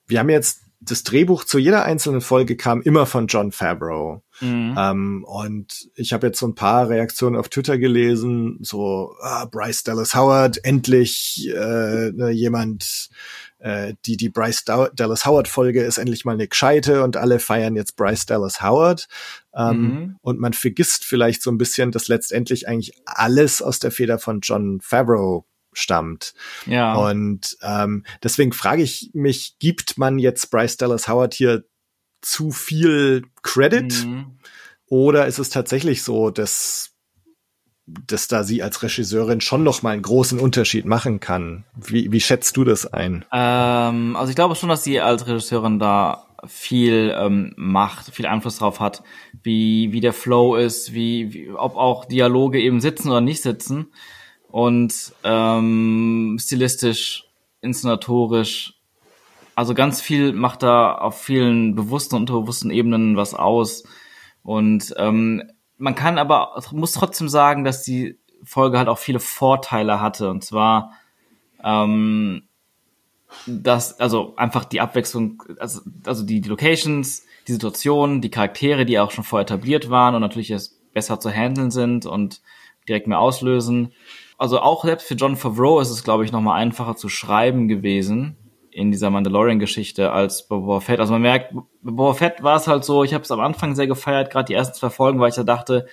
wir 0.06 0.20
haben 0.20 0.30
jetzt 0.30 0.62
das 0.80 1.02
Drehbuch 1.02 1.44
zu 1.44 1.58
jeder 1.58 1.84
einzelnen 1.84 2.20
Folge 2.20 2.56
kam 2.56 2.82
immer 2.82 3.04
von 3.04 3.26
John 3.26 3.52
Favreau. 3.52 4.22
Mhm. 4.40 4.76
Ähm, 4.78 5.24
und 5.24 5.90
ich 5.96 6.12
habe 6.12 6.28
jetzt 6.28 6.38
so 6.38 6.46
ein 6.46 6.54
paar 6.54 6.88
Reaktionen 6.88 7.36
auf 7.36 7.48
Twitter 7.48 7.78
gelesen, 7.78 8.58
so 8.62 9.14
ah, 9.20 9.44
Bryce 9.46 9.82
Dallas 9.82 10.14
Howard, 10.14 10.64
endlich 10.64 11.48
äh, 11.48 12.12
ne, 12.12 12.30
jemand, 12.30 13.10
äh, 13.58 13.94
die, 14.06 14.16
die 14.16 14.28
Bryce 14.28 14.64
Dallas 14.64 15.26
Howard 15.26 15.48
Folge 15.48 15.82
ist 15.82 15.98
endlich 15.98 16.24
mal 16.24 16.32
eine 16.32 16.46
gescheite 16.46 17.02
und 17.02 17.16
alle 17.16 17.40
feiern 17.40 17.74
jetzt 17.74 17.96
Bryce 17.96 18.26
Dallas 18.26 18.62
Howard. 18.62 19.08
Ähm, 19.58 19.80
mhm. 19.80 20.16
Und 20.22 20.38
man 20.38 20.52
vergisst 20.52 21.04
vielleicht 21.04 21.42
so 21.42 21.50
ein 21.50 21.58
bisschen, 21.58 21.90
dass 21.90 22.08
letztendlich 22.08 22.68
eigentlich 22.68 22.92
alles 23.04 23.60
aus 23.60 23.80
der 23.80 23.90
Feder 23.90 24.18
von 24.18 24.40
John 24.40 24.80
Favreau 24.80 25.46
stammt. 25.72 26.32
Ja. 26.66 26.94
Und 26.94 27.56
ähm, 27.62 28.04
deswegen 28.22 28.52
frage 28.52 28.82
ich 28.82 29.10
mich, 29.14 29.56
gibt 29.58 29.98
man 29.98 30.18
jetzt 30.18 30.50
Bryce 30.50 30.76
Dallas 30.76 31.08
Howard 31.08 31.34
hier 31.34 31.64
zu 32.22 32.52
viel 32.52 33.24
Credit? 33.42 34.06
Mhm. 34.06 34.38
Oder 34.86 35.26
ist 35.26 35.38
es 35.38 35.50
tatsächlich 35.50 36.02
so, 36.02 36.30
dass 36.30 36.92
dass 38.06 38.28
da 38.28 38.44
sie 38.44 38.62
als 38.62 38.82
Regisseurin 38.82 39.40
schon 39.40 39.64
noch 39.64 39.82
mal 39.82 39.92
einen 39.92 40.02
großen 40.02 40.38
Unterschied 40.38 40.84
machen 40.84 41.20
kann. 41.20 41.64
Wie, 41.74 42.12
wie 42.12 42.20
schätzt 42.20 42.54
du 42.58 42.64
das 42.64 42.84
ein? 42.84 43.24
Ähm, 43.32 44.14
also 44.14 44.28
ich 44.28 44.36
glaube 44.36 44.56
schon, 44.56 44.68
dass 44.68 44.84
sie 44.84 45.00
als 45.00 45.26
Regisseurin 45.26 45.78
da 45.78 46.27
viel 46.46 47.14
ähm, 47.16 47.52
Macht, 47.56 48.14
viel 48.14 48.26
Einfluss 48.26 48.58
drauf 48.58 48.80
hat, 48.80 49.02
wie, 49.42 49.92
wie 49.92 50.00
der 50.00 50.12
Flow 50.12 50.56
ist, 50.56 50.94
wie, 50.94 51.32
wie 51.32 51.50
ob 51.50 51.76
auch 51.76 52.04
Dialoge 52.04 52.60
eben 52.60 52.80
sitzen 52.80 53.10
oder 53.10 53.20
nicht 53.20 53.42
sitzen. 53.42 53.92
Und 54.48 55.12
ähm, 55.24 56.38
stilistisch, 56.40 57.24
inszenatorisch, 57.60 58.78
also 59.54 59.74
ganz 59.74 60.00
viel 60.00 60.32
macht 60.32 60.62
da 60.62 60.94
auf 60.94 61.20
vielen 61.20 61.74
bewussten 61.74 62.14
und 62.14 62.22
unterbewussten 62.22 62.70
Ebenen 62.70 63.16
was 63.16 63.34
aus. 63.34 63.82
Und 64.44 64.94
ähm, 64.96 65.42
man 65.76 65.94
kann 65.94 66.18
aber, 66.18 66.62
muss 66.70 66.92
trotzdem 66.92 67.28
sagen, 67.28 67.64
dass 67.64 67.82
die 67.82 68.18
Folge 68.44 68.78
halt 68.78 68.88
auch 68.88 68.98
viele 68.98 69.20
Vorteile 69.20 70.00
hatte. 70.00 70.30
Und 70.30 70.44
zwar, 70.44 70.92
ähm, 71.62 72.47
dass, 73.46 73.98
also 74.00 74.34
einfach 74.36 74.64
die 74.64 74.80
Abwechslung, 74.80 75.42
also, 75.58 75.80
also 76.04 76.24
die, 76.24 76.40
die 76.40 76.48
Locations, 76.48 77.24
die 77.46 77.52
Situationen, 77.52 78.20
die 78.20 78.30
Charaktere, 78.30 78.84
die 78.84 78.98
auch 78.98 79.10
schon 79.10 79.24
vorher 79.24 79.44
etabliert 79.44 79.90
waren 79.90 80.14
und 80.14 80.20
natürlich 80.20 80.48
jetzt 80.48 80.92
besser 80.92 81.20
zu 81.20 81.30
handeln 81.30 81.70
sind 81.70 82.06
und 82.06 82.40
direkt 82.88 83.06
mehr 83.06 83.20
auslösen. 83.20 83.92
Also 84.38 84.60
auch 84.60 84.84
selbst 84.84 85.06
für 85.06 85.14
John 85.14 85.36
Favreau 85.36 85.80
ist 85.80 85.90
es, 85.90 86.04
glaube 86.04 86.24
ich, 86.24 86.32
nochmal 86.32 86.60
einfacher 86.60 86.96
zu 86.96 87.08
schreiben 87.08 87.68
gewesen, 87.68 88.36
in 88.70 88.90
dieser 88.90 89.10
Mandalorian-Geschichte 89.10 90.12
als 90.12 90.46
bei 90.46 90.56
Boba 90.56 90.80
Fett. 90.80 91.00
Also 91.00 91.12
man 91.12 91.22
merkt, 91.22 91.52
bei 91.52 91.90
Boba 91.90 92.14
Fett 92.14 92.42
war 92.42 92.56
es 92.56 92.68
halt 92.68 92.84
so, 92.84 93.02
ich 93.02 93.14
habe 93.14 93.24
es 93.24 93.30
am 93.30 93.40
Anfang 93.40 93.74
sehr 93.74 93.86
gefeiert, 93.86 94.30
gerade 94.30 94.46
die 94.46 94.54
ersten 94.54 94.76
zwei 94.76 94.90
Folgen, 94.90 95.18
weil 95.18 95.30
ich 95.30 95.34
da 95.34 95.42
dachte, 95.42 95.86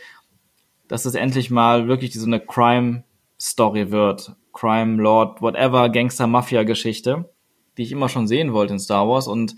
dass 0.88 1.06
es 1.06 1.16
endlich 1.16 1.50
mal 1.50 1.88
wirklich 1.88 2.14
so 2.14 2.26
eine 2.26 2.40
Crime-Story 2.40 3.92
wird. 3.92 4.36
Crime, 4.56 5.02
Lord, 5.02 5.42
whatever, 5.42 5.90
Gangster-Mafia-Geschichte, 5.90 7.30
die 7.78 7.84
ich 7.84 7.92
immer 7.92 8.10
schon 8.10 8.28
sehen 8.28 8.54
wollte 8.54 8.74
in 8.74 8.80
Star 8.80 9.08
Wars 9.08 9.28
und 9.28 9.56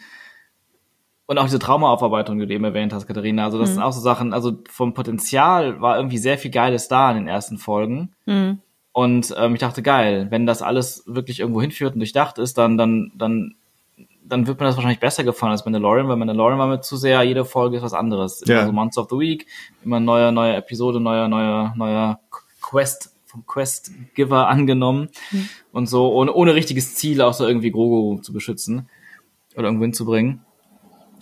und 1.30 1.38
auch 1.38 1.44
diese 1.44 1.60
Traumaaufarbeitung, 1.60 2.40
die 2.40 2.48
du 2.48 2.53
eben 2.53 2.64
erwähnt 2.64 2.94
hast, 2.94 3.06
Katharina. 3.06 3.44
Also 3.44 3.60
das 3.60 3.72
mhm. 3.72 3.74
sind 3.76 3.84
auch 3.84 3.91
so 3.91 3.99
Sachen, 3.99 4.34
also 4.34 4.60
vom 4.69 4.94
Potenzial 4.94 5.82
war 5.82 5.98
irgendwie 5.98 6.18
sehr 6.18 6.38
viel 6.38 6.52
Geiles 6.52 6.88
da 6.88 7.11
in 7.11 7.18
den 7.18 7.28
ersten 7.28 7.57
Folgen. 7.57 8.15
Mhm. 8.26 8.60
Und 8.94 9.36
ähm, 9.38 9.53
ich 9.53 9.60
dachte, 9.60 9.84
geil, 9.84 10.28
wenn 10.30 10.45
das 10.45 10.61
alles 10.61 11.03
wirklich 11.06 11.41
irgendwo 11.41 11.61
hinführt 11.61 11.94
und 11.94 11.99
durchdacht 11.99 12.38
ist, 12.40 12.57
dann, 12.57 12.78
dann, 12.78 13.11
dann, 13.14 13.56
dann 14.24 14.48
wird 14.48 14.60
mir 14.60 14.68
das 14.68 14.78
wahrscheinlich 14.78 15.02
besser 15.02 15.26
gefallen 15.26 15.52
als 15.52 15.65
Mandalorian, 15.65 16.07
weil 16.07 16.15
Mandalorian 16.15 16.60
war 16.60 16.68
mir 16.68 16.80
zu 16.80 16.95
sehr, 16.95 17.22
jede 17.24 17.44
Folge 17.44 17.78
ist 17.78 17.84
was 17.84 17.94
anderes. 17.94 18.41
Immer 18.44 18.60
ja. 18.60 18.65
so 18.65 18.72
Months 18.72 18.98
of 18.98 19.07
the 19.10 19.19
Week, 19.19 19.45
immer 19.84 19.99
neue, 19.99 20.32
neue 20.32 20.56
Episode, 20.56 21.02
neuer, 21.02 21.28
neuer, 21.28 21.74
neuer 21.76 22.22
Quest 22.61 23.16
vom 23.38 23.45
Quest-Giver 23.45 24.47
angenommen 24.47 25.09
mhm. 25.31 25.49
und 25.72 25.88
so, 25.88 26.11
ohne, 26.14 26.34
ohne 26.34 26.55
richtiges 26.55 26.95
Ziel 26.95 27.22
auch 27.22 27.34
so 27.34 27.47
irgendwie 27.47 27.72
Grogu 27.72 28.19
zu 28.22 28.34
beschützen 28.34 28.89
oder 29.55 29.65
irgendwo 29.65 29.84
hinzubringen. 29.84 30.41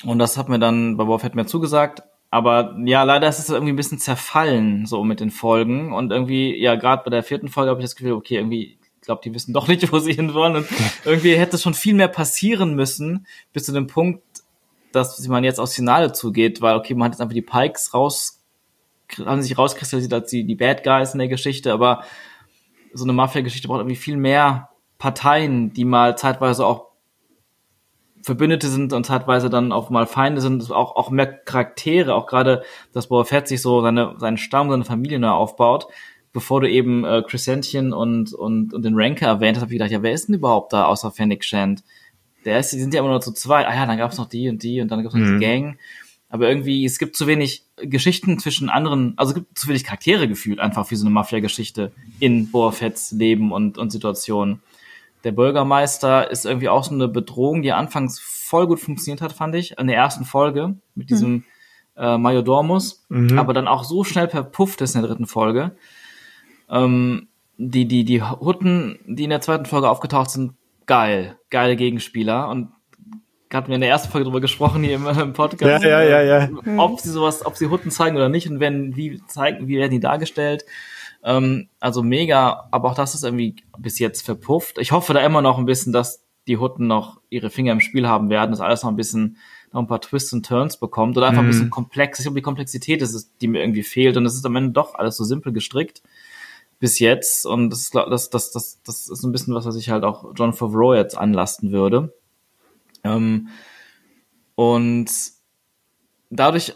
Und 0.05 0.19
das 0.19 0.37
hat 0.37 0.49
mir 0.49 0.59
dann 0.59 0.97
bei 0.97 1.03
Boba 1.03 1.19
Fett 1.19 1.35
mir 1.35 1.45
zugesagt. 1.45 2.03
Aber 2.29 2.75
ja, 2.83 3.03
leider 3.03 3.29
ist 3.29 3.39
es 3.39 3.49
irgendwie 3.49 3.71
ein 3.71 3.77
bisschen 3.77 3.99
zerfallen, 3.99 4.85
so 4.85 5.03
mit 5.03 5.19
den 5.19 5.31
Folgen. 5.31 5.93
Und 5.93 6.11
irgendwie, 6.11 6.59
ja, 6.59 6.75
gerade 6.75 7.03
bei 7.03 7.09
der 7.09 7.23
vierten 7.23 7.47
Folge 7.47 7.69
habe 7.69 7.79
ich 7.79 7.85
das 7.85 7.95
Gefühl, 7.95 8.13
okay, 8.13 8.35
irgendwie, 8.35 8.77
ich 8.99 9.01
glaube, 9.01 9.21
die 9.23 9.33
wissen 9.33 9.53
doch 9.53 9.67
nicht, 9.67 9.91
wo 9.91 9.99
sie 9.99 10.13
hinwollen. 10.13 10.57
Und 10.57 10.67
irgendwie 11.05 11.35
hätte 11.35 11.57
schon 11.57 11.73
viel 11.73 11.93
mehr 11.93 12.09
passieren 12.09 12.75
müssen, 12.75 13.25
bis 13.53 13.65
zu 13.65 13.71
dem 13.71 13.87
Punkt, 13.87 14.21
dass 14.91 15.25
man 15.27 15.43
jetzt 15.43 15.59
aufs 15.59 15.75
Finale 15.75 16.11
zugeht, 16.13 16.61
weil, 16.61 16.75
okay, 16.75 16.93
man 16.93 17.05
hat 17.05 17.13
jetzt 17.13 17.21
einfach 17.21 17.33
die 17.33 17.41
Pikes 17.41 17.93
raus, 17.93 18.34
haben 19.25 19.41
sich 19.41 19.57
rauskristallisiert 19.57 20.13
als 20.13 20.29
die, 20.29 20.43
die 20.45 20.55
Bad 20.55 20.83
Guys 20.83 21.13
in 21.13 21.19
der 21.19 21.27
Geschichte, 21.27 21.71
aber 21.73 22.03
so 22.93 23.03
eine 23.03 23.13
Mafia-Geschichte 23.13 23.67
braucht 23.67 23.79
irgendwie 23.79 23.95
viel 23.95 24.17
mehr 24.17 24.69
Parteien, 24.97 25.73
die 25.73 25.85
mal 25.85 26.17
zeitweise 26.17 26.65
auch 26.65 26.87
Verbündete 28.23 28.69
sind 28.69 28.91
und 28.91 29.05
zeitweise 29.05 29.49
dann 29.51 29.71
auch 29.71 29.91
mal 29.91 30.07
Feinde 30.07 30.41
sind, 30.41 30.71
auch, 30.71 30.95
auch 30.95 31.11
mehr 31.11 31.27
Charaktere, 31.27 32.15
auch 32.15 32.25
gerade, 32.25 32.63
dass 32.91 33.07
Boba 33.07 33.23
Fett 33.23 33.47
sich 33.47 33.61
so 33.61 33.81
seine, 33.81 34.15
seinen 34.17 34.37
Stamm, 34.37 34.71
seine 34.71 34.83
Familie 34.85 35.19
neu 35.19 35.29
aufbaut. 35.29 35.87
Bevor 36.33 36.59
du 36.61 36.69
eben 36.69 37.05
äh, 37.05 37.21
Crescentien 37.25 37.93
und, 37.93 38.33
und, 38.33 38.73
und 38.73 38.83
den 38.83 38.95
Ranker 38.95 39.27
erwähnt 39.27 39.57
hast, 39.57 39.61
habe 39.61 39.71
ich 39.71 39.77
gedacht, 39.77 39.91
ja, 39.91 40.01
wer 40.01 40.11
ist 40.11 40.27
denn 40.27 40.35
überhaupt 40.35 40.73
da 40.73 40.85
außer 40.85 41.11
Fennec 41.11 41.43
Shand? 41.45 41.83
Der 42.45 42.59
ist, 42.59 42.73
die 42.73 42.79
sind 42.79 42.93
ja 42.93 42.99
immer 42.99 43.09
nur 43.09 43.21
zu 43.21 43.31
zweit. 43.31 43.67
Ah 43.67 43.75
ja, 43.75 43.85
dann 43.85 43.97
gab's 43.97 44.17
noch 44.17 44.27
die 44.27 44.49
und 44.49 44.61
die 44.63 44.81
und 44.81 44.89
dann 44.89 45.03
gab's 45.03 45.13
noch 45.13 45.21
Mhm. 45.21 45.25
diese 45.25 45.39
Gang. 45.39 45.77
Aber 46.29 46.49
irgendwie, 46.49 46.83
es 46.85 46.97
gibt 46.97 47.15
zu 47.15 47.27
wenig 47.27 47.63
Geschichten 47.77 48.39
zwischen 48.39 48.69
anderen, 48.69 49.13
also 49.17 49.31
es 49.31 49.35
gibt 49.35 49.57
zu 49.57 49.67
wenig 49.67 49.83
Charaktere 49.83 50.27
gefühlt 50.27 50.59
einfach 50.59 50.87
für 50.87 50.95
so 50.95 51.05
eine 51.05 51.13
Mafia-Geschichte 51.13 51.91
in 52.19 52.49
Boba 52.51 52.71
Fetts 52.71 53.11
Leben 53.11 53.51
und, 53.51 53.77
und 53.77 53.91
Situation. 53.91 54.61
Der 55.23 55.31
Bürgermeister 55.31 56.29
ist 56.29 56.45
irgendwie 56.45 56.69
auch 56.69 56.83
so 56.83 56.93
eine 56.93 57.07
Bedrohung, 57.07 57.61
die 57.61 57.71
anfangs 57.71 58.19
voll 58.19 58.67
gut 58.67 58.79
funktioniert 58.79 59.21
hat, 59.21 59.33
fand 59.33 59.55
ich, 59.55 59.77
in 59.77 59.87
der 59.87 59.95
ersten 59.95 60.25
Folge 60.25 60.75
mit 60.93 61.09
diesem 61.09 61.43
äh, 61.97 62.17
Majordomus, 62.17 63.05
Mhm. 63.09 63.37
aber 63.39 63.53
dann 63.53 63.67
auch 63.67 63.83
so 63.83 64.03
schnell 64.03 64.27
verpufft 64.27 64.81
ist 64.81 64.95
in 64.95 65.01
der 65.01 65.09
dritten 65.09 65.27
Folge. 65.27 65.75
Ähm, 66.69 67.27
die, 67.57 67.87
die, 67.87 68.03
die 68.03 68.21
Hutten, 68.21 68.99
die 69.05 69.23
in 69.23 69.29
der 69.29 69.41
zweiten 69.41 69.65
Folge 69.65 69.89
aufgetaucht 69.89 70.29
sind, 70.29 70.53
geil. 70.87 71.37
Geile 71.49 71.75
Gegenspieler. 71.75 72.49
Und 72.49 72.69
hatten 73.53 73.67
wir 73.69 73.75
in 73.75 73.81
der 73.81 73.89
ersten 73.89 74.11
Folge 74.11 74.25
drüber 74.25 74.41
gesprochen 74.41 74.83
hier 74.83 74.95
im, 74.95 75.07
im 75.19 75.33
Podcast. 75.33 75.83
Ja, 75.83 76.03
ja, 76.03 76.21
ja, 76.21 76.47
ja. 76.47 76.49
Ob 76.77 76.99
sie 76.99 77.09
sowas, 77.09 77.45
ob 77.45 77.55
sie 77.57 77.67
Hutten 77.67 77.91
zeigen 77.91 78.15
oder 78.17 78.29
nicht 78.29 78.49
und 78.49 78.59
wenn, 78.59 78.95
wie 78.95 79.21
zeigen, 79.27 79.67
wie 79.67 79.77
werden 79.77 79.91
die 79.91 79.99
dargestellt. 79.99 80.65
Ähm, 81.23 81.69
also 81.79 82.03
mega, 82.03 82.67
aber 82.71 82.89
auch 82.91 82.95
das 82.95 83.15
ist 83.15 83.23
irgendwie 83.23 83.55
bis 83.77 83.99
jetzt 83.99 84.25
verpufft. 84.25 84.77
Ich 84.79 84.91
hoffe 84.91 85.13
da 85.13 85.21
immer 85.25 85.41
noch 85.41 85.57
ein 85.57 85.65
bisschen, 85.65 85.93
dass 85.93 86.23
die 86.47 86.57
Hutten 86.57 86.85
noch 86.87 87.19
ihre 87.29 87.49
Finger 87.49 87.71
im 87.71 87.79
Spiel 87.79 88.07
haben 88.07 88.29
werden, 88.29 88.51
dass 88.51 88.61
alles 88.61 88.83
noch 88.83 88.91
ein 88.91 88.95
bisschen 88.95 89.37
noch 89.71 89.81
ein 89.81 89.87
paar 89.87 89.99
Twists 90.01 90.31
und 90.31 90.45
Turns 90.45 90.77
bekommt 90.77 91.17
oder 91.17 91.27
einfach 91.27 91.41
ein 91.41 91.45
Mhm. 91.47 91.51
bisschen 91.51 91.69
komplex. 91.71 92.19
Ich 92.19 92.25
glaube, 92.25 92.35
die 92.39 92.43
Komplexität 92.43 93.01
ist 93.01 93.13
es, 93.15 93.35
die 93.37 93.47
mir 93.47 93.61
irgendwie 93.61 93.83
fehlt 93.83 94.15
und 94.17 94.25
es 94.25 94.35
ist 94.35 94.45
am 94.45 94.55
Ende 94.55 94.71
doch 94.71 94.93
alles 94.95 95.17
so 95.17 95.23
simpel 95.23 95.51
gestrickt 95.53 96.01
bis 96.79 96.99
jetzt 96.99 97.45
und 97.45 97.69
das, 97.71 97.89
das, 97.89 98.29
das, 98.29 98.51
das, 98.51 98.79
das 98.83 99.07
ist 99.09 99.21
so 99.21 99.27
ein 99.27 99.31
bisschen 99.31 99.55
was, 99.55 99.65
was 99.65 99.75
ich 99.75 99.89
halt 99.89 100.03
auch 100.03 100.33
John 100.35 100.53
Favreau 100.53 100.93
jetzt 100.93 101.17
anlasten 101.17 101.71
würde. 101.71 102.13
Ähm, 103.05 103.49
und 104.55 105.09
dadurch 106.29 106.73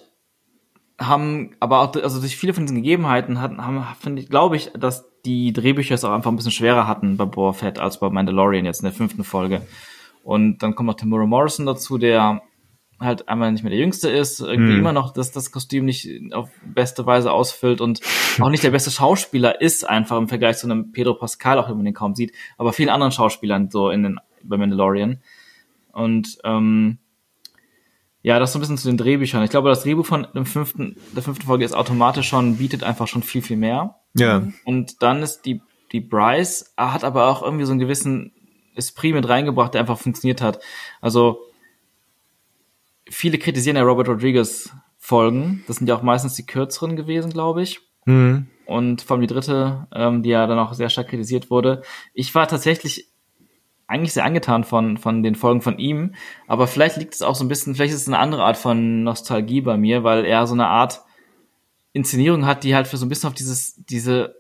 haben 1.00 1.56
aber 1.60 1.80
auch, 1.80 1.96
also 1.96 2.20
durch 2.20 2.38
viele 2.38 2.54
von 2.54 2.66
diesen 2.66 2.78
Gegebenheiten 2.78 3.40
hatten, 3.40 3.66
haben, 3.66 3.86
finde 4.00 4.22
ich, 4.22 4.30
glaube 4.30 4.58
ich, 4.58 4.72
dass 4.78 5.06
die 5.26 5.54
Drehbücher 5.54 5.96
es 5.96 6.04
auch 6.04 6.12
einfach 6.12 6.32
ein 6.32 6.36
bisschen 6.36 6.52
schwerer 6.52 6.88
hatten 6.88 7.18
bei 7.18 7.26
Boba 7.26 7.54
Fett 7.54 7.80
als 7.80 8.00
bei 8.00 8.10
Mandalorian 8.10 8.66
jetzt 8.66 8.82
in 8.82 8.86
der 8.86 8.94
fünften 8.94 9.24
Folge. 9.24 9.62
Und 10.24 10.62
dann 10.62 10.76
kommt 10.76 10.88
noch 10.88 10.96
Tamura 10.96 11.26
Morrison 11.26 11.66
dazu, 11.66 11.98
der 11.98 12.42
halt 13.00 13.30
einmal 13.30 13.52
nicht 13.52 13.64
mehr 13.64 13.70
der 13.70 13.80
Jüngste 13.80 14.10
ist, 14.10 14.42
irgendwie 14.42 14.74
Hm. 14.74 14.80
immer 14.80 14.92
noch 14.92 15.14
das, 15.14 15.32
das 15.32 15.52
Kostüm 15.52 15.86
nicht 15.86 16.34
auf 16.34 16.50
beste 16.66 17.06
Weise 17.06 17.32
ausfüllt 17.32 17.80
und 17.80 18.02
auch 18.42 18.50
nicht 18.50 18.64
der 18.64 18.72
beste 18.72 18.92
Schauspieler 18.92 19.62
ist, 19.62 19.88
einfach 19.88 20.18
im 20.18 20.28
Vergleich 20.28 20.58
zu 20.58 20.68
einem 20.68 20.92
Pedro 20.92 21.14
Pascal, 21.14 21.58
auch 21.58 21.70
wenn 21.70 21.78
man 21.78 21.86
den 21.86 21.94
kaum 21.94 22.14
sieht, 22.14 22.34
aber 22.58 22.74
vielen 22.74 22.90
anderen 22.90 23.14
Schauspielern 23.14 23.70
so 23.72 23.90
in 23.90 24.04
den, 24.04 24.20
bei 24.44 24.58
Mandalorian. 24.58 25.22
Und 25.92 26.38
ähm, 26.44 27.00
ja, 28.22 28.40
das 28.40 28.52
so 28.52 28.60
ein 28.60 28.62
bisschen 28.62 28.78
zu 28.78 28.90
den 28.90 28.98
Drehbüchern. 28.98 29.44
Ich 29.44 29.50
glaube, 29.50 29.70
das 29.70 29.84
Drehbuch 29.84 30.06
von 30.06 30.28
dem 30.36 30.46
fünften, 30.46 30.98
der 31.16 31.24
fünften 31.24 31.46
Folge 31.46 31.66
ist 31.66 31.74
automatisch 31.74 32.28
schon, 32.28 32.58
bietet 32.58 32.84
einfach 32.84 33.08
schon 33.08 33.24
viel, 33.24 33.42
viel 33.42 33.58
mehr. 33.58 33.96
Ja. 34.14 34.48
Und 34.66 35.02
dann 35.02 35.24
ist 35.24 35.44
die, 35.44 35.62
die 35.92 36.02
Bryce, 36.02 36.74
ah, 36.76 36.94
hat 36.94 37.04
aber 37.04 37.28
auch 37.28 37.42
irgendwie 37.42 37.66
so 37.66 37.72
einen 37.72 37.80
gewissen 37.80 38.34
Esprit 38.76 39.14
mit 39.14 39.28
reingebracht, 39.28 39.74
der 39.74 39.82
einfach 39.82 39.98
funktioniert 39.98 40.42
hat. 40.42 40.60
Also, 41.02 41.40
viele 43.10 43.38
kritisieren 43.38 43.78
ja 43.78 43.84
Robert 43.84 44.10
Rodriguez 44.10 44.72
Folgen. 44.98 45.64
Das 45.68 45.78
sind 45.78 45.88
ja 45.88 45.96
auch 45.96 46.04
meistens 46.04 46.36
die 46.36 46.46
kürzeren 46.46 46.96
gewesen, 46.96 47.32
glaube 47.32 47.64
ich. 47.64 47.80
Mhm. 48.06 48.48
Und 48.66 49.02
vor 49.02 49.16
allem 49.16 49.22
die 49.22 49.34
dritte, 49.34 49.88
ähm, 49.94 50.24
die 50.24 50.30
ja 50.30 50.46
dann 50.46 50.60
auch 50.60 50.74
sehr 50.74 50.90
stark 50.90 51.08
kritisiert 51.08 51.50
wurde. 51.50 51.82
Ich 52.14 52.36
war 52.36 52.48
tatsächlich 52.48 53.09
eigentlich 53.90 54.14
sehr 54.14 54.24
angetan 54.26 54.64
von, 54.64 54.98
von 54.98 55.24
den 55.24 55.36
Folgen 55.36 55.62
von 55.62 55.80
ihm, 55.80 56.14
aber 56.48 56.68
vielleicht 56.68 56.98
liegt 56.98 57.14
es 57.16 57.22
auch 57.22 57.36
so 57.36 57.44
ein 57.44 57.48
bisschen, 57.48 57.76
vielleicht 57.76 57.94
ist 57.94 58.02
es 58.02 58.08
eine 58.08 58.20
andere 58.20 58.44
Art 58.44 58.58
von 58.58 59.04
Nostalgie 59.04 59.62
bei 59.62 59.78
mir, 59.78 60.04
weil 60.04 60.26
er 60.26 60.48
so 60.48 60.54
eine 60.54 60.68
Art 60.68 61.02
Inszenierung 61.92 62.46
hat, 62.46 62.64
die 62.64 62.76
halt 62.76 62.88
für 62.88 62.98
so 62.98 63.06
ein 63.06 63.10
bisschen 63.10 63.28
auf 63.28 63.34
dieses, 63.34 63.76
diese, 63.86 64.36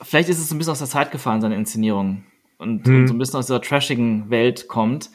vielleicht 0.00 0.28
ist 0.28 0.38
es 0.38 0.48
so 0.48 0.54
ein 0.54 0.58
bisschen 0.58 0.72
aus 0.72 0.78
der 0.78 0.88
Zeit 0.88 1.10
gefallen, 1.12 1.40
seine 1.40 1.54
Inszenierung. 1.56 2.24
Und, 2.58 2.86
Mhm. 2.86 2.94
und 2.96 3.08
so 3.08 3.14
ein 3.14 3.18
bisschen 3.18 3.38
aus 3.38 3.46
dieser 3.46 3.60
trashigen 3.60 4.30
Welt 4.30 4.68
kommt. 4.68 5.10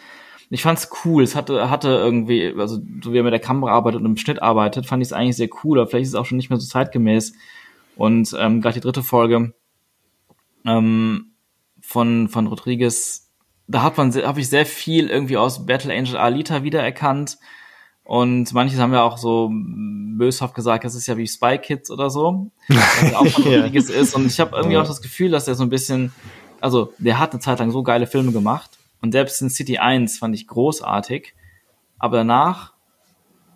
Ich 0.50 0.62
fand's 0.62 0.90
cool. 1.06 1.24
Es 1.24 1.36
hatte, 1.36 1.70
hatte 1.70 1.88
irgendwie, 1.90 2.54
also 2.58 2.78
so 3.02 3.12
wie 3.14 3.18
er 3.18 3.24
mit 3.24 3.34
der 3.34 3.40
Kamera 3.40 3.72
arbeitet 3.72 4.02
und 4.02 4.06
im 4.06 4.18
Schnitt 4.18 4.42
arbeitet, 4.42 4.86
fand 4.86 5.02
ich 5.02 5.08
es 5.10 5.14
eigentlich 5.14 5.38
sehr 5.38 5.50
cool, 5.64 5.80
aber 5.80 5.90
vielleicht 5.90 6.04
ist 6.04 6.10
es 6.10 6.16
auch 6.16 6.26
schon 6.26 6.38
nicht 6.38 6.50
mehr 6.50 6.60
so 6.60 6.68
zeitgemäß. 6.68 7.34
Und 7.96 8.36
ähm, 8.38 8.62
gerade 8.62 8.76
die 8.76 8.82
dritte 8.82 9.02
Folge 9.02 9.54
ähm, 10.66 11.32
von, 11.88 12.28
von 12.28 12.48
Rodriguez, 12.48 13.32
da 13.68 13.82
hat 13.82 13.96
man, 13.96 14.14
habe 14.14 14.42
ich 14.42 14.50
sehr 14.50 14.66
viel 14.66 15.10
irgendwie 15.10 15.38
aus 15.38 15.66
Battle 15.66 15.94
Angel 15.94 16.18
Alita 16.18 16.62
wiedererkannt. 16.62 17.38
Und 18.04 18.54
manche 18.54 18.78
haben 18.78 18.92
ja 18.92 19.04
auch 19.04 19.18
so 19.18 19.50
böshaft 19.54 20.54
gesagt, 20.54 20.84
das 20.84 20.96
ist 20.96 21.08
ja 21.08 21.16
wie 21.16 21.28
Spy 21.28 21.58
Kids 21.58 21.90
oder 21.90 22.10
so, 22.10 22.52
was 22.68 23.12
ja 23.12 23.18
auch 23.18 23.28
von. 23.28 23.44
Rodriguez 23.54 23.90
ist. 23.90 24.16
Und 24.16 24.26
ich 24.26 24.42
habe 24.42 24.58
irgendwie 24.58 24.78
auch 24.78 24.86
das 24.86 25.02
Gefühl, 25.02 25.32
dass 25.32 25.48
er 25.48 25.56
so 25.56 25.64
ein 25.64 25.70
bisschen, 25.70 26.12
also 26.60 26.92
der 26.98 27.20
hat 27.20 27.32
eine 27.32 27.40
Zeit 27.40 27.60
lang 27.60 27.72
so 27.72 27.84
geile 27.84 28.06
Filme 28.06 28.34
gemacht. 28.34 28.72
Und 29.02 29.14
selbst 29.14 29.42
in 29.42 29.50
City 29.50 29.78
1 29.78 30.18
fand 30.18 30.36
ich 30.36 30.46
großartig. 30.46 31.36
Aber 32.00 32.18
danach 32.18 32.74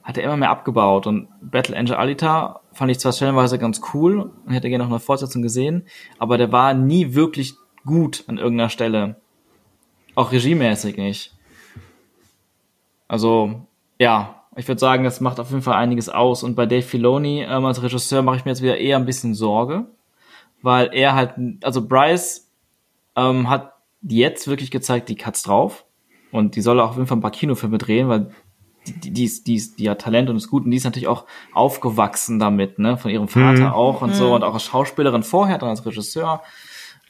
hat 0.03 0.17
er 0.17 0.23
immer 0.23 0.37
mehr 0.37 0.51
abgebaut. 0.51 1.05
Und 1.05 1.27
Battle 1.41 1.75
Angel 1.75 1.95
Alita 1.95 2.61
fand 2.71 2.91
ich 2.91 2.99
zwar 2.99 3.11
stellenweise 3.11 3.59
ganz 3.59 3.81
cool 3.93 4.31
und 4.45 4.53
hätte 4.53 4.69
gerne 4.69 4.85
noch 4.85 4.91
eine 4.91 5.01
Fortsetzung 5.01 5.41
gesehen, 5.41 5.85
aber 6.17 6.37
der 6.37 6.53
war 6.53 6.73
nie 6.73 7.13
wirklich 7.13 7.55
gut 7.85 8.23
an 8.27 8.37
irgendeiner 8.37 8.69
Stelle. 8.69 9.15
Auch 10.15 10.31
regiemäßig 10.31 10.97
nicht. 10.97 11.33
Also, 13.07 13.61
ja, 13.99 14.43
ich 14.55 14.67
würde 14.67 14.79
sagen, 14.79 15.03
das 15.03 15.21
macht 15.21 15.39
auf 15.39 15.49
jeden 15.49 15.61
Fall 15.61 15.75
einiges 15.75 16.09
aus. 16.09 16.43
Und 16.43 16.55
bei 16.55 16.65
Dave 16.65 16.81
Filoni 16.81 17.43
ähm, 17.43 17.65
als 17.65 17.81
Regisseur 17.81 18.21
mache 18.21 18.37
ich 18.37 18.45
mir 18.45 18.51
jetzt 18.51 18.61
wieder 18.61 18.77
eher 18.77 18.97
ein 18.97 19.05
bisschen 19.05 19.33
Sorge, 19.33 19.85
weil 20.61 20.89
er 20.93 21.15
halt, 21.15 21.33
also 21.63 21.87
Bryce 21.87 22.49
ähm, 23.15 23.49
hat 23.49 23.73
jetzt 24.01 24.47
wirklich 24.47 24.71
gezeigt, 24.71 25.09
die 25.09 25.15
Katz 25.15 25.43
drauf. 25.43 25.85
Und 26.31 26.55
die 26.55 26.61
soll 26.61 26.79
auch 26.79 26.91
auf 26.91 26.95
jeden 26.95 27.07
Fall 27.07 27.17
ein 27.17 27.21
paar 27.21 27.31
Kinofilme 27.31 27.77
drehen, 27.77 28.07
weil 28.07 28.31
die, 28.87 28.93
die, 28.93 29.11
die, 29.11 29.25
ist, 29.25 29.47
die, 29.47 29.55
ist, 29.55 29.79
die 29.79 29.89
hat 29.89 30.01
Talent 30.01 30.29
und 30.29 30.37
ist 30.37 30.49
gut 30.49 30.65
und 30.65 30.71
die 30.71 30.77
ist 30.77 30.85
natürlich 30.85 31.07
auch 31.07 31.25
aufgewachsen 31.53 32.39
damit, 32.39 32.79
ne, 32.79 32.97
von 32.97 33.11
ihrem 33.11 33.27
Vater 33.27 33.67
Mhm. 33.67 33.73
auch 33.73 34.01
und 34.01 34.15
so 34.15 34.33
und 34.33 34.43
auch 34.43 34.53
als 34.53 34.63
Schauspielerin 34.63 35.23
vorher, 35.23 35.57
dann 35.57 35.69
als 35.69 35.85
Regisseur. 35.85 36.41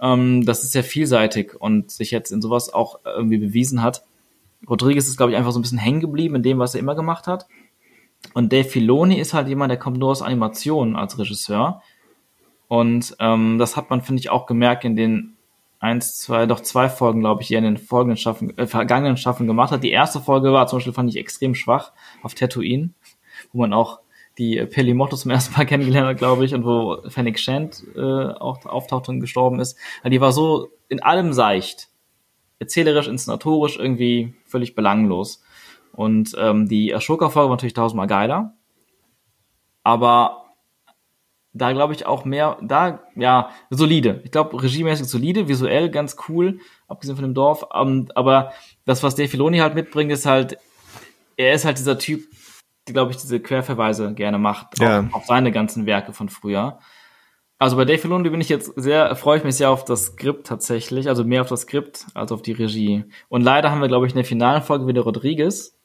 Ähm, 0.01 0.45
das 0.45 0.63
ist 0.63 0.71
sehr 0.71 0.83
vielseitig 0.83 1.55
und 1.59 1.91
sich 1.91 2.11
jetzt 2.11 2.31
in 2.31 2.41
sowas 2.41 2.73
auch 2.73 2.99
irgendwie 3.05 3.37
bewiesen 3.37 3.81
hat. 3.81 4.03
Rodriguez 4.69 5.07
ist, 5.07 5.17
glaube 5.17 5.31
ich, 5.31 5.37
einfach 5.37 5.51
so 5.51 5.59
ein 5.59 5.61
bisschen 5.61 5.77
hängen 5.77 6.01
geblieben 6.01 6.35
in 6.35 6.43
dem, 6.43 6.59
was 6.59 6.75
er 6.75 6.81
immer 6.81 6.95
gemacht 6.95 7.27
hat. 7.27 7.47
Und 8.33 8.53
Dave 8.53 8.67
Filoni 8.67 9.19
ist 9.19 9.33
halt 9.33 9.47
jemand, 9.47 9.71
der 9.71 9.79
kommt 9.79 9.97
nur 9.97 10.09
aus 10.09 10.21
Animationen 10.21 10.95
als 10.95 11.17
Regisseur. 11.17 11.81
Und 12.67 13.15
ähm, 13.19 13.57
das 13.57 13.75
hat 13.75 13.89
man, 13.89 14.01
finde 14.01 14.19
ich, 14.19 14.29
auch 14.29 14.45
gemerkt 14.45 14.85
in 14.85 14.95
den 14.95 15.35
eins, 15.79 16.17
zwei, 16.17 16.45
doch 16.45 16.61
zwei 16.61 16.87
Folgen, 16.89 17.21
glaube 17.21 17.41
ich, 17.41 17.47
die 17.47 17.55
er 17.55 17.59
in 17.59 17.63
den 17.63 17.77
folgenden 17.77 18.17
Staffeln, 18.17 18.55
äh, 18.57 18.67
vergangenen 18.67 19.17
Staffeln 19.17 19.47
gemacht 19.47 19.71
hat. 19.71 19.83
Die 19.83 19.89
erste 19.91 20.21
Folge 20.21 20.53
war 20.53 20.67
zum 20.67 20.77
Beispiel, 20.77 20.93
fand 20.93 21.09
ich 21.09 21.17
extrem 21.17 21.55
schwach 21.55 21.91
auf 22.21 22.35
Tatooine, 22.35 22.91
wo 23.51 23.61
man 23.61 23.73
auch 23.73 23.99
die 24.37 24.57
äh, 24.57 24.65
Pelimotto 24.65 25.15
zum 25.15 25.31
ersten 25.31 25.53
Mal 25.55 25.65
kennengelernt 25.67 26.07
hat, 26.07 26.17
glaube 26.17 26.45
ich, 26.45 26.53
und 26.53 26.65
wo 26.65 27.01
Fennec 27.09 27.39
Shand 27.39 27.83
äh, 27.95 27.99
auch 27.99 28.65
auftaucht 28.65 29.09
und 29.09 29.19
gestorben 29.19 29.59
ist. 29.59 29.77
Also 29.99 30.09
die 30.09 30.21
war 30.21 30.31
so 30.31 30.69
in 30.89 31.01
allem 31.01 31.33
seicht. 31.33 31.89
Erzählerisch, 32.59 33.07
inszenatorisch, 33.07 33.77
irgendwie 33.77 34.35
völlig 34.45 34.75
belanglos. 34.75 35.43
Und 35.93 36.35
ähm, 36.37 36.67
die 36.67 36.93
Ashoka-Folge 36.93 37.49
war 37.49 37.55
natürlich 37.55 37.73
tausendmal 37.73 38.07
geiler. 38.07 38.53
Aber 39.83 40.41
da 41.53 41.73
glaube 41.73 41.93
ich 41.93 42.05
auch 42.05 42.23
mehr, 42.23 42.57
da, 42.61 43.01
ja, 43.15 43.49
solide. 43.69 44.21
Ich 44.23 44.31
glaube, 44.31 44.61
regiemäßig 44.61 45.07
solide, 45.07 45.47
visuell 45.47 45.89
ganz 45.89 46.15
cool, 46.29 46.59
abgesehen 46.87 47.15
von 47.17 47.23
dem 47.23 47.33
Dorf. 47.33 47.65
Ähm, 47.73 48.07
aber 48.15 48.53
das, 48.85 49.03
was 49.03 49.15
Dave 49.15 49.27
Filoni 49.27 49.57
halt 49.57 49.75
mitbringt, 49.75 50.11
ist 50.11 50.25
halt, 50.25 50.57
er 51.35 51.53
ist 51.53 51.65
halt 51.65 51.77
dieser 51.77 51.97
Typ, 51.97 52.23
glaube 52.85 53.11
ich, 53.11 53.17
diese 53.17 53.39
Querverweise 53.39 54.13
gerne 54.13 54.37
macht, 54.39 54.79
Ja. 54.79 55.01
auf, 55.01 55.13
auf 55.13 55.25
seine 55.25 55.51
ganzen 55.51 55.85
Werke 55.85 56.13
von 56.13 56.29
früher. 56.29 56.79
Also 57.59 57.75
bei 57.77 57.85
Dave 57.85 57.99
Filoni 57.99 58.29
bin 58.29 58.41
ich 58.41 58.49
jetzt 58.49 58.73
sehr, 58.75 59.15
freue 59.15 59.37
ich 59.37 59.43
mich 59.43 59.55
sehr 59.55 59.69
auf 59.69 59.85
das 59.85 60.05
Skript 60.07 60.47
tatsächlich, 60.47 61.07
also 61.07 61.23
mehr 61.23 61.41
auf 61.41 61.47
das 61.49 61.61
Skript 61.61 62.07
als 62.15 62.31
auf 62.31 62.41
die 62.41 62.53
Regie. 62.53 63.05
Und 63.29 63.43
leider 63.43 63.69
haben 63.69 63.81
wir, 63.81 63.87
glaube 63.87 64.07
ich, 64.07 64.13
in 64.13 64.17
der 64.17 64.25
finalen 64.25 64.63
Folge 64.63 64.87
wieder 64.87 65.01
Rodriguez. 65.01 65.77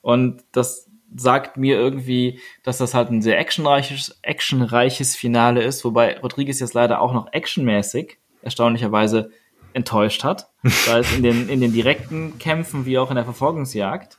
Und 0.00 0.42
das 0.52 0.88
sagt 1.14 1.56
mir 1.58 1.76
irgendwie, 1.76 2.40
dass 2.62 2.78
das 2.78 2.94
halt 2.94 3.10
ein 3.10 3.20
sehr 3.20 3.38
actionreiches, 3.38 4.18
actionreiches 4.22 5.16
Finale 5.16 5.62
ist, 5.62 5.84
wobei 5.84 6.18
Rodriguez 6.20 6.60
jetzt 6.60 6.72
leider 6.74 7.00
auch 7.00 7.12
noch 7.12 7.32
actionmäßig 7.32 8.18
erstaunlicherweise 8.42 9.32
enttäuscht 9.74 10.24
hat. 10.24 10.48
Sei 10.62 11.00
es 11.00 11.14
in 11.14 11.22
den, 11.22 11.48
in 11.48 11.60
den 11.60 11.72
direkten 11.72 12.38
Kämpfen 12.38 12.86
wie 12.86 12.96
auch 12.98 13.10
in 13.10 13.16
der 13.16 13.24
Verfolgungsjagd 13.24 14.18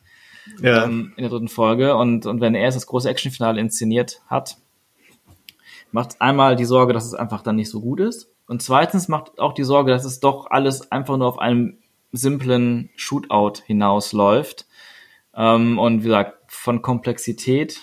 Ja. 0.60 0.86
ähm, 0.86 1.14
in 1.16 1.24
der 1.24 1.30
dritten 1.30 1.48
Folge. 1.48 1.96
Und, 1.96 2.26
und 2.26 2.42
wenn 2.42 2.56
er 2.56 2.68
es 2.68 2.76
das 2.76 2.88
große 2.88 3.10
Actionfinale 3.10 3.60
inszeniert 3.60 4.22
hat, 4.28 4.58
macht 5.92 6.22
einmal 6.22 6.56
die 6.56 6.66
Sorge, 6.66 6.94
dass 6.94 7.06
es 7.06 7.14
einfach 7.14 7.42
dann 7.42 7.56
nicht 7.56 7.70
so 7.70 7.82
gut 7.82 8.00
ist. 8.00 8.32
Und 8.48 8.62
zweitens 8.62 9.08
macht 9.08 9.40
auch 9.40 9.54
die 9.54 9.64
Sorge, 9.64 9.92
dass 9.92 10.06
es 10.06 10.20
doch 10.20 10.50
alles 10.50 10.92
einfach 10.92 11.18
nur 11.18 11.28
auf 11.28 11.40
einem 11.40 11.78
simplen 12.12 12.90
Shootout 12.96 13.62
hinausläuft. 13.66 14.68
Ähm, 15.36 15.80
und 15.80 16.02
wie 16.02 16.08
gesagt, 16.08 16.38
von 16.48 16.82
Komplexität, 16.82 17.80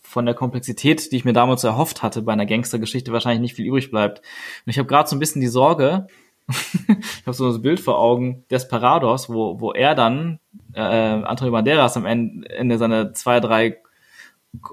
von 0.00 0.24
der 0.24 0.34
Komplexität, 0.34 1.12
die 1.12 1.16
ich 1.16 1.24
mir 1.24 1.34
damals 1.34 1.64
erhofft 1.64 2.02
hatte 2.02 2.22
bei 2.22 2.32
einer 2.32 2.46
Gangstergeschichte, 2.46 3.12
wahrscheinlich 3.12 3.40
nicht 3.40 3.54
viel 3.56 3.66
übrig 3.66 3.90
bleibt. 3.90 4.20
Und 4.20 4.70
ich 4.70 4.78
habe 4.78 4.88
gerade 4.88 5.08
so 5.08 5.16
ein 5.16 5.18
bisschen 5.18 5.42
die 5.42 5.48
Sorge, 5.48 6.06
ich 6.88 7.26
habe 7.26 7.34
so 7.34 7.48
das 7.50 7.60
Bild 7.60 7.80
vor 7.80 7.98
Augen, 7.98 8.44
Desperados, 8.50 9.28
wo, 9.28 9.60
wo 9.60 9.72
er 9.72 9.94
dann, 9.94 10.38
äh, 10.74 10.80
Antonio 10.80 11.52
Banderas 11.52 11.96
am 11.96 12.06
Ende, 12.06 12.48
Ende 12.50 12.78
seine 12.78 13.12
zwei, 13.12 13.40
drei 13.40 13.78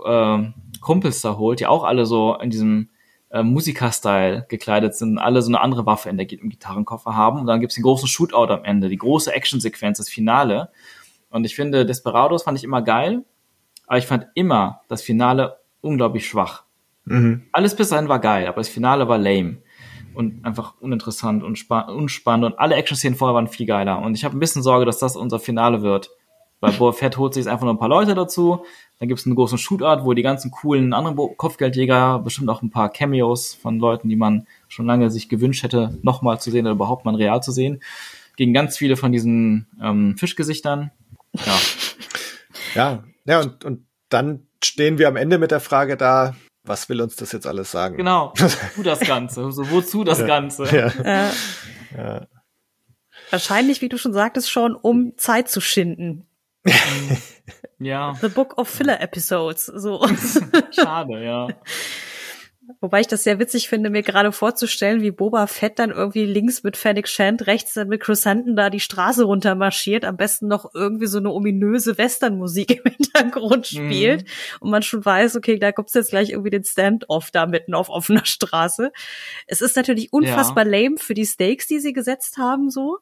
äh, 0.06 0.44
Kumpels 0.82 1.22
da 1.22 1.38
holt, 1.38 1.60
die 1.60 1.66
auch 1.66 1.84
alle 1.84 2.06
so 2.06 2.36
in 2.36 2.50
diesem 2.50 2.90
äh, 3.32 3.42
Musiker-Style 3.42 4.46
gekleidet 4.50 4.96
sind, 4.96 5.18
alle 5.18 5.42
so 5.42 5.50
eine 5.50 5.62
andere 5.62 5.86
Waffe 5.86 6.10
in 6.10 6.18
der, 6.18 6.32
im 6.32 6.50
Gitarrenkoffer 6.50 7.16
haben. 7.16 7.40
Und 7.40 7.48
dann 7.48 7.60
gibt's 7.60 7.76
den 7.76 7.84
großen 7.84 8.08
Shootout 8.08 8.54
am 8.54 8.64
Ende, 8.64 8.90
die 8.90 8.98
große 8.98 9.34
Actionsequenz, 9.34 9.98
das 9.98 10.10
Finale. 10.10 10.70
Und 11.32 11.46
ich 11.46 11.56
finde, 11.56 11.86
Desperados 11.86 12.44
fand 12.44 12.60
ich 12.60 12.64
immer 12.64 12.84
geil, 12.84 13.24
aber 13.88 13.98
ich 13.98 14.06
fand 14.06 14.28
immer 14.36 14.82
das 14.88 15.02
Finale 15.02 15.58
unglaublich 15.82 16.28
schwach. 16.28 16.64
Mhm. 17.06 17.48
Alles 17.52 17.76
bis 17.76 17.90
dahin 17.90 18.08
war 18.08 18.20
geil, 18.20 18.48
aber 18.48 18.58
das 18.58 18.70
Finale 18.70 19.08
war 19.08 19.18
lame 19.18 19.63
und 20.16 20.46
einfach 20.46 20.76
uninteressant 20.80 21.44
und 21.44 21.58
spa- 21.58 21.82
unspannend 21.92 22.46
und 22.46 22.60
alle 22.60 22.76
Action-Szenen 22.76 23.18
vorher 23.18 23.36
waren 23.36 23.48
viel 23.48 23.66
geiler. 23.66 24.00
Und 24.02 24.16
ich 24.16 24.24
habe 24.26 24.36
ein 24.38 24.40
bisschen 24.40 24.64
Sorge, 24.64 24.86
dass 24.86 25.00
das 25.00 25.16
unser 25.16 25.40
Finale 25.40 25.82
wird. 25.82 26.10
Weil 26.60 26.72
Boba 26.72 26.94
Fett 26.94 27.18
holt 27.18 27.34
sich 27.34 27.50
einfach 27.50 27.66
nur 27.66 27.74
ein 27.74 27.80
paar 27.80 27.90
Leute 27.90 28.16
dazu. 28.16 28.64
Dann 29.00 29.10
gibt 29.10 29.20
es 29.20 29.26
einen 29.26 29.36
großen 29.36 29.58
Shootout, 29.58 30.06
wo 30.06 30.14
die 30.14 30.22
ganzen 30.22 30.50
coolen 30.50 30.94
anderen 30.94 31.18
Kopfgeldjäger, 31.36 32.20
bestimmt 32.20 32.50
auch 32.50 32.62
ein 32.62 32.70
paar 32.70 32.88
Cameos 32.90 33.54
von 33.54 33.80
Leuten, 33.80 34.08
die 34.08 34.16
man 34.16 34.48
schon 34.70 34.86
lange 34.86 35.10
sich 35.12 35.28
gewünscht 35.28 35.64
hätte, 35.64 35.98
nochmal 36.04 36.40
zu 36.40 36.52
sehen 36.52 36.66
oder 36.66 36.76
überhaupt 36.76 37.04
mal 37.04 37.16
real 37.16 37.44
zu 37.44 37.52
sehen, 37.52 37.84
gegen 38.38 38.54
ganz 38.54 38.78
viele 38.78 38.96
von 38.96 39.12
diesen 39.12 39.68
ähm, 39.82 40.16
Fischgesichtern. 40.18 40.92
Ja, 41.46 41.60
Ja, 42.76 43.04
ja, 43.26 43.42
und, 43.42 43.66
und 43.66 43.86
dann 44.10 44.48
stehen 44.64 44.98
wir 44.98 45.08
am 45.08 45.16
Ende 45.18 45.38
mit 45.40 45.52
der 45.52 45.60
Frage 45.60 45.98
da, 45.98 46.36
was 46.64 46.88
will 46.90 47.02
uns 47.02 47.16
das 47.16 47.32
jetzt 47.32 47.46
alles 47.48 47.72
sagen? 47.72 47.98
genau. 47.98 48.34
Wozu 48.38 48.84
das 48.84 49.00
Ganze? 49.02 49.52
So, 49.52 49.70
wozu 49.70 50.04
das 50.04 50.26
Ganze? 50.26 50.64
Ja, 50.76 50.88
Äh, 50.88 51.30
ja. 51.98 52.28
wahrscheinlich, 53.30 53.82
wie 53.82 53.90
du 53.90 53.98
schon 53.98 54.14
sagtest, 54.14 54.50
schon, 54.50 54.76
um 54.76 55.14
Zeit 55.18 55.50
zu 55.50 55.62
schinden. 55.62 56.26
Ja, 57.80 58.14
The 58.22 58.30
Book 58.30 58.58
of 58.58 58.70
Filler 58.70 59.02
Episodes. 59.02 59.66
So. 59.66 60.06
schade, 60.72 61.24
ja. 61.24 61.48
Wobei 62.82 63.02
ich 63.02 63.08
das 63.08 63.24
sehr 63.24 63.40
witzig 63.40 63.70
finde, 63.70 63.90
mir 63.90 64.04
gerade 64.04 64.32
vorzustellen, 64.32 65.02
wie 65.02 65.12
Boba 65.12 65.48
Fett 65.48 65.80
dann 65.80 65.92
irgendwie 65.92 66.26
links 66.26 66.64
mit 66.64 66.78
Fennec 66.78 67.08
Shand, 67.08 67.48
rechts 67.48 67.74
dann 67.74 67.88
mit 67.88 68.02
Chrysanthemum 68.02 68.56
da 68.56 68.70
die 68.70 68.80
Straße 68.80 69.24
runter 69.24 69.56
marschiert, 69.56 70.06
am 70.06 70.18
besten 70.18 70.48
noch 70.48 70.74
irgendwie 70.74 71.08
so 71.08 71.18
eine 71.18 71.32
ominöse 71.32 71.98
Westernmusik 71.98 72.72
im 72.86 72.92
Hintergrund 72.92 73.68
spielt 73.68 74.26
und 74.60 74.72
man 74.72 74.84
schon 74.84 75.04
weiß, 75.04 75.36
okay, 75.36 75.60
da 75.60 75.72
gibt's 75.72 75.94
jetzt 75.94 76.10
gleich 76.10 76.32
irgendwie 76.32 76.52
den 76.52 76.64
Stand-off 76.64 77.32
da 77.32 77.46
mitten 77.46 77.74
auf 77.74 77.90
offener 77.90 78.26
Straße. 78.26 78.92
Es 79.48 79.62
ist 79.62 79.76
natürlich 79.76 80.12
unfassbar 80.12 80.66
lame 80.66 80.98
für 80.98 81.14
die 81.14 81.26
Stakes, 81.26 81.68
die 81.68 81.80
sie 81.80 81.94
gesetzt 81.94 82.38
haben, 82.38 82.70
so. 82.70 83.00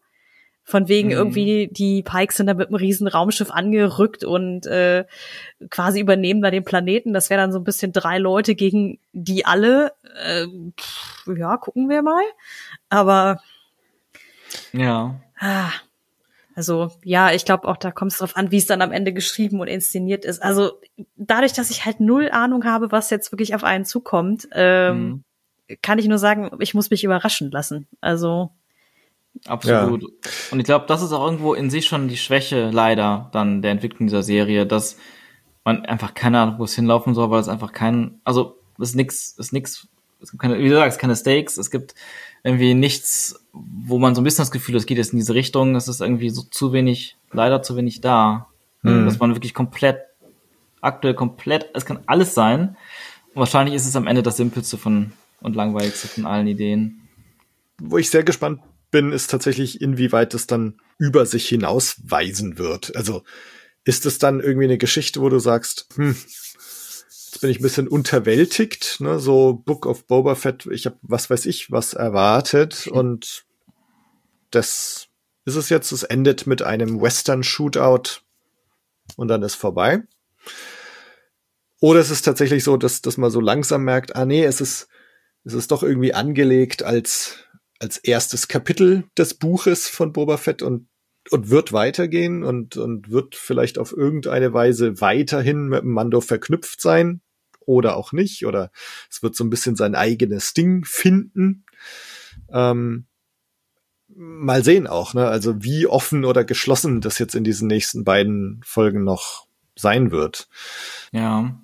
Von 0.64 0.88
wegen 0.88 1.10
Mhm. 1.10 1.14
irgendwie, 1.16 1.70
die 1.72 2.04
Pikes 2.04 2.38
sind 2.38 2.48
da 2.48 2.54
mit 2.54 2.68
einem 2.68 2.76
riesen 2.76 3.08
Raumschiff 3.08 3.50
angerückt 3.52 4.24
und 4.24 4.66
äh, 4.68 5.06
quasi 5.70 6.00
übernehmen 6.00 6.42
da 6.42 6.52
den 6.52 6.64
Planeten. 6.64 7.14
Das 7.14 7.30
wäre 7.30 7.42
dann 7.42 7.52
so 7.52 7.60
ein 7.60 7.64
bisschen 7.64 7.92
drei 7.92 8.20
Leute 8.20 8.56
gegen 8.56 9.00
die 9.12 9.46
alle. 9.46 9.94
Äh, 10.24 10.46
pff, 10.80 11.28
ja, 11.36 11.58
gucken 11.58 11.90
wir 11.90 12.04
mal. 12.04 12.24
Aber 12.90 13.42
Ja. 14.72 15.16
ah, 15.40 15.72
also 16.56 16.92
ja, 17.04 17.32
ich 17.32 17.46
glaube 17.46 17.68
auch, 17.68 17.78
da 17.78 17.92
kommt 17.92 18.12
es 18.12 18.20
drauf 18.20 18.36
an, 18.36 18.52
wie 18.52 18.58
es 18.58 18.66
dann 18.66 18.82
am 18.82 18.92
Ende 18.92 19.14
geschrieben 19.14 19.60
und 19.62 19.68
inszeniert 19.68 20.26
ist. 20.26 20.42
Also 20.44 20.74
dadurch, 21.16 21.54
dass 21.54 21.72
ich 21.72 21.86
halt 21.86 22.00
null 22.00 22.30
Ahnung 22.32 22.66
habe, 22.66 22.92
was 22.92 23.10
jetzt 23.10 23.32
wirklich 23.32 23.56
auf 23.56 23.64
einen 23.64 23.86
zukommt, 23.86 24.48
ähm, 24.54 25.24
Mhm. 25.68 25.78
kann 25.82 26.00
ich 26.00 26.08
nur 26.08 26.18
sagen, 26.18 26.52
ich 26.60 26.74
muss 26.74 26.90
mich 26.90 27.04
überraschen 27.04 27.50
lassen. 27.52 27.88
Also 28.02 28.52
Absolut. 29.46 30.04
Und 30.52 30.60
ich 30.60 30.66
glaube, 30.66 30.86
das 30.88 31.02
ist 31.02 31.12
auch 31.14 31.26
irgendwo 31.26 31.54
in 31.54 31.70
sich 31.70 31.86
schon 31.86 32.08
die 32.08 32.18
Schwäche 32.18 32.70
leider 32.70 33.30
dann 33.32 33.62
der 33.62 33.72
Entwicklung 33.72 34.08
dieser 34.08 34.24
Serie, 34.24 34.66
dass 34.66 34.98
man 35.64 35.86
einfach 35.86 36.14
keine 36.14 36.40
Ahnung, 36.40 36.60
wo 36.60 36.64
es 36.66 36.76
hinlaufen 36.76 37.14
soll, 37.14 37.30
weil 37.30 37.40
es 37.40 37.48
einfach 37.48 37.72
kein, 37.72 38.20
also 38.24 38.58
es 38.80 38.90
ist 38.90 38.96
nix, 38.96 39.32
es 39.32 39.48
ist 39.48 39.54
nix, 39.54 39.88
es 40.22 40.32
gibt 40.32 40.42
keine, 40.42 40.60
wie 40.60 40.70
du 40.70 40.76
sagst, 40.76 41.00
keine 41.00 41.16
Stakes, 41.16 41.58
es 41.58 41.72
gibt 41.72 41.96
irgendwie 42.44 42.74
nichts, 42.74 43.46
wo 43.54 44.00
man 44.00 44.16
so 44.16 44.22
ein 44.22 44.24
bisschen 44.24 44.42
das 44.44 44.52
Gefühl 44.52 44.76
hat, 44.76 44.82
es 44.82 44.86
geht 44.86 44.98
jetzt 44.98 45.14
in 45.14 45.20
diese 45.20 45.34
Richtung, 45.34 45.76
es 45.76 45.88
ist 45.88 46.02
irgendwie 46.02 46.30
so 46.30 46.42
zu 46.42 46.74
wenig, 46.74 47.18
leider 47.32 47.62
zu 47.62 47.76
wenig 47.76 48.02
da, 48.02 48.48
Mhm. 48.84 49.06
dass 49.06 49.20
man 49.20 49.36
wirklich 49.36 49.54
komplett, 49.54 50.00
aktuell 50.82 51.14
komplett, 51.14 51.70
es 51.76 51.86
kann 51.86 52.00
alles 52.08 52.34
sein. 52.34 52.76
Und 53.34 53.40
wahrscheinlich 53.40 53.76
ist 53.76 53.86
es 53.86 53.96
am 53.96 54.08
Ende 54.08 54.24
das 54.24 54.38
simpelste 54.38 54.78
von 54.78 55.14
und 55.40 55.56
langweiligste 55.56 56.08
von 56.08 56.26
allen 56.26 56.48
Ideen. 56.48 57.08
Wo 57.80 57.98
ich 57.98 58.10
sehr 58.10 58.24
gespannt 58.24 58.60
bin, 58.92 59.12
ist 59.12 59.30
tatsächlich, 59.32 59.82
inwieweit 59.82 60.34
es 60.34 60.48
dann 60.48 60.80
über 60.98 61.26
sich 61.26 61.48
hinausweisen 61.48 62.58
wird. 62.58 62.96
Also 62.96 63.24
ist 63.84 64.06
es 64.06 64.20
dann 64.20 64.40
irgendwie 64.40 64.66
eine 64.66 64.78
Geschichte, 64.78 65.22
wo 65.22 65.30
du 65.30 65.40
sagst, 65.40 65.88
hm, 65.96 66.16
jetzt 67.32 67.42
bin 67.42 67.50
ich 67.50 67.60
ein 67.60 67.64
bisschen 67.64 67.88
unterwältigt, 67.88 69.00
ne? 69.00 69.20
so 69.20 69.54
Book 69.54 69.86
of 69.86 70.06
Boba 70.06 70.36
Fett, 70.36 70.68
ich 70.70 70.86
habe 70.86 70.98
was 71.02 71.30
weiß 71.30 71.46
ich 71.46 71.72
was 71.72 71.94
erwartet 71.94 72.88
und 72.88 73.46
das 74.52 75.08
ist 75.46 75.56
es 75.56 75.70
jetzt, 75.70 75.92
es 75.92 76.04
endet 76.04 76.46
mit 76.46 76.62
einem 76.62 77.02
Western 77.02 77.42
Shootout 77.42 78.22
und 79.16 79.28
dann 79.28 79.42
ist 79.42 79.56
vorbei. 79.56 80.04
Oder 81.80 82.00
es 82.00 82.12
ist 82.12 82.22
tatsächlich 82.24 82.64
so, 82.64 82.78
dass, 82.78 83.02
dass 83.02 83.18
man 83.18 83.32
so 83.32 83.40
langsam 83.40 83.84
merkt, 83.84 84.16
ah 84.16 84.26
nee, 84.26 84.44
es 84.44 84.62
ist, 84.62 84.88
es 85.44 85.54
ist 85.54 85.72
doch 85.72 85.82
irgendwie 85.82 86.14
angelegt 86.14 86.84
als, 86.84 87.46
als 87.82 87.98
erstes 87.98 88.48
Kapitel 88.48 89.06
des 89.18 89.34
Buches 89.34 89.88
von 89.88 90.14
Boba 90.14 90.38
Fett 90.38 90.62
und, 90.62 90.88
und 91.32 91.50
wird 91.50 91.74
weitergehen 91.74 92.44
und, 92.44 92.78
und 92.78 93.10
wird 93.10 93.36
vielleicht 93.36 93.80
auf 93.80 93.92
irgendeine 93.92 94.54
Weise 94.54 95.02
weiterhin 95.02 95.68
mit 95.68 95.82
dem 95.82 95.92
Mando 95.92 96.22
verknüpft 96.22 96.80
sein 96.80 97.22
oder 97.60 97.96
auch 97.96 98.12
nicht. 98.12 98.46
Oder 98.46 98.72
es 99.10 99.24
wird 99.24 99.36
so 99.36 99.44
ein 99.44 99.50
bisschen 99.50 99.76
sein 99.76 99.96
eigenes 99.96 100.54
Ding 100.54 100.86
finden. 100.86 101.66
Ähm, 102.52 103.08
mal 104.10 104.64
sehen 104.64 104.86
auch, 104.86 105.16
ne? 105.16 105.28
Also 105.28 105.64
wie 105.64 105.88
offen 105.88 106.24
oder 106.24 106.44
geschlossen 106.44 107.02
das 107.02 107.18
jetzt 107.18 107.34
in 107.34 107.44
diesen 107.44 107.68
nächsten 107.68 108.04
beiden 108.04 108.62
Folgen 108.64 109.04
noch 109.04 109.48
sein 109.76 110.12
wird. 110.12 110.50
Ja. 111.12 111.61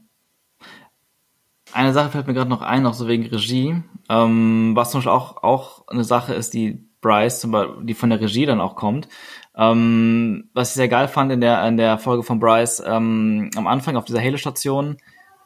Eine 1.74 1.94
Sache 1.94 2.10
fällt 2.10 2.28
mir 2.28 2.34
gerade 2.34 2.50
noch 2.50 2.62
ein, 2.62 2.86
auch 2.86 2.94
so 2.94 3.08
wegen 3.08 3.26
Regie. 3.26 3.82
Ähm, 4.10 4.72
was 4.76 4.92
zum 4.92 5.00
Beispiel 5.00 5.12
auch, 5.12 5.44
auch 5.44 5.88
eine 5.88 6.04
Sache 6.04 6.34
ist, 6.34 6.54
die 6.54 6.88
Bryce, 7.02 7.42
zum 7.42 7.52
Beispiel, 7.52 7.86
die 7.86 7.94
von 7.94 8.10
der 8.10 8.22
Regie 8.22 8.46
dann 8.46 8.62
auch 8.62 8.76
kommt. 8.76 9.08
Ähm, 9.56 10.50
was 10.54 10.70
ich 10.70 10.76
sehr 10.76 10.88
geil 10.88 11.08
fand 11.08 11.32
in 11.32 11.42
der, 11.42 11.66
in 11.68 11.78
der 11.78 11.98
Folge 11.98 12.24
von 12.24 12.40
Bryce, 12.40 12.84
ähm, 12.86 13.50
am 13.56 13.68
Anfang 13.68 13.96
auf 13.96 14.06
dieser 14.06 14.22
Halo-Station, 14.22 14.98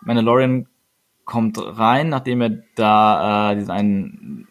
Mandalorian 0.02 0.68
kommt 1.26 1.58
rein, 1.60 2.10
nachdem 2.10 2.42
er 2.42 2.64
da 2.76 3.52
äh, 3.52 3.56
diesen 3.56 3.72
einen 3.72 4.48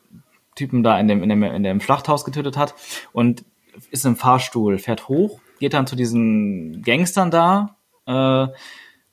Typen 0.54 0.82
da 0.82 0.98
in 0.98 1.08
dem, 1.08 1.22
in 1.22 1.28
dem, 1.28 1.42
in 1.42 1.62
dem 1.62 1.80
Schlachthaus 1.80 2.24
getötet 2.24 2.56
hat 2.56 2.74
und 3.12 3.44
ist 3.90 4.04
im 4.04 4.16
Fahrstuhl, 4.16 4.78
fährt 4.78 5.08
hoch, 5.08 5.40
geht 5.58 5.74
dann 5.74 5.86
zu 5.86 5.96
diesen 5.96 6.82
Gangstern 6.82 7.30
da, 7.30 7.76
äh, 8.06 8.48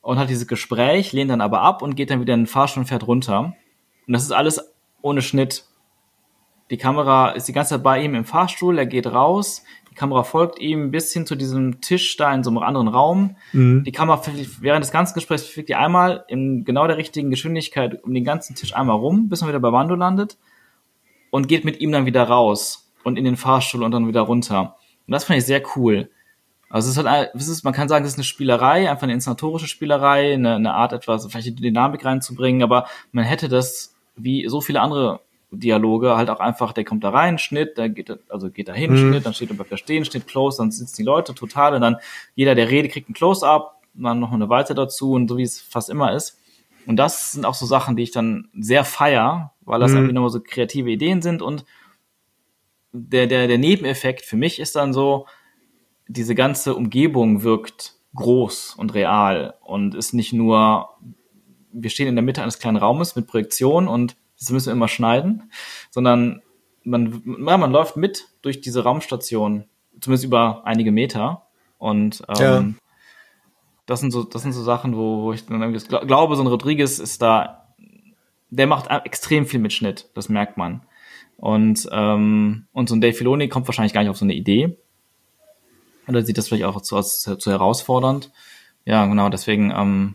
und 0.08 0.18
hat 0.18 0.30
dieses 0.30 0.46
Gespräch, 0.46 1.12
lehnt 1.12 1.30
dann 1.30 1.42
aber 1.42 1.60
ab 1.60 1.82
und 1.82 1.94
geht 1.94 2.08
dann 2.08 2.22
wieder 2.22 2.32
in 2.32 2.40
den 2.40 2.46
Fahrstuhl 2.46 2.80
und 2.80 2.86
fährt 2.86 3.06
runter. 3.06 3.54
Und 4.06 4.12
das 4.14 4.22
ist 4.22 4.32
alles 4.32 4.72
ohne 5.02 5.20
Schnitt. 5.20 5.64
Die 6.70 6.78
Kamera 6.78 7.32
ist 7.32 7.46
die 7.46 7.52
ganze 7.52 7.74
Zeit 7.74 7.82
bei 7.82 8.02
ihm 8.02 8.14
im 8.14 8.24
Fahrstuhl, 8.24 8.78
er 8.78 8.86
geht 8.86 9.06
raus, 9.06 9.64
die 9.90 9.94
Kamera 9.94 10.22
folgt 10.22 10.60
ihm 10.60 10.90
bis 10.90 11.12
hin 11.12 11.26
zu 11.26 11.36
diesem 11.36 11.82
Tisch 11.82 12.16
da 12.16 12.32
in 12.32 12.42
so 12.42 12.48
einem 12.48 12.60
anderen 12.60 12.88
Raum. 12.88 13.36
Die 13.84 13.92
Kamera 13.92 14.22
während 14.60 14.82
des 14.82 14.92
ganzen 14.92 15.12
Gesprächs 15.12 15.46
fliegt 15.46 15.68
die 15.68 15.74
einmal 15.74 16.24
in 16.28 16.64
genau 16.64 16.86
der 16.86 16.96
richtigen 16.96 17.28
Geschwindigkeit 17.28 18.02
um 18.02 18.14
den 18.14 18.24
ganzen 18.24 18.56
Tisch 18.56 18.74
einmal 18.74 18.96
rum, 18.96 19.28
bis 19.28 19.42
man 19.42 19.50
wieder 19.50 19.60
bei 19.60 19.70
Mando 19.70 19.94
landet 19.94 20.38
und 21.28 21.48
geht 21.48 21.66
mit 21.66 21.82
ihm 21.82 21.92
dann 21.92 22.06
wieder 22.06 22.22
raus 22.22 22.90
und 23.04 23.18
in 23.18 23.24
den 23.24 23.36
Fahrstuhl 23.36 23.82
und 23.82 23.90
dann 23.90 24.08
wieder 24.08 24.22
runter. 24.22 24.76
Und 25.06 25.12
das 25.12 25.24
fand 25.24 25.38
ich 25.38 25.44
sehr 25.44 25.62
cool. 25.76 26.08
Also 26.70 26.90
es 26.90 26.96
ist 26.96 27.04
halt, 27.04 27.30
es 27.34 27.48
ist, 27.48 27.64
man 27.64 27.72
kann 27.72 27.88
sagen, 27.88 28.04
es 28.04 28.12
ist 28.12 28.18
eine 28.18 28.24
Spielerei, 28.24 28.90
einfach 28.90 29.04
eine 29.04 29.14
inszenatorische 29.14 29.68
Spielerei, 29.68 30.34
eine, 30.34 30.56
eine 30.56 30.74
Art 30.74 30.92
etwas, 30.92 31.26
vielleicht 31.26 31.46
die 31.46 31.54
Dynamik 31.54 32.04
reinzubringen, 32.04 32.62
aber 32.62 32.86
man 33.12 33.24
hätte 33.24 33.48
das 33.48 33.94
wie 34.16 34.46
so 34.48 34.60
viele 34.60 34.80
andere 34.80 35.20
Dialoge 35.50 36.16
halt 36.16 36.28
auch 36.28 36.40
einfach, 36.40 36.72
der 36.74 36.84
kommt 36.84 37.04
da 37.04 37.10
rein, 37.10 37.38
Schnitt, 37.38 37.78
der 37.78 37.88
geht, 37.88 38.14
also 38.28 38.50
geht 38.50 38.68
da 38.68 38.74
hin, 38.74 38.90
Mhm. 38.90 38.96
Schnitt, 38.96 39.24
dann 39.24 39.32
steht 39.32 39.48
er 39.50 39.56
bleibt 39.56 39.72
da 39.72 39.78
stehen, 39.78 40.04
Schnitt, 40.04 40.26
Close, 40.26 40.58
dann 40.58 40.70
sitzen 40.70 40.96
die 40.96 41.04
Leute 41.04 41.34
total 41.34 41.74
und 41.74 41.80
dann 41.80 41.96
jeder, 42.34 42.54
der 42.54 42.68
redet, 42.68 42.92
kriegt 42.92 43.08
ein 43.08 43.14
Close-Up, 43.14 43.80
dann 43.94 44.20
noch 44.20 44.32
eine 44.32 44.50
Weite 44.50 44.74
dazu 44.74 45.12
und 45.12 45.28
so 45.28 45.38
wie 45.38 45.42
es 45.42 45.60
fast 45.60 45.88
immer 45.88 46.12
ist. 46.12 46.38
Und 46.84 46.96
das 46.96 47.32
sind 47.32 47.46
auch 47.46 47.54
so 47.54 47.64
Sachen, 47.64 47.96
die 47.96 48.02
ich 48.02 48.10
dann 48.10 48.48
sehr 48.58 48.84
feier, 48.84 49.54
weil 49.62 49.80
das 49.80 49.92
Mhm. 49.92 49.98
irgendwie 49.98 50.12
nochmal 50.14 50.30
so 50.30 50.40
kreative 50.40 50.90
Ideen 50.90 51.22
sind 51.22 51.40
und 51.40 51.64
der, 52.92 53.26
der, 53.26 53.48
der 53.48 53.58
Nebeneffekt 53.58 54.24
für 54.24 54.36
mich 54.36 54.58
ist 54.58 54.76
dann 54.76 54.92
so, 54.92 55.26
diese 56.08 56.34
ganze 56.34 56.74
Umgebung 56.74 57.42
wirkt 57.42 57.94
groß 58.14 58.74
und 58.76 58.94
real 58.94 59.54
und 59.62 59.94
ist 59.94 60.12
nicht 60.14 60.32
nur, 60.32 60.88
wir 61.72 61.90
stehen 61.90 62.08
in 62.08 62.16
der 62.16 62.24
Mitte 62.24 62.42
eines 62.42 62.58
kleinen 62.58 62.78
Raumes 62.78 63.14
mit 63.16 63.26
Projektion 63.26 63.86
und 63.88 64.16
das 64.38 64.50
müssen 64.50 64.66
wir 64.66 64.72
immer 64.72 64.88
schneiden, 64.88 65.50
sondern 65.90 66.42
man, 66.84 67.22
ja, 67.46 67.56
man 67.58 67.70
läuft 67.72 67.96
mit 67.96 68.28
durch 68.42 68.60
diese 68.60 68.82
Raumstation, 68.84 69.64
zumindest 70.00 70.24
über 70.24 70.62
einige 70.64 70.90
Meter 70.92 71.46
und 71.76 72.22
ähm, 72.28 72.36
Ja. 72.40 72.64
das 73.86 74.00
sind 74.00 74.10
so, 74.10 74.24
das 74.24 74.42
sind 74.42 74.52
so 74.52 74.62
Sachen, 74.62 74.96
wo, 74.96 75.22
wo 75.24 75.32
ich 75.32 75.44
dann 75.46 75.60
irgendwie 75.60 75.80
gl- 75.80 76.06
glaube, 76.06 76.36
so 76.36 76.42
ein 76.42 76.46
Rodriguez 76.48 76.98
ist 76.98 77.20
da, 77.20 77.74
der 78.50 78.66
macht 78.66 78.88
extrem 79.04 79.44
viel 79.44 79.60
mit 79.60 79.72
Schnitt, 79.74 80.08
das 80.14 80.28
merkt 80.30 80.56
man. 80.56 80.82
Und, 81.36 81.88
ähm, 81.92 82.66
und 82.72 82.88
so 82.88 82.96
ein 82.96 83.00
Dave 83.00 83.12
Filoni 83.14 83.48
kommt 83.48 83.68
wahrscheinlich 83.68 83.92
gar 83.92 84.00
nicht 84.00 84.10
auf 84.10 84.16
so 84.16 84.24
eine 84.24 84.34
Idee. 84.34 84.78
Oder 86.08 86.22
sieht 86.24 86.38
das 86.38 86.48
vielleicht 86.48 86.64
auch 86.64 86.80
zu, 86.80 86.96
als, 86.96 87.20
zu 87.20 87.50
herausfordernd. 87.50 88.30
Ja, 88.84 89.04
genau, 89.06 89.28
deswegen, 89.28 89.70
ähm, 89.70 90.14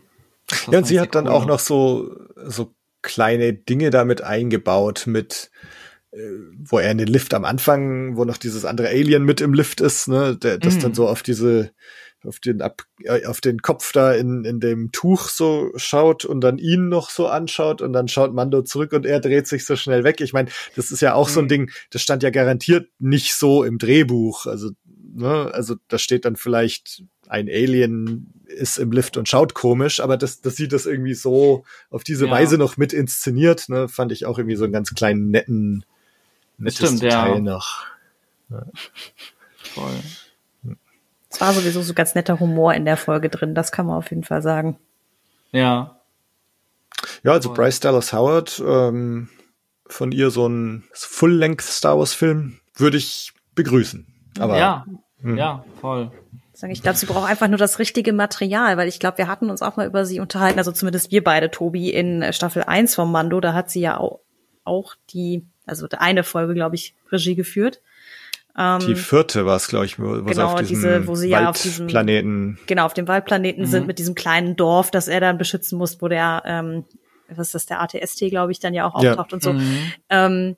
Ja, 0.70 0.78
und 0.78 0.86
sie 0.86 1.00
hat 1.00 1.14
dann 1.14 1.26
cool. 1.26 1.32
auch 1.32 1.46
noch 1.46 1.60
so, 1.60 2.10
so 2.46 2.74
kleine 3.02 3.52
Dinge 3.52 3.90
damit 3.90 4.22
eingebaut 4.22 5.04
mit, 5.06 5.50
äh, 6.10 6.18
wo 6.64 6.78
er 6.78 6.90
in 6.90 6.98
den 6.98 7.06
Lift 7.08 7.34
am 7.34 7.44
Anfang, 7.44 8.16
wo 8.16 8.24
noch 8.24 8.38
dieses 8.38 8.64
andere 8.64 8.88
Alien 8.88 9.24
mit 9.24 9.40
im 9.40 9.54
Lift 9.54 9.80
ist, 9.80 10.08
ne, 10.08 10.36
der, 10.36 10.58
das 10.58 10.76
Mhm. 10.76 10.80
dann 10.80 10.94
so 10.94 11.06
auf 11.08 11.22
diese, 11.22 11.70
auf 12.26 12.40
den, 12.40 12.62
ab, 12.62 12.82
äh, 13.02 13.26
auf 13.26 13.40
den 13.42 13.60
Kopf 13.60 13.92
da 13.92 14.12
in, 14.12 14.44
in 14.46 14.58
dem 14.58 14.90
Tuch 14.92 15.28
so 15.28 15.70
schaut 15.76 16.24
und 16.24 16.40
dann 16.40 16.56
ihn 16.56 16.88
noch 16.88 17.10
so 17.10 17.26
anschaut 17.26 17.82
und 17.82 17.92
dann 17.92 18.08
schaut 18.08 18.32
Mando 18.32 18.62
zurück 18.62 18.92
und 18.94 19.04
er 19.04 19.20
dreht 19.20 19.46
sich 19.46 19.66
so 19.66 19.76
schnell 19.76 20.04
weg. 20.04 20.22
Ich 20.22 20.32
meine, 20.32 20.48
das 20.74 20.90
ist 20.90 21.02
ja 21.02 21.12
auch 21.14 21.28
so 21.28 21.40
ein 21.40 21.44
Mhm. 21.44 21.48
Ding, 21.50 21.70
das 21.90 22.00
stand 22.02 22.22
ja 22.22 22.30
garantiert 22.30 22.88
nicht 22.98 23.34
so 23.34 23.62
im 23.62 23.76
Drehbuch. 23.78 24.46
Also, 24.46 24.70
ne, 25.14 25.50
also 25.52 25.76
da 25.88 25.98
steht 25.98 26.24
dann 26.24 26.36
vielleicht 26.36 27.02
ein 27.28 27.48
Alien 27.48 28.32
ist 28.46 28.78
im 28.78 28.92
Lift 28.92 29.16
und 29.16 29.28
schaut 29.28 29.54
komisch, 29.54 30.00
aber 30.00 30.16
das, 30.16 30.40
das 30.40 30.56
sieht 30.56 30.72
das 30.72 30.86
irgendwie 30.86 31.14
so 31.14 31.64
auf 31.90 32.04
diese 32.04 32.26
Ja. 32.26 32.32
Weise 32.32 32.58
noch 32.58 32.76
mit 32.76 32.92
inszeniert, 32.92 33.68
ne, 33.68 33.88
fand 33.88 34.12
ich 34.12 34.26
auch 34.26 34.38
irgendwie 34.38 34.56
so 34.56 34.64
einen 34.64 34.72
ganz 34.72 34.94
kleinen 34.94 35.30
netten, 35.30 35.84
nettes 36.58 36.76
stimmt, 36.76 37.02
ja. 37.02 37.24
Detail 37.24 37.40
noch. 37.40 37.84
Voll. 39.74 39.94
Es 41.30 41.40
war 41.40 41.52
sowieso 41.52 41.82
so 41.82 41.94
ganz 41.94 42.14
netter 42.14 42.38
Humor 42.38 42.74
in 42.74 42.84
der 42.84 42.96
Folge 42.96 43.28
drin, 43.28 43.54
das 43.54 43.72
kann 43.72 43.86
man 43.86 43.96
auf 43.96 44.10
jeden 44.10 44.24
Fall 44.24 44.42
sagen. 44.42 44.78
Ja, 45.50 46.00
Ja, 47.22 47.32
also 47.32 47.48
Voll. 47.48 47.56
Bryce 47.56 47.80
Dallas 47.80 48.12
Howard, 48.12 48.62
ähm, 48.64 49.28
von 49.86 50.12
ihr 50.12 50.30
so 50.30 50.46
ein 50.46 50.84
Full-Length 50.92 51.62
Star 51.62 51.98
Wars 51.98 52.14
Film 52.14 52.60
würde 52.76 52.96
ich 52.96 53.32
begrüßen. 53.54 54.06
Aber 54.38 54.58
ja, 54.58 54.86
hm. 55.24 55.36
ja, 55.36 55.64
voll. 55.80 56.10
Ich 56.68 56.82
glaube, 56.82 56.96
sie 56.96 57.06
braucht 57.06 57.28
einfach 57.28 57.48
nur 57.48 57.58
das 57.58 57.80
richtige 57.80 58.12
Material, 58.12 58.76
weil 58.76 58.86
ich 58.86 59.00
glaube, 59.00 59.18
wir 59.18 59.26
hatten 59.26 59.50
uns 59.50 59.60
auch 59.60 59.76
mal 59.76 59.86
über 59.88 60.06
sie 60.06 60.20
unterhalten, 60.20 60.58
also 60.58 60.70
zumindest 60.70 61.10
wir 61.10 61.24
beide, 61.24 61.50
Tobi, 61.50 61.90
in 61.90 62.22
äh, 62.22 62.32
Staffel 62.32 62.62
1 62.62 62.94
vom 62.94 63.10
Mando, 63.10 63.40
da 63.40 63.54
hat 63.54 63.70
sie 63.70 63.80
ja 63.80 63.98
auch, 63.98 64.20
auch 64.62 64.94
die, 65.10 65.44
also 65.66 65.88
eine 65.98 66.22
Folge, 66.22 66.54
glaube 66.54 66.76
ich, 66.76 66.94
Regie 67.10 67.34
geführt. 67.34 67.80
Ähm, 68.56 68.78
die 68.86 68.94
vierte 68.94 69.44
war 69.46 69.56
es, 69.56 69.66
glaube 69.66 69.86
ich, 69.86 69.98
wo, 69.98 70.22
Genau, 70.22 70.44
auf 70.52 70.60
diesem 70.60 70.76
diese, 70.76 71.06
wo 71.08 71.16
sie 71.16 71.28
ja 71.30 71.50
auf 71.50 71.60
diesem- 71.60 71.86
Waldplaneten 71.86 72.58
genau, 72.66 72.86
auf 72.86 72.94
dem 72.94 73.08
Waldplaneten 73.08 73.64
Mhm. 73.64 73.68
sind 73.68 73.86
mit 73.88 73.98
diesem 73.98 74.14
kleinen 74.14 74.54
Dorf, 74.54 74.92
das 74.92 75.08
er 75.08 75.18
dann 75.20 75.38
beschützen 75.38 75.76
muss, 75.76 76.00
wo 76.00 76.06
der, 76.06 76.44
ähm, 76.46 76.84
was 77.28 77.48
ist 77.48 77.54
das, 77.56 77.66
der 77.66 77.80
ATST, 77.82 78.30
glaube 78.30 78.52
ich, 78.52 78.60
dann 78.60 78.74
ja 78.74 78.86
auch 78.86 79.02
Ja. 79.02 79.10
auftaucht 79.10 79.32
und 79.32 79.42
so. 79.42 79.54
Mhm. 79.54 79.92
Ähm, 80.08 80.56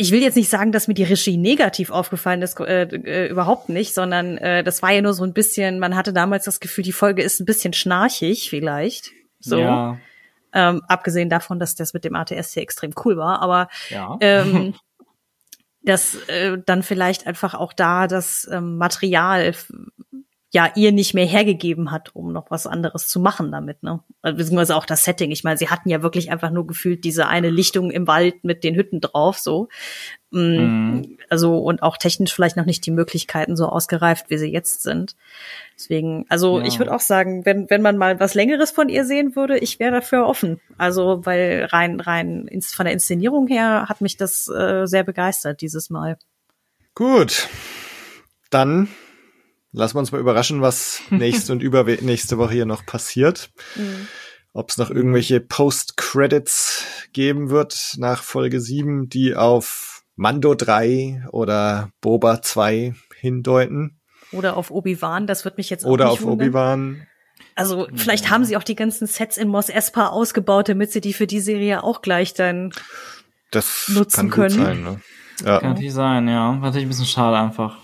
ich 0.00 0.12
will 0.12 0.22
jetzt 0.22 0.36
nicht 0.36 0.48
sagen, 0.48 0.70
dass 0.70 0.86
mir 0.86 0.94
die 0.94 1.02
Regie 1.02 1.36
negativ 1.36 1.90
aufgefallen 1.90 2.40
ist, 2.40 2.58
äh, 2.60 2.84
äh, 2.84 3.28
überhaupt 3.28 3.68
nicht, 3.68 3.94
sondern 3.94 4.38
äh, 4.38 4.62
das 4.62 4.80
war 4.80 4.92
ja 4.92 5.02
nur 5.02 5.12
so 5.12 5.24
ein 5.24 5.32
bisschen, 5.32 5.80
man 5.80 5.96
hatte 5.96 6.12
damals 6.12 6.44
das 6.44 6.60
Gefühl, 6.60 6.84
die 6.84 6.92
Folge 6.92 7.20
ist 7.20 7.40
ein 7.40 7.44
bisschen 7.44 7.72
schnarchig 7.72 8.48
vielleicht. 8.48 9.10
So. 9.40 9.58
Ja, 9.58 9.98
Ähm, 10.52 10.82
abgesehen 10.86 11.28
davon, 11.28 11.58
dass 11.58 11.74
das 11.74 11.94
mit 11.94 12.04
dem 12.04 12.14
ATST 12.14 12.58
extrem 12.58 12.92
cool 13.04 13.16
war, 13.16 13.42
aber 13.42 13.68
ja. 13.90 14.16
ähm, 14.20 14.74
dass 15.82 16.14
äh, 16.28 16.58
dann 16.64 16.84
vielleicht 16.84 17.26
einfach 17.26 17.54
auch 17.54 17.72
da 17.72 18.06
das 18.06 18.48
ähm, 18.50 18.78
Material 18.78 19.52
ja 20.50 20.70
ihr 20.76 20.92
nicht 20.92 21.12
mehr 21.12 21.26
hergegeben 21.26 21.90
hat, 21.90 22.14
um 22.16 22.32
noch 22.32 22.50
was 22.50 22.66
anderes 22.66 23.06
zu 23.06 23.20
machen 23.20 23.52
damit, 23.52 23.82
ne? 23.82 24.00
Also, 24.22 24.38
Beziehungsweise 24.38 24.76
auch 24.76 24.86
das 24.86 25.04
Setting. 25.04 25.30
Ich 25.30 25.44
meine, 25.44 25.58
sie 25.58 25.68
hatten 25.68 25.90
ja 25.90 26.02
wirklich 26.02 26.30
einfach 26.32 26.50
nur 26.50 26.66
gefühlt 26.66 27.04
diese 27.04 27.28
eine 27.28 27.50
Lichtung 27.50 27.90
im 27.90 28.06
Wald 28.06 28.44
mit 28.44 28.64
den 28.64 28.74
Hütten 28.74 29.00
drauf, 29.02 29.38
so. 29.38 29.68
Mm, 30.30 30.38
Mhm. 30.38 31.18
Also 31.28 31.58
und 31.58 31.82
auch 31.82 31.98
technisch 31.98 32.32
vielleicht 32.34 32.56
noch 32.56 32.64
nicht 32.64 32.84
die 32.86 32.90
Möglichkeiten 32.90 33.56
so 33.56 33.66
ausgereift, 33.66 34.30
wie 34.30 34.38
sie 34.38 34.50
jetzt 34.50 34.82
sind. 34.82 35.16
Deswegen, 35.74 36.24
also 36.30 36.60
Ja. 36.60 36.64
ich 36.66 36.78
würde 36.78 36.94
auch 36.94 37.00
sagen, 37.00 37.44
wenn 37.44 37.68
wenn 37.68 37.82
man 37.82 37.98
mal 37.98 38.18
was 38.18 38.34
Längeres 38.34 38.70
von 38.70 38.88
ihr 38.88 39.04
sehen 39.04 39.36
würde, 39.36 39.58
ich 39.58 39.78
wäre 39.78 39.92
dafür 39.92 40.26
offen. 40.26 40.60
Also 40.78 41.24
weil 41.26 41.66
rein 41.70 42.00
rein 42.00 42.48
von 42.62 42.84
der 42.86 42.92
Inszenierung 42.94 43.48
her 43.48 43.86
hat 43.88 44.00
mich 44.00 44.16
das 44.16 44.48
äh, 44.48 44.86
sehr 44.86 45.04
begeistert 45.04 45.60
dieses 45.60 45.90
Mal. 45.90 46.18
Gut. 46.94 47.48
Dann 48.50 48.88
lassen 49.72 49.96
wir 49.96 50.00
uns 50.00 50.12
mal 50.12 50.20
überraschen, 50.20 50.60
was 50.60 51.00
nächste 51.10 51.52
und 51.52 51.62
übernächste 51.62 52.38
Woche 52.38 52.54
hier 52.54 52.66
noch 52.66 52.86
passiert. 52.86 53.50
Ob 54.52 54.70
es 54.70 54.78
noch 54.78 54.90
irgendwelche 54.90 55.40
Post-Credits 55.40 56.84
geben 57.12 57.50
wird 57.50 57.94
nach 57.98 58.22
Folge 58.22 58.60
7, 58.60 59.08
die 59.08 59.34
auf 59.36 60.02
Mando 60.16 60.54
3 60.54 61.26
oder 61.30 61.90
Boba 62.00 62.42
2 62.42 62.94
hindeuten. 63.20 64.00
Oder 64.32 64.56
auf 64.56 64.70
Obi-Wan, 64.70 65.26
das 65.26 65.44
wird 65.44 65.58
mich 65.58 65.70
jetzt 65.70 65.84
auch 65.84 65.90
Oder 65.90 66.10
auf. 66.10 66.24
Obi-Wan. 66.24 67.06
Also 67.54 67.88
vielleicht 67.94 68.30
haben 68.30 68.44
sie 68.44 68.56
auch 68.56 68.62
die 68.62 68.74
ganzen 68.74 69.06
Sets 69.06 69.36
in 69.36 69.48
Mos 69.48 69.68
Espa 69.68 70.08
ausgebaut, 70.08 70.68
damit 70.68 70.92
sie 70.92 71.00
die 71.00 71.12
für 71.12 71.26
die 71.26 71.40
Serie 71.40 71.82
auch 71.82 72.02
gleich 72.02 72.34
dann. 72.34 72.72
Das 73.50 73.88
Nutzen 73.88 74.30
kann 74.30 74.30
gut 74.30 74.36
können. 74.36 74.64
sein. 74.64 74.82
Ne? 74.82 75.00
Ja. 75.44 75.60
Kann 75.60 75.70
natürlich 75.70 75.94
sein, 75.94 76.28
ja. 76.28 76.48
War 76.48 76.58
Natürlich 76.58 76.86
ein 76.86 76.90
bisschen 76.90 77.06
schade 77.06 77.36
einfach, 77.38 77.78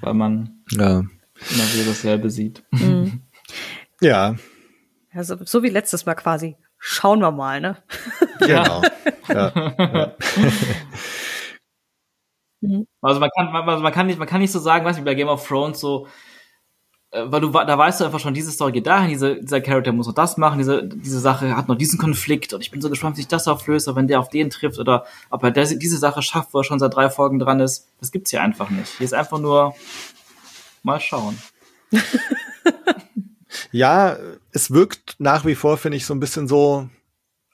weil 0.00 0.14
man 0.14 0.62
ja. 0.70 1.02
Immer 1.50 1.72
wieder 1.72 1.86
dasselbe 1.86 2.30
sieht. 2.30 2.64
Ja, 4.00 4.36
Also 5.12 5.36
so 5.44 5.64
wie 5.64 5.70
letztes 5.70 6.06
Mal 6.06 6.14
quasi. 6.14 6.56
Schauen 6.78 7.18
wir 7.18 7.32
mal, 7.32 7.60
ne? 7.60 7.76
genau. 8.38 8.82
ja. 9.28 9.52
Ja. 9.74 10.16
Also 13.00 13.20
man 13.20 13.30
kann, 13.36 13.52
man, 13.52 13.82
man 13.82 13.92
kann 13.92 14.06
nicht, 14.08 14.18
man 14.18 14.26
kann 14.26 14.40
nicht 14.40 14.50
so 14.50 14.58
sagen, 14.58 14.84
was 14.84 14.96
wie 14.96 15.02
bei 15.02 15.14
Game 15.14 15.28
of 15.28 15.46
Thrones 15.46 15.78
so, 15.78 16.08
äh, 17.12 17.22
weil 17.26 17.40
du, 17.40 17.50
da 17.50 17.78
weißt 17.78 18.00
du 18.00 18.04
einfach 18.04 18.18
schon, 18.18 18.34
diese 18.34 18.50
Story 18.50 18.72
geht 18.72 18.86
dahin, 18.86 19.10
diese, 19.10 19.36
dieser 19.36 19.60
Charakter 19.60 19.92
muss 19.92 20.08
noch 20.08 20.14
das 20.14 20.36
machen, 20.36 20.58
diese, 20.58 20.84
diese 20.84 21.20
Sache 21.20 21.56
hat 21.56 21.68
noch 21.68 21.76
diesen 21.76 21.98
Konflikt 21.98 22.52
und 22.52 22.60
ich 22.60 22.70
bin 22.70 22.80
so 22.80 22.90
gespannt, 22.90 23.16
wie 23.16 23.20
sich 23.20 23.28
das 23.28 23.46
auflöst, 23.46 23.86
oder 23.86 23.96
wenn 23.96 24.08
der 24.08 24.18
auf 24.18 24.28
den 24.28 24.50
trifft 24.50 24.78
oder 24.78 25.04
ob 25.30 25.42
er 25.44 25.52
das, 25.52 25.78
diese 25.78 25.98
Sache 25.98 26.20
schafft, 26.20 26.52
wo 26.52 26.58
er 26.58 26.64
schon 26.64 26.80
seit 26.80 26.94
drei 26.94 27.08
Folgen 27.10 27.38
dran 27.38 27.60
ist. 27.60 27.88
Das 28.00 28.10
gibt's 28.10 28.30
hier 28.30 28.42
einfach 28.42 28.70
nicht. 28.70 28.88
Hier 28.98 29.04
ist 29.04 29.14
einfach 29.14 29.38
nur 29.38 29.74
mal 30.82 31.00
schauen. 31.00 31.38
Ja, 33.70 34.16
es 34.52 34.70
wirkt 34.70 35.16
nach 35.18 35.44
wie 35.44 35.54
vor, 35.54 35.78
finde 35.78 35.96
ich, 35.96 36.06
so 36.06 36.14
ein 36.14 36.20
bisschen 36.20 36.48
so. 36.48 36.88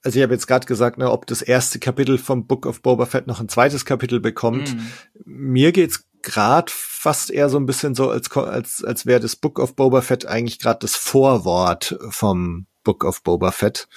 Also 0.02 0.18
ich 0.18 0.22
habe 0.22 0.34
jetzt 0.34 0.46
gerade 0.46 0.66
gesagt, 0.66 0.98
ne, 0.98 1.10
ob 1.10 1.26
das 1.26 1.40
erste 1.40 1.78
Kapitel 1.78 2.18
vom 2.18 2.46
Book 2.46 2.66
of 2.66 2.82
Boba 2.82 3.06
Fett 3.06 3.26
noch 3.26 3.40
ein 3.40 3.48
zweites 3.48 3.84
Kapitel 3.84 4.20
bekommt. 4.20 4.74
Mhm. 4.74 4.86
Mir 5.24 5.72
geht's 5.72 6.04
gerade 6.20 6.70
fast 6.74 7.30
eher 7.30 7.48
so 7.48 7.58
ein 7.58 7.66
bisschen 7.66 7.94
so, 7.94 8.10
als 8.10 8.30
als 8.36 8.84
als 8.84 9.06
wäre 9.06 9.20
das 9.20 9.36
Book 9.36 9.58
of 9.58 9.76
Boba 9.76 10.02
Fett 10.02 10.26
eigentlich 10.26 10.58
gerade 10.58 10.80
das 10.80 10.94
Vorwort 10.94 11.98
vom 12.10 12.66
Book 12.82 13.04
of 13.04 13.22
Boba 13.22 13.50
Fett. 13.50 13.88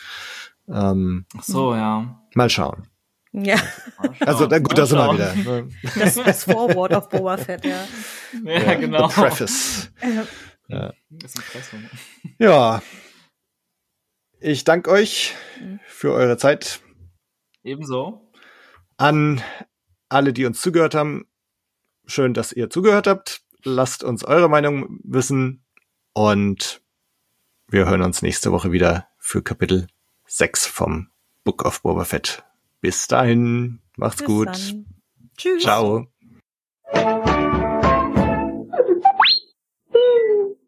Ähm, 0.69 1.25
Ach 1.37 1.43
so, 1.43 1.75
ja. 1.75 2.21
mal 2.35 2.49
schauen. 2.49 2.87
Ja. 3.31 3.57
Also 4.19 4.47
da, 4.47 4.59
gut, 4.59 4.69
Mal 4.69 4.75
da 4.75 4.85
sind 4.85 4.97
wir 4.97 5.13
wieder. 5.13 5.67
das, 5.95 6.15
das 6.15 6.43
Vorwort 6.45 6.93
auf 6.93 7.09
Boba 7.09 7.37
Fett, 7.37 7.65
ja. 7.65 7.87
Ja, 8.43 8.73
genau. 8.75 9.07
The 9.09 9.21
Preface. 9.21 9.91
Das 10.69 10.93
ist 11.09 11.35
Impressum. 11.37 11.89
Ja. 12.39 12.81
Ich 14.39 14.63
danke 14.63 14.91
euch 14.91 15.35
für 15.87 16.13
eure 16.13 16.37
Zeit. 16.37 16.81
Ebenso. 17.63 18.31
An 18.97 19.41
alle, 20.09 20.33
die 20.33 20.45
uns 20.45 20.61
zugehört 20.61 20.95
haben, 20.95 21.25
schön, 22.05 22.33
dass 22.33 22.53
ihr 22.53 22.69
zugehört 22.69 23.07
habt. 23.07 23.41
Lasst 23.63 24.03
uns 24.03 24.23
eure 24.23 24.49
Meinung 24.49 24.99
wissen 25.03 25.65
und 26.13 26.81
wir 27.67 27.87
hören 27.87 28.01
uns 28.01 28.21
nächste 28.21 28.51
Woche 28.51 28.71
wieder 28.71 29.07
für 29.17 29.43
Kapitel 29.43 29.87
6 30.25 30.67
vom 30.67 31.09
Book 31.43 31.65
of 31.65 31.81
Boba 31.81 32.05
Fett. 32.05 32.43
Bis 32.87 33.05
dahin, 33.05 33.81
macht's 33.97 34.19
Bis 34.19 34.27
gut. 34.27 34.47
Dann. 34.47 34.85
Tschüss. 35.35 35.61
Ciao. 35.61 36.07